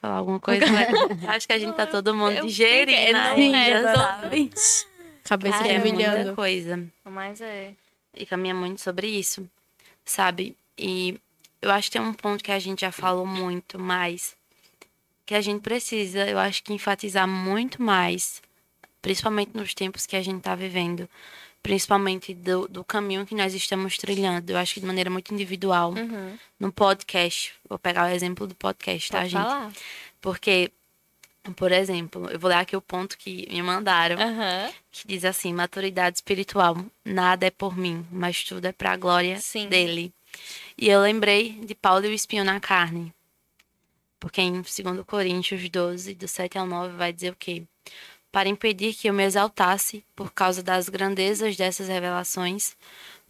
Falar 0.00 0.14
alguma 0.14 0.40
coisa, 0.40 0.64
né? 0.64 0.86
Acho 1.28 1.46
que 1.46 1.52
a 1.52 1.58
gente 1.58 1.74
tá 1.74 1.86
todo 1.86 2.14
mundo 2.14 2.46
digerindo. 2.46 3.12
né? 3.12 3.82
não 3.82 4.28
é. 4.32 4.48
Cabeça 5.24 5.66
É 5.66 5.78
muita 5.78 6.34
coisa. 6.34 6.88
Mas 7.04 7.42
é. 7.42 7.74
E 8.14 8.24
caminha 8.24 8.54
muito 8.54 8.80
sobre 8.80 9.06
isso, 9.06 9.46
sabe? 10.04 10.56
E 10.78 11.20
eu 11.60 11.70
acho 11.70 11.90
que 11.90 11.98
tem 11.98 12.06
um 12.06 12.14
ponto 12.14 12.42
que 12.42 12.52
a 12.52 12.58
gente 12.58 12.80
já 12.80 12.92
falou 12.92 13.26
muito 13.26 13.78
mais, 13.78 14.34
que 15.28 15.34
a 15.34 15.42
gente 15.42 15.60
precisa, 15.60 16.26
eu 16.26 16.38
acho 16.38 16.62
que 16.64 16.72
enfatizar 16.72 17.28
muito 17.28 17.82
mais, 17.82 18.40
principalmente 19.02 19.50
nos 19.54 19.74
tempos 19.74 20.06
que 20.06 20.16
a 20.16 20.22
gente 20.22 20.40
tá 20.40 20.54
vivendo, 20.54 21.06
principalmente 21.62 22.32
do, 22.32 22.66
do 22.66 22.82
caminho 22.82 23.26
que 23.26 23.34
nós 23.34 23.52
estamos 23.52 23.98
trilhando. 23.98 24.50
Eu 24.50 24.56
acho 24.56 24.72
que 24.72 24.80
de 24.80 24.86
maneira 24.86 25.10
muito 25.10 25.34
individual, 25.34 25.92
Uhum. 25.92 26.38
no 26.58 26.72
podcast. 26.72 27.52
Vou 27.68 27.78
pegar 27.78 28.06
o 28.06 28.14
exemplo 28.14 28.46
do 28.46 28.54
podcast, 28.54 29.10
tá, 29.10 29.18
Pode 29.18 29.30
gente? 29.30 29.42
falar. 29.42 29.70
Porque, 30.18 30.72
por 31.56 31.72
exemplo, 31.72 32.30
eu 32.30 32.38
vou 32.38 32.48
ler 32.48 32.56
aqui 32.56 32.74
o 32.74 32.80
ponto 32.80 33.18
que 33.18 33.46
me 33.50 33.60
mandaram 33.60 34.16
Aham. 34.18 34.70
que 34.90 35.06
diz 35.06 35.26
assim: 35.26 35.52
maturidade 35.52 36.16
espiritual, 36.16 36.74
nada 37.04 37.44
é 37.46 37.50
por 37.50 37.76
mim, 37.76 38.02
mas 38.10 38.42
tudo 38.44 38.64
é 38.64 38.72
para 38.72 38.92
a 38.92 38.96
glória 38.96 39.38
Sim. 39.40 39.68
dele. 39.68 40.10
E 40.78 40.88
eu 40.88 41.02
lembrei 41.02 41.52
de 41.66 41.74
Paulo 41.74 42.06
e 42.06 42.08
o 42.08 42.12
espinho 42.14 42.44
na 42.44 42.58
carne. 42.60 43.12
Porque 44.20 44.40
em 44.40 44.52
2 44.52 44.74
Coríntios 45.06 45.68
12, 45.68 46.14
do 46.14 46.26
7 46.26 46.58
ao 46.58 46.66
9, 46.66 46.96
vai 46.96 47.12
dizer 47.12 47.32
o 47.32 47.36
quê? 47.36 47.62
Para 48.30 48.48
impedir 48.48 48.94
que 48.94 49.08
eu 49.08 49.14
me 49.14 49.24
exaltasse 49.24 50.04
por 50.14 50.32
causa 50.32 50.62
das 50.62 50.88
grandezas 50.88 51.56
dessas 51.56 51.88
revelações, 51.88 52.76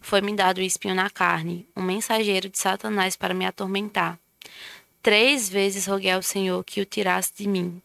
foi-me 0.01 0.35
dado 0.35 0.57
o 0.57 0.61
espinho 0.61 0.95
na 0.95 1.09
carne, 1.09 1.67
um 1.75 1.81
mensageiro 1.81 2.49
de 2.49 2.57
Satanás 2.57 3.15
para 3.15 3.33
me 3.33 3.45
atormentar. 3.45 4.19
Três 5.01 5.47
vezes 5.47 5.85
roguei 5.85 6.11
ao 6.11 6.21
Senhor 6.21 6.63
que 6.63 6.81
o 6.81 6.85
tirasse 6.85 7.33
de 7.35 7.47
mim. 7.47 7.81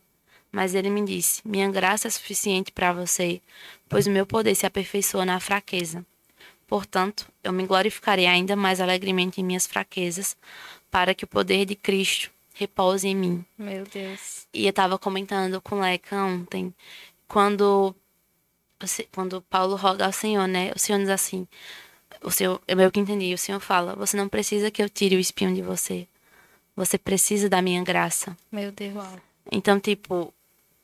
Mas 0.51 0.75
ele 0.75 0.91
me 0.91 1.05
disse: 1.05 1.41
Minha 1.45 1.71
graça 1.71 2.09
é 2.09 2.11
suficiente 2.11 2.73
para 2.73 2.93
você, 2.93 3.41
pois 3.89 4.07
o 4.07 4.11
meu 4.11 4.27
poder 4.27 4.55
se 4.55 4.67
aperfeiçoa 4.67 5.25
na 5.25 5.39
fraqueza. 5.39 6.05
Portanto, 6.67 7.27
eu 7.43 7.53
me 7.53 7.67
glorificarei 7.67 8.27
ainda 8.27 8.57
mais 8.57 8.81
alegremente 8.81 9.41
em 9.41 9.45
minhas 9.45 9.67
fraquezas, 9.67 10.37
para 10.91 11.15
que 11.15 11.25
o 11.25 11.29
poder 11.29 11.67
de 11.67 11.75
Cristo 11.75 12.31
repouse 12.55 13.07
em 13.07 13.15
mim. 13.15 13.45
Meu 13.59 13.85
Deus. 13.85 14.47
E 14.55 14.65
eu 14.65 14.71
estava 14.71 14.99
comentando 14.99 15.61
com 15.61 15.81
Leca 15.81 16.17
ontem, 16.25 16.73
quando, 17.29 17.95
você- 18.81 19.07
quando 19.13 19.43
Paulo 19.43 19.77
roga 19.77 20.07
ao 20.07 20.13
Senhor, 20.13 20.47
né? 20.47 20.73
O 20.75 20.79
Senhor 20.79 20.99
diz 20.99 21.09
assim: 21.11 21.47
o 22.23 22.31
Senhor, 22.31 22.61
eu 22.67 22.77
meio 22.77 22.91
que 22.91 23.01
entendi, 23.01 23.35
o 23.35 23.39
Senhor 23.39 23.61
fala: 23.61 23.95
Você 23.97 24.17
não 24.17 24.29
precisa 24.29 24.71
que 24.71 24.83
eu 24.83 24.89
tire 24.89 25.17
o 25.17 25.21
espinho 25.21 25.55
de 25.55 25.61
você, 25.63 26.07
você 26.77 26.97
precisa 26.97 27.49
da 27.49 27.61
minha 27.61 27.83
graça. 27.83 28.37
Meu 28.51 28.71
Deus. 28.73 28.95
Então, 29.51 29.79
tipo, 29.79 30.33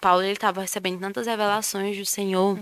Paulo 0.00 0.22
ele 0.22 0.32
estava 0.32 0.60
recebendo 0.60 1.00
tantas 1.00 1.26
revelações 1.26 1.96
do 1.96 2.04
Senhor 2.04 2.58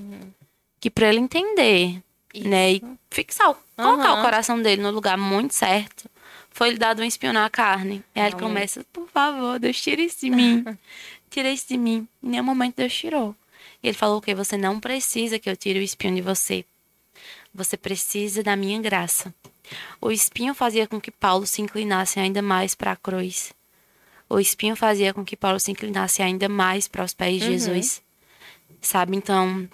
que 0.80 0.90
para 0.90 1.08
ele 1.08 1.18
entender, 1.18 2.00
né, 2.36 2.72
e 2.74 2.82
fixar, 3.10 3.50
o- 3.50 3.56
colocar 3.76 4.10
Aham. 4.12 4.20
o 4.20 4.22
coração 4.24 4.62
dele 4.62 4.80
no 4.82 4.90
lugar 4.92 5.16
muito 5.18 5.52
certo, 5.54 6.08
foi 6.50 6.70
lhe 6.70 6.78
dado 6.78 7.00
um 7.02 7.04
espinho 7.04 7.32
na 7.32 7.48
carne. 7.48 8.02
E 8.14 8.20
aí 8.20 8.26
ele 8.28 8.36
começa, 8.36 8.84
por 8.92 9.08
favor, 9.08 9.58
Deus 9.58 9.80
tira 9.80 10.00
isso 10.02 10.20
de 10.20 10.30
mim. 10.30 10.64
tira 11.30 11.50
isso 11.50 11.68
de 11.68 11.76
mim. 11.78 12.06
Em 12.22 12.30
nenhum 12.30 12.44
momento 12.44 12.76
Deus 12.76 12.92
tirou. 12.94 13.34
E 13.82 13.88
ele 13.88 13.96
falou 13.96 14.20
que 14.20 14.34
você 14.34 14.56
não 14.56 14.80
precisa 14.80 15.38
que 15.38 15.48
eu 15.48 15.56
tire 15.56 15.78
o 15.78 15.82
espinho 15.82 16.14
de 16.16 16.20
você. 16.22 16.64
Você 17.54 17.76
precisa 17.76 18.42
da 18.42 18.56
minha 18.56 18.80
graça. 18.80 19.32
O 20.00 20.10
espinho 20.10 20.54
fazia 20.54 20.86
com 20.86 21.00
que 21.00 21.10
Paulo 21.10 21.46
se 21.46 21.60
inclinasse 21.62 22.18
ainda 22.18 22.40
mais 22.42 22.74
para 22.74 22.92
a 22.92 22.96
cruz. 22.96 23.52
o 24.30 24.38
espinho 24.38 24.76
fazia 24.76 25.14
com 25.14 25.24
que 25.24 25.36
Paulo 25.36 25.58
se 25.58 25.70
inclinasse 25.70 26.22
ainda 26.22 26.48
mais 26.48 26.86
para 26.86 27.04
os 27.04 27.14
pés 27.14 27.38
de 27.40 27.44
Uhum. 27.46 27.50
Jesus. 27.52 28.02
Sabe? 28.80 29.16
Então, 29.16 29.66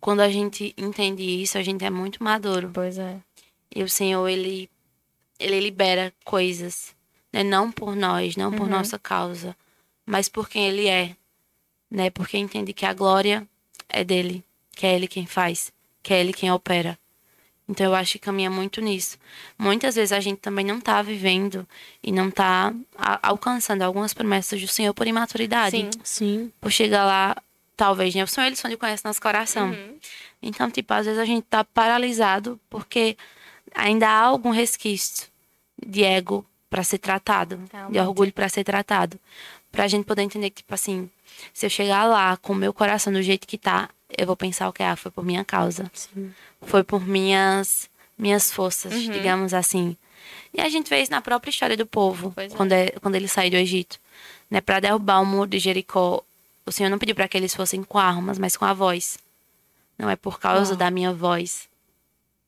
quando 0.00 0.20
a 0.20 0.28
gente 0.28 0.74
entende 0.76 1.22
isso, 1.22 1.56
a 1.56 1.62
gente 1.62 1.84
é 1.84 1.90
muito 1.90 2.22
maduro. 2.22 2.70
Pois 2.72 2.98
é. 2.98 3.16
E 3.74 3.82
o 3.82 3.88
Senhor, 3.88 4.26
ele, 4.28 4.68
ele 5.38 5.60
libera 5.60 6.12
coisas, 6.24 6.94
né? 7.32 7.42
Não 7.42 7.70
por 7.70 7.94
nós, 7.96 8.36
não 8.36 8.50
por 8.52 8.62
Uhum. 8.64 8.68
nossa 8.70 8.98
causa, 8.98 9.56
mas 10.06 10.28
por 10.28 10.48
quem 10.48 10.66
Ele 10.68 10.86
é, 10.88 11.14
né? 11.90 12.10
Porque 12.10 12.36
entende 12.38 12.72
que 12.72 12.84
a 12.86 12.92
glória 12.94 13.46
é 13.88 14.02
dele, 14.04 14.44
que 14.72 14.86
é 14.86 14.94
Ele 14.94 15.06
quem 15.08 15.26
faz, 15.26 15.72
que 16.02 16.12
é 16.14 16.20
Ele 16.20 16.32
quem 16.32 16.50
opera. 16.50 16.98
Então 17.70 17.84
eu 17.84 17.94
acho 17.94 18.12
que 18.12 18.18
caminha 18.20 18.50
muito 18.50 18.80
nisso. 18.80 19.18
Muitas 19.58 19.94
vezes 19.94 20.12
a 20.12 20.20
gente 20.20 20.38
também 20.38 20.64
não 20.64 20.80
tá 20.80 21.02
vivendo 21.02 21.68
e 22.02 22.10
não 22.10 22.30
tá 22.30 22.72
a- 22.96 23.28
alcançando 23.28 23.82
algumas 23.82 24.14
promessas 24.14 24.58
do 24.60 24.66
Senhor 24.66 24.94
por 24.94 25.06
imaturidade. 25.06 25.76
Sim. 25.76 25.90
Sim. 26.02 26.52
Por 26.62 26.72
chegar 26.72 27.04
lá, 27.04 27.36
talvez, 27.76 28.14
né? 28.14 28.24
O 28.24 28.26
Senhor, 28.26 28.46
ele 28.46 28.56
só 28.56 28.74
conhece 28.74 29.04
nosso 29.04 29.20
coração. 29.20 29.76
Então, 30.40 30.70
tipo, 30.70 30.94
às 30.94 31.04
vezes 31.04 31.20
a 31.20 31.26
gente 31.26 31.44
tá 31.44 31.62
paralisado 31.62 32.58
porque 32.70 33.18
ainda 33.74 34.08
há 34.08 34.20
algum 34.22 34.50
resquício 34.50 35.27
de 35.86 36.04
ego 36.04 36.44
para 36.68 36.82
ser 36.82 36.98
tratado, 36.98 37.56
de 37.56 37.72
Realmente. 37.72 37.98
orgulho 38.00 38.32
para 38.32 38.48
ser 38.48 38.64
tratado. 38.64 39.18
Pra 39.70 39.88
gente 39.88 40.04
poder 40.04 40.22
entender 40.22 40.50
que, 40.50 40.56
tipo 40.56 40.74
assim, 40.74 41.10
se 41.52 41.66
eu 41.66 41.70
chegar 41.70 42.04
lá 42.04 42.36
com 42.36 42.52
o 42.52 42.56
meu 42.56 42.72
coração 42.72 43.12
do 43.12 43.22
jeito 43.22 43.46
que 43.46 43.58
tá, 43.58 43.88
eu 44.16 44.26
vou 44.26 44.36
pensar 44.36 44.68
o 44.68 44.72
que 44.72 44.82
ah, 44.82 44.96
foi 44.96 45.10
por 45.10 45.24
minha 45.24 45.44
causa. 45.44 45.90
Sim. 45.94 46.32
Foi 46.62 46.82
por 46.82 47.06
minhas 47.06 47.88
minhas 48.18 48.50
forças, 48.50 49.00
digamos 49.00 49.54
assim. 49.54 49.96
E 50.52 50.60
a 50.60 50.68
gente 50.68 50.90
vê 50.90 51.00
isso 51.00 51.12
na 51.12 51.20
própria 51.20 51.50
história 51.50 51.76
do 51.76 51.86
povo, 51.86 52.34
é. 52.36 52.48
quando, 52.48 52.72
é, 52.72 52.90
quando 53.00 53.14
ele 53.14 53.28
saiu 53.28 53.52
do 53.52 53.56
Egito. 53.56 54.00
Né, 54.50 54.60
para 54.60 54.80
derrubar 54.80 55.20
o 55.20 55.26
muro 55.26 55.48
de 55.48 55.58
Jericó, 55.58 56.22
o 56.66 56.72
Senhor 56.72 56.88
não 56.88 56.98
pediu 56.98 57.14
para 57.14 57.28
que 57.28 57.36
eles 57.36 57.54
fossem 57.54 57.82
com 57.84 57.98
armas, 57.98 58.38
mas 58.38 58.56
com 58.56 58.64
a 58.64 58.72
voz. 58.72 59.18
Não 59.96 60.10
é 60.10 60.16
por 60.16 60.40
causa 60.40 60.70
Uau. 60.70 60.78
da 60.78 60.90
minha 60.90 61.12
voz, 61.12 61.68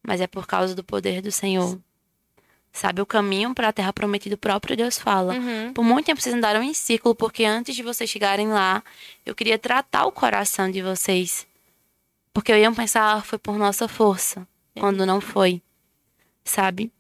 mas 0.03 0.21
é 0.21 0.27
por 0.27 0.47
causa 0.47 0.75
do 0.75 0.83
poder 0.83 1.21
do 1.23 1.31
Senhor. 1.31 1.79
Sabe, 2.73 3.03
o 3.03 3.07
caminho 3.07 3.53
para 3.53 3.69
a 3.69 3.73
terra 3.73 3.93
prometida, 3.93 4.37
o 4.37 4.39
próprio 4.39 4.77
Deus 4.77 4.97
fala. 4.97 5.35
Uhum. 5.35 5.73
Por 5.73 5.85
muito 5.85 6.07
tempo 6.07 6.21
vocês 6.21 6.35
andaram 6.35 6.63
em 6.63 6.73
círculo, 6.73 7.15
porque 7.15 7.45
antes 7.45 7.75
de 7.75 7.83
vocês 7.83 8.09
chegarem 8.09 8.49
lá, 8.49 8.83
eu 9.27 9.35
queria 9.35 9.59
tratar 9.59 10.07
o 10.07 10.13
coração 10.13 10.71
de 10.71 10.81
vocês. 10.81 11.47
Porque 12.33 12.53
eu 12.53 12.57
ia 12.57 12.71
pensar, 12.71 13.17
ah, 13.17 13.23
foi 13.23 13.39
por 13.39 13.59
nossa 13.59 13.89
força, 13.89 14.47
quando 14.79 15.05
não 15.05 15.21
foi. 15.21 15.61
Sabe? 16.45 16.93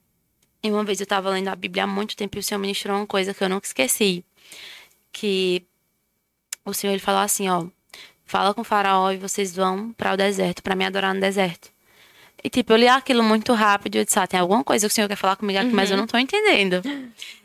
E 0.62 0.70
uma 0.70 0.84
vez 0.84 1.00
eu 1.00 1.04
estava 1.04 1.30
lendo 1.30 1.48
a 1.48 1.56
Bíblia 1.56 1.84
há 1.84 1.86
muito 1.86 2.16
tempo 2.16 2.36
e 2.36 2.40
o 2.40 2.42
Senhor 2.42 2.60
ministrou 2.60 2.96
uma 2.96 3.06
coisa 3.06 3.32
que 3.32 3.42
eu 3.42 3.48
nunca 3.48 3.66
esqueci. 3.66 4.24
Que 5.12 5.64
o 6.64 6.74
Senhor 6.74 6.92
ele 6.92 7.00
falou 7.00 7.20
assim, 7.20 7.48
ó, 7.48 7.66
fala 8.24 8.52
com 8.52 8.60
o 8.60 8.64
faraó 8.64 9.10
e 9.12 9.16
vocês 9.16 9.54
vão 9.54 9.92
para 9.92 10.12
o 10.12 10.16
deserto, 10.16 10.62
para 10.62 10.74
me 10.74 10.84
adorar 10.84 11.14
no 11.14 11.20
deserto. 11.20 11.70
E 12.42 12.48
tipo, 12.48 12.72
eu 12.72 12.76
li 12.76 12.88
aquilo 12.88 13.22
muito 13.22 13.52
rápido 13.52 13.96
e 13.96 13.98
eu 13.98 14.04
disse, 14.04 14.18
ah, 14.18 14.26
tem 14.26 14.40
alguma 14.40 14.64
coisa 14.64 14.86
que 14.86 14.92
o 14.92 14.94
Senhor 14.94 15.08
quer 15.08 15.16
falar 15.16 15.36
comigo 15.36 15.58
aqui, 15.58 15.72
mas 15.72 15.90
eu 15.90 15.96
não 15.96 16.06
tô 16.06 16.16
entendendo. 16.16 16.82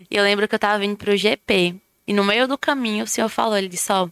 E 0.09 0.15
eu 0.15 0.23
lembro 0.23 0.47
que 0.47 0.55
eu 0.55 0.59
tava 0.59 0.79
vindo 0.79 0.95
pro 0.95 1.15
GP. 1.15 1.75
E 2.07 2.13
no 2.13 2.23
meio 2.23 2.47
do 2.47 2.57
caminho 2.57 3.03
o 3.03 3.07
Senhor 3.07 3.27
falou, 3.29 3.57
ele 3.57 3.67
disse, 3.67 3.91
ó, 3.91 4.07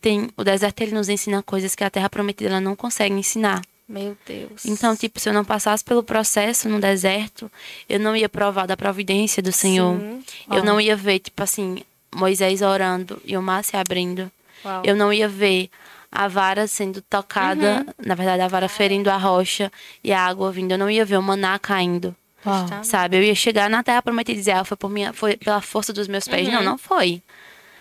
tem, 0.00 0.30
o 0.36 0.44
deserto 0.44 0.80
ele 0.80 0.92
nos 0.92 1.08
ensina 1.08 1.42
coisas 1.42 1.74
que 1.74 1.82
a 1.82 1.90
terra 1.90 2.08
prometida 2.08 2.50
ela 2.50 2.60
não 2.60 2.76
consegue 2.76 3.14
ensinar. 3.14 3.62
Meu 3.88 4.16
Deus. 4.26 4.64
Então, 4.64 4.96
tipo, 4.96 5.20
se 5.20 5.28
eu 5.28 5.32
não 5.32 5.44
passasse 5.44 5.84
pelo 5.84 6.02
processo 6.02 6.68
no 6.68 6.80
deserto, 6.80 7.50
eu 7.88 8.00
não 8.00 8.16
ia 8.16 8.28
provar 8.28 8.66
da 8.66 8.76
providência 8.76 9.42
do 9.42 9.52
Senhor. 9.52 9.98
Sim. 9.98 10.22
Eu 10.50 10.64
não 10.64 10.80
ia 10.80 10.96
ver, 10.96 11.20
tipo 11.20 11.42
assim, 11.42 11.82
Moisés 12.14 12.62
orando 12.62 13.20
e 13.24 13.36
o 13.36 13.42
mar 13.42 13.62
se 13.62 13.76
abrindo. 13.76 14.30
Uau. 14.64 14.82
Eu 14.84 14.96
não 14.96 15.12
ia 15.12 15.28
ver 15.28 15.70
a 16.10 16.28
vara 16.28 16.66
sendo 16.66 17.00
tocada, 17.02 17.86
na 18.04 18.14
verdade, 18.14 18.42
a 18.42 18.48
vara 18.48 18.68
ferindo 18.68 19.10
a 19.10 19.16
rocha 19.16 19.70
e 20.02 20.12
a 20.12 20.20
água 20.20 20.50
vindo. 20.52 20.72
Eu 20.72 20.78
não 20.78 20.90
ia 20.90 21.04
ver 21.04 21.16
o 21.18 21.22
maná 21.22 21.58
caindo. 21.58 22.14
Uau. 22.44 22.66
Tá. 22.66 22.82
Sabe? 22.84 23.16
Eu 23.16 23.22
ia 23.22 23.34
chegar 23.34 23.68
na 23.68 23.82
terra 23.82 24.00
prometida 24.02 24.32
e 24.32 24.36
dizer, 24.38 24.52
ah, 24.52 24.64
foi, 24.64 24.76
por 24.76 24.88
minha, 24.90 25.12
foi 25.12 25.36
pela 25.36 25.60
força 25.60 25.92
dos 25.92 26.06
meus 26.08 26.26
pés. 26.28 26.48
Não, 26.48 26.62
não 26.62 26.78
foi. 26.78 27.20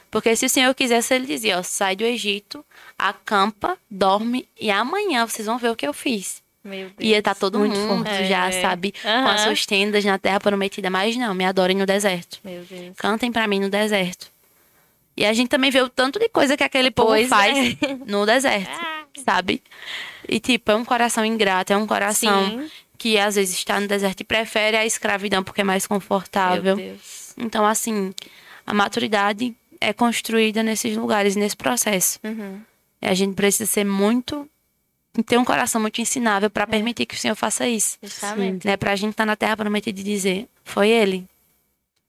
Porque 0.09 0.35
se 0.35 0.45
o 0.45 0.49
Senhor 0.49 0.73
quisesse, 0.73 1.13
ele 1.13 1.25
dizia, 1.27 1.59
ó, 1.59 1.63
sai 1.63 1.95
do 1.95 2.03
Egito, 2.03 2.63
acampa, 2.97 3.77
dorme 3.91 4.47
e 4.59 4.71
amanhã 4.71 5.25
vocês 5.27 5.45
vão 5.45 5.57
ver 5.57 5.69
o 5.69 5.75
que 5.75 5.85
eu 5.87 5.93
fiz. 5.93 6.41
Meu 6.63 6.89
Deus. 6.89 6.95
Ia 6.99 7.19
estar 7.19 7.35
todo 7.35 7.59
Muito 7.59 7.75
mundo 7.77 8.05
forte. 8.05 8.25
já, 8.25 8.47
É. 8.47 8.61
sabe, 8.61 8.91
com 8.99 9.07
Aham. 9.07 9.31
as 9.33 9.41
suas 9.41 9.65
tendas 9.67 10.03
na 10.03 10.17
terra 10.17 10.39
prometida. 10.39 10.89
Mas 10.89 11.15
não, 11.15 11.33
me 11.35 11.45
adorem 11.45 11.77
no 11.77 11.85
deserto. 11.85 12.39
Meu 12.43 12.63
Deus. 12.63 12.95
Cantem 12.97 13.31
pra 13.31 13.47
mim 13.47 13.59
no 13.59 13.69
deserto. 13.69 14.27
E 15.17 15.25
a 15.25 15.33
gente 15.33 15.47
também 15.49 15.71
vê 15.71 15.81
o 15.81 15.89
tanto 15.89 16.19
de 16.19 16.27
coisa 16.29 16.57
que 16.57 16.63
aquele 16.63 16.91
povo 16.91 17.09
Pois 17.09 17.27
faz 17.29 17.57
é. 17.57 17.77
no 18.05 18.25
deserto, 18.25 18.69
sabe? 19.23 19.61
E 20.27 20.39
tipo, 20.39 20.71
é 20.71 20.75
um 20.75 20.83
coração 20.83 21.23
ingrato, 21.23 21.71
é 21.71 21.77
um 21.77 21.87
coração 21.87 22.49
Sim. 22.49 22.71
que 22.97 23.17
às 23.17 23.35
vezes 23.35 23.55
está 23.57 23.79
no 23.79 23.87
deserto 23.87 24.21
e 24.21 24.23
prefere 24.25 24.75
a 24.75 24.85
escravidão 24.85 25.43
porque 25.43 25.61
é 25.61 25.63
mais 25.63 25.87
confortável. 25.87 26.75
Meu 26.75 26.85
Deus. 26.87 27.33
Então, 27.37 27.65
assim, 27.65 28.13
a 28.67 28.73
maturidade 28.73 29.55
é 29.79 29.93
construída 29.93 30.61
nesses 30.63 30.97
lugares, 30.97 31.35
nesse 31.35 31.55
processo. 31.55 32.19
Uhum. 32.23 32.59
E 33.01 33.07
a 33.07 33.13
gente 33.13 33.35
precisa 33.35 33.65
ser 33.65 33.85
muito. 33.85 34.49
ter 35.25 35.37
um 35.37 35.45
coração 35.45 35.79
muito 35.79 36.01
ensinável 36.01 36.47
É. 36.47 36.49
para 36.49 36.67
permitir 36.67 37.05
que 37.05 37.15
o 37.15 37.17
Senhor 37.17 37.35
faça 37.35 37.67
isso. 37.67 37.97
Justamente. 38.03 38.65
Né? 38.67 38.75
Pra 38.75 38.95
gente 38.97 39.11
estar 39.11 39.25
na 39.25 39.35
terra 39.37 39.55
prometida 39.55 39.97
e 39.99 40.03
dizer: 40.03 40.47
foi 40.63 40.89
Ele. 40.89 41.25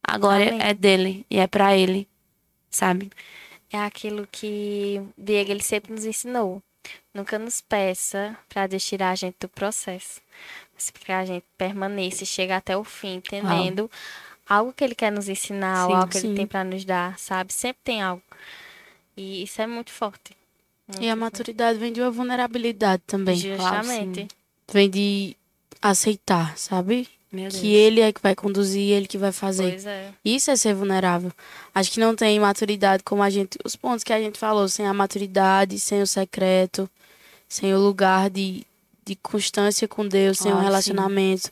A 0.02 0.16
glória 0.18 0.48
Amém. 0.50 0.60
é 0.62 0.74
dele 0.74 1.26
e 1.30 1.38
é 1.38 1.46
para 1.46 1.76
Ele. 1.76 2.08
Sabe? 2.76 3.10
É 3.72 3.78
aquilo 3.78 4.28
que 4.30 5.00
Diego 5.16 5.50
ele 5.50 5.62
sempre 5.62 5.94
nos 5.94 6.04
ensinou. 6.04 6.62
Nunca 7.14 7.38
nos 7.38 7.62
peça 7.62 8.36
para 8.50 8.68
tirar 8.78 9.12
a 9.12 9.14
gente 9.14 9.36
do 9.40 9.48
processo. 9.48 10.20
Mas 10.74 10.90
que 10.90 11.10
a 11.10 11.24
gente 11.24 11.46
permaneça 11.56 12.24
e 12.24 12.26
chegue 12.26 12.52
até 12.52 12.76
o 12.76 12.84
fim, 12.84 13.14
entendendo 13.14 13.90
algo 14.46 14.74
que 14.74 14.84
ele 14.84 14.94
quer 14.94 15.10
nos 15.10 15.26
ensinar, 15.26 15.86
Sim, 15.86 15.94
algo 15.94 16.08
que 16.08 16.20
sim. 16.20 16.26
ele 16.28 16.36
tem 16.36 16.46
para 16.46 16.64
nos 16.64 16.84
dar, 16.84 17.18
sabe? 17.18 17.50
Sempre 17.50 17.80
tem 17.82 18.02
algo. 18.02 18.22
E 19.16 19.42
isso 19.42 19.62
é 19.62 19.66
muito 19.66 19.90
forte. 19.90 20.36
Muito 20.86 21.02
E 21.02 21.08
a 21.08 21.16
maturidade 21.16 21.78
vem 21.78 21.94
de 21.94 22.02
uma 22.02 22.10
vulnerabilidade 22.10 23.02
também. 23.06 23.36
Justamente. 23.36 24.28
Vem 24.70 24.90
de 24.90 25.34
aceitar, 25.80 26.58
sabe? 26.58 27.08
Que 27.60 27.74
ele 27.74 28.00
é 28.00 28.12
que 28.12 28.20
vai 28.22 28.34
conduzir, 28.34 28.90
ele 28.92 29.06
que 29.06 29.18
vai 29.18 29.32
fazer. 29.32 29.70
Pois 29.70 29.86
é. 29.86 30.10
Isso 30.24 30.50
é 30.50 30.56
ser 30.56 30.74
vulnerável. 30.74 31.30
Acho 31.74 31.90
que 31.90 32.00
não 32.00 32.14
tem 32.14 32.38
maturidade 32.40 33.02
como 33.02 33.22
a 33.22 33.28
gente. 33.30 33.58
Os 33.64 33.76
pontos 33.76 34.02
que 34.04 34.12
a 34.12 34.18
gente 34.20 34.38
falou, 34.38 34.68
sem 34.68 34.86
a 34.86 34.94
maturidade, 34.94 35.78
sem 35.78 36.00
o 36.00 36.06
secreto, 36.06 36.88
sem 37.48 37.74
o 37.74 37.78
lugar 37.80 38.30
de, 38.30 38.64
de 39.04 39.16
constância 39.16 39.86
com 39.86 40.06
Deus, 40.06 40.38
sem 40.38 40.50
Ah, 40.52 40.54
um 40.54 40.58
sim. 40.58 40.64
relacionamento. 40.64 41.50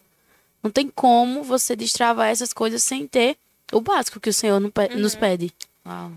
Não 0.62 0.70
tem 0.70 0.88
como 0.88 1.42
você 1.42 1.76
destravar 1.76 2.28
essas 2.30 2.52
coisas 2.52 2.82
sem 2.82 3.06
ter 3.06 3.36
o 3.72 3.80
básico 3.80 4.18
que 4.20 4.30
o 4.30 4.34
Senhor 4.34 4.60
pe- 4.70 4.88
nos 4.94 5.14
pede. 5.14 5.52
Uau. 5.84 6.10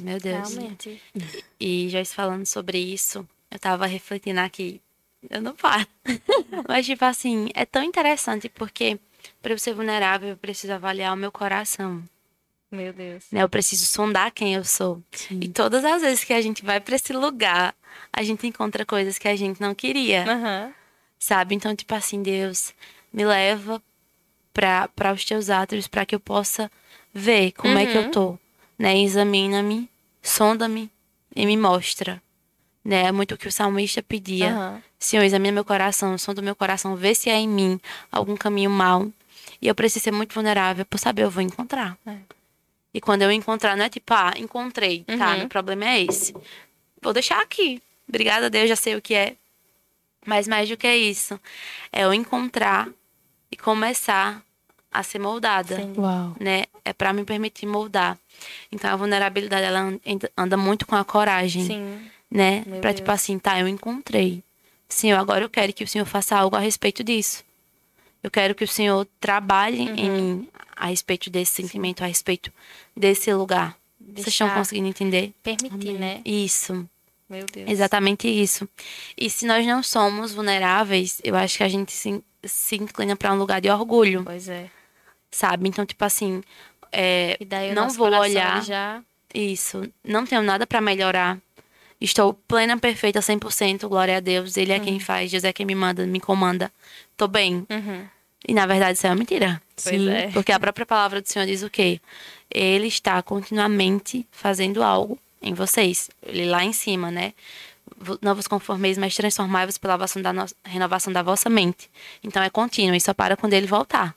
Meu 0.00 0.18
Deus. 0.18 0.54
Realmente. 0.54 1.00
E 1.60 1.88
Joyce 1.90 2.14
falando 2.14 2.46
sobre 2.46 2.78
isso, 2.78 3.28
eu 3.50 3.58
tava 3.58 3.86
refletindo 3.86 4.40
aqui. 4.40 4.80
Eu 5.30 5.40
não 5.40 5.54
paro. 5.54 5.86
Mas, 6.68 6.86
tipo 6.86 7.04
assim, 7.04 7.48
é 7.54 7.64
tão 7.64 7.82
interessante 7.82 8.48
porque 8.48 8.98
para 9.40 9.52
eu 9.52 9.58
ser 9.58 9.74
vulnerável, 9.74 10.30
eu 10.30 10.36
preciso 10.36 10.72
avaliar 10.72 11.12
o 11.12 11.16
meu 11.16 11.32
coração. 11.32 12.02
Meu 12.70 12.92
Deus. 12.92 13.24
Né? 13.30 13.42
Eu 13.42 13.48
preciso 13.48 13.84
sondar 13.84 14.32
quem 14.32 14.54
eu 14.54 14.64
sou. 14.64 15.02
Sim. 15.12 15.40
E 15.42 15.48
todas 15.48 15.84
as 15.84 16.00
vezes 16.00 16.24
que 16.24 16.32
a 16.32 16.40
gente 16.40 16.64
vai 16.64 16.80
para 16.80 16.96
esse 16.96 17.12
lugar, 17.12 17.74
a 18.12 18.22
gente 18.22 18.46
encontra 18.46 18.86
coisas 18.86 19.18
que 19.18 19.28
a 19.28 19.36
gente 19.36 19.60
não 19.60 19.74
queria. 19.74 20.24
Aham. 20.24 20.72
Sabe? 21.18 21.54
Então, 21.54 21.76
tipo 21.76 21.94
assim, 21.94 22.22
Deus 22.22 22.72
me 23.12 23.24
leva 23.24 23.80
para 24.52 25.12
os 25.12 25.24
teus 25.24 25.50
átrios 25.50 25.86
para 25.86 26.06
que 26.06 26.14
eu 26.14 26.20
possa 26.20 26.70
ver 27.12 27.52
como 27.52 27.78
é 27.78 27.86
que 27.86 27.96
eu 27.96 28.10
tô. 28.10 28.38
Né? 28.78 28.98
Examina-me, 28.98 29.88
sonda-me 30.22 30.90
e 31.36 31.46
me 31.46 31.56
mostra. 31.56 32.22
Né? 32.84 33.04
É 33.04 33.12
muito 33.12 33.34
o 33.34 33.38
que 33.38 33.46
o 33.46 33.52
salmista 33.52 34.02
pedia. 34.02 34.50
Aham. 34.50 34.82
Senhor, 35.04 35.22
examina 35.24 35.52
meu 35.52 35.64
coração, 35.64 36.14
o 36.16 36.42
meu 36.42 36.54
coração, 36.54 36.94
vê 36.96 37.14
se 37.14 37.28
há 37.28 37.34
em 37.36 37.48
mim 37.48 37.80
algum 38.10 38.36
caminho 38.36 38.70
mau. 38.70 39.10
E 39.60 39.66
eu 39.68 39.74
preciso 39.74 40.04
ser 40.04 40.12
muito 40.12 40.32
vulnerável 40.34 40.84
por 40.84 40.98
saber, 40.98 41.22
eu 41.24 41.30
vou 41.30 41.42
encontrar. 41.42 41.96
É. 42.06 42.16
E 42.94 43.00
quando 43.00 43.22
eu 43.22 43.30
encontrar, 43.32 43.76
não 43.76 43.84
é 43.84 43.88
tipo, 43.88 44.12
ah, 44.14 44.32
encontrei, 44.36 45.04
tá, 45.18 45.32
Uhum. 45.32 45.38
meu 45.38 45.48
problema 45.48 45.84
é 45.86 46.02
esse. 46.02 46.34
Vou 47.00 47.12
deixar 47.12 47.40
aqui. 47.40 47.82
Obrigada 48.08 48.46
a 48.46 48.48
Deus, 48.48 48.68
já 48.68 48.76
sei 48.76 48.94
o 48.96 49.02
que 49.02 49.14
é. 49.14 49.34
Mas 50.26 50.46
mais 50.46 50.68
do 50.68 50.76
que 50.76 50.92
isso, 50.94 51.38
é 51.92 52.04
eu 52.04 52.12
encontrar 52.14 52.88
e 53.50 53.56
começar 53.56 54.40
a 54.92 55.02
ser 55.02 55.18
moldada 55.18 55.76
Sim. 55.76 55.94
Uau. 55.96 56.36
né? 56.38 56.64
É 56.84 56.92
para 56.92 57.12
me 57.12 57.24
permitir 57.24 57.66
moldar. 57.66 58.16
Então 58.70 58.90
a 58.90 58.96
vulnerabilidade 58.96 59.64
ela 59.64 59.80
an- 59.80 59.98
anda 60.36 60.56
muito 60.56 60.86
com 60.86 60.94
a 60.94 61.04
coragem, 61.04 61.64
Sim. 61.66 62.10
né? 62.30 62.62
Meu 62.66 62.80
Para 62.80 62.92
tipo 62.94 63.10
assim, 63.10 63.38
tá, 63.38 63.58
eu 63.58 63.66
encontrei. 63.66 64.42
Senhor, 64.94 65.18
agora 65.18 65.44
eu 65.44 65.50
quero 65.50 65.72
que 65.72 65.84
o 65.84 65.88
Senhor 65.88 66.04
faça 66.04 66.36
algo 66.36 66.56
a 66.56 66.60
respeito 66.60 67.02
disso. 67.02 67.44
Eu 68.22 68.30
quero 68.30 68.54
que 68.54 68.62
o 68.64 68.68
Senhor 68.68 69.06
trabalhe 69.20 69.80
em 69.82 69.88
Uhum. 70.10 70.16
mim 70.38 70.48
a 70.76 70.86
respeito 70.86 71.28
desse 71.30 71.52
sentimento, 71.62 72.02
a 72.02 72.06
respeito 72.06 72.52
desse 72.96 73.32
lugar, 73.32 73.76
Vocês 74.14 74.28
estão 74.28 74.50
conseguindo 74.50 74.88
entender? 74.88 75.32
Permitir, 75.42 75.88
Amém. 75.90 75.98
né? 75.98 76.20
Isso. 76.24 76.88
Meu 77.28 77.46
Deus. 77.46 77.68
Exatamente 77.70 78.28
isso. 78.28 78.68
E 79.16 79.30
se 79.30 79.46
nós 79.46 79.66
não 79.66 79.82
somos 79.82 80.32
vulneráveis, 80.32 81.20
eu 81.24 81.34
acho 81.34 81.56
que 81.56 81.64
a 81.64 81.68
gente 81.68 81.90
se, 81.92 82.22
se 82.44 82.76
inclina 82.76 83.16
para 83.16 83.32
um 83.32 83.38
lugar 83.38 83.60
de 83.60 83.70
orgulho, 83.70 84.22
Pois 84.24 84.48
é. 84.48 84.68
sabe? 85.30 85.68
Então, 85.68 85.86
tipo 85.86 86.04
assim, 86.04 86.42
é, 86.92 87.38
E 87.40 87.74
não 87.74 87.88
vou 87.88 88.08
olhar. 88.12 88.62
já 88.62 89.02
Isso. 89.34 89.82
Não 90.04 90.26
tenho 90.26 90.42
nada 90.42 90.66
para 90.66 90.80
melhorar. 90.80 91.38
Estou 92.02 92.34
plena, 92.34 92.76
perfeita, 92.78 93.20
100%. 93.20 93.88
Glória 93.88 94.16
a 94.16 94.20
Deus. 94.20 94.56
Ele 94.56 94.72
é 94.72 94.80
quem 94.80 94.98
faz. 94.98 95.30
Deus 95.30 95.44
é 95.44 95.52
quem 95.52 95.64
me 95.64 95.74
manda, 95.74 96.04
me 96.06 96.18
comanda. 96.20 96.70
Tô 97.16 97.28
bem. 97.28 97.66
Uhum. 97.70 98.06
E 98.46 98.52
na 98.54 98.66
verdade 98.66 98.98
isso 98.98 99.06
é 99.06 99.10
uma 99.10 99.16
mentira. 99.16 99.62
Pois 99.82 100.06
é. 100.08 100.28
Porque 100.32 100.50
a 100.50 100.58
própria 100.58 100.84
palavra 100.84 101.22
do 101.22 101.28
Senhor 101.28 101.46
diz 101.46 101.62
o 101.62 101.70
quê? 101.70 102.00
Ele 102.50 102.88
está 102.88 103.22
continuamente 103.22 104.26
fazendo 104.32 104.82
algo 104.82 105.18
em 105.40 105.54
vocês. 105.54 106.10
Ele 106.24 106.46
lá 106.46 106.64
em 106.64 106.72
cima, 106.72 107.10
né? 107.10 107.32
Não 108.20 108.34
vos 108.34 108.48
conformeis, 108.48 108.98
mas 108.98 109.14
transformai-vos 109.14 109.78
pela 109.78 109.96
da, 109.96 110.32
no- 110.32 110.46
renovação 110.64 111.12
da 111.12 111.22
vossa 111.22 111.48
mente. 111.48 111.88
Então 112.24 112.42
é 112.42 112.50
contínuo 112.50 112.96
e 112.96 113.00
só 113.00 113.14
para 113.14 113.36
quando 113.36 113.52
ele 113.52 113.66
voltar. 113.68 114.12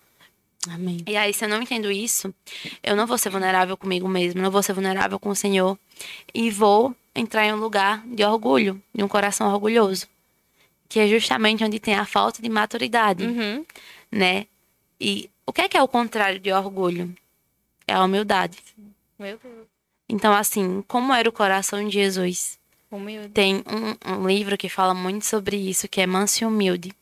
Amém. 0.68 0.98
E 1.06 1.16
aí, 1.16 1.32
se 1.32 1.46
eu 1.46 1.50
não 1.50 1.62
entendo 1.62 1.92
isso, 1.92 2.34
eu 2.82 2.96
não 2.96 3.06
vou 3.06 3.20
ser 3.20 3.30
vulnerável 3.30 3.78
comigo 3.78 4.08
mesmo, 4.08 4.42
não 4.42 4.50
vou 4.50 4.64
ser 4.64 4.74
vulnerável 4.74 5.20
com 5.20 5.30
o 5.30 5.36
Senhor. 5.36 5.78
E 6.34 6.50
vou 6.50 6.96
entrar 7.16 7.46
em 7.46 7.54
um 7.54 7.58
lugar 7.58 8.04
de 8.06 8.24
orgulho, 8.24 8.82
de 8.94 9.04
um 9.04 9.08
coração 9.08 9.52
orgulhoso. 9.52 10.08
Que 10.88 11.00
é 11.00 11.08
justamente 11.08 11.64
onde 11.64 11.80
tem 11.80 11.96
a 11.96 12.06
falta 12.06 12.42
de 12.42 12.50
maturidade, 12.50 13.24
Uhum. 13.26 13.66
né? 14.12 14.46
E 15.00 15.30
o 15.46 15.52
que 15.54 15.62
é 15.62 15.70
que 15.70 15.78
é 15.78 15.82
o 15.82 15.88
contrário 15.88 16.40
de 16.40 16.52
orgulho? 16.52 17.14
É 17.88 17.94
a 17.94 18.04
humildade. 18.04 18.58
Meu 19.18 19.38
Deus. 19.42 19.68
Então, 20.08 20.34
assim, 20.34 20.84
como 20.88 21.14
era 21.14 21.28
o 21.28 21.32
coração 21.32 21.84
de 21.88 21.94
Jesus? 21.94 22.60
Humilde. 22.92 23.30
Tem 23.30 23.64
um, 24.06 24.14
um 24.20 24.28
livro 24.28 24.58
que 24.58 24.70
fala 24.70 24.94
muito 24.94 25.26
sobre 25.26 25.58
isso, 25.58 25.88
que 25.88 26.00
é 26.02 26.06
Manso 26.08 26.44
e 26.44 26.46
Humilde. 26.48 26.94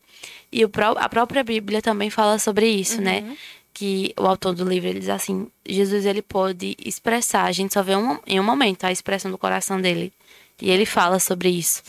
E 0.52 0.64
o 0.64 0.72
a 0.98 1.10
própria 1.10 1.44
Bíblia 1.44 1.82
também 1.82 2.10
fala 2.10 2.40
sobre 2.40 2.68
isso, 2.68 3.02
né? 3.02 3.36
Que 3.74 4.14
o 4.20 4.28
autor 4.28 4.54
do 4.54 4.64
livro 4.64 4.90
ele 4.90 5.00
diz 5.00 5.10
assim: 5.10 5.48
Jesus 5.66 6.06
ele 6.06 6.22
pôde 6.22 6.76
expressar, 6.78 7.46
a 7.46 7.52
gente 7.52 7.74
só 7.74 7.82
vê 7.82 7.96
um, 7.96 8.20
em 8.28 8.40
um 8.40 8.44
momento 8.44 8.84
a 8.84 8.92
expressão 8.92 9.32
do 9.32 9.38
coração 9.38 9.82
dele. 9.82 10.14
E 10.62 10.70
ele 10.70 10.86
fala 10.86 11.20
sobre 11.20 11.50
isso. 11.50 11.82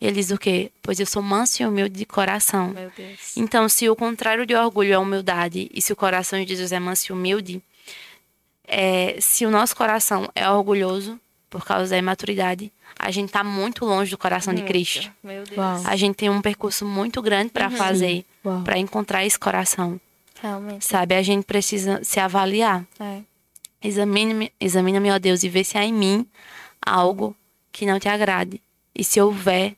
E 0.00 0.06
ele 0.06 0.16
diz 0.16 0.30
o 0.30 0.38
quê? 0.38 0.70
Pois 0.82 1.00
eu 1.00 1.06
sou 1.06 1.22
manso 1.22 1.62
e 1.62 1.66
humilde 1.66 1.98
de 1.98 2.04
coração. 2.04 2.68
Meu 2.68 2.90
Deus. 2.96 3.36
Então, 3.36 3.68
se 3.68 3.88
o 3.88 3.96
contrário 3.96 4.44
de 4.44 4.54
orgulho 4.54 4.92
é 4.92 4.98
humildade, 4.98 5.70
e 5.72 5.80
se 5.80 5.92
o 5.92 5.96
coração 5.96 6.38
de 6.38 6.46
Jesus 6.46 6.72
é 6.72 6.78
manso 6.78 7.10
e 7.10 7.12
humilde, 7.12 7.62
é, 8.66 9.16
se 9.20 9.46
o 9.46 9.50
nosso 9.50 9.74
coração 9.74 10.28
é 10.34 10.48
orgulhoso 10.48 11.18
por 11.48 11.64
causa 11.64 11.90
da 11.90 11.98
imaturidade, 11.98 12.70
a 12.98 13.10
gente 13.10 13.30
tá 13.30 13.42
muito 13.44 13.84
longe 13.84 14.10
do 14.10 14.18
coração 14.18 14.54
de. 14.54 14.62
Cristo. 14.62 15.10
Meu 15.22 15.44
Deus. 15.44 15.56
Uau. 15.56 15.82
A 15.84 15.96
gente 15.96 16.16
tem 16.16 16.30
um 16.30 16.40
percurso 16.40 16.84
muito 16.84 17.20
grande 17.20 17.50
para 17.50 17.70
fazer, 17.70 18.24
Uau. 18.44 18.62
para 18.62 18.78
encontrar 18.78 19.24
esse 19.24 19.38
coração, 19.38 20.00
Realmente. 20.40 20.84
sabe? 20.84 21.14
A 21.14 21.22
gente 21.22 21.44
precisa 21.44 22.00
se 22.04 22.18
avaliar. 22.20 22.84
É. 23.00 23.20
Examine-me, 23.82 24.52
examina-me, 24.60 25.10
ó 25.10 25.18
Deus, 25.18 25.42
e 25.42 25.48
vê 25.48 25.62
se 25.62 25.76
há 25.76 25.84
em 25.84 25.92
mim 25.92 26.26
algo 26.84 27.36
que 27.70 27.84
não 27.86 27.98
te 27.98 28.08
agrade. 28.08 28.60
E 28.94 29.02
se 29.04 29.20
houver, 29.20 29.74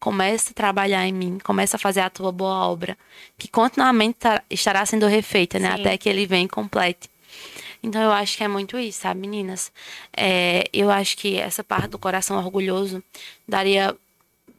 comece 0.00 0.50
a 0.50 0.54
trabalhar 0.54 1.06
em 1.06 1.12
mim, 1.12 1.38
comece 1.42 1.76
a 1.76 1.78
fazer 1.78 2.00
a 2.00 2.10
tua 2.10 2.30
boa 2.32 2.66
obra, 2.66 2.96
que 3.38 3.48
continuamente 3.48 4.18
tá- 4.18 4.42
estará 4.50 4.84
sendo 4.84 5.06
refeita, 5.06 5.58
né? 5.58 5.74
Sim. 5.74 5.80
Até 5.80 5.96
que 5.98 6.08
ele 6.08 6.26
venha 6.26 6.44
e 6.44 6.48
complete. 6.48 7.08
Então 7.82 8.00
eu 8.02 8.10
acho 8.12 8.36
que 8.36 8.44
é 8.44 8.48
muito 8.48 8.78
isso, 8.78 9.00
sabe, 9.02 9.20
meninas? 9.20 9.70
É, 10.16 10.64
eu 10.72 10.90
acho 10.90 11.16
que 11.16 11.36
essa 11.38 11.62
parte 11.62 11.88
do 11.88 11.98
coração 11.98 12.36
orgulhoso 12.38 13.02
daria 13.46 13.94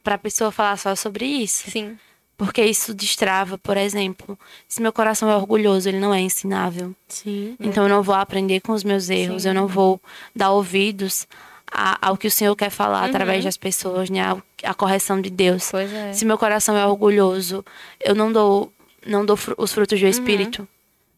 pra 0.02 0.16
pessoa 0.16 0.52
falar 0.52 0.76
só 0.76 0.94
sobre 0.94 1.26
isso. 1.26 1.68
Sim. 1.70 1.98
Porque 2.36 2.62
isso 2.62 2.92
destrava, 2.94 3.56
por 3.56 3.76
exemplo, 3.78 4.38
se 4.68 4.82
meu 4.82 4.92
coração 4.92 5.30
é 5.30 5.36
orgulhoso, 5.36 5.88
ele 5.88 5.98
não 5.98 6.12
é 6.12 6.20
ensinável. 6.20 6.94
Sim. 7.08 7.56
Então 7.58 7.84
eu 7.84 7.88
não 7.88 8.02
vou 8.02 8.14
aprender 8.14 8.60
com 8.60 8.72
os 8.72 8.84
meus 8.84 9.08
erros, 9.08 9.46
eu 9.46 9.54
não 9.54 9.66
vou 9.66 10.00
dar 10.34 10.50
ouvidos 10.50 11.26
a- 11.72 11.96
ao 12.08 12.16
que 12.16 12.26
o 12.26 12.30
Senhor 12.30 12.54
quer 12.54 12.68
falar 12.70 13.04
através 13.06 13.42
das 13.42 13.56
pessoas, 13.56 14.10
né? 14.10 14.22
Ao- 14.22 14.42
A 14.62 14.74
correção 14.74 15.20
de 15.20 15.30
Deus. 15.30 15.70
Pois 15.70 15.92
é. 15.92 16.12
Se 16.12 16.24
meu 16.24 16.36
coração 16.38 16.76
é 16.76 16.86
orgulhoso, 16.86 17.64
eu 18.00 18.14
não 18.14 18.30
dou, 18.32 18.72
não 19.06 19.24
dou 19.24 19.36
fru- 19.36 19.54
os 19.58 19.72
frutos 19.72 19.98
do 20.00 20.06
Espírito, 20.06 20.66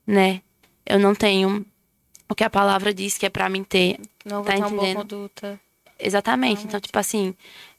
né? 0.06 0.40
Eu 0.86 0.98
não 0.98 1.14
tenho 1.14 1.64
o 2.28 2.34
que 2.34 2.44
a 2.44 2.50
palavra 2.50 2.94
diz 2.94 3.18
que 3.18 3.26
é 3.26 3.30
pra 3.30 3.48
mim 3.48 3.64
ter. 3.64 3.98
Não 4.24 4.36
vou 4.42 4.44
Tá 4.44 4.52
ter 4.52 4.58
uma 4.60 4.68
boa 4.70 4.82
entendendo? 4.82 4.96
conduta. 5.02 5.60
Exatamente. 5.98 6.64
Então, 6.64 6.78
tipo 6.80 6.98
assim, 6.98 7.34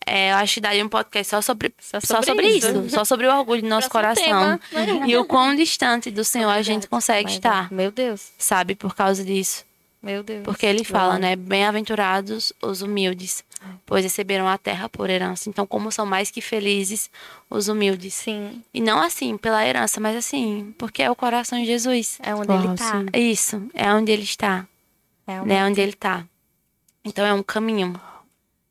é, 0.06 0.32
eu 0.32 0.36
acho 0.38 0.56
que 0.56 0.62
daria 0.62 0.84
um 0.86 0.90
podcast 0.90 1.30
só 1.32 1.42
sobre, 1.42 1.74
Só 1.80 2.00
só 2.00 2.22
sobre 2.22 2.26
sobre 2.26 2.48
isso. 2.48 2.68
isso. 2.86 2.90
Só 2.90 3.06
sobre 3.06 3.28
o 3.28 3.32
orgulho 3.38 3.62
do 3.62 3.68
nosso 3.68 3.90
coração. 3.90 4.60
tema. 4.72 5.08
E 5.08 5.16
o 5.16 5.24
quão 5.26 5.56
distante 5.56 6.12
do 6.12 6.24
Senhor 6.24 6.50
a 6.50 6.62
gente 6.62 6.88
consegue 6.88 7.26
Mas, 7.26 7.34
estar, 7.34 7.72
Meu 7.72 7.92
Deus. 7.92 8.32
sabe? 8.38 8.76
Por 8.76 8.96
causa 8.96 9.24
disso. 9.24 9.64
Meu 10.02 10.24
Deus. 10.24 10.44
Porque 10.44 10.66
ele 10.66 10.84
fala, 10.86 11.14
Uau. 11.14 11.20
né? 11.20 11.36
Bem-aventurados 11.36 12.54
os 12.62 12.82
humildes, 12.82 13.44
pois 13.86 14.04
receberam 14.04 14.48
a 14.48 14.58
terra 14.58 14.88
por 14.88 15.10
herança. 15.10 15.50
Então, 15.50 15.68
como 15.68 15.92
são 15.92 16.06
mais 16.06 16.32
que 16.32 16.40
felizes 16.40 17.10
os 17.50 17.68
humildes. 17.68 18.14
Sim. 18.14 18.64
E 18.74 18.80
não 18.80 19.02
assim 19.02 19.38
pela 19.38 19.66
herança, 19.66 20.00
mas 20.00 20.16
assim, 20.16 20.74
porque 20.78 21.04
é 21.04 21.12
o 21.12 21.16
coração 21.16 21.60
de 21.60 21.66
Jesus. 21.66 22.18
É 22.24 22.34
onde 22.34 22.50
Uau, 22.50 22.64
ele 22.64 22.76
tá. 22.78 22.92
sim. 22.92 23.06
Isso, 23.14 23.62
é 23.74 23.94
onde 23.94 24.12
ele 24.12 24.24
está, 24.24 24.66
É 25.28 25.40
onde 25.42 25.50
né? 25.50 25.66
Onde 25.66 25.82
ele 25.82 25.94
tá. 25.94 26.26
Então 27.10 27.26
é 27.26 27.34
um 27.34 27.44
caminho. 27.44 28.00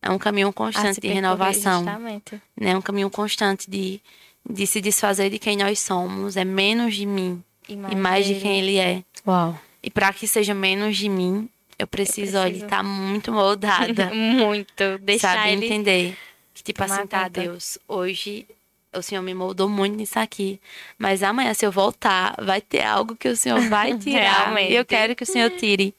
É 0.01 0.11
um 0.11 0.19
caminho 0.19 0.53
constante 0.53 1.01
de 1.01 1.09
renovação, 1.09 1.85
Justamente. 1.85 2.41
né? 2.57 2.77
Um 2.77 2.81
caminho 2.81 3.11
constante 3.11 3.69
de, 3.69 4.01
de 4.49 4.67
se 4.67 4.81
desfazer 4.81 5.29
de 5.29 5.39
quem 5.41 5.57
nós 5.57 5.81
somos. 5.81 6.37
É 6.37 6.45
menos 6.45 6.95
de 6.95 7.05
mim 7.05 7.43
E 7.69 7.73
e 7.73 7.97
mais 7.97 8.25
de 8.25 8.37
quem 8.37 8.61
ele 8.61 8.77
é. 8.79 9.03
Uau. 9.27 9.59
E 9.83 9.91
para 9.91 10.13
que 10.13 10.29
seja 10.29 10.55
menos 10.55 10.97
de 10.97 11.09
mim, 11.09 11.49
eu 11.77 11.87
preciso, 11.87 12.39
olha, 12.39 12.47
preciso. 12.47 12.67
estar 12.67 12.83
muito 12.85 13.33
moldada. 13.33 14.11
Muito. 14.15 14.99
Deixar 15.01 15.35
sabe 15.35 15.53
ele... 15.53 15.67
entender 15.67 16.17
que 16.55 16.63
tipo 16.63 16.83
tomar 16.83 16.99
assim 16.99 17.07
tá 17.07 17.25
conta. 17.25 17.41
Deus 17.41 17.79
hoje 17.87 18.47
o 18.93 19.03
Senhor 19.03 19.23
me 19.23 19.35
moldou 19.35 19.69
muito 19.69 19.97
nisso 19.97 20.19
aqui 20.19 20.59
mas 20.99 21.23
amanhã 21.23 21.53
se 21.55 21.65
eu 21.65 21.71
voltar 21.71 22.35
vai 22.43 22.61
ter 22.61 22.83
algo 22.83 23.15
que 23.15 23.29
o 23.29 23.37
Senhor 23.37 23.61
vai 23.69 23.95
tirar 23.99 24.61
e 24.63 24.75
eu 24.75 24.85
quero 24.85 25.15
que 25.15 25.23
o 25.23 25.27
Senhor 25.27 25.51
tire 25.51 25.95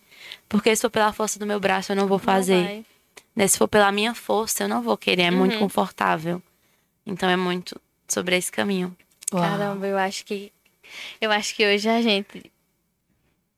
porque 0.49 0.75
se 0.75 0.81
for 0.81 0.89
pela 0.89 1.13
força 1.13 1.39
do 1.39 1.45
meu 1.45 1.59
braço 1.59 1.91
eu 1.91 1.95
não 1.95 2.07
vou 2.07 2.17
Não 2.17 2.25
fazer 2.25 2.63
vai. 2.63 2.85
né? 3.35 3.47
se 3.47 3.57
for 3.57 3.67
pela 3.67 3.91
minha 3.91 4.13
força 4.13 4.63
eu 4.63 4.67
não 4.67 4.81
vou 4.81 4.97
querer 4.97 5.23
é 5.23 5.31
muito 5.31 5.53
Uhum. 5.53 5.59
confortável 5.59 6.41
então 7.05 7.29
é 7.29 7.35
muito 7.37 7.79
sobre 8.07 8.35
esse 8.35 8.51
caminho 8.51 8.95
Uau. 9.31 9.43
Caramba, 9.43 9.85
eu 9.85 9.95
acho 9.97 10.25
que. 10.25 10.51
Eu 11.21 11.29
acho 11.31 11.53
que 11.55 11.63
hoje 11.63 11.87
a 11.87 12.01
gente 12.01 12.51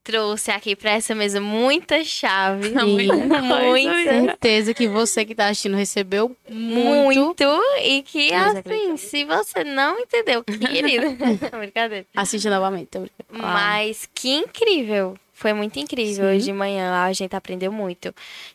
trouxe 0.03 0.51
aqui 0.51 0.75
pra 0.75 0.91
essa 0.91 1.13
mesa 1.15 1.39
muita 1.39 2.03
chave. 2.03 2.71
Muita 2.83 3.41
muita. 3.41 4.03
Certeza 4.03 4.73
que 4.73 4.87
você 4.87 5.23
que 5.23 5.33
tá 5.35 5.45
assistindo 5.47 5.77
recebeu 5.77 6.35
muito. 6.49 7.15
Muito. 7.15 7.43
E 7.83 8.01
que, 8.03 8.31
Mas 8.31 8.55
assim, 8.57 8.97
se 8.97 9.23
você 9.23 9.63
não 9.63 9.97
entendeu, 9.99 10.43
querido. 10.43 11.05
Brincadeira. 11.57 12.05
Assiste 12.15 12.49
novamente. 12.49 12.89
Mas 13.29 14.09
que 14.13 14.29
incrível. 14.29 15.17
Foi 15.41 15.53
muito 15.53 15.79
incrível. 15.79 16.25
Sim. 16.25 16.35
Hoje 16.35 16.45
de 16.45 16.53
manhã 16.53 17.03
a 17.03 17.11
gente 17.13 17.35
aprendeu 17.35 17.71
muito. 17.71 18.13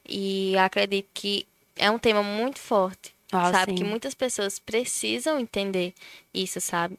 E 0.09 0.57
acredito 0.57 1.09
que 1.13 1.45
é 1.75 1.91
um 1.91 1.99
tema 1.99 2.23
muito 2.23 2.61
forte. 2.61 3.13
Ah, 3.33 3.51
sabe? 3.51 3.73
sim. 3.73 3.79
Que 3.79 3.83
muitas 3.83 4.15
pessoas 4.15 4.61
precisam 4.61 5.41
entender 5.41 5.93
isso, 6.33 6.61
sabe? 6.61 6.97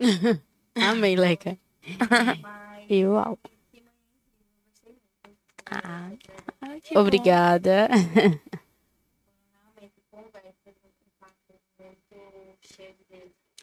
Amém, 0.74 1.14
Leca. 1.14 1.58
E 2.88 3.04
uau. 3.04 3.38
ah. 5.70 6.10
Obrigada. 6.96 7.90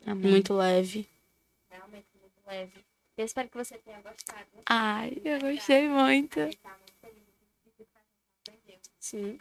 Amém. 0.06 0.32
Muito 0.32 0.54
leve. 0.54 1.10
Realmente 1.72 2.06
muito 2.22 2.40
leve. 2.46 2.85
Eu 3.18 3.26
espero 3.26 3.50
que 3.50 3.58
você 3.58 3.78
tenha 3.78 4.02
gostado. 4.02 4.46
ai 4.66 5.14
eu 5.24 5.40
gostei 5.40 5.88
muito 5.88 6.40
Sim. 9.06 9.38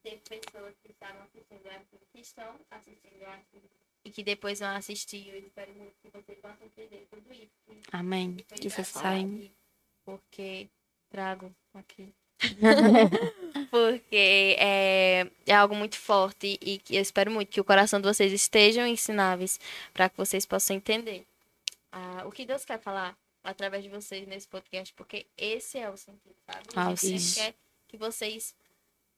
Teve 0.00 0.20
pessoas 0.28 0.74
que 0.80 0.92
estavam 0.92 1.22
assistindo 1.22 1.66
aqui, 1.66 1.98
que 2.12 2.20
estão 2.20 2.54
assistindo 2.70 3.24
aqui 3.24 3.60
e 4.04 4.10
que 4.10 4.22
depois 4.22 4.60
vão 4.60 4.68
assistir. 4.76 5.28
Eu 5.28 5.38
espero 5.38 5.72
muito 5.74 5.94
que 6.00 6.08
vocês 6.08 6.38
possam 6.38 6.64
entender 6.64 7.06
tudo 7.10 7.32
isso. 7.32 7.82
Amém 7.90 8.36
que 8.36 8.70
saem 8.70 9.34
aqui, 9.34 9.52
Porque 10.04 10.68
trago 11.10 11.52
aqui. 11.74 12.14
Porque 13.72 14.56
é, 14.56 15.28
é 15.44 15.54
algo 15.54 15.74
muito 15.74 15.98
forte 15.98 16.56
e 16.62 16.78
que 16.78 16.94
eu 16.94 17.02
espero 17.02 17.32
muito 17.32 17.48
que 17.48 17.60
o 17.60 17.64
coração 17.64 18.00
de 18.00 18.06
vocês 18.06 18.32
estejam 18.32 18.86
ensináveis 18.86 19.58
para 19.92 20.08
que 20.08 20.16
vocês 20.16 20.46
possam 20.46 20.76
entender 20.76 21.26
ah, 21.92 22.24
o 22.26 22.30
que 22.30 22.44
Deus 22.44 22.64
quer 22.64 22.78
falar 22.78 23.16
através 23.42 23.82
de 23.82 23.90
vocês 23.90 24.26
nesse 24.26 24.46
podcast, 24.46 24.92
porque 24.94 25.26
esse 25.36 25.78
é 25.78 25.88
o 25.88 25.96
sentido, 25.96 26.36
sabe? 26.46 26.66
Ah, 26.74 26.88
a 26.88 26.94
gente 26.94 27.20
sim. 27.20 27.40
quer 27.40 27.54
que 27.86 27.96
vocês, 27.96 28.54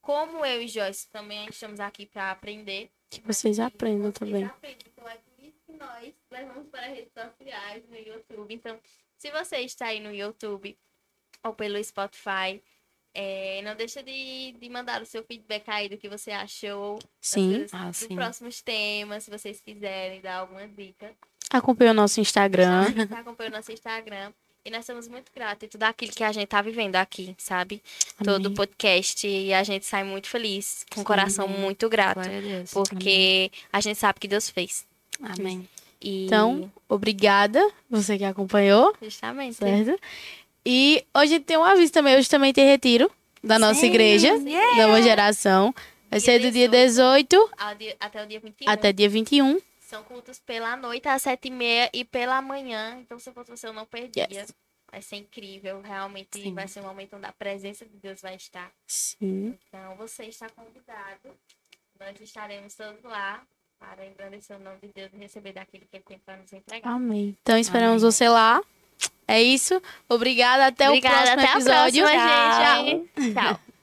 como 0.00 0.44
eu 0.44 0.62
e 0.62 0.68
Joyce, 0.68 1.08
também 1.08 1.48
estamos 1.48 1.80
aqui 1.80 2.06
para 2.06 2.30
aprender. 2.30 2.90
Que 3.08 3.20
vocês 3.22 3.58
aprendam 3.58 4.12
Vocês 4.12 4.18
também. 4.18 4.44
Então 4.44 5.08
é 5.08 5.16
por 5.16 5.44
isso 5.44 5.58
que 5.66 5.72
nós 5.72 6.14
levamos 6.30 6.68
para 6.68 6.86
redes 6.86 7.12
sociais, 7.12 7.88
no 7.88 7.96
YouTube. 7.96 8.54
Então, 8.54 8.78
se 9.18 9.30
você 9.30 9.58
está 9.58 9.86
aí 9.86 10.00
no 10.00 10.14
YouTube 10.14 10.78
ou 11.42 11.54
pelo 11.54 11.82
Spotify, 11.82 12.62
é, 13.12 13.60
não 13.62 13.74
deixa 13.74 14.02
de, 14.02 14.52
de 14.52 14.68
mandar 14.68 15.02
o 15.02 15.06
seu 15.06 15.24
feedback 15.24 15.68
aí 15.68 15.88
do 15.88 15.98
que 15.98 16.08
você 16.08 16.30
achou, 16.30 17.00
Sim. 17.20 17.66
Ah, 17.72 17.88
dos 17.88 17.96
sim. 17.96 18.14
próximos 18.14 18.62
temas, 18.62 19.24
se 19.24 19.30
vocês 19.30 19.60
quiserem 19.60 20.20
dar 20.20 20.36
alguma 20.36 20.68
dica. 20.68 21.12
Acompanhe 21.50 21.90
o 21.90 21.94
nosso 21.94 22.20
Instagram. 22.20 22.84
Você 22.94 23.14
acompanha 23.14 23.50
o 23.50 23.52
nosso 23.52 23.72
Instagram. 23.72 24.32
E 24.64 24.70
nós 24.70 24.80
estamos 24.80 25.08
muito 25.08 25.32
gratos 25.34 25.62
em 25.64 25.68
tudo 25.68 25.84
aquilo 25.84 26.12
que 26.12 26.22
a 26.22 26.30
gente 26.32 26.46
tá 26.46 26.60
vivendo 26.60 26.94
aqui, 26.96 27.34
sabe? 27.38 27.82
Todo 28.22 28.44
o 28.44 28.46
Amém. 28.48 28.54
podcast. 28.54 29.26
E 29.26 29.54
a 29.54 29.62
gente 29.62 29.86
sai 29.86 30.04
muito 30.04 30.28
feliz, 30.28 30.84
com 30.94 31.00
o 31.00 31.04
coração 31.04 31.48
muito 31.48 31.88
grato. 31.88 32.20
Deus. 32.28 32.70
Porque 32.70 33.50
a 33.72 33.80
gente 33.80 33.98
sabe 33.98 34.20
que 34.20 34.28
Deus 34.28 34.50
fez. 34.50 34.84
Amém. 35.22 35.66
E... 36.00 36.26
Então, 36.26 36.70
obrigada, 36.88 37.66
você 37.88 38.18
que 38.18 38.24
acompanhou, 38.24 38.94
justamente. 39.02 39.56
certo? 39.56 39.98
E 40.64 41.04
hoje 41.14 41.40
tem 41.40 41.56
um 41.56 41.64
aviso 41.64 41.92
também, 41.92 42.16
hoje 42.18 42.28
também 42.28 42.52
tem 42.52 42.66
retiro 42.66 43.10
da 43.42 43.58
nossa 43.58 43.80
Sim, 43.80 43.86
igreja, 43.86 44.28
yeah. 44.28 44.86
nova 44.86 45.00
geração. 45.00 45.74
Vai 46.10 46.20
ser 46.20 46.38
do 46.38 46.50
dia 46.50 46.68
18. 46.68 47.28
18 47.28 47.50
Ao 47.56 47.74
dia- 47.74 47.96
até 47.98 48.22
o 48.22 48.26
dia 48.26 48.40
21. 48.40 48.70
até 48.70 48.92
dia 48.92 49.08
21. 49.08 49.58
São 49.90 50.04
cultos 50.04 50.38
pela 50.38 50.76
noite 50.76 51.08
às 51.08 51.22
sete 51.22 51.48
e 51.48 51.50
meia 51.50 51.90
e 51.92 52.04
pela 52.04 52.40
manhã. 52.40 52.96
Então, 53.00 53.18
se 53.18 53.32
fosse 53.32 53.50
você, 53.50 53.66
eu 53.66 53.72
não 53.72 53.84
perdia. 53.84 54.28
Yes. 54.30 54.54
Vai 54.88 55.02
ser 55.02 55.16
incrível. 55.16 55.80
Realmente 55.80 56.40
Sim. 56.40 56.54
vai 56.54 56.68
ser 56.68 56.78
um 56.78 56.84
momento 56.84 57.16
onde 57.16 57.26
a 57.26 57.32
presença 57.32 57.84
de 57.84 57.96
Deus 57.96 58.22
vai 58.22 58.36
estar. 58.36 58.70
Sim. 58.86 59.58
Então, 59.66 59.96
você 59.96 60.26
está 60.26 60.48
convidado. 60.50 61.36
Nós 61.98 62.20
estaremos 62.20 62.72
todos 62.76 63.02
lá 63.02 63.42
para 63.80 64.06
engrandecer 64.06 64.56
o 64.56 64.60
nome 64.60 64.78
de 64.80 64.92
Deus 64.92 65.10
e 65.12 65.16
receber 65.16 65.54
daquilo 65.54 65.84
que 65.90 65.96
Ele 65.96 66.04
tem 66.04 66.18
para 66.20 66.36
nos 66.36 66.52
entregar. 66.52 66.88
Amém. 66.88 67.36
Então 67.42 67.58
esperamos 67.58 68.04
Amém. 68.04 68.12
você 68.12 68.28
lá. 68.28 68.62
É 69.26 69.42
isso. 69.42 69.82
Obrigada. 70.08 70.66
Até 70.66 70.86
Obrigada. 70.88 71.16
o 71.16 71.34
próximo 71.34 71.40
Até 71.40 71.48
a 71.48 71.54
episódio. 71.56 72.04
próxima, 72.04 72.84
gente. 72.84 73.34
Tchau. 73.34 73.60